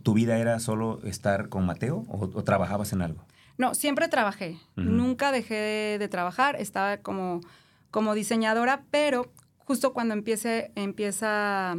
¿tu 0.04 0.14
vida 0.14 0.38
era 0.40 0.60
solo 0.60 1.00
estar 1.04 1.50
con 1.50 1.66
Mateo 1.66 2.04
o, 2.10 2.30
o 2.34 2.44
trabajabas 2.44 2.92
en 2.94 3.02
algo? 3.02 3.24
No, 3.58 3.74
siempre 3.76 4.08
trabajé. 4.10 4.58
Nunca 4.76 5.32
dejé 5.32 5.98
de 6.00 6.08
trabajar. 6.10 6.56
Estaba 6.60 6.98
como, 6.98 7.40
como 7.92 8.14
diseñadora, 8.14 8.84
pero 8.92 9.32
justo 9.60 9.94
cuando 9.94 10.14
empiece, 10.14 10.72
empieza 10.76 11.78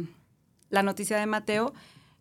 la 0.69 0.83
noticia 0.83 1.17
de 1.19 1.25
Mateo, 1.27 1.73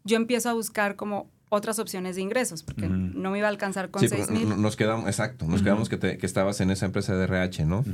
yo 0.05 0.17
empiezo 0.17 0.51
a 0.51 0.53
buscar 0.53 0.95
como 0.97 1.31
otras 1.49 1.79
opciones 1.79 2.17
de 2.17 2.23
ingresos, 2.23 2.63
porque 2.65 2.89
no 2.89 3.31
me 3.31 3.39
iba 3.39 3.47
a 3.47 3.51
alcanzar 3.51 3.91
con 3.91 4.01
Sí, 4.03 4.09
seis 4.09 4.27
pero 4.27 4.39
mil. 4.41 4.49
n- 4.53 4.61
nos 4.61 4.75
quedamos, 4.77 5.07
exacto, 5.07 5.47
nos 5.47 5.63
quedamos 5.63 5.89
que, 5.89 5.97
te- 5.97 6.19
que 6.19 6.27
estabas 6.27 6.61
en 6.61 6.71
esa 6.71 6.87
empresa 6.87 7.15
de 7.17 7.25
RH, 7.25 7.65
¿no? 7.65 7.85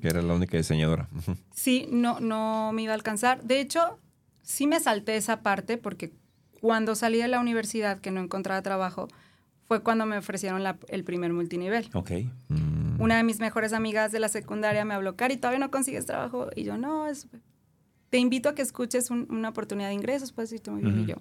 Que 0.00 0.08
era 0.08 0.22
la 0.22 0.34
única 0.34 0.56
diseñadora. 0.56 1.08
Sí, 1.54 1.86
no, 1.92 2.18
no 2.20 2.72
me 2.72 2.82
iba 2.82 2.92
a 2.92 2.96
alcanzar. 2.96 3.42
De 3.44 3.60
hecho, 3.60 3.98
sí 4.42 4.66
me 4.66 4.80
salté 4.80 5.16
esa 5.16 5.42
parte 5.42 5.76
porque 5.76 6.12
cuando 6.60 6.94
salí 6.94 7.18
de 7.18 7.28
la 7.28 7.40
universidad 7.40 7.98
que 7.98 8.10
no 8.10 8.20
encontraba 8.20 8.62
trabajo, 8.62 9.08
fue 9.68 9.82
cuando 9.82 10.06
me 10.06 10.16
ofrecieron 10.16 10.62
la- 10.62 10.78
el 10.88 11.04
primer 11.04 11.32
multinivel. 11.32 11.90
Ok. 11.94 12.10
Mm. 12.48 13.00
Una 13.00 13.16
de 13.18 13.22
mis 13.22 13.38
mejores 13.40 13.72
amigas 13.74 14.12
de 14.12 14.20
la 14.20 14.28
secundaria 14.28 14.84
me 14.84 14.94
habló, 14.94 15.14
Cari, 15.16 15.36
¿todavía 15.36 15.58
no 15.58 15.70
consigues 15.70 16.06
trabajo? 16.06 16.48
Y 16.56 16.64
yo, 16.64 16.78
no, 16.78 17.06
es... 17.06 17.26
te 18.08 18.18
invito 18.18 18.48
a 18.48 18.54
que 18.54 18.62
escuches 18.62 19.10
un- 19.10 19.26
una 19.30 19.48
oportunidad 19.50 19.88
de 19.88 19.94
ingresos, 19.94 20.32
puedes 20.32 20.52
irte 20.52 20.70
muy 20.70 20.82
bien. 20.82 21.00
Y 21.00 21.06
yo, 21.06 21.16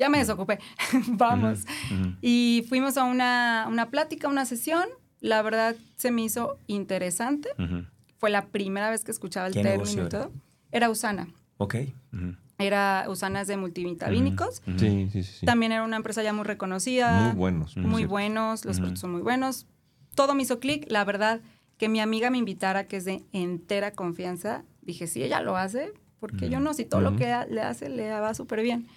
ya 0.00 0.08
me 0.08 0.18
desocupé, 0.18 0.58
vamos. 1.08 1.60
Ujú. 1.92 2.14
Y 2.22 2.64
fuimos 2.68 2.96
a 2.96 3.04
una, 3.04 3.66
una 3.68 3.90
plática, 3.90 4.26
una 4.28 4.46
sesión. 4.46 4.84
La 5.20 5.42
verdad 5.42 5.76
se 5.96 6.10
me 6.10 6.22
hizo 6.22 6.56
interesante. 6.66 7.50
Ujú. 7.58 7.84
Fue 8.18 8.30
la 8.30 8.46
primera 8.46 8.90
vez 8.90 9.04
que 9.04 9.10
escuchaba 9.10 9.46
el 9.46 9.52
¿Qué 9.52 9.62
término 9.62 9.92
y 9.92 9.98
era? 10.00 10.08
todo. 10.08 10.32
Era 10.72 10.88
Usana. 10.90 11.28
Ok. 11.58 11.76
Ujú. 12.14 12.34
Era 12.58 13.04
Usana 13.08 13.42
es 13.42 13.48
de 13.48 13.58
multivitamínicos. 13.58 14.62
Ujú. 14.66 14.78
Sí, 14.78 15.08
sí, 15.12 15.22
sí. 15.22 15.32
sí. 15.40 15.46
También 15.46 15.72
era 15.72 15.84
una 15.84 15.96
empresa 15.96 16.22
ya 16.22 16.32
muy 16.32 16.44
reconocida. 16.44 17.20
Muy 17.20 17.36
buenos. 17.36 17.76
muy 17.76 18.04
buenos, 18.06 18.64
los 18.64 18.78
productos 18.78 19.00
son 19.00 19.12
muy 19.12 19.22
buenos. 19.22 19.66
Todo 20.14 20.34
me 20.34 20.42
hizo 20.42 20.58
clic. 20.60 20.86
La 20.90 21.04
verdad, 21.04 21.40
que 21.76 21.90
mi 21.90 22.00
amiga 22.00 22.30
me 22.30 22.38
invitara, 22.38 22.84
que 22.88 22.96
es 22.96 23.04
de 23.04 23.22
entera 23.32 23.92
confianza, 23.92 24.64
dije, 24.80 25.06
si 25.06 25.22
ella 25.22 25.42
lo 25.42 25.56
hace, 25.56 25.92
porque 26.20 26.48
yo 26.48 26.60
no? 26.60 26.72
Si 26.74 26.84
todo 26.86 27.00
lo 27.02 27.16
que 27.16 27.26
le 27.50 27.60
hace 27.62 27.88
le 27.90 28.10
va 28.18 28.32
súper 28.34 28.62
bien. 28.62 28.88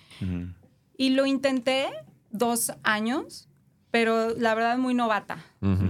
Y 0.98 1.10
lo 1.12 1.26
intenté 1.26 1.88
dos 2.32 2.74
años, 2.84 3.48
pero 3.92 4.36
la 4.36 4.56
verdad 4.56 4.78
muy 4.78 4.94
novata. 4.94 5.38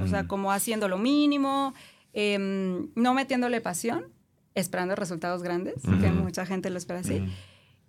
O 0.03 0.07
sea, 0.07 0.27
como 0.27 0.51
haciendo 0.51 0.87
lo 0.87 0.97
mínimo, 0.97 1.73
em, 2.13 2.89
no 2.95 3.13
metiéndole 3.13 3.61
pasión, 3.61 4.05
esperando 4.55 4.95
resultados 4.95 5.41
grandes, 5.41 5.75
que 6.01 6.11
mucha 6.11 6.45
gente 6.45 6.69
lo 6.69 6.77
espera 6.77 6.99
así. 6.99 7.25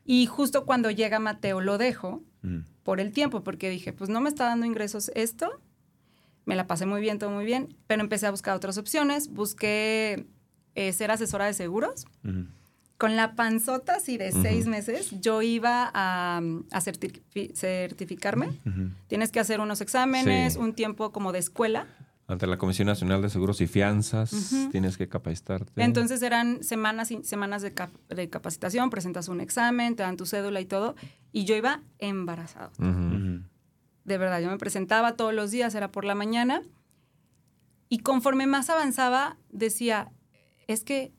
Y 0.04 0.26
justo 0.26 0.64
cuando 0.66 0.90
llega 0.90 1.18
Mateo 1.18 1.60
lo 1.60 1.78
dejo 1.78 2.22
por 2.82 3.00
el 3.00 3.12
tiempo, 3.12 3.42
porque 3.42 3.70
dije, 3.70 3.92
pues 3.92 4.10
no 4.10 4.20
me 4.20 4.28
está 4.28 4.44
dando 4.44 4.66
ingresos 4.66 5.10
esto, 5.14 5.50
me 6.44 6.56
la 6.56 6.66
pasé 6.66 6.84
muy 6.84 7.00
bien, 7.00 7.18
todo 7.18 7.30
muy 7.30 7.44
bien, 7.46 7.74
pero 7.86 8.02
empecé 8.02 8.26
a 8.26 8.30
buscar 8.30 8.54
otras 8.54 8.76
opciones, 8.76 9.32
busqué 9.32 10.26
eh, 10.74 10.92
ser 10.92 11.10
asesora 11.10 11.46
de 11.46 11.54
seguros. 11.54 12.06
Con 12.98 13.16
la 13.16 13.34
panzota, 13.34 13.96
así 13.96 14.16
de 14.18 14.30
seis 14.30 14.66
meses, 14.66 15.10
yo 15.20 15.42
iba 15.42 15.90
a, 15.92 16.38
a 16.38 16.80
certifi- 16.80 17.52
certificarme. 17.54 18.60
Tienes 19.08 19.32
que 19.32 19.40
hacer 19.40 19.60
unos 19.60 19.80
exámenes, 19.80 20.54
Sí. 20.54 20.58
un 20.60 20.74
tiempo 20.74 21.10
como 21.12 21.32
de 21.32 21.40
escuela. 21.40 21.86
Ante 22.26 22.46
la 22.46 22.56
Comisión 22.56 22.86
Nacional 22.86 23.20
de 23.20 23.28
Seguros 23.28 23.60
y 23.60 23.66
Fianzas 23.66 24.30
tienes 24.70 24.96
que 24.96 25.08
capacitarte. 25.08 25.82
Entonces 25.82 26.22
eran 26.22 26.62
semanas 26.62 27.10
y 27.10 27.22
semanas 27.24 27.60
de, 27.62 27.74
cap- 27.74 27.90
de 28.08 28.30
capacitación, 28.30 28.88
presentas 28.90 29.28
un 29.28 29.40
examen, 29.42 29.94
te 29.96 30.02
dan 30.04 30.16
tu 30.16 30.24
cédula 30.24 30.60
y 30.60 30.64
todo. 30.64 30.94
Y 31.32 31.44
yo 31.44 31.54
iba 31.56 31.82
embarazada. 31.98 32.70
De 32.78 34.18
verdad, 34.18 34.40
yo 34.40 34.48
me 34.50 34.56
presentaba 34.58 35.16
todos 35.16 35.34
los 35.34 35.50
días, 35.50 35.74
era 35.74 35.90
por 35.90 36.04
la 36.04 36.14
mañana. 36.14 36.62
Y 37.88 37.98
conforme 37.98 38.46
más 38.46 38.70
avanzaba, 38.70 39.36
decía, 39.50 40.10
es 40.66 40.84
que 40.84 41.12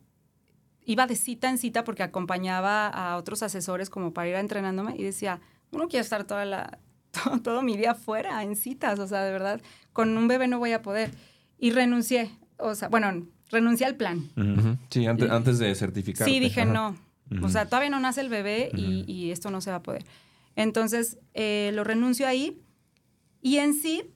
iba 0.85 1.07
de 1.07 1.15
cita 1.15 1.49
en 1.49 1.57
cita 1.57 1.83
porque 1.83 2.03
acompañaba 2.03 2.87
a 2.87 3.17
otros 3.17 3.43
asesores 3.43 3.89
como 3.89 4.13
para 4.13 4.29
ir 4.29 4.35
entrenándome 4.35 4.95
y 4.97 5.03
decía, 5.03 5.41
uno 5.71 5.87
quiere 5.87 6.03
estar 6.03 6.25
toda 6.25 6.45
la, 6.45 6.79
todo, 7.11 7.41
todo 7.41 7.61
mi 7.61 7.75
día 7.77 7.95
fuera 7.95 8.43
en 8.43 8.55
citas, 8.55 8.99
o 8.99 9.07
sea, 9.07 9.23
de 9.23 9.31
verdad, 9.31 9.61
con 9.93 10.17
un 10.17 10.27
bebé 10.27 10.47
no 10.47 10.59
voy 10.59 10.71
a 10.71 10.81
poder. 10.81 11.11
Y 11.57 11.71
renuncié, 11.71 12.31
o 12.57 12.75
sea, 12.75 12.89
bueno, 12.89 13.27
renuncié 13.49 13.85
al 13.85 13.95
plan. 13.95 14.29
Ujú. 14.37 14.59
Ujú. 14.59 14.77
Sí, 14.89 15.05
antes, 15.05 15.29
antes 15.29 15.59
de 15.59 15.73
certificarte. 15.75 16.31
Sí, 16.31 16.39
dije 16.39 16.61
Ajá. 16.61 16.71
no. 16.71 16.95
O 17.41 17.49
sea, 17.49 17.65
todavía 17.65 17.89
no 17.89 17.99
nace 17.99 18.21
el 18.21 18.29
bebé 18.29 18.69
y, 18.75 19.03
y 19.11 19.31
esto 19.31 19.49
no 19.49 19.59
se 19.59 19.71
va 19.71 19.77
a 19.77 19.83
poder. 19.83 20.05
Entonces, 20.55 21.17
eh, 21.33 21.71
lo 21.73 21.83
renuncio 21.83 22.27
ahí. 22.27 22.61
Y 23.41 23.57
en 23.57 23.73
sí, 23.73 24.13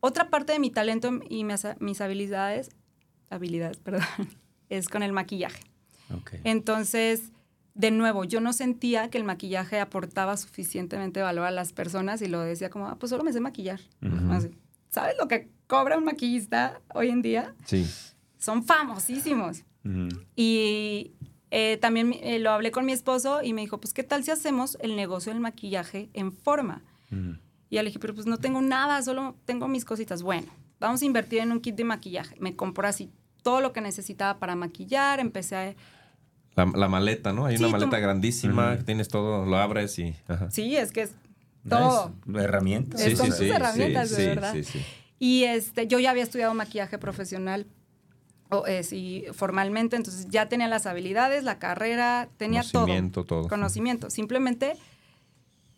otra 0.00 0.28
parte 0.28 0.52
de 0.52 0.58
mi 0.58 0.70
talento 0.70 1.10
y 1.30 1.44
mis, 1.44 1.66
mis 1.80 2.00
habilidades, 2.00 2.70
habilidades, 3.30 3.78
perdón, 3.84 4.04
es 4.68 4.88
con 4.88 5.02
el 5.02 5.12
maquillaje. 5.12 5.62
Entonces, 6.44 7.32
de 7.74 7.90
nuevo, 7.90 8.24
yo 8.24 8.40
no 8.40 8.52
sentía 8.52 9.08
que 9.08 9.18
el 9.18 9.24
maquillaje 9.24 9.80
aportaba 9.80 10.36
suficientemente 10.36 11.22
valor 11.22 11.46
a 11.46 11.50
las 11.50 11.72
personas 11.72 12.20
y 12.22 12.26
lo 12.26 12.40
decía 12.40 12.70
como, 12.70 12.88
ah, 12.88 12.96
pues 12.98 13.10
solo 13.10 13.24
me 13.24 13.32
sé 13.32 13.40
maquillar. 13.40 13.80
Así. 14.30 14.50
¿Sabes 14.88 15.14
lo 15.18 15.26
que 15.26 15.48
cobra 15.66 15.96
un 15.96 16.04
maquillista 16.04 16.80
hoy 16.94 17.08
en 17.08 17.22
día? 17.22 17.54
Sí. 17.64 17.88
Son 18.38 18.62
famosísimos. 18.62 19.64
Y 20.36 21.12
eh, 21.50 21.78
también 21.80 22.14
eh, 22.20 22.38
lo 22.38 22.50
hablé 22.50 22.70
con 22.70 22.84
mi 22.84 22.92
esposo 22.92 23.42
y 23.42 23.52
me 23.52 23.62
dijo, 23.62 23.80
pues, 23.80 23.94
¿qué 23.94 24.02
tal 24.02 24.22
si 24.22 24.30
hacemos 24.30 24.76
el 24.80 24.96
negocio 24.96 25.32
del 25.32 25.40
maquillaje 25.40 26.10
en 26.12 26.32
forma? 26.32 26.82
Y 27.10 27.74
ya 27.76 27.82
le 27.82 27.88
dije, 27.88 27.98
pero 27.98 28.14
pues 28.14 28.26
no 28.26 28.38
tengo 28.38 28.60
nada, 28.60 29.02
solo 29.02 29.36
tengo 29.44 29.68
mis 29.68 29.84
cositas. 29.84 30.22
Bueno, 30.22 30.46
vamos 30.78 31.02
a 31.02 31.04
invertir 31.04 31.40
en 31.40 31.52
un 31.52 31.60
kit 31.60 31.74
de 31.74 31.84
maquillaje. 31.84 32.36
Me 32.38 32.54
compró 32.54 32.86
así 32.86 33.10
todo 33.42 33.60
lo 33.60 33.72
que 33.72 33.80
necesitaba 33.80 34.38
para 34.38 34.54
maquillar, 34.56 35.20
empecé 35.20 35.56
a... 35.56 35.74
La, 36.54 36.66
la 36.66 36.88
maleta, 36.88 37.32
¿no? 37.32 37.46
Hay 37.46 37.56
Sí, 37.56 37.62
una 37.64 37.72
tú- 37.72 37.78
maleta 37.78 37.98
grandísima, 37.98 38.76
que 38.76 38.84
tienes 38.84 39.08
todo, 39.08 39.46
lo 39.46 39.56
abres 39.56 39.98
y... 39.98 40.14
Ajá. 40.28 40.50
Sí, 40.50 40.76
es 40.76 40.92
que 40.92 41.02
es 41.02 41.12
todo. 41.68 42.12
Es 42.28 42.34
herramientas. 42.42 43.00
Sus 43.02 43.20
o 43.20 43.32
sea, 43.32 43.56
herramientas, 43.56 44.10
de 44.10 44.16
sí, 44.16 44.22
verdad. 44.26 44.52
Sí, 44.52 44.64
sí. 44.64 44.82
Y 45.18 45.44
este, 45.44 45.86
yo 45.86 45.98
ya 45.98 46.10
había 46.10 46.22
estudiado 46.24 46.52
maquillaje 46.54 46.98
profesional 46.98 47.66
o, 48.50 48.66
eh, 48.66 48.82
sí, 48.82 49.24
formalmente, 49.32 49.96
entonces 49.96 50.26
ya 50.28 50.48
tenía 50.48 50.68
las 50.68 50.84
habilidades, 50.86 51.42
la 51.44 51.58
carrera, 51.58 52.28
tenía 52.36 52.62
Conocimiento, 52.70 53.24
todo. 53.24 53.48
Conocimiento. 53.48 54.10
Simplemente 54.10 54.74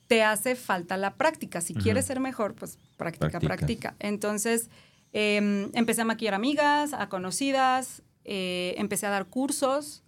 te 0.09 0.23
hace 0.23 0.57
falta 0.57 0.97
la 0.97 1.15
práctica. 1.15 1.61
Si 1.61 1.75
quieres 1.75 2.05
ser 2.07 2.21
mejor, 2.21 2.55
pues 2.55 2.79
práctica, 2.97 3.29
Practica. 3.29 3.55
práctica. 3.57 3.95
Entonces, 4.01 4.71
eh, 5.13 5.71
empecé 5.75 6.03
a 6.03 6.05
maquillar 6.05 6.35
amigas, 6.35 6.93
a 6.95 7.09
conocidas, 7.09 8.03
eh, 8.25 8.75
empecé 8.79 9.07
a 9.07 9.11
dar 9.11 9.27
cursos 9.27 10.03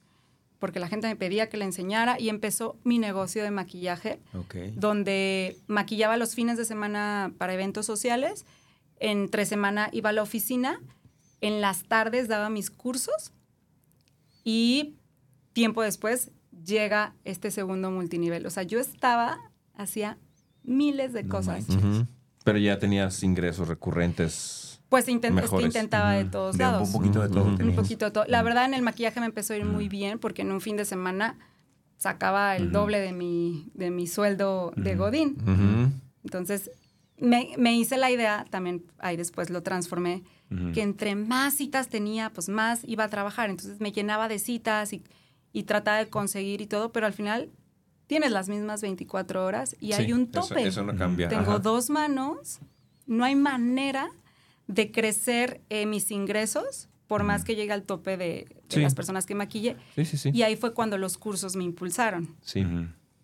porque 0.58 0.80
la 0.80 0.88
gente 0.88 1.06
me 1.06 1.16
pedía 1.16 1.48
que 1.48 1.56
le 1.56 1.64
enseñara 1.64 2.18
y 2.18 2.28
empezó 2.28 2.76
mi 2.82 2.98
negocio 2.98 3.42
de 3.42 3.50
maquillaje 3.50 4.20
Ok. 4.34 4.54
donde 4.74 5.56
maquillaba 5.66 6.16
los 6.16 6.34
fines 6.34 6.56
de 6.56 6.64
semana 6.64 7.32
para 7.38 7.54
eventos 7.54 7.84
sociales, 7.86 8.46
entre 8.98 9.44
semana 9.44 9.90
iba 9.92 10.10
a 10.10 10.12
la 10.12 10.22
oficina, 10.22 10.80
en 11.40 11.60
las 11.60 11.84
tardes 11.84 12.28
daba 12.28 12.48
mis 12.48 12.70
cursos 12.70 13.32
y 14.44 14.96
tiempo 15.52 15.82
después 15.82 16.30
llega 16.64 17.14
este 17.24 17.50
segundo 17.50 17.90
multinivel. 17.90 18.46
O 18.46 18.50
sea, 18.50 18.62
yo 18.62 18.80
estaba, 18.80 19.38
hacía 19.74 20.18
miles 20.62 21.12
de 21.12 21.22
No 21.24 21.28
cosas. 21.28 21.66
Pero 22.44 22.58
ya 22.58 22.78
tenías 22.78 23.22
ingresos 23.22 23.68
recurrentes. 23.68 24.75
Pues 24.88 25.08
intent- 25.08 25.24
es 25.24 25.34
que 25.34 25.42
Mejores. 25.42 25.66
intentaba 25.66 26.12
de 26.12 26.24
todos 26.26 26.56
De 26.56 26.64
un 26.64 26.70
lados. 26.72 26.90
poquito 26.90 27.20
de 27.22 27.28
todo 27.28 27.44
Ujú. 27.54 27.62
Un 27.62 27.74
poquito 27.74 28.04
de 28.04 28.10
todo. 28.12 28.24
La 28.28 28.42
verdad, 28.42 28.66
en 28.66 28.74
el 28.74 28.82
maquillaje 28.82 29.18
me 29.20 29.26
empezó 29.26 29.52
a 29.52 29.56
ir 29.56 29.64
muy 29.64 29.88
bien 29.88 30.18
porque 30.18 30.42
en 30.42 30.52
un 30.52 30.60
fin 30.60 30.76
de 30.76 30.84
semana 30.84 31.36
sacaba 31.96 32.56
el 32.56 32.70
doble 32.72 33.00
de 33.00 33.12
mi, 33.12 33.70
de 33.74 33.90
mi 33.90 34.06
sueldo 34.06 34.72
de. 34.76 34.94
Godín. 34.94 35.36
Entonces, 36.24 36.70
me, 37.18 37.50
me 37.56 37.74
hice 37.76 37.96
la 37.96 38.10
idea, 38.10 38.44
también 38.50 38.84
ahí 38.98 39.16
después 39.16 39.50
lo 39.50 39.62
transformé, 39.62 40.22
que 40.74 40.82
entre 40.82 41.16
más 41.16 41.54
citas 41.54 41.88
tenía, 41.88 42.30
pues 42.30 42.48
más 42.48 42.82
iba 42.84 43.04
a 43.04 43.08
trabajar. 43.08 43.50
Entonces 43.50 43.80
me 43.80 43.90
llenaba 43.90 44.28
de 44.28 44.38
citas 44.38 44.92
y, 44.92 45.02
y 45.52 45.64
trataba 45.64 45.96
de 45.98 46.08
conseguir 46.08 46.60
y 46.60 46.66
todo, 46.66 46.92
pero 46.92 47.06
al 47.06 47.12
final 47.12 47.50
tienes 48.06 48.30
las 48.30 48.48
mismas 48.48 48.82
24 48.82 49.44
horas 49.44 49.74
y 49.80 49.94
hay 49.94 50.12
un 50.12 50.28
eso- 50.32 50.42
tope. 50.48 50.64
Eso, 50.66 50.84
no 50.84 50.94
cambia. 50.94 51.28
Tengo 51.28 51.42
Ajá. 51.52 51.58
dos 51.58 51.90
manos, 51.90 52.60
no 53.06 53.24
hay 53.24 53.34
manera 53.34 54.08
de 54.66 54.90
crecer 54.90 55.60
eh, 55.70 55.86
mis 55.86 56.10
ingresos 56.10 56.88
por 57.06 57.22
más 57.22 57.44
que 57.44 57.54
llegue 57.54 57.72
al 57.72 57.84
tope 57.84 58.16
de, 58.16 58.26
de 58.26 58.56
Sí. 58.68 58.80
las 58.80 58.94
personas 58.96 59.26
que 59.26 59.34
maquille. 59.36 59.76
Sí, 59.94 60.04
sí, 60.04 60.16
sí. 60.16 60.30
Y 60.34 60.42
ahí 60.42 60.56
fue 60.56 60.74
cuando 60.74 60.98
los 60.98 61.16
cursos 61.18 61.54
me 61.56 61.62
impulsaron, 61.64 62.34
Sí. 62.40 62.64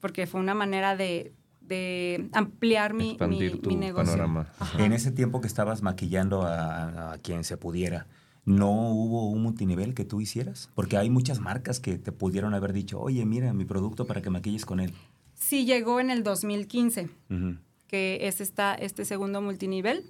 Porque 0.01 0.27
fue 0.29 0.41
una 0.41 0.55
manera 0.55 0.97
de, 0.97 1.33
de 1.61 2.29
ampliar 2.33 2.95
mi, 2.95 3.17
mi, 3.29 3.51
tu 3.51 3.69
mi 3.71 3.77
negocio. 3.77 4.13
panorama. 4.13 4.53
En 4.79 4.93
ese 4.93 5.11
tiempo 5.13 5.41
que 5.41 5.47
estabas 5.49 5.83
maquillando 5.83 6.43
a, 6.43 7.13
a 7.15 7.19
quien 7.19 7.43
se 7.45 7.57
pudiera, 7.57 8.07
¿no 8.45 8.71
hubo 8.93 9.29
un 9.31 9.43
multinivel 9.43 9.95
que 9.95 10.05
tú 10.05 10.21
hicieras? 10.21 10.71
Porque 10.75 10.97
hay 10.97 11.11
muchas 11.11 11.41
marcas 11.41 11.81
que 11.81 11.99
te 11.99 12.13
pudieron 12.13 12.55
haber 12.55 12.73
dicho, 12.73 13.01
oye, 13.01 13.25
mira 13.25 13.53
mi 13.53 13.65
producto 13.65 14.07
para 14.07 14.23
que 14.23 14.31
maquilles 14.31 14.65
con 14.67 14.79
él. 14.81 14.93
Sí 15.35 15.65
llegó 15.65 15.99
en 15.99 16.11
el 16.11 16.23
2015, 16.23 17.09
Ujú, 17.31 17.57
que 17.89 18.29
es 18.29 18.41
esta, 18.41 18.75
este 18.75 19.05
segundo 19.05 19.41
multinivel. 19.43 20.05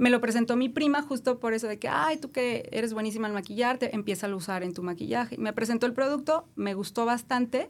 Me 0.00 0.08
lo 0.08 0.22
presentó 0.22 0.56
mi 0.56 0.70
prima 0.70 1.02
justo 1.02 1.38
por 1.40 1.52
eso 1.52 1.68
de 1.68 1.78
que, 1.78 1.86
ay, 1.86 2.16
tú 2.16 2.32
que 2.32 2.70
eres 2.72 2.94
buenísima 2.94 3.26
al 3.26 3.34
maquillarte, 3.34 3.94
empieza 3.94 4.28
a 4.28 4.34
usar 4.34 4.62
en 4.62 4.72
tu 4.72 4.82
maquillaje. 4.82 5.36
Me 5.36 5.52
presentó 5.52 5.84
el 5.84 5.92
producto, 5.92 6.48
me 6.56 6.72
gustó 6.72 7.04
bastante, 7.04 7.68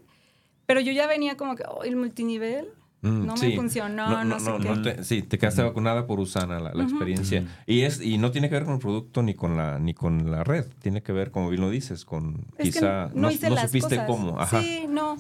pero 0.64 0.78
yo 0.78 0.92
ya 0.92 1.08
venía 1.08 1.36
como 1.36 1.56
que, 1.56 1.64
oh, 1.66 1.82
el 1.82 1.96
multinivel 1.96 2.68
Mm, 3.02 3.24
no 3.24 3.36
sí. 3.38 3.46
me 3.48 3.56
funcionó, 3.56 4.24
no, 4.24 4.38
sé 4.38 4.50
qué. 4.60 4.76
te- 4.76 5.04
sí, 5.04 5.22
te 5.22 5.38
quedaste 5.38 5.62
vacunada 5.62 6.06
por 6.06 6.20
Usana, 6.20 6.60
la, 6.60 6.70
experiencia. 6.82 7.46
Y 7.66 7.80
es 7.82 8.02
y 8.02 8.18
no 8.18 8.30
tiene 8.30 8.50
que 8.50 8.56
ver 8.56 8.64
con 8.64 8.74
el 8.74 8.78
producto 8.80 9.22
ni 9.22 9.32
con 9.34 9.56
la 9.56 9.78
ni 9.78 9.94
con 9.94 10.30
la 10.30 10.44
red. 10.44 10.66
Tiene 10.80 11.02
que 11.02 11.12
ver, 11.12 11.30
como 11.30 11.48
bien 11.48 11.62
lo 11.62 11.70
dices, 11.70 12.04
con 12.04 12.46
Es 12.58 12.74
quizá 12.74 13.10
no, 13.14 13.30
hice 13.30 13.48
no 13.48 13.54
las 13.54 13.70
supiste 13.70 13.96
cosas. 13.96 14.06
cómo. 14.06 14.38
Ajá. 14.38 14.60
Sí, 14.60 14.84
no, 14.86 15.16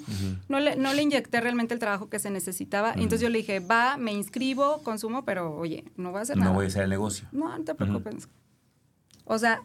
no, 0.50 0.60
le, 0.60 0.76
no 0.76 0.92
le 0.92 1.00
inyecté 1.02 1.40
realmente 1.40 1.72
el 1.72 1.80
trabajo 1.80 2.10
que 2.10 2.18
se 2.18 2.28
necesitaba. 2.30 2.92
Entonces 2.92 3.22
yo 3.22 3.30
le 3.30 3.38
dije, 3.38 3.60
va, 3.60 3.96
me 3.96 4.12
inscribo, 4.12 4.82
consumo, 4.82 5.24
pero 5.24 5.56
oye, 5.56 5.84
no 5.96 6.10
voy 6.10 6.18
a 6.18 6.22
hacer 6.22 6.36
No 6.36 6.44
nada. 6.44 6.54
voy 6.56 6.66
a 6.66 6.68
hacer 6.68 6.82
el 6.82 6.90
negocio. 6.90 7.28
No, 7.32 7.56
no 7.56 7.64
te 7.64 7.74
preocupes. 7.74 8.28
O 9.24 9.38
sea, 9.38 9.62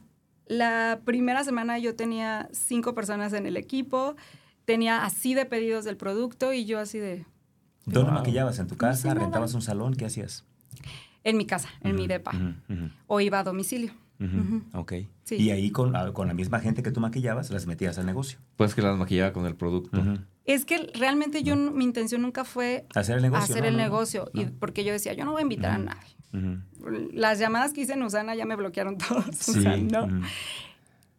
la 0.48 1.02
primera 1.04 1.44
semana 1.44 1.80
yo 1.80 1.96
tenía 1.96 2.48
cinco 2.54 2.94
personas 2.96 3.34
en 3.34 3.46
el 3.46 3.58
equipo, 3.58 4.16
tenía 4.64 5.04
así 5.04 5.34
de 5.34 5.46
pedidos 5.46 5.84
del 5.84 5.98
producto 5.98 6.54
y 6.54 6.64
yo 6.66 6.80
así 6.80 6.98
de... 7.00 7.26
¿Dónde 7.86 8.10
Wow. 8.12 8.20
maquillabas? 8.20 8.60
¿En 8.60 8.68
tu 8.68 8.78
casa? 8.78 9.14
¿Rentabas 9.14 9.54
un 9.54 9.62
salón? 9.62 9.94
¿Qué 9.96 10.06
hacías? 10.06 10.44
En 11.24 11.38
mi 11.38 11.46
casa, 11.46 11.70
en 11.82 11.96
mi 11.96 12.08
depa. 12.08 12.32
O 13.08 13.20
iba 13.22 13.40
a 13.40 13.44
domicilio. 13.44 13.92
Ok. 14.74 14.94
Sí. 15.24 15.36
Y 15.36 15.52
ahí 15.52 15.72
con, 15.72 15.96
ah, 15.96 16.12
con 16.14 16.28
la 16.28 16.34
misma 16.34 16.60
gente 16.60 16.82
que 16.84 16.92
tú 16.92 17.00
maquillabas, 17.02 17.50
las 17.52 17.66
metías 17.68 17.98
al 17.98 18.06
negocio. 18.06 18.40
Pues 18.56 18.74
que 18.76 18.82
las 18.82 18.98
maquillaba 18.98 19.34
con 19.34 19.46
el 19.46 19.56
producto. 19.56 20.02
Es 20.46 20.64
que 20.66 20.92
realmente 20.94 21.42
yo, 21.44 21.56
mi 21.56 21.84
intención 21.84 22.22
nunca 22.22 22.44
fue 22.46 22.86
Hacer 22.96 23.18
el 23.18 23.24
negocio. 23.24 23.44
hacer 23.56 23.64
no, 23.64 23.68
el 23.70 23.74
no, 23.74 23.78
no. 23.80 23.84
negocio. 23.84 24.30
Y 24.34 24.46
porque 24.46 24.84
yo 24.84 24.92
decía, 24.94 25.14
yo 25.14 25.26
no 25.26 25.32
voy 25.32 25.40
a 25.40 25.44
invitar 25.44 25.72
a 25.72 25.78
nadie. 25.80 26.62
Las 27.14 27.40
llamadas 27.40 27.74
que 27.74 27.82
hice 27.82 27.94
en 27.94 28.04
Usana 28.04 28.36
ya 28.36 28.46
me 28.46 28.56
bloquearon 28.56 28.98
todos. 29.10 29.26
Sí. 29.36 29.60
o 29.60 29.62
sea, 29.62 29.78
¿no? 29.78 30.08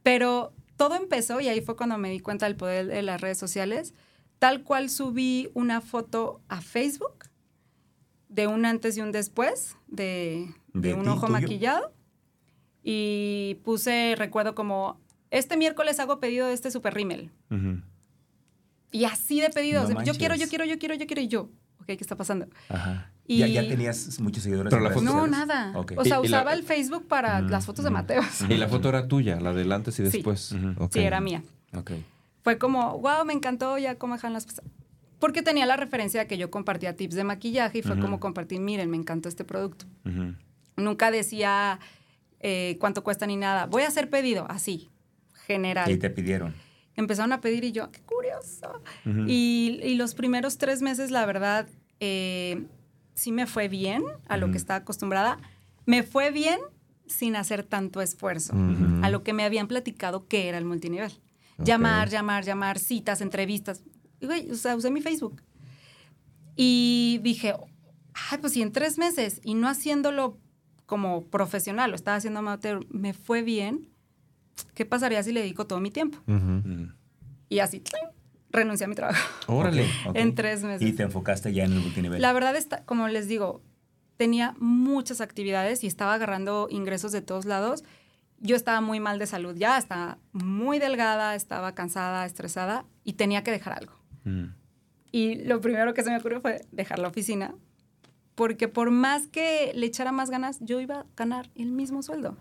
Pero 0.02 0.52
todo 0.76 0.94
empezó 0.94 1.40
y 1.40 1.48
ahí 1.48 1.60
fue 1.60 1.76
cuando 1.76 1.98
me 1.98 2.10
di 2.10 2.20
cuenta 2.20 2.46
del 2.46 2.56
poder 2.56 2.86
de 2.86 3.02
las 3.02 3.20
redes 3.20 3.38
sociales. 3.38 3.94
Tal 4.38 4.62
cual 4.62 4.90
subí 4.90 5.50
una 5.54 5.80
foto 5.80 6.40
a 6.48 6.60
Facebook 6.60 7.24
de 8.28 8.46
un 8.46 8.64
antes 8.66 8.96
y 8.96 9.00
un 9.00 9.12
después 9.12 9.76
de, 9.88 10.52
de 10.74 10.88
¿De 10.88 10.94
un 10.94 11.08
ojo 11.08 11.26
tuyo? 11.26 11.32
maquillado. 11.40 11.92
Y 12.82 13.58
puse, 13.64 14.14
recuerdo 14.16 14.54
como, 14.54 15.00
este 15.30 15.56
miércoles 15.56 15.98
hago 16.00 16.20
pedido 16.20 16.46
de 16.48 16.54
este 16.54 16.70
super 16.70 16.94
rímel. 16.94 17.30
Ujú. 17.50 17.80
Y 18.92 19.04
así 19.04 19.40
de 19.40 19.50
pedidos. 19.50 19.90
No 19.90 20.02
yo 20.04 20.14
quiero, 20.14 20.34
yo 20.36 20.48
quiero, 20.48 20.64
yo 20.64 20.78
quiero, 20.78 20.94
yo 20.94 21.06
quiero. 21.06 21.20
Y 21.22 21.28
yo, 21.28 21.40
ok, 21.80 21.86
¿qué 21.86 21.94
está 21.94 22.16
pasando? 22.16 22.46
Ajá. 22.68 23.10
Y- 23.26 23.38
¿Ya, 23.38 23.46
ya 23.48 23.66
tenías 23.68 24.20
muchos 24.20 24.44
seguidores 24.44 24.70
Pero 24.70 24.82
en 24.82 24.88
la 24.88 24.94
foto- 24.94 25.04
No, 25.04 25.10
sociales? 25.26 25.30
nada. 25.48 25.72
Ok. 25.78 25.92
O 25.96 26.04
sea, 26.04 26.18
y 26.22 26.28
la- 26.28 26.38
usaba 26.38 26.52
el 26.52 26.62
Facebook 26.62 27.08
para 27.08 27.42
Mm, 27.42 27.48
las 27.50 27.66
fotos 27.66 27.84
de. 27.84 27.90
Mateos. 27.90 28.24
Y 28.48 28.54
la 28.54 28.68
foto 28.68 28.88
era 28.88 29.08
tuya, 29.08 29.40
la 29.40 29.52
del 29.52 29.72
antes 29.72 29.94
y 29.98 30.04
Sí. 30.08 30.18
después. 30.18 30.52
Ujú. 30.52 30.84
Ok. 30.84 30.92
Sí, 30.92 31.00
era 31.00 31.20
mía. 31.20 31.42
Ok. 31.74 31.90
Fue 32.46 32.58
como, 32.58 33.00
wow, 33.00 33.24
me 33.24 33.32
encantó 33.32 33.76
ya 33.76 33.98
cómo 33.98 34.14
dejan 34.14 34.32
las 34.32 34.46
cosas. 34.46 34.64
Porque 35.18 35.42
tenía 35.42 35.66
la 35.66 35.76
referencia 35.76 36.20
de 36.20 36.26
que 36.28 36.38
yo 36.38 36.48
compartía 36.48 36.94
tips 36.94 37.16
de 37.16 37.24
maquillaje 37.24 37.78
y 37.78 37.82
fue 37.82 37.98
como 37.98 38.20
compartir, 38.20 38.60
miren, 38.60 38.88
me 38.88 38.96
encantó 38.96 39.28
este 39.28 39.44
producto. 39.44 39.86
Nunca 40.76 41.10
decía 41.10 41.80
eh, 42.38 42.76
cuánto 42.78 43.02
cuesta 43.02 43.26
ni 43.26 43.34
nada. 43.34 43.66
Voy 43.66 43.82
a 43.82 43.88
hacer 43.88 44.10
pedido, 44.10 44.46
así, 44.48 44.92
general. 45.32 45.90
Y 45.90 45.96
te 45.96 46.08
pidieron. 46.08 46.54
Empezaron 46.94 47.32
a 47.32 47.40
pedir 47.40 47.64
y 47.64 47.72
yo, 47.72 47.90
qué 47.90 48.02
curioso. 48.02 48.80
Y, 49.26 49.80
y 49.82 49.96
los 49.96 50.14
primeros 50.14 50.56
tres 50.56 50.82
meses, 50.82 51.10
la 51.10 51.26
verdad, 51.26 51.66
eh, 51.98 52.64
sí 53.14 53.32
me 53.32 53.46
fue 53.46 53.66
bien 53.66 54.04
a 54.28 54.36
lo 54.36 54.52
que 54.52 54.56
estaba 54.56 54.78
acostumbrada. 54.78 55.38
Me 55.84 56.04
fue 56.04 56.30
bien 56.30 56.60
sin 57.08 57.34
hacer 57.34 57.64
tanto 57.64 58.00
esfuerzo. 58.02 58.54
A 59.02 59.10
lo 59.10 59.24
que 59.24 59.32
me 59.32 59.42
habían 59.42 59.66
platicado 59.66 60.28
que 60.28 60.48
era 60.48 60.58
el 60.58 60.64
multinivel. 60.64 61.10
Llamar, 61.58 62.08
llamar, 62.08 62.44
llamar, 62.44 62.78
citas, 62.78 63.20
entrevistas. 63.20 63.82
Y, 64.20 64.26
güey, 64.26 64.50
o 64.50 64.54
sea, 64.54 64.76
usé 64.76 64.90
mi 64.90 65.00
Facebook. 65.00 65.42
Y 66.54 67.20
dije, 67.22 67.54
ay, 68.30 68.38
pues 68.38 68.52
si 68.52 68.62
en 68.62 68.72
tres 68.72 68.98
meses 68.98 69.40
y 69.44 69.54
no 69.54 69.68
haciéndolo 69.68 70.38
como 70.86 71.24
profesional, 71.26 71.90
lo 71.90 71.96
estaba 71.96 72.16
haciendo 72.16 72.40
amateur, 72.40 72.86
me 72.90 73.12
fue 73.12 73.42
bien, 73.42 73.88
¿qué 74.74 74.86
pasaría 74.86 75.22
si 75.22 75.32
le 75.32 75.40
dedico 75.40 75.66
todo 75.66 75.80
mi 75.80 75.90
tiempo? 75.90 76.18
Ujú. 76.26 76.58
Ujú. 76.58 76.92
Y 77.48 77.58
así, 77.58 77.80
¡tling! 77.80 78.16
renuncié 78.50 78.86
a 78.86 78.88
mi 78.88 78.94
trabajo 78.94 79.20
Órale. 79.52 79.82
Ok, 79.82 80.10
ok. 80.10 80.16
en 80.16 80.34
tres 80.34 80.62
meses. 80.62 80.88
Y 80.88 80.92
te 80.92 81.02
enfocaste 81.02 81.52
ya 81.52 81.64
en 81.64 81.72
el 81.72 81.80
multinivel. 81.80 82.20
La 82.20 82.32
verdad, 82.32 82.56
está, 82.56 82.84
como 82.84 83.08
les 83.08 83.28
digo, 83.28 83.62
tenía 84.16 84.54
muchas 84.58 85.20
actividades 85.20 85.84
y 85.84 85.86
estaba 85.86 86.14
agarrando 86.14 86.68
ingresos 86.70 87.12
de 87.12 87.22
todos 87.22 87.44
lados. 87.44 87.84
Yo 88.38 88.54
estaba 88.56 88.80
muy 88.80 89.00
mal 89.00 89.18
de 89.18 89.26
salud 89.26 89.54
ya, 89.56 89.78
estaba 89.78 90.18
muy 90.32 90.78
delgada, 90.78 91.34
estaba 91.34 91.74
cansada, 91.74 92.26
estresada 92.26 92.84
y 93.04 93.14
tenía 93.14 93.42
que 93.42 93.50
dejar 93.50 93.72
algo. 93.74 93.92
Ujú. 94.24 94.50
Y 95.12 95.36
lo 95.44 95.60
primero 95.60 95.94
que 95.94 96.02
se 96.02 96.10
me 96.10 96.18
ocurrió 96.18 96.40
fue 96.40 96.66
dejar 96.72 96.98
la 96.98 97.08
oficina, 97.08 97.54
porque 98.34 98.68
por 98.68 98.90
más 98.90 99.28
que 99.28 99.72
le 99.74 99.86
echara 99.86 100.12
más 100.12 100.28
ganas, 100.30 100.58
yo 100.60 100.80
iba 100.80 101.00
a 101.00 101.06
ganar 101.16 101.50
el 101.54 101.72
mismo 101.72 102.02
sueldo. 102.02 102.36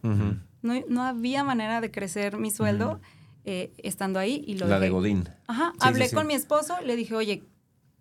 No, 0.62 0.74
no 0.90 1.04
había 1.04 1.44
manera 1.44 1.80
de 1.80 1.92
crecer 1.92 2.38
mi 2.38 2.52
sueldo 2.52 3.00
eh, 3.46 3.72
estando 3.78 4.20
ahí 4.20 4.44
y 4.48 4.58
lo 4.58 4.68
La 4.68 4.76
de 4.76 4.82
dejé. 4.88 4.92
Godín. 4.94 5.30
Ajá, 5.48 5.72
Sí, 5.74 5.88
hablé 5.88 6.06
sí, 6.06 6.10
sí. 6.10 6.16
con 6.16 6.28
mi 6.28 6.34
esposo, 6.34 6.76
le 6.84 6.96
dije, 6.98 7.16
oye, 7.16 7.44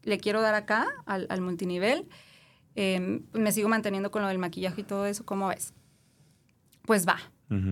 le 0.03 0.19
quiero 0.19 0.41
dar 0.41 0.55
acá 0.55 0.87
al, 1.07 1.27
al 1.31 1.41
multinivel. 1.43 2.09
eh, 2.75 3.21
me 3.35 3.53
sigo 3.53 3.69
manteniendo 3.69 4.11
con 4.11 4.23
lo 4.23 4.29
del 4.29 4.39
maquillaje 4.39 4.81
y 4.81 4.85
todo 4.85 5.07
eso, 5.07 5.25
¿cómo 5.25 5.49
ves? 5.49 5.75
Pues 6.83 7.07
va. 7.07 7.19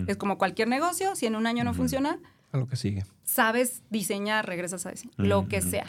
Es 0.07 0.17
como 0.17 0.37
cualquier 0.37 0.67
negocio, 0.67 1.15
si 1.15 1.25
en 1.25 1.35
un 1.35 1.45
año 1.47 1.63
no 1.63 1.73
funciona, 1.73 2.19
A 2.51 2.57
lo 2.57 2.67
que 2.67 2.75
sigue. 2.75 3.03
sabes 3.23 3.81
diseñar, 3.89 4.45
regresas 4.47 4.85
a 4.85 4.91
diseñar, 4.91 5.15
lo 5.17 5.47
que 5.47 5.61
sea. 5.61 5.87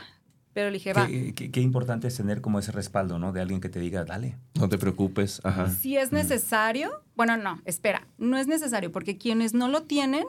Pero 0.52 0.70
le 0.70 0.74
dije, 0.74 0.92
va. 0.92 1.06
Qué, 1.08 1.34
qué- 1.34 1.50
qué 1.50 1.60
importante 1.60 2.06
es 2.08 2.16
tener 2.16 2.40
como 2.40 2.58
ese 2.60 2.70
respaldo, 2.72 3.18
¿no? 3.18 3.32
De 3.32 3.40
alguien 3.40 3.60
que 3.60 3.68
te 3.68 3.80
diga, 3.80 4.04
dale. 4.04 4.36
No 4.54 4.68
te 4.68 4.78
preocupes. 4.78 5.40
Ajá. 5.44 5.68
Si 5.68 5.96
es 5.96 6.12
necesario, 6.12 6.90
bueno, 7.16 7.36
no, 7.36 7.60
espera, 7.64 8.06
no 8.18 8.36
es 8.38 8.46
necesario, 8.46 8.92
porque 8.92 9.18
quienes 9.18 9.52
no 9.52 9.66
lo 9.68 9.82
tienen, 9.82 10.24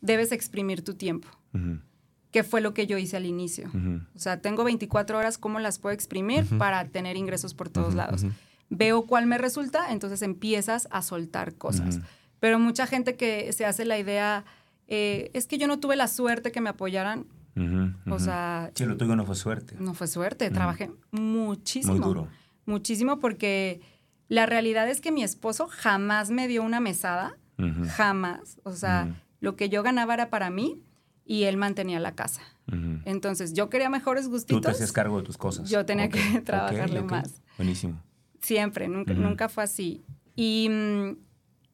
debes 0.00 0.32
exprimir 0.32 0.82
tu 0.82 0.94
tiempo, 0.94 1.28
que 2.30 2.44
fue 2.44 2.60
lo 2.60 2.72
que 2.74 2.86
yo 2.86 2.98
hice 2.98 3.16
al 3.16 3.26
inicio. 3.26 3.68
ujú. 3.68 4.00
O 4.14 4.18
sea, 4.18 4.40
tengo 4.40 4.64
24 4.64 5.18
horas, 5.18 5.38
¿cómo 5.38 5.60
las 5.60 5.78
puedo 5.78 5.94
exprimir 5.94 6.44
para 6.58 6.84
tener 6.88 7.16
ingresos 7.16 7.54
por 7.54 7.68
todos 7.68 7.94
lados? 7.94 8.24
Veo 8.70 9.06
cuál 9.06 9.26
me 9.26 9.38
resulta, 9.38 9.92
entonces 9.92 10.20
empiezas 10.22 10.88
a 10.90 11.00
soltar 11.02 11.54
cosas. 11.54 12.00
Pero 12.40 12.58
mucha 12.58 12.86
gente 12.86 13.16
que 13.16 13.52
se 13.52 13.64
hace 13.66 13.84
la 13.84 13.98
idea, 13.98 14.44
eh, 14.86 15.30
es 15.34 15.46
que 15.46 15.58
yo 15.58 15.66
no 15.66 15.80
tuve 15.80 15.96
la 15.96 16.08
suerte 16.08 16.52
que 16.52 16.60
me 16.60 16.70
apoyaran, 16.70 17.26
o 18.08 18.18
sea, 18.20 18.70
Sí, 18.74 18.84
lo 18.86 18.96
tuyo 18.96 19.16
no 19.16 19.26
fue 19.26 19.34
suerte. 19.34 19.74
no 19.80 19.92
fue 19.92 20.06
suerte, 20.06 20.48
trabajé 20.50 20.92
muchísimo. 21.10 21.94
Muy 21.94 22.02
duro. 22.04 22.28
Muchísimo 22.66 23.18
porque 23.18 23.80
la 24.28 24.46
realidad 24.46 24.88
es 24.88 25.00
que 25.00 25.10
mi 25.10 25.24
esposo 25.24 25.66
jamás 25.68 26.30
me 26.30 26.46
dio 26.46 26.62
una 26.62 26.78
mesada, 26.80 27.36
jamás. 27.96 28.60
O 28.62 28.72
sea, 28.72 29.16
lo 29.40 29.56
que 29.56 29.68
yo 29.68 29.82
ganaba 29.82 30.14
era 30.14 30.30
para 30.30 30.50
mí 30.50 30.82
y 31.24 31.44
él 31.44 31.56
mantenía 31.56 31.98
la 31.98 32.14
casa. 32.14 32.42
Entonces, 33.06 33.54
yo 33.54 33.68
quería 33.70 33.88
mejores 33.90 34.26
Tú 34.26 34.30
gustitos. 34.32 34.62
te 34.62 34.70
hacías 34.70 34.92
cargo 34.92 35.18
de 35.18 35.24
tus 35.24 35.36
cosas. 35.38 35.68
Yo 35.68 35.84
tenía 35.86 36.08
que 36.10 36.40
trabajarle 36.44 37.02
más. 37.02 37.40
Buenísimo. 37.56 38.00
Siempre, 38.40 38.86
nunca, 38.86 39.14
nunca 39.14 39.48
fue 39.48 39.64
así. 39.64 40.04
Y, 40.36 40.68
mm, 40.70 41.16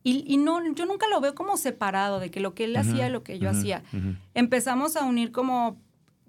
y, 0.05 0.22
y 0.32 0.36
no, 0.36 0.60
yo 0.74 0.86
nunca 0.86 1.09
lo 1.09 1.20
veo 1.20 1.35
como 1.35 1.56
separado 1.56 2.20
de 2.20 2.31
que 2.31 2.39
lo 2.39 2.55
que 2.55 2.64
él 2.64 2.76
hacía 2.76 3.09
y 3.09 3.10
lo 3.10 3.24
que 3.24 3.39
yo 3.40 3.48
Ujú, 3.51 3.59
hacía. 3.59 3.82
ujú. 3.93 4.14
Empezamos 4.35 4.94
a 4.97 5.05
unir 5.05 5.32
como 5.32 5.81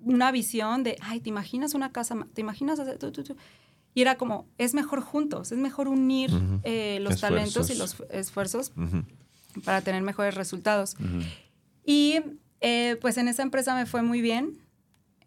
una 0.01 0.31
visión 0.31 0.83
de, 0.83 0.97
ay, 1.01 1.19
¿te 1.19 1.29
imaginas 1.29 1.73
una 1.73 1.91
casa? 1.91 2.15
¿Te 2.33 2.41
imaginas 2.41 2.79
hacer 2.79 2.97
tú, 2.97 3.11
tú, 3.11 3.23
tú? 3.23 3.35
Y 3.93 4.01
era 4.01 4.17
como, 4.17 4.47
es 4.57 4.73
mejor 4.73 5.01
juntos, 5.01 5.51
es 5.51 5.57
mejor 5.57 5.87
unir 5.87 6.31
eh, 6.63 6.99
los 7.01 7.19
talentos 7.21 7.69
y 7.69 7.75
los 7.75 7.91
Esfuerzos. 7.91 8.15
esfuerzos 8.15 8.71
para 9.63 9.81
tener 9.81 10.01
mejores 10.03 10.35
resultados. 10.35 10.95
Y 11.85 12.19
eh, 12.61 12.97
pues 13.01 13.17
en 13.17 13.27
esa 13.27 13.41
empresa 13.43 13.73
me 13.75 13.85
fue 13.85 14.01
muy 14.01 14.21
bien. 14.21 14.57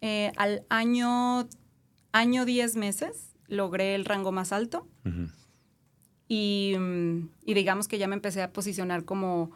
Eh, 0.00 0.32
al 0.36 0.64
año, 0.68 1.48
año 2.12 2.44
10 2.44 2.76
meses 2.76 3.34
logré 3.48 3.94
el 3.94 4.04
rango 4.04 4.32
más 4.32 4.52
alto. 4.52 4.86
Y, 6.28 6.74
mm, 6.78 7.28
y 7.46 7.54
digamos 7.54 7.88
que 7.88 7.98
ya 7.98 8.06
me 8.06 8.14
empecé 8.14 8.42
a 8.42 8.52
posicionar 8.52 9.04
como 9.04 9.50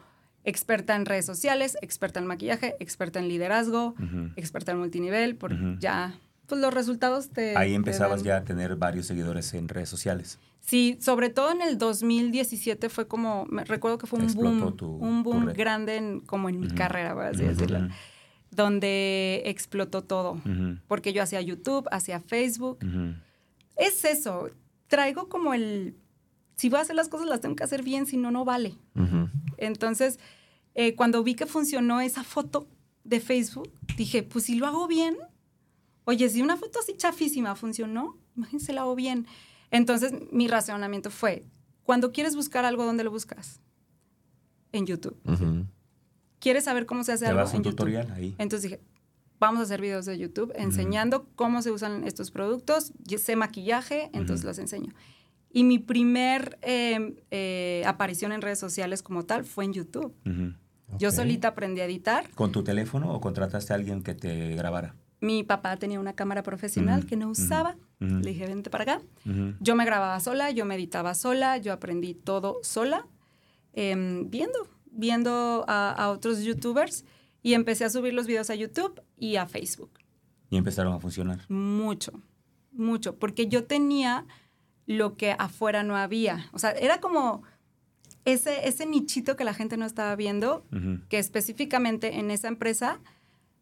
experta 0.44 0.96
en 0.96 1.06
redes 1.06 1.24
sociales, 1.26 1.76
experta 1.82 2.18
en 2.18 2.26
maquillaje, 2.26 2.74
experta 2.80 3.20
en 3.20 3.28
liderazgo, 3.28 3.94
experta 4.36 4.72
en 4.72 4.78
multinivel, 4.78 5.38
Ujú. 5.40 5.78
ya 5.78 6.18
pues 6.46 6.60
los 6.60 6.74
resultados 6.74 7.30
te... 7.30 7.56
Ahí 7.56 7.70
te 7.70 7.74
empezabas 7.76 8.18
dan- 8.20 8.26
ya 8.26 8.36
a 8.38 8.44
tener 8.44 8.74
varios 8.76 9.06
seguidores 9.06 9.54
en 9.54 9.68
redes 9.68 9.88
sociales. 9.88 10.38
Sí, 10.60 10.98
sobre 11.00 11.30
todo 11.30 11.50
en 11.52 11.62
el 11.62 11.78
2017 11.78 12.88
fue 12.88 13.06
como, 13.08 13.46
me 13.46 13.64
recuerdo 13.64 13.98
que 13.98 14.06
fue 14.06 14.18
un 14.18 14.24
Explotó 14.26 14.58
boom, 14.60 14.76
tu- 14.76 14.96
un 14.96 15.22
boom 15.22 15.46
grande 15.54 15.96
en- 15.96 16.20
como 16.20 16.48
en 16.48 16.58
mi 16.60 16.68
carrera, 16.68 17.14
por 17.14 17.24
así 17.26 17.42
decirlo, 17.44 17.88
donde 18.50 19.42
explotó 19.46 20.02
todo, 20.02 20.40
porque 20.88 21.12
yo 21.12 21.22
hacía 21.22 21.40
YouTube, 21.40 21.88
hacía 21.90 22.20
Facebook. 22.20 22.78
Es 23.76 24.04
eso, 24.04 24.50
traigo 24.88 25.28
como 25.28 25.54
el, 25.54 25.96
si 26.62 26.68
voy 26.68 26.78
a 26.78 26.82
hacer 26.82 26.94
las 26.94 27.08
cosas 27.08 27.26
las 27.26 27.40
tengo 27.40 27.56
que 27.56 27.64
hacer 27.64 27.82
bien, 27.82 28.06
si 28.06 28.16
no, 28.16 28.30
no 28.30 28.44
vale. 28.44 28.76
Ujú. 28.94 29.28
Entonces, 29.56 30.20
eh, 30.76 30.94
cuando 30.94 31.24
vi 31.24 31.34
que 31.34 31.46
funcionó 31.46 32.00
esa 32.00 32.22
foto 32.22 32.68
de 33.02 33.18
Facebook, 33.18 33.68
dije, 33.96 34.22
pues 34.22 34.44
si 34.44 34.54
lo 34.54 34.68
hago 34.68 34.86
bien, 34.86 35.16
oye, 36.04 36.28
si 36.28 36.40
una 36.40 36.56
foto 36.56 36.78
así 36.78 36.94
chafísima 36.96 37.56
funcionó, 37.56 38.16
imagínense 38.36 38.72
la 38.72 38.82
hago 38.82 38.94
bien. 38.94 39.26
Entonces, 39.72 40.12
mi 40.30 40.46
razonamiento 40.46 41.10
fue, 41.10 41.44
cuando 41.82 42.12
quieres 42.12 42.36
buscar 42.36 42.64
algo, 42.64 42.84
¿dónde 42.84 43.02
lo 43.02 43.10
buscas? 43.10 43.60
En 44.70 44.86
YouTube. 44.86 45.18
Ujú. 45.24 45.66
¿Quieres 46.38 46.62
saber 46.64 46.86
cómo 46.86 47.02
se 47.02 47.10
hace 47.12 47.24
Te 47.24 47.30
algo? 47.30 47.42
vas 47.42 47.50
a 47.52 47.56
En 47.56 47.58
un 47.60 47.64
YouTube. 47.64 47.76
tutorial 47.76 48.10
ahí. 48.12 48.36
Entonces 48.38 48.70
dije, 48.70 48.80
vamos 49.40 49.58
a 49.58 49.62
hacer 49.64 49.80
videos 49.80 50.06
de 50.06 50.16
YouTube 50.16 50.52
enseñando 50.54 51.26
cómo 51.34 51.60
se 51.60 51.72
usan 51.72 52.04
estos 52.04 52.30
productos. 52.30 52.92
Yo 53.04 53.18
sé 53.18 53.34
maquillaje, 53.34 54.04
entonces 54.12 54.40
Ujú. 54.44 54.48
los 54.50 54.58
enseño. 54.58 54.92
Y 55.52 55.64
mi 55.64 55.78
primer 55.78 56.58
eh, 56.62 57.14
eh, 57.30 57.82
aparición 57.86 58.32
en 58.32 58.40
redes 58.40 58.58
sociales 58.58 59.02
como 59.02 59.24
tal 59.24 59.44
fue 59.44 59.64
en 59.66 59.72
YouTube. 59.74 60.14
Ujú. 60.24 60.54
Yo 60.98 61.08
Ok. 61.10 61.14
solita 61.14 61.48
aprendí 61.48 61.80
a 61.80 61.84
editar. 61.84 62.30
¿Con 62.30 62.52
tu 62.52 62.62
teléfono 62.64 63.12
o 63.12 63.20
contrataste 63.20 63.72
a 63.72 63.76
alguien 63.76 64.02
que 64.02 64.14
te 64.14 64.54
grabara? 64.54 64.94
Mi 65.20 65.44
papá 65.44 65.76
tenía 65.76 66.00
una 66.00 66.14
cámara 66.14 66.42
profesional 66.42 67.00
Ujú, 67.00 67.08
que 67.08 67.16
no 67.16 67.28
usaba. 67.30 67.76
ujú. 68.00 68.16
Le 68.20 68.30
dije, 68.30 68.46
vente 68.46 68.70
para 68.70 68.84
acá. 68.94 69.02
Yo 69.60 69.76
me 69.76 69.84
grababa 69.84 70.18
sola, 70.20 70.50
yo 70.50 70.64
me 70.64 70.74
editaba 70.74 71.14
sola, 71.14 71.58
yo 71.58 71.72
aprendí 71.72 72.14
todo 72.14 72.58
sola, 72.62 73.06
em, 73.72 74.28
viendo, 74.30 74.66
viendo 74.90 75.64
a, 75.68 75.90
a 75.92 76.10
otros 76.10 76.42
youtubers 76.42 77.04
y 77.42 77.54
empecé 77.54 77.84
a 77.84 77.90
subir 77.90 78.14
los 78.14 78.26
videos 78.26 78.50
a 78.50 78.54
YouTube 78.54 79.00
y 79.16 79.36
a 79.36 79.46
Facebook. 79.46 79.90
Y 80.50 80.56
empezaron 80.56 80.92
a 80.92 80.98
funcionar. 80.98 81.40
Mucho, 81.48 82.12
mucho, 82.72 83.16
porque 83.18 83.46
yo 83.48 83.64
tenía 83.64 84.26
lo 84.86 85.16
que 85.16 85.32
afuera 85.38 85.82
no 85.82 85.96
había. 85.96 86.48
O 86.52 86.58
sea, 86.58 86.70
era 86.72 87.00
como 87.00 87.42
ese, 88.24 88.68
ese 88.68 88.86
nichito 88.86 89.36
que 89.36 89.44
la 89.44 89.54
gente 89.54 89.76
no 89.76 89.86
estaba 89.86 90.14
viendo, 90.16 90.64
que 91.08 91.18
específicamente 91.18 92.18
en 92.18 92.30
esa 92.30 92.48
empresa 92.48 93.00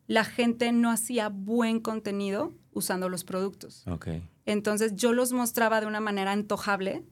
la 0.06 0.24
gente 0.24 0.72
no 0.72 0.90
hacía 0.90 1.28
buen 1.28 1.80
contenido 1.80 2.52
usando 2.72 3.08
los 3.08 3.24
productos. 3.24 3.86
Ok. 3.86 4.08
Entonces 4.46 4.96
yo 4.96 5.12
los 5.12 5.32
mostraba 5.32 5.80
de 5.80 5.86
una 5.86 6.00
manera 6.00 6.32
antojable, 6.32 7.04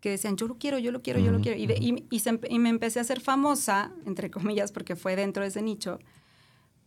que 0.00 0.10
decían, 0.10 0.36
yo 0.36 0.48
lo 0.48 0.58
quiero, 0.58 0.78
yo 0.78 0.90
lo 0.92 1.00
quiero, 1.00 1.20
yo 1.20 1.30
lo 1.30 1.40
quiero. 1.40 1.56
Y, 1.58 1.66
de- 1.66 1.78
y- 1.80 2.06
y 2.10 2.18
se 2.18 2.30
empe- 2.32 2.48
y 2.50 2.58
me 2.58 2.68
empecé 2.70 2.98
a 2.98 3.02
hacer 3.02 3.20
famosa, 3.20 3.92
entre 4.04 4.30
comillas, 4.32 4.72
porque 4.72 4.96
fue 4.96 5.14
dentro 5.16 5.44
de 5.44 5.48
ese 5.50 5.62
nicho, 5.62 5.98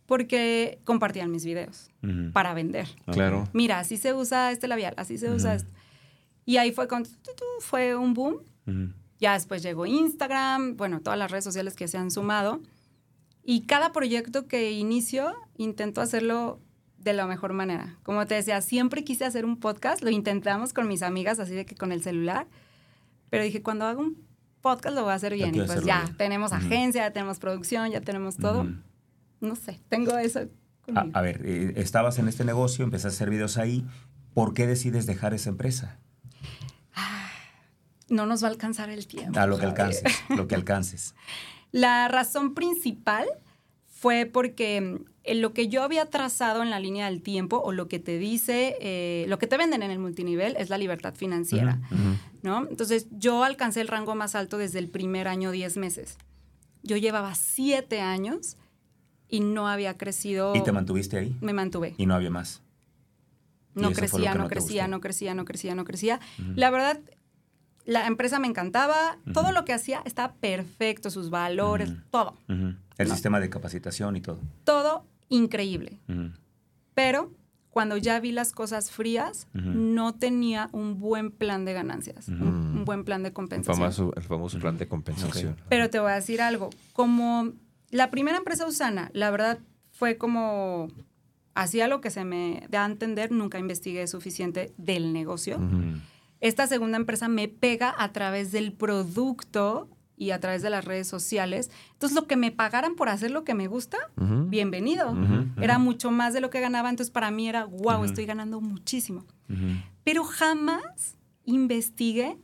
porque 0.06 0.78
compartían 0.84 1.30
mis 1.30 1.44
videos 1.44 1.90
para 2.32 2.54
vender. 2.54 2.86
Claro. 3.10 3.48
Mira, 3.52 3.78
así 3.80 3.96
se 3.96 4.14
usa 4.14 4.52
este 4.52 4.68
labial, 4.68 4.94
así 4.98 5.18
se 5.18 5.30
usa 5.30 5.56
Ujú. 5.56 5.64
Y 6.46 6.56
ahí 6.56 6.72
fue, 6.72 6.88
con, 6.88 7.04
fue 7.60 7.94
un 7.94 8.14
boom. 8.14 8.36
Ujú. 8.66 8.92
Ya 9.18 9.34
después 9.34 9.62
llegó 9.62 9.84
Instagram, 9.84 10.76
bueno, 10.76 11.00
todas 11.00 11.18
las 11.18 11.30
redes 11.30 11.44
sociales 11.44 11.74
que 11.74 11.88
se 11.88 11.98
han 11.98 12.10
sumado. 12.10 12.62
Y 13.42 13.66
cada 13.66 13.92
proyecto 13.92 14.46
que 14.46 14.72
inicio, 14.72 15.34
intento 15.56 16.00
hacerlo 16.00 16.60
de 16.98 17.12
la 17.12 17.26
mejor 17.26 17.52
manera. 17.52 17.98
Como 18.02 18.26
te 18.26 18.34
decía, 18.36 18.62
siempre 18.62 19.04
quise 19.04 19.24
hacer 19.24 19.44
un 19.44 19.58
podcast, 19.58 20.02
lo 20.02 20.10
intentamos 20.10 20.72
con 20.72 20.88
mis 20.88 21.02
amigas, 21.02 21.38
así 21.38 21.54
de 21.54 21.66
que 21.66 21.74
con 21.74 21.92
el 21.92 22.02
celular. 22.02 22.46
Pero 23.28 23.44
dije, 23.44 23.62
cuando 23.62 23.84
hago 23.84 24.00
un 24.00 24.24
podcast 24.60 24.94
lo 24.94 25.02
voy 25.02 25.12
a 25.12 25.14
hacer 25.14 25.34
bien. 25.34 25.54
Y 25.54 25.62
pues 25.62 25.84
ya, 25.84 26.04
bien. 26.04 26.16
tenemos 26.16 26.52
agencia, 26.52 27.02
ya 27.02 27.12
tenemos 27.12 27.38
producción, 27.38 27.90
ya 27.90 28.00
tenemos 28.00 28.36
todo. 28.36 28.66
No 29.40 29.56
sé, 29.56 29.80
tengo 29.88 30.16
eso 30.16 30.48
a 30.94 31.20
ver, 31.20 31.40
eh, 31.44 31.72
estabas 31.76 32.18
en 32.18 32.28
este 32.28 32.44
negocio, 32.44 32.84
empezaste 32.84 33.08
a 33.08 33.16
hacer 33.16 33.30
videos 33.30 33.58
ahí. 33.58 33.84
¿Por 34.34 34.54
qué 34.54 34.66
decides 34.66 35.06
dejar 35.06 35.34
esa 35.34 35.50
empresa? 35.50 35.98
No 38.08 38.26
nos 38.26 38.42
va 38.42 38.48
a 38.48 38.50
alcanzar 38.50 38.90
el 38.90 39.06
tiempo. 39.06 39.38
A 39.38 39.46
lo 39.46 39.58
que 39.58 39.66
alcances, 39.66 40.02
lo 40.28 40.46
que 40.46 40.54
alcances. 40.54 41.14
La 41.72 42.08
razón 42.08 42.54
principal 42.54 43.26
fue 43.86 44.26
porque 44.26 44.80
mm, 44.80 45.04
en 45.24 45.42
lo 45.42 45.52
que 45.52 45.68
yo 45.68 45.82
había 45.82 46.06
trazado 46.06 46.62
en 46.62 46.70
la 46.70 46.78
línea 46.78 47.06
del 47.06 47.20
tiempo 47.22 47.58
o 47.58 47.72
lo 47.72 47.88
que 47.88 47.98
te 47.98 48.18
dice, 48.18 48.76
eh, 48.80 49.24
lo 49.28 49.38
que 49.38 49.46
te 49.46 49.56
venden 49.56 49.82
en 49.82 49.90
el 49.90 49.98
multinivel 49.98 50.54
es 50.56 50.70
la 50.70 50.78
libertad 50.78 51.14
financiera. 51.14 51.80
¿no? 52.42 52.66
Entonces 52.68 53.08
yo 53.10 53.42
alcancé 53.42 53.80
el 53.80 53.88
rango 53.88 54.14
más 54.14 54.34
alto 54.36 54.56
desde 54.58 54.78
el 54.78 54.88
primer 54.88 55.26
año, 55.26 55.50
10 55.50 55.76
meses. 55.78 56.18
Yo 56.84 56.96
llevaba 56.96 57.34
7 57.34 58.00
años 58.00 58.56
y 59.28 59.40
no 59.40 59.68
había 59.68 59.96
crecido. 59.96 60.54
Y 60.54 60.62
te 60.62 60.70
mantuviste 60.70 61.18
ahí 61.18 61.36
Me 61.40 61.52
mantuve. 61.52 61.94
y 61.98 62.06
no 62.06 62.14
había 62.14 62.30
más. 62.30 62.62
No 63.74 63.92
crecía, 63.92 64.34
no, 64.34 64.48
crecía, 64.48 64.88
no 64.88 65.00
crecía, 65.00 65.34
no 65.34 65.44
crecía, 65.44 65.74
no 65.74 65.84
crecía. 65.84 66.20
La 66.54 66.70
verdad, 66.70 66.98
la 67.86 68.06
empresa 68.06 68.38
me 68.38 68.46
encantaba, 68.48 69.16
todo 69.32 69.50
lo 69.52 69.64
que 69.64 69.72
hacía 69.72 70.02
estaba 70.04 70.34
perfecto, 70.34 71.10
sus 71.10 71.30
valores, 71.30 71.92
todo. 72.10 72.36
El 72.48 73.08
No. 73.08 73.14
sistema 73.14 73.40
de 73.40 73.48
capacitación 73.48 74.16
y 74.16 74.20
todo. 74.20 74.40
todo 74.64 75.06
increíble. 75.28 75.98
Pero 76.94 77.32
cuando 77.70 77.96
ya 77.98 78.18
vi 78.20 78.32
las 78.32 78.52
cosas 78.52 78.90
frías, 78.90 79.48
no 79.52 80.14
tenía 80.14 80.68
un 80.72 80.98
buen 80.98 81.30
plan 81.30 81.64
de 81.64 81.72
ganancias, 81.74 82.28
un, 82.28 82.42
un 82.42 82.84
buen 82.84 83.04
plan 83.04 83.22
de 83.22 83.28
El 83.28 83.34
compensación. 83.34 83.76
famoso, 83.76 84.12
el 84.16 84.22
famoso 84.22 84.58
plan 84.58 84.78
de 84.78 84.88
compensación. 84.88 85.56
Pero 85.68 85.90
te 85.90 85.98
voy 86.00 86.10
a 86.10 86.14
decir 86.14 86.40
algo, 86.40 86.70
como 86.92 87.52
la 87.90 88.10
primera 88.10 88.38
empresa 88.38 88.66
Usana, 88.66 89.10
la 89.12 89.30
verdad 89.30 89.58
fue 89.92 90.16
como 90.16 90.88
hacía 91.54 91.86
lo 91.88 92.00
que 92.00 92.10
se 92.10 92.24
me 92.24 92.66
da 92.70 92.84
a 92.84 92.86
entender, 92.86 93.30
nunca 93.30 93.58
investigué 93.58 94.06
suficiente 94.06 94.72
del 94.78 95.12
negocio. 95.12 95.58
Esta 96.46 96.68
segunda 96.68 96.96
empresa 96.96 97.26
me 97.26 97.48
pega 97.48 97.92
a 97.98 98.12
través 98.12 98.52
del 98.52 98.72
producto 98.72 99.88
y 100.16 100.30
a 100.30 100.38
través 100.38 100.62
de 100.62 100.70
las 100.70 100.84
redes 100.84 101.08
sociales. 101.08 101.72
Entonces, 101.94 102.14
lo 102.14 102.28
que 102.28 102.36
me 102.36 102.52
pagaran 102.52 102.94
por 102.94 103.08
hacer 103.08 103.32
lo 103.32 103.42
que 103.42 103.54
me 103.54 103.66
gusta, 103.66 103.98
bienvenido. 104.16 105.12
Era 105.60 105.80
mucho 105.80 106.12
más 106.12 106.34
de 106.34 106.40
lo 106.40 106.48
que 106.48 106.60
ganaba, 106.60 106.88
entonces 106.88 107.10
para 107.10 107.32
mí 107.32 107.48
era, 107.48 107.64
wow, 107.64 108.04
estoy 108.04 108.26
ganando 108.26 108.60
muchísimo. 108.60 109.24
Pero 110.04 110.22
jamás 110.22 111.16
investigué 111.46 112.38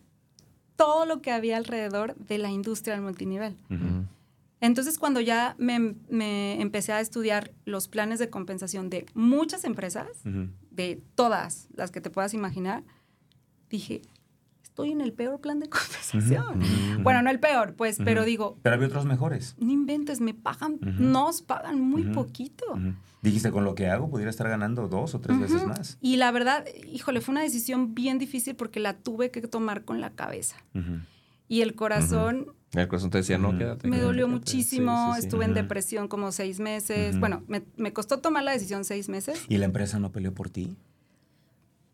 todo 0.75 1.07
lo 1.07 1.23
que 1.23 1.31
había 1.31 1.57
alrededor 1.57 2.17
de 2.17 2.39
la 2.39 2.51
industria 2.51 2.95
del 2.95 3.05
multinivel. 3.05 3.57
Entonces, 4.61 4.99
cuando 4.99 5.21
ya 5.21 5.55
me, 5.59 5.95
me 6.09 6.61
empecé 6.61 6.93
a 6.93 6.99
estudiar 6.99 7.53
los 7.67 7.87
planes 7.87 8.19
de 8.19 8.31
compensación 8.31 8.91
de 8.91 9.07
muchas 9.15 9.63
empresas, 9.63 10.09
de 10.73 11.01
todas 11.15 11.69
las 11.77 11.93
que 11.93 12.01
te 12.01 12.11
puedas 12.11 12.35
imaginar, 12.35 12.83
dije, 13.73 14.03
estoy 14.63 14.93
en 14.93 15.01
el 15.01 15.13
peor 15.13 15.41
plan 15.41 15.59
de 15.59 15.69
compensación. 15.71 16.61
Bueno, 17.03 17.23
no 17.23 17.31
el 17.31 17.41
peor, 17.41 17.75
pues, 17.75 17.99
pero 18.05 18.25
digo, 18.25 18.59
Pero 18.63 18.77
había 18.77 18.87
otros 18.87 19.05
mejores. 19.05 19.57
no 19.59 19.73
inventes, 19.73 20.21
me 20.21 20.35
pagan, 20.35 20.79
nos 20.99 21.43
pagan 21.43 21.81
muy 21.81 22.05
poquito. 22.05 22.65
Dijiste, 23.23 23.51
con 23.53 23.65
lo 23.65 23.75
que 23.75 23.87
hago, 23.89 24.09
pudiera 24.11 24.31
estar 24.31 24.49
ganando 24.49 24.89
dos 24.89 25.15
o 25.15 25.21
tres 25.21 25.39
veces 25.41 25.65
más. 25.67 25.99
Y 26.01 26.17
la 26.17 26.31
verdad, 26.33 26.65
híjole, 26.93 27.21
fue 27.21 27.33
una 27.33 27.43
decisión 27.43 27.95
bien 27.95 28.19
difícil 28.19 28.55
porque 28.57 28.79
la 28.81 28.95
tuve 28.99 29.31
que 29.31 29.41
tomar 29.43 29.85
con 29.85 30.01
la 30.01 30.11
cabeza. 30.11 30.57
Y 31.49 31.61
el 31.61 31.75
corazón 31.75 32.47
El 32.73 32.89
corazón 32.89 33.11
te 33.11 33.19
decía, 33.19 33.37
no, 33.39 33.57
quédate. 33.59 33.87
me 33.87 33.99
dolió 33.99 34.27
quédate". 34.27 34.39
muchísimo, 34.41 35.11
Sí, 35.11 35.15
sí, 35.17 35.21
sí. 35.21 35.27
estuve 35.27 35.45
en 35.45 35.55
depresión 35.55 36.09
como 36.09 36.33
seis 36.33 36.59
meses. 36.61 37.21
Bueno, 37.21 37.45
me, 37.47 37.63
me 37.77 37.93
costó 37.93 38.19
tomar 38.21 38.43
la 38.43 38.53
decisión 38.53 38.85
seis 38.85 39.09
meses. 39.09 39.45
¿Y 39.49 39.59
la 39.59 39.67
empresa 39.67 39.99
no 40.01 40.11
peleó 40.11 40.33
por 40.35 40.49
ti? 40.51 40.75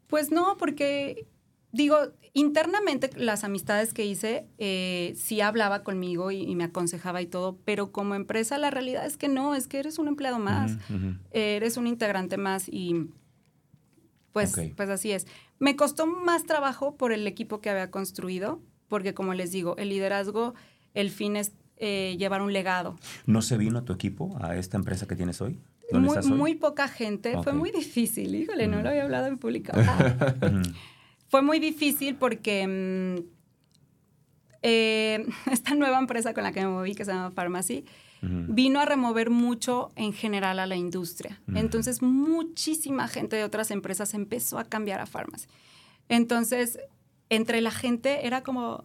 Pues 0.07 0.31
no, 0.31 0.57
porque 0.57 1.27
digo, 1.73 1.97
internamente 2.33 3.11
las 3.17 3.45
amistades 3.45 3.93
que 3.93 4.05
hice 4.05 4.47
eh, 4.59 5.15
sí 5.17 5.41
hablaba 5.41 5.83
conmigo 5.83 6.31
y, 6.31 6.43
y 6.43 6.55
me 6.55 6.65
aconsejaba 6.65 7.21
y 7.23 7.27
todo, 7.27 7.59
pero 7.65 7.93
como 7.93 8.15
empresa 8.15 8.59
la 8.59 8.71
realidad 8.71 9.07
es 9.07 9.17
que 9.17 9.29
no, 9.29 9.55
es 9.55 9.67
que 9.69 9.79
eres 9.79 9.99
un 9.99 10.09
empleado 10.09 10.39
más, 10.39 10.77
eres 11.31 11.77
un 11.77 11.87
integrante 11.87 12.37
más 12.37 12.69
y 12.69 13.09
pues, 14.33 14.55
pues 14.77 14.89
así 14.89 15.13
es. 15.13 15.27
Me 15.59 15.77
costó 15.77 16.07
más 16.07 16.45
trabajo 16.45 16.97
por 16.97 17.13
el 17.13 17.27
equipo 17.27 17.61
que 17.61 17.71
había 17.71 17.91
construido, 17.91 18.61
porque 18.89 19.15
como 19.15 19.35
les 19.35 19.51
digo, 19.51 19.77
el 19.77 19.89
liderazgo, 19.89 20.55
el 20.95 21.11
fin 21.11 21.37
es 21.37 21.53
eh, 21.77 22.17
llevar 22.19 22.43
un 22.43 22.53
legado. 22.53 22.97
¿No 23.27 23.43
se 23.43 23.57
vino 23.57 23.83
tu 23.85 23.93
equipo 23.93 24.37
a 24.41 24.57
esta 24.57 24.77
empresa 24.77 25.07
que 25.07 25.17
tienes 25.17 25.41
hoy? 25.41 25.61
¿Dónde 25.91 26.21
Muy, 26.21 26.37
muy 26.37 26.55
poca 26.55 26.87
gente, 26.87 27.37
fue 27.43 27.55
muy 27.55 27.71
difícil, 27.71 28.35
híjole, 28.35 28.69
no 28.69 28.83
lo 28.83 28.91
había 28.91 29.05
hablado 29.05 29.27
en 29.27 29.39
público. 29.39 29.73
Ah. 30.41 30.63
Fue 31.29 31.43
muy 31.43 31.61
difícil 31.61 32.17
porque 32.17 32.67
mm, 32.67 33.39
eh, 34.63 35.27
esta 35.51 35.75
nueva 35.75 35.99
empresa 35.99 36.35
con 36.35 36.43
la 36.43 36.53
que 36.53 36.61
me 36.61 36.69
moví, 36.69 36.95
que 36.95 37.05
se 37.05 37.13
llama 37.13 37.31
Pharmacy, 37.31 37.85
vino 38.21 38.81
a 38.81 38.85
remover 38.85 39.31
mucho 39.31 39.93
en 39.95 40.13
general 40.13 40.59
a 40.59 40.67
la 40.67 40.75
industria. 40.75 41.41
Entonces, 41.55 42.03
muchísima 42.03 43.07
gente 43.07 43.37
de 43.37 43.45
otras 43.45 43.71
empresas 43.71 44.13
empezó 44.13 44.59
a 44.59 44.65
cambiar 44.65 45.01
a 45.01 45.07
Pharmacy. 45.07 45.47
Entonces, 46.09 46.81
entre 47.29 47.61
la 47.61 47.71
gente 47.71 48.27
era 48.27 48.43
como, 48.43 48.83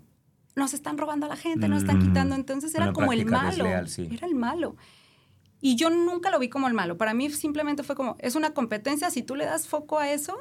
nos 0.55 0.75
están 0.75 0.99
robando 0.99 1.25
a 1.25 1.29
la 1.29 1.35
gente, 1.35 1.67
nos 1.67 1.79
están 1.79 1.99
quitando. 1.99 2.35
Entonces, 2.35 2.75
era 2.75 2.85
Una 2.85 2.93
como 2.93 3.11
el 3.11 3.25
malo. 3.25 3.47
desleal, 3.47 3.89
sí. 3.89 4.07
Era 4.11 4.27
el 4.27 4.35
malo. 4.35 4.75
Y 5.61 5.77
yo 5.77 5.89
nunca 5.89 6.29
lo 6.29 6.37
vi 6.37 6.49
como 6.49 6.67
el 6.67 6.75
malo. 6.75 6.97
Para 6.97 7.15
mí 7.15 7.31
simplemente 7.31 7.81
fue 7.81 7.95
como, 7.95 8.17
es 8.19 8.35
una 8.35 8.53
competencia, 8.53 9.09
si 9.09 9.23
tú 9.23 9.35
le 9.35 9.45
das 9.45 9.67
foco 9.67 9.97
a 9.97 10.11
eso. 10.11 10.37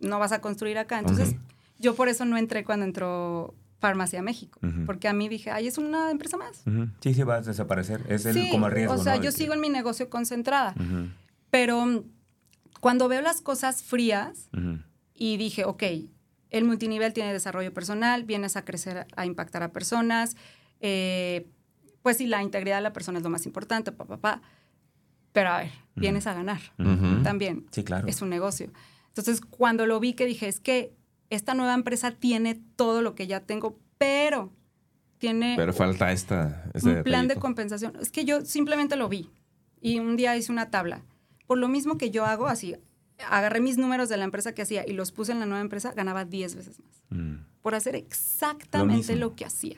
No 0.00 0.18
vas 0.18 0.32
a 0.32 0.40
construir 0.40 0.78
acá. 0.78 0.98
Entonces, 0.98 1.36
yo 1.78 1.94
por 1.94 2.08
eso 2.08 2.24
no 2.24 2.36
entré 2.36 2.64
cuando 2.64 2.84
entró 2.84 3.54
Farmacia 3.78 4.20
México, 4.22 4.60
porque 4.84 5.08
a 5.08 5.12
mí 5.12 5.28
dije, 5.28 5.50
ay, 5.50 5.66
es 5.66 5.78
una 5.78 6.10
empresa 6.10 6.36
más. 6.36 6.62
Ujú. 6.66 6.88
Sí, 7.00 7.14
sí, 7.14 7.22
va 7.22 7.36
a 7.36 7.40
desaparecer. 7.40 8.04
Es 8.08 8.26
el, 8.26 8.34
sí, 8.34 8.48
como 8.50 8.66
el 8.66 8.72
riesgo, 8.72 8.94
o 8.94 8.98
sea, 8.98 9.16
¿no? 9.16 9.22
yo 9.22 9.32
sigo 9.32 9.54
en 9.54 9.60
mi 9.60 9.68
negocio 9.70 10.10
concentrada, 10.10 10.74
pero 11.50 11.86
mm, 11.86 12.02
cuando 12.80 13.08
veo 13.08 13.22
las 13.22 13.40
cosas 13.40 13.82
frías 13.82 14.50
y 15.14 15.36
dije, 15.36 15.64
ok, 15.64 15.82
el 16.50 16.64
multinivel 16.64 17.12
tiene 17.12 17.32
desarrollo 17.32 17.72
personal, 17.72 18.24
vienes 18.24 18.56
a 18.56 18.64
crecer, 18.64 19.06
a 19.16 19.24
impactar 19.24 19.62
a 19.62 19.72
personas, 19.72 20.36
eh, 20.80 21.46
pues 22.02 22.16
sí, 22.16 22.26
la 22.26 22.42
integridad 22.42 22.76
de 22.76 22.82
la 22.82 22.92
persona 22.92 23.18
es 23.18 23.24
lo 23.24 23.30
más 23.30 23.46
importante, 23.46 23.92
papá, 23.92 24.16
papá. 24.16 24.42
Pero 25.32 25.50
a 25.50 25.58
ver, 25.58 25.70
vienes 25.94 26.26
a 26.26 26.34
ganar 26.34 26.60
también. 27.22 27.66
Sí, 27.70 27.84
claro. 27.84 28.08
es 28.08 28.20
un 28.20 28.30
negocio. 28.30 28.70
Entonces, 29.10 29.40
cuando 29.40 29.86
lo 29.86 30.00
vi 30.00 30.14
que 30.14 30.26
dije, 30.26 30.48
es 30.48 30.60
que 30.60 30.92
esta 31.30 31.54
nueva 31.54 31.74
empresa 31.74 32.10
tiene 32.12 32.60
todo 32.76 33.02
lo 33.02 33.14
que 33.14 33.26
ya 33.26 33.40
tengo, 33.40 33.78
pero 33.98 34.52
tiene 35.18 35.54
Pero 35.56 35.72
falta 35.72 36.10
esta. 36.12 36.64
este 36.74 36.88
un 36.98 37.02
plan 37.02 37.28
de 37.28 37.36
compensación. 37.36 37.92
Es 38.00 38.10
que 38.10 38.24
yo 38.24 38.44
simplemente 38.44 38.96
lo 38.96 39.08
vi 39.08 39.30
y 39.80 39.98
un 39.98 40.16
día 40.16 40.36
hice 40.36 40.50
una 40.50 40.70
tabla. 40.70 41.02
Por 41.46 41.58
lo 41.58 41.68
mismo 41.68 41.98
que 41.98 42.10
yo 42.10 42.24
hago, 42.24 42.46
así, 42.46 42.76
agarré 43.28 43.60
mis 43.60 43.76
números 43.76 44.08
de 44.08 44.16
la 44.16 44.24
empresa 44.24 44.54
que 44.54 44.62
hacía 44.62 44.86
y 44.86 44.92
los 44.92 45.12
puse 45.12 45.32
en 45.32 45.40
la 45.40 45.46
nueva 45.46 45.60
empresa, 45.60 45.92
ganaba 45.92 46.24
10 46.24 46.54
veces 46.56 46.80
más. 46.80 47.02
Mm. 47.10 47.44
Por 47.60 47.74
hacer 47.74 47.94
exactamente 47.96 49.12
mismo. 49.12 49.16
lo, 49.16 49.36
que 49.36 49.44
hacía. 49.44 49.76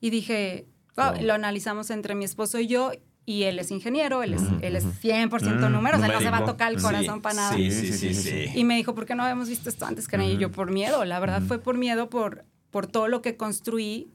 Y 0.00 0.10
dije, 0.10 0.66
wow, 0.96 1.12
Wow. 1.14 1.22
lo 1.22 1.32
analizamos 1.34 1.90
entre 1.90 2.14
mi 2.14 2.24
esposo 2.24 2.58
y 2.58 2.66
yo. 2.66 2.92
Y 3.26 3.44
él 3.44 3.58
es 3.58 3.70
ingeniero, 3.70 4.22
él 4.22 4.34
es, 4.34 4.42
él 4.60 4.76
es 4.76 4.84
ujú. 4.84 4.92
100% 5.00 5.68
Mm, 5.68 5.72
números, 5.72 6.02
él 6.02 6.12
no 6.12 6.20
se 6.20 6.30
va 6.30 6.38
a 6.38 6.44
tocar 6.44 6.70
el 6.72 6.78
Sí, 6.78 6.84
corazón 6.84 7.22
para 7.22 7.34
nada. 7.34 7.56
Sí, 7.56 7.70
sí, 7.70 7.92
sí, 7.92 8.14
sí. 8.14 8.50
Y 8.54 8.64
me 8.64 8.76
dijo, 8.76 8.94
¿por 8.94 9.06
qué 9.06 9.14
no 9.14 9.22
habíamos 9.22 9.48
visto 9.48 9.68
esto 9.70 9.86
antes, 9.86 10.06
Karen? 10.08 10.26
Y 10.30 10.36
yo, 10.36 10.50
por 10.52 10.70
miedo, 10.70 11.04
la 11.06 11.18
verdad 11.20 11.42
fue 11.42 11.58
por 11.58 11.78
miedo, 11.78 12.10
por, 12.10 12.44
por 12.70 12.86
todo 12.86 13.08
lo 13.08 13.22
que 13.22 13.36
construí, 13.36 14.10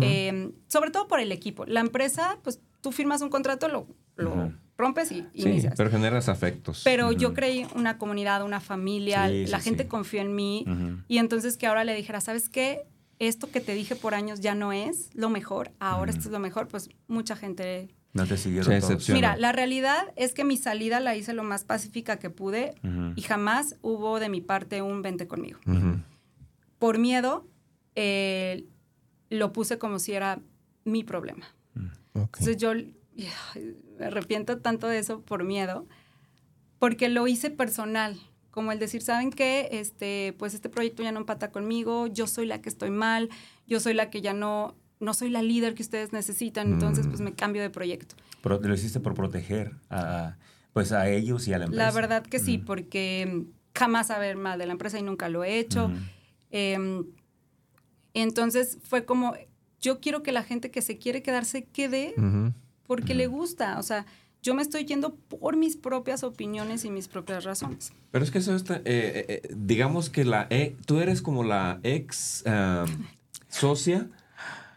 eh, 0.00 0.50
sobre 0.66 0.90
todo 0.90 1.06
por 1.08 1.20
el 1.20 1.30
equipo. 1.32 1.64
La 1.66 1.80
empresa, 1.80 2.38
pues 2.42 2.60
tú 2.80 2.90
firmas 2.92 3.22
un 3.22 3.30
contrato, 3.30 3.68
lo, 3.68 3.86
lo 4.16 4.52
rompes 4.76 5.10
y 5.12 5.26
Sí, 5.34 5.48
inicias. 5.48 5.74
pero 5.76 5.90
generas 5.90 6.28
afectos. 6.28 6.82
Pero 6.84 7.12
yo 7.12 7.34
creí 7.34 7.66
una 7.76 7.96
comunidad, 7.98 8.42
una 8.42 8.60
familia, 8.60 9.28
Sí, 9.28 9.46
la 9.46 9.58
sí, 9.58 9.64
gente 9.64 9.84
sí. 9.84 9.88
confió 9.88 10.20
en 10.20 10.34
mí. 10.34 10.66
Y 11.06 11.18
entonces 11.18 11.56
que 11.56 11.66
ahora 11.68 11.84
le 11.84 11.94
dijera, 11.94 12.20
¿sabes 12.20 12.48
qué? 12.48 12.82
Esto 13.20 13.50
que 13.50 13.60
te 13.60 13.74
dije 13.74 13.96
por 13.96 14.14
años 14.14 14.40
ya 14.40 14.54
no 14.54 14.72
es 14.72 15.10
lo 15.14 15.28
mejor, 15.30 15.72
ahora 15.80 16.10
esto 16.12 16.24
es 16.26 16.32
lo 16.32 16.38
mejor, 16.40 16.66
pues 16.68 16.88
mucha 17.08 17.34
gente... 17.36 17.88
No 18.18 18.26
te 18.26 18.36
siguieron 18.36 18.66
Se 18.72 18.78
todos. 18.80 18.88
decepcionó. 18.90 19.16
Mira, 19.16 19.36
la 19.36 19.52
realidad 19.52 20.12
es 20.16 20.34
que 20.34 20.44
mi 20.44 20.56
salida 20.56 21.00
la 21.00 21.16
hice 21.16 21.32
lo 21.32 21.42
más 21.44 21.64
pacífica 21.64 22.18
que 22.18 22.30
pude 22.30 22.74
y 23.16 23.22
jamás 23.22 23.76
hubo 23.82 24.20
de 24.20 24.28
mi 24.28 24.40
parte 24.40 24.82
un 24.82 25.02
vente 25.02 25.26
conmigo. 25.26 25.58
Por 26.78 26.98
miedo, 26.98 27.46
eh, 27.94 28.64
lo 29.30 29.52
puse 29.52 29.78
como 29.78 29.98
si 29.98 30.12
era 30.12 30.40
mi 30.84 31.04
problema. 31.04 31.46
Ok. 32.14 32.38
Entonces 32.38 32.56
yo 32.56 32.72
me 33.98 34.06
arrepiento 34.06 34.58
tanto 34.58 34.86
de 34.88 34.98
eso 34.98 35.20
por 35.22 35.44
miedo, 35.44 35.86
porque 36.78 37.08
lo 37.08 37.26
hice 37.26 37.50
personal, 37.50 38.16
como 38.50 38.70
el 38.72 38.78
decir, 38.78 39.02
¿saben 39.02 39.30
qué? 39.30 39.68
Este, 39.72 40.34
pues 40.38 40.54
este 40.54 40.68
proyecto 40.68 41.02
ya 41.02 41.12
no 41.12 41.18
empata 41.20 41.50
conmigo, 41.50 42.06
yo 42.06 42.26
soy 42.26 42.46
la 42.46 42.60
que 42.62 42.68
estoy 42.68 42.90
mal, 42.90 43.28
yo 43.66 43.80
soy 43.80 43.94
la 43.94 44.10
que 44.10 44.20
ya 44.20 44.32
no, 44.34 44.76
no 45.00 45.14
soy 45.14 45.30
la 45.30 45.42
líder 45.42 45.74
que 45.74 45.82
ustedes 45.82 46.12
necesitan, 46.12 46.72
entonces 46.72 47.06
pues 47.06 47.20
me 47.20 47.32
cambio 47.32 47.62
de 47.62 47.70
proyecto. 47.70 48.14
Pero 48.42 48.60
lo 48.60 48.74
hiciste 48.74 49.00
por 49.00 49.14
proteger 49.14 49.72
a, 49.90 50.36
pues 50.72 50.92
a 50.92 51.08
ellos 51.08 51.46
y 51.48 51.52
a 51.52 51.58
la 51.58 51.64
empresa. 51.66 51.84
La 51.84 51.90
verdad 51.92 52.22
que 52.24 52.38
sí, 52.38 52.56
Ujú. 52.58 52.66
porque 52.66 53.44
jamás 53.74 54.08
saber 54.08 54.36
mal 54.36 54.58
de 54.58 54.66
la 54.66 54.72
empresa 54.72 54.98
y 54.98 55.02
nunca 55.02 55.28
lo 55.28 55.44
he 55.44 55.58
hecho. 55.58 55.90
Eh, 56.50 57.02
entonces 58.14 58.78
fue 58.82 59.04
como, 59.04 59.34
yo 59.80 60.00
quiero 60.00 60.22
que 60.22 60.32
la 60.32 60.42
gente 60.42 60.70
que 60.70 60.82
se 60.82 60.98
quiere 60.98 61.22
quedar 61.22 61.44
se 61.44 61.64
quede 61.64 62.14
porque 62.86 63.14
le 63.14 63.26
gusta. 63.26 63.78
O 63.78 63.82
sea, 63.82 64.06
yo 64.42 64.54
me 64.54 64.62
estoy 64.62 64.84
yendo 64.84 65.14
por 65.14 65.56
mis 65.56 65.76
propias 65.76 66.24
opiniones 66.24 66.84
y 66.84 66.90
mis 66.90 67.08
propias 67.08 67.44
razones. 67.44 67.92
Pero 68.10 68.24
es 68.24 68.30
que 68.30 68.38
eso 68.38 68.54
está, 68.54 68.76
eh, 68.76 68.82
eh, 68.86 69.24
eh, 69.28 69.54
digamos 69.56 70.10
que 70.10 70.24
la, 70.24 70.48
tú 70.86 71.00
eres 71.00 71.22
como 71.22 71.44
la 71.44 71.80
ex 71.82 72.42
ah, 72.46 72.86
socia 73.48 74.08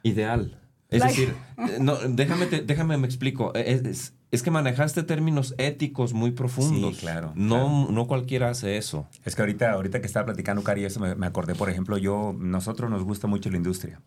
ideal. 0.03 0.57
Es 0.89 0.99
Like- 0.99 1.21
decir, 1.21 1.35
no, 1.81 1.95
déjame, 2.09 2.45
te- 2.47 2.61
déjame 2.61 2.97
me 2.97 3.07
explico. 3.07 3.53
Es, 3.53 3.83
es- 3.85 4.13
es 4.31 4.43
que 4.43 4.49
manejaste 4.51 5.03
términos 5.03 5.53
éticos 5.57 6.13
muy 6.13 6.31
profundos. 6.31 6.95
Sí, 6.95 7.01
claro, 7.01 7.33
No, 7.35 7.91
no 7.91 8.07
cualquiera 8.07 8.49
hace 8.49 8.77
eso. 8.77 9.05
Es 9.25 9.35
que 9.35 9.41
ahorita, 9.41 9.71
ahorita 9.73 9.99
que 9.99 10.07
estaba 10.07 10.25
platicando 10.27 10.63
Cari, 10.63 10.85
eso 10.85 11.01
me, 11.01 11.15
me 11.15 11.25
acordé, 11.25 11.53
por 11.53 11.69
ejemplo, 11.69 11.97
yo, 11.97 12.33
nosotros 12.39 12.89
nos 12.89 13.03
gusta 13.03 13.27
mucho 13.27 13.49
la 13.49 13.57
industria. 13.57 13.99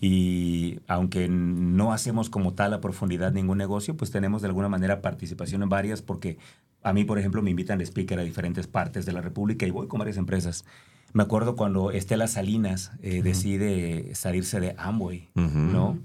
Y 0.00 0.80
aunque 0.86 1.28
no 1.28 1.92
hacemos 1.92 2.30
como 2.30 2.54
tal 2.54 2.72
a 2.72 2.80
profundidad 2.80 3.32
ningún 3.32 3.58
negocio, 3.58 3.94
pues 3.96 4.10
tenemos 4.10 4.40
de 4.42 4.48
alguna 4.48 4.68
manera 4.70 5.02
participación 5.02 5.62
en 5.62 5.68
varias, 5.68 6.00
porque 6.00 6.38
a 6.82 6.92
mí, 6.94 7.04
por 7.04 7.18
ejemplo, 7.18 7.42
me 7.42 7.50
invitan 7.50 7.76
de 7.78 7.84
speaker 7.84 8.18
a 8.18 8.22
diferentes 8.22 8.66
partes 8.66 9.04
de 9.04 9.12
la 9.12 9.20
República 9.20 9.66
y 9.66 9.70
voy 9.70 9.86
con 9.86 9.98
varias 9.98 10.16
empresas. 10.16 10.64
Me 11.12 11.22
acuerdo 11.22 11.56
cuando 11.56 11.90
Estela 11.90 12.26
Salinas 12.26 12.92
eh, 13.02 13.22
decide 13.22 14.14
salirse 14.14 14.60
de 14.60 14.74
Amway, 14.78 15.30
Ujú. 15.34 15.58
¿no? 15.58 15.98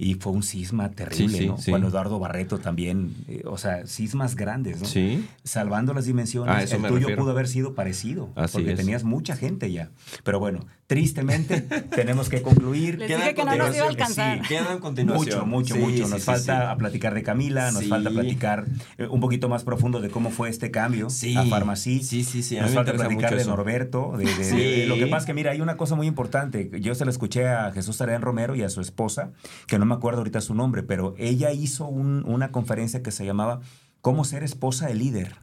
Y 0.00 0.14
fue 0.14 0.30
un 0.32 0.44
cisma 0.44 0.90
terrible, 0.92 1.28
Sí, 1.28 1.38
sí, 1.38 1.46
¿no? 1.48 1.58
sí. 1.58 1.70
Cuando 1.72 1.88
Eduardo 1.88 2.20
Barreto 2.20 2.58
también, 2.58 3.14
eh, 3.26 3.42
o 3.46 3.58
sea, 3.58 3.84
cismas 3.86 4.36
grandes, 4.36 4.80
¿no? 4.80 4.86
Sí. 4.86 5.26
Salvando 5.42 5.92
las 5.92 6.04
dimensiones, 6.04 6.70
el 6.72 6.82
tuyo 6.82 6.94
refiero. 7.00 7.22
pudo 7.22 7.32
haber 7.32 7.48
sido 7.48 7.74
parecido, 7.74 8.30
Así 8.36 8.52
porque 8.58 8.72
es. 8.72 8.78
tenías 8.78 9.02
mucha 9.02 9.34
gente 9.34 9.72
ya. 9.72 9.90
Pero 10.22 10.38
bueno, 10.38 10.60
tristemente 10.86 11.60
tenemos 11.94 12.28
que 12.28 12.42
concluir. 12.42 12.98
Les 13.00 13.08
dije 13.08 13.34
que 13.34 13.44
no 13.44 13.56
nos 13.56 13.74
iba 13.74 13.86
a 13.86 13.88
alcanzar. 13.88 14.38
Sí, 14.42 14.48
queda 14.48 14.72
en 14.72 14.78
continuación. 14.78 15.48
Mucho, 15.50 15.74
mucho, 15.74 15.74
Sí, 15.74 15.80
mucho. 15.80 16.08
Nos 16.08 16.20
sí, 16.20 16.26
falta 16.26 16.60
sí. 16.60 16.66
a 16.70 16.76
platicar 16.76 17.14
de 17.14 17.22
Camila, 17.24 17.72
nos 17.72 17.82
Sí. 17.82 17.88
falta 17.88 18.10
platicar 18.10 18.66
eh, 18.98 19.08
un 19.08 19.18
poquito 19.20 19.48
más 19.48 19.64
profundo 19.64 20.00
de 20.00 20.10
cómo 20.10 20.30
fue 20.30 20.48
este 20.48 20.70
cambio 20.70 21.10
Sí. 21.10 21.36
a 21.36 21.44
Farmací. 21.44 22.04
Sí, 22.04 22.22
sí, 22.22 22.44
sí, 22.44 22.56
a 22.56 22.62
Nos 22.62 22.70
falta 22.72 22.92
platicar 22.92 23.34
de. 23.36 23.44
Norberto. 23.44 24.14
de- 24.16 24.24
de- 24.26 24.44
Sí. 24.44 24.56
de- 24.56 24.86
lo 24.86 24.94
que 24.94 25.06
pasa 25.06 25.18
es 25.18 25.26
que, 25.26 25.34
mira, 25.34 25.50
hay 25.50 25.60
una 25.60 25.76
cosa 25.76 25.96
muy 25.96 26.06
importante. 26.06 26.70
Yo 26.80 26.94
se 26.94 27.04
la 27.04 27.10
escuché 27.10 27.48
a 27.48 27.72
Jesús 27.72 27.96
Tarayan 27.98 28.22
Romero 28.22 28.54
y 28.54 28.62
a 28.62 28.68
su 28.70 28.80
esposa, 28.80 29.32
que 29.66 29.78
no 29.78 29.87
me 29.88 29.94
acuerdo 29.94 30.18
ahorita 30.18 30.40
su 30.40 30.54
nombre, 30.54 30.82
pero 30.84 31.14
ella 31.18 31.50
hizo 31.52 31.86
un- 31.86 32.24
una 32.26 32.52
conferencia 32.52 33.02
que 33.02 33.10
se 33.10 33.24
llamaba 33.26 33.60
¿Cómo 34.00 34.22
ser 34.24 34.44
esposa 34.44 34.86
de 34.86 34.94
líder? 34.94 35.34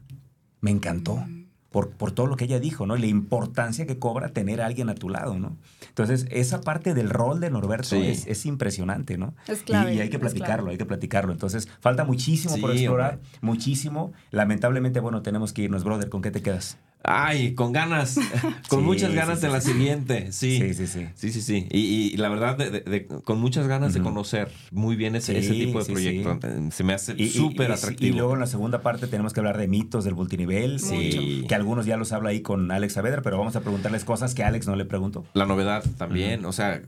Me 0.61 0.71
encantó. 0.71 1.17
Mm. 1.17 1.43
Por, 1.69 1.89
por 1.89 2.13
todo 2.13 2.27
lo 2.27 2.37
que 2.37 2.45
ella 2.45 2.57
dijo, 2.61 2.85
¿no? 2.87 2.95
Y 2.95 3.01
la 3.01 3.07
importancia 3.07 3.85
que 3.85 3.99
cobra 3.99 4.29
tener 4.29 4.61
a 4.61 4.65
alguien 4.65 4.87
a 4.89 4.95
tu 4.95 5.09
lado, 5.09 5.37
¿no? 5.37 5.57
Entonces, 5.89 6.25
esa 6.31 6.61
parte 6.61 6.93
del 6.93 7.09
rol 7.09 7.41
de 7.41 7.49
Norberto 7.49 7.89
Sí. 7.97 8.01
es, 8.07 8.25
es 8.27 8.45
impresionante, 8.45 9.17
¿no? 9.17 9.33
Es 9.45 9.63
clave, 9.63 9.93
Y, 9.93 9.97
y 9.97 9.99
hay 9.99 10.09
que 10.09 10.17
platicarlo, 10.17 10.55
clave. 10.63 10.71
hay 10.71 10.77
que 10.77 10.85
platicarlo. 10.85 11.33
Entonces, 11.33 11.67
falta 11.81 12.05
muchísimo 12.05 12.55
por 12.59 12.71
explorar, 12.71 13.15
hombre. 13.15 13.29
muchísimo. 13.41 14.13
Lamentablemente, 14.31 15.01
bueno, 15.01 15.21
tenemos 15.21 15.51
que 15.51 15.63
irnos, 15.63 15.83
brother. 15.83 16.07
¿Con 16.07 16.21
qué 16.21 16.31
te 16.31 16.41
quedas? 16.41 16.77
Ay, 17.07 17.53
con 17.53 17.71
ganas, 17.71 18.15
con 18.69 18.79
Sí, 18.79 18.85
muchas 18.85 19.09
sí, 19.11 19.15
ganas 19.15 19.39
sí, 19.39 19.45
en 19.45 19.51
la 19.51 19.61
siguiente. 19.61 20.31
Sí. 20.31 20.59
Sí, 20.59 20.73
sí, 20.73 20.87
sí. 20.87 21.05
Sí, 21.15 21.31
sí, 21.31 21.41
sí. 21.41 21.67
Y, 21.71 21.79
y 22.13 22.17
la 22.17 22.29
verdad, 22.29 22.57
de- 22.57 22.69
de- 22.71 22.81
de- 22.81 23.05
con 23.07 23.39
muchas 23.39 23.67
ganas 23.67 23.93
de 23.93 24.01
conocer 24.01 24.49
muy 24.71 24.95
bien 24.95 25.15
ese, 25.15 25.33
tipo 25.39 25.83
de 25.83 25.85
proyecto. 25.91 26.39
sí. 26.41 26.49
Se 26.71 26.83
me 26.83 26.93
hace 26.93 27.15
súper 27.29 27.71
atractivo. 27.71 28.13
Y 28.15 28.17
luego 28.17 28.33
en 28.33 28.39
la 28.39 28.47
segunda 28.47 28.81
parte 28.81 29.07
tenemos 29.07 29.33
que 29.33 29.39
hablar 29.39 29.57
de 29.57 29.67
mitos 29.67 30.03
del 30.03 30.15
multinivel, 30.15 30.79
Sí. 30.79 31.45
que 31.47 31.55
algunos 31.55 31.85
ya 31.85 31.97
los 31.97 32.11
habla 32.11 32.29
ahí 32.29 32.41
con 32.41 32.71
Alex 32.71 32.93
Saavedra, 32.93 33.21
pero 33.21 33.37
vamos 33.37 33.55
a 33.55 33.61
preguntarles 33.61 34.03
cosas 34.03 34.33
que 34.33 34.43
Alex 34.43 34.67
no 34.67 34.75
le 34.75 34.85
preguntó. 34.85 35.25
La 35.33 35.45
novedad 35.45 35.83
también, 35.97 36.45
o 36.45 36.51
sea, 36.53 36.81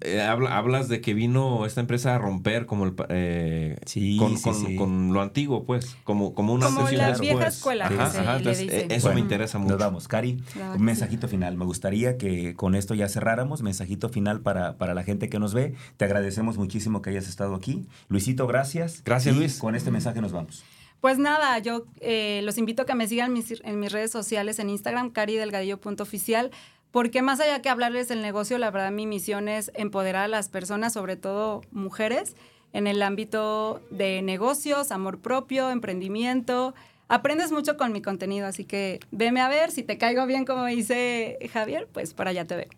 eh, 0.00 0.20
habla- 0.22 0.56
hablas 0.56 0.88
de 0.88 1.00
que 1.00 1.14
vino 1.14 1.66
esta 1.66 1.80
empresa 1.80 2.14
a 2.14 2.18
romper 2.18 2.66
como 2.66 2.84
el, 2.84 2.94
eh, 3.08 3.76
Sí, 3.86 4.16
con, 4.18 4.36
sí, 4.36 4.42
con- 4.42 4.54
sí. 4.54 4.76
con 4.76 5.12
lo 5.12 5.20
antiguo, 5.22 5.64
pues, 5.64 5.96
como, 6.04 6.34
como 6.34 6.52
una 6.52 6.66
Como 6.66 6.88
la 6.90 7.12
vieja 7.18 7.46
escuela, 7.48 7.88
que 7.88 7.94
Ajá, 7.94 8.10
se 8.10 8.18
ajá, 8.18 8.32
le 8.32 8.38
entonces, 8.38 8.68
eh, 8.72 8.86
eso 8.90 9.06
Bueno, 9.08 9.14
me 9.16 9.20
interesa 9.22 9.58
mucho. 9.58 9.72
Nos 9.72 9.80
vamos, 9.80 10.08
Cari. 10.08 10.42
Un 10.76 10.82
mensajito 10.82 11.28
final. 11.28 11.56
Me 11.56 11.64
gustaría 11.64 12.16
que 12.18 12.54
con 12.54 12.74
esto 12.74 12.94
ya 12.94 13.08
cerráramos. 13.08 13.62
Mensajito 13.62 14.08
final 14.08 14.40
para, 14.40 14.76
para 14.78 14.94
la 14.94 15.02
gente 15.02 15.28
que 15.28 15.38
nos 15.38 15.54
ve. 15.54 15.74
Te 15.96 16.04
agradecemos 16.04 16.58
muchísimo 16.58 17.02
que 17.02 17.10
hayas 17.10 17.28
estado 17.28 17.54
aquí. 17.54 17.86
Luisito, 18.08 18.46
gracias. 18.46 19.02
Gracias, 19.04 19.34
Y 19.34 19.38
Luis. 19.38 19.58
Con 19.58 19.74
este 19.74 19.90
mensaje 19.90 20.20
nos 20.20 20.32
vamos. 20.32 20.62
Pues 21.00 21.16
nada, 21.18 21.58
yo 21.60 21.84
eh, 22.00 22.40
los 22.42 22.58
invito 22.58 22.82
a 22.82 22.84
que 22.84 22.94
me 22.96 23.06
sigan 23.06 23.32
mis- 23.32 23.60
en 23.62 23.78
mis 23.78 23.92
redes 23.92 24.10
sociales 24.10 24.58
en 24.58 24.68
Instagram, 24.68 25.10
caridelgadillo.oficial, 25.10 26.50
porque 26.90 27.22
más 27.22 27.40
allá 27.40 27.60
que 27.60 27.68
hablarles 27.68 28.08
del 28.08 28.22
negocio, 28.22 28.58
la 28.58 28.70
verdad 28.70 28.90
mi 28.90 29.06
misión 29.06 29.48
es 29.48 29.70
empoderar 29.74 30.24
a 30.24 30.28
las 30.28 30.48
personas, 30.48 30.92
sobre 30.92 31.16
todo 31.16 31.62
mujeres, 31.70 32.34
en 32.72 32.86
el 32.86 33.02
ámbito 33.02 33.80
de 33.90 34.22
negocios, 34.22 34.92
amor 34.92 35.20
propio, 35.20 35.70
emprendimiento. 35.70 36.74
Aprendes 37.08 37.52
mucho 37.52 37.76
con 37.76 37.92
mi 37.92 38.02
contenido, 38.02 38.46
así 38.46 38.64
que 38.64 39.00
veme 39.10 39.40
a 39.40 39.48
ver, 39.48 39.70
si 39.70 39.82
te 39.82 39.96
caigo 39.96 40.26
bien 40.26 40.44
como 40.44 40.66
dice 40.66 41.38
Javier, 41.52 41.88
pues 41.92 42.14
para 42.14 42.30
allá 42.30 42.44
te 42.46 42.56
veo. 42.56 42.68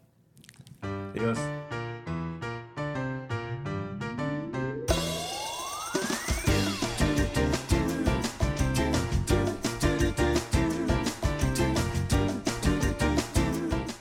Adiós. 1.15 1.39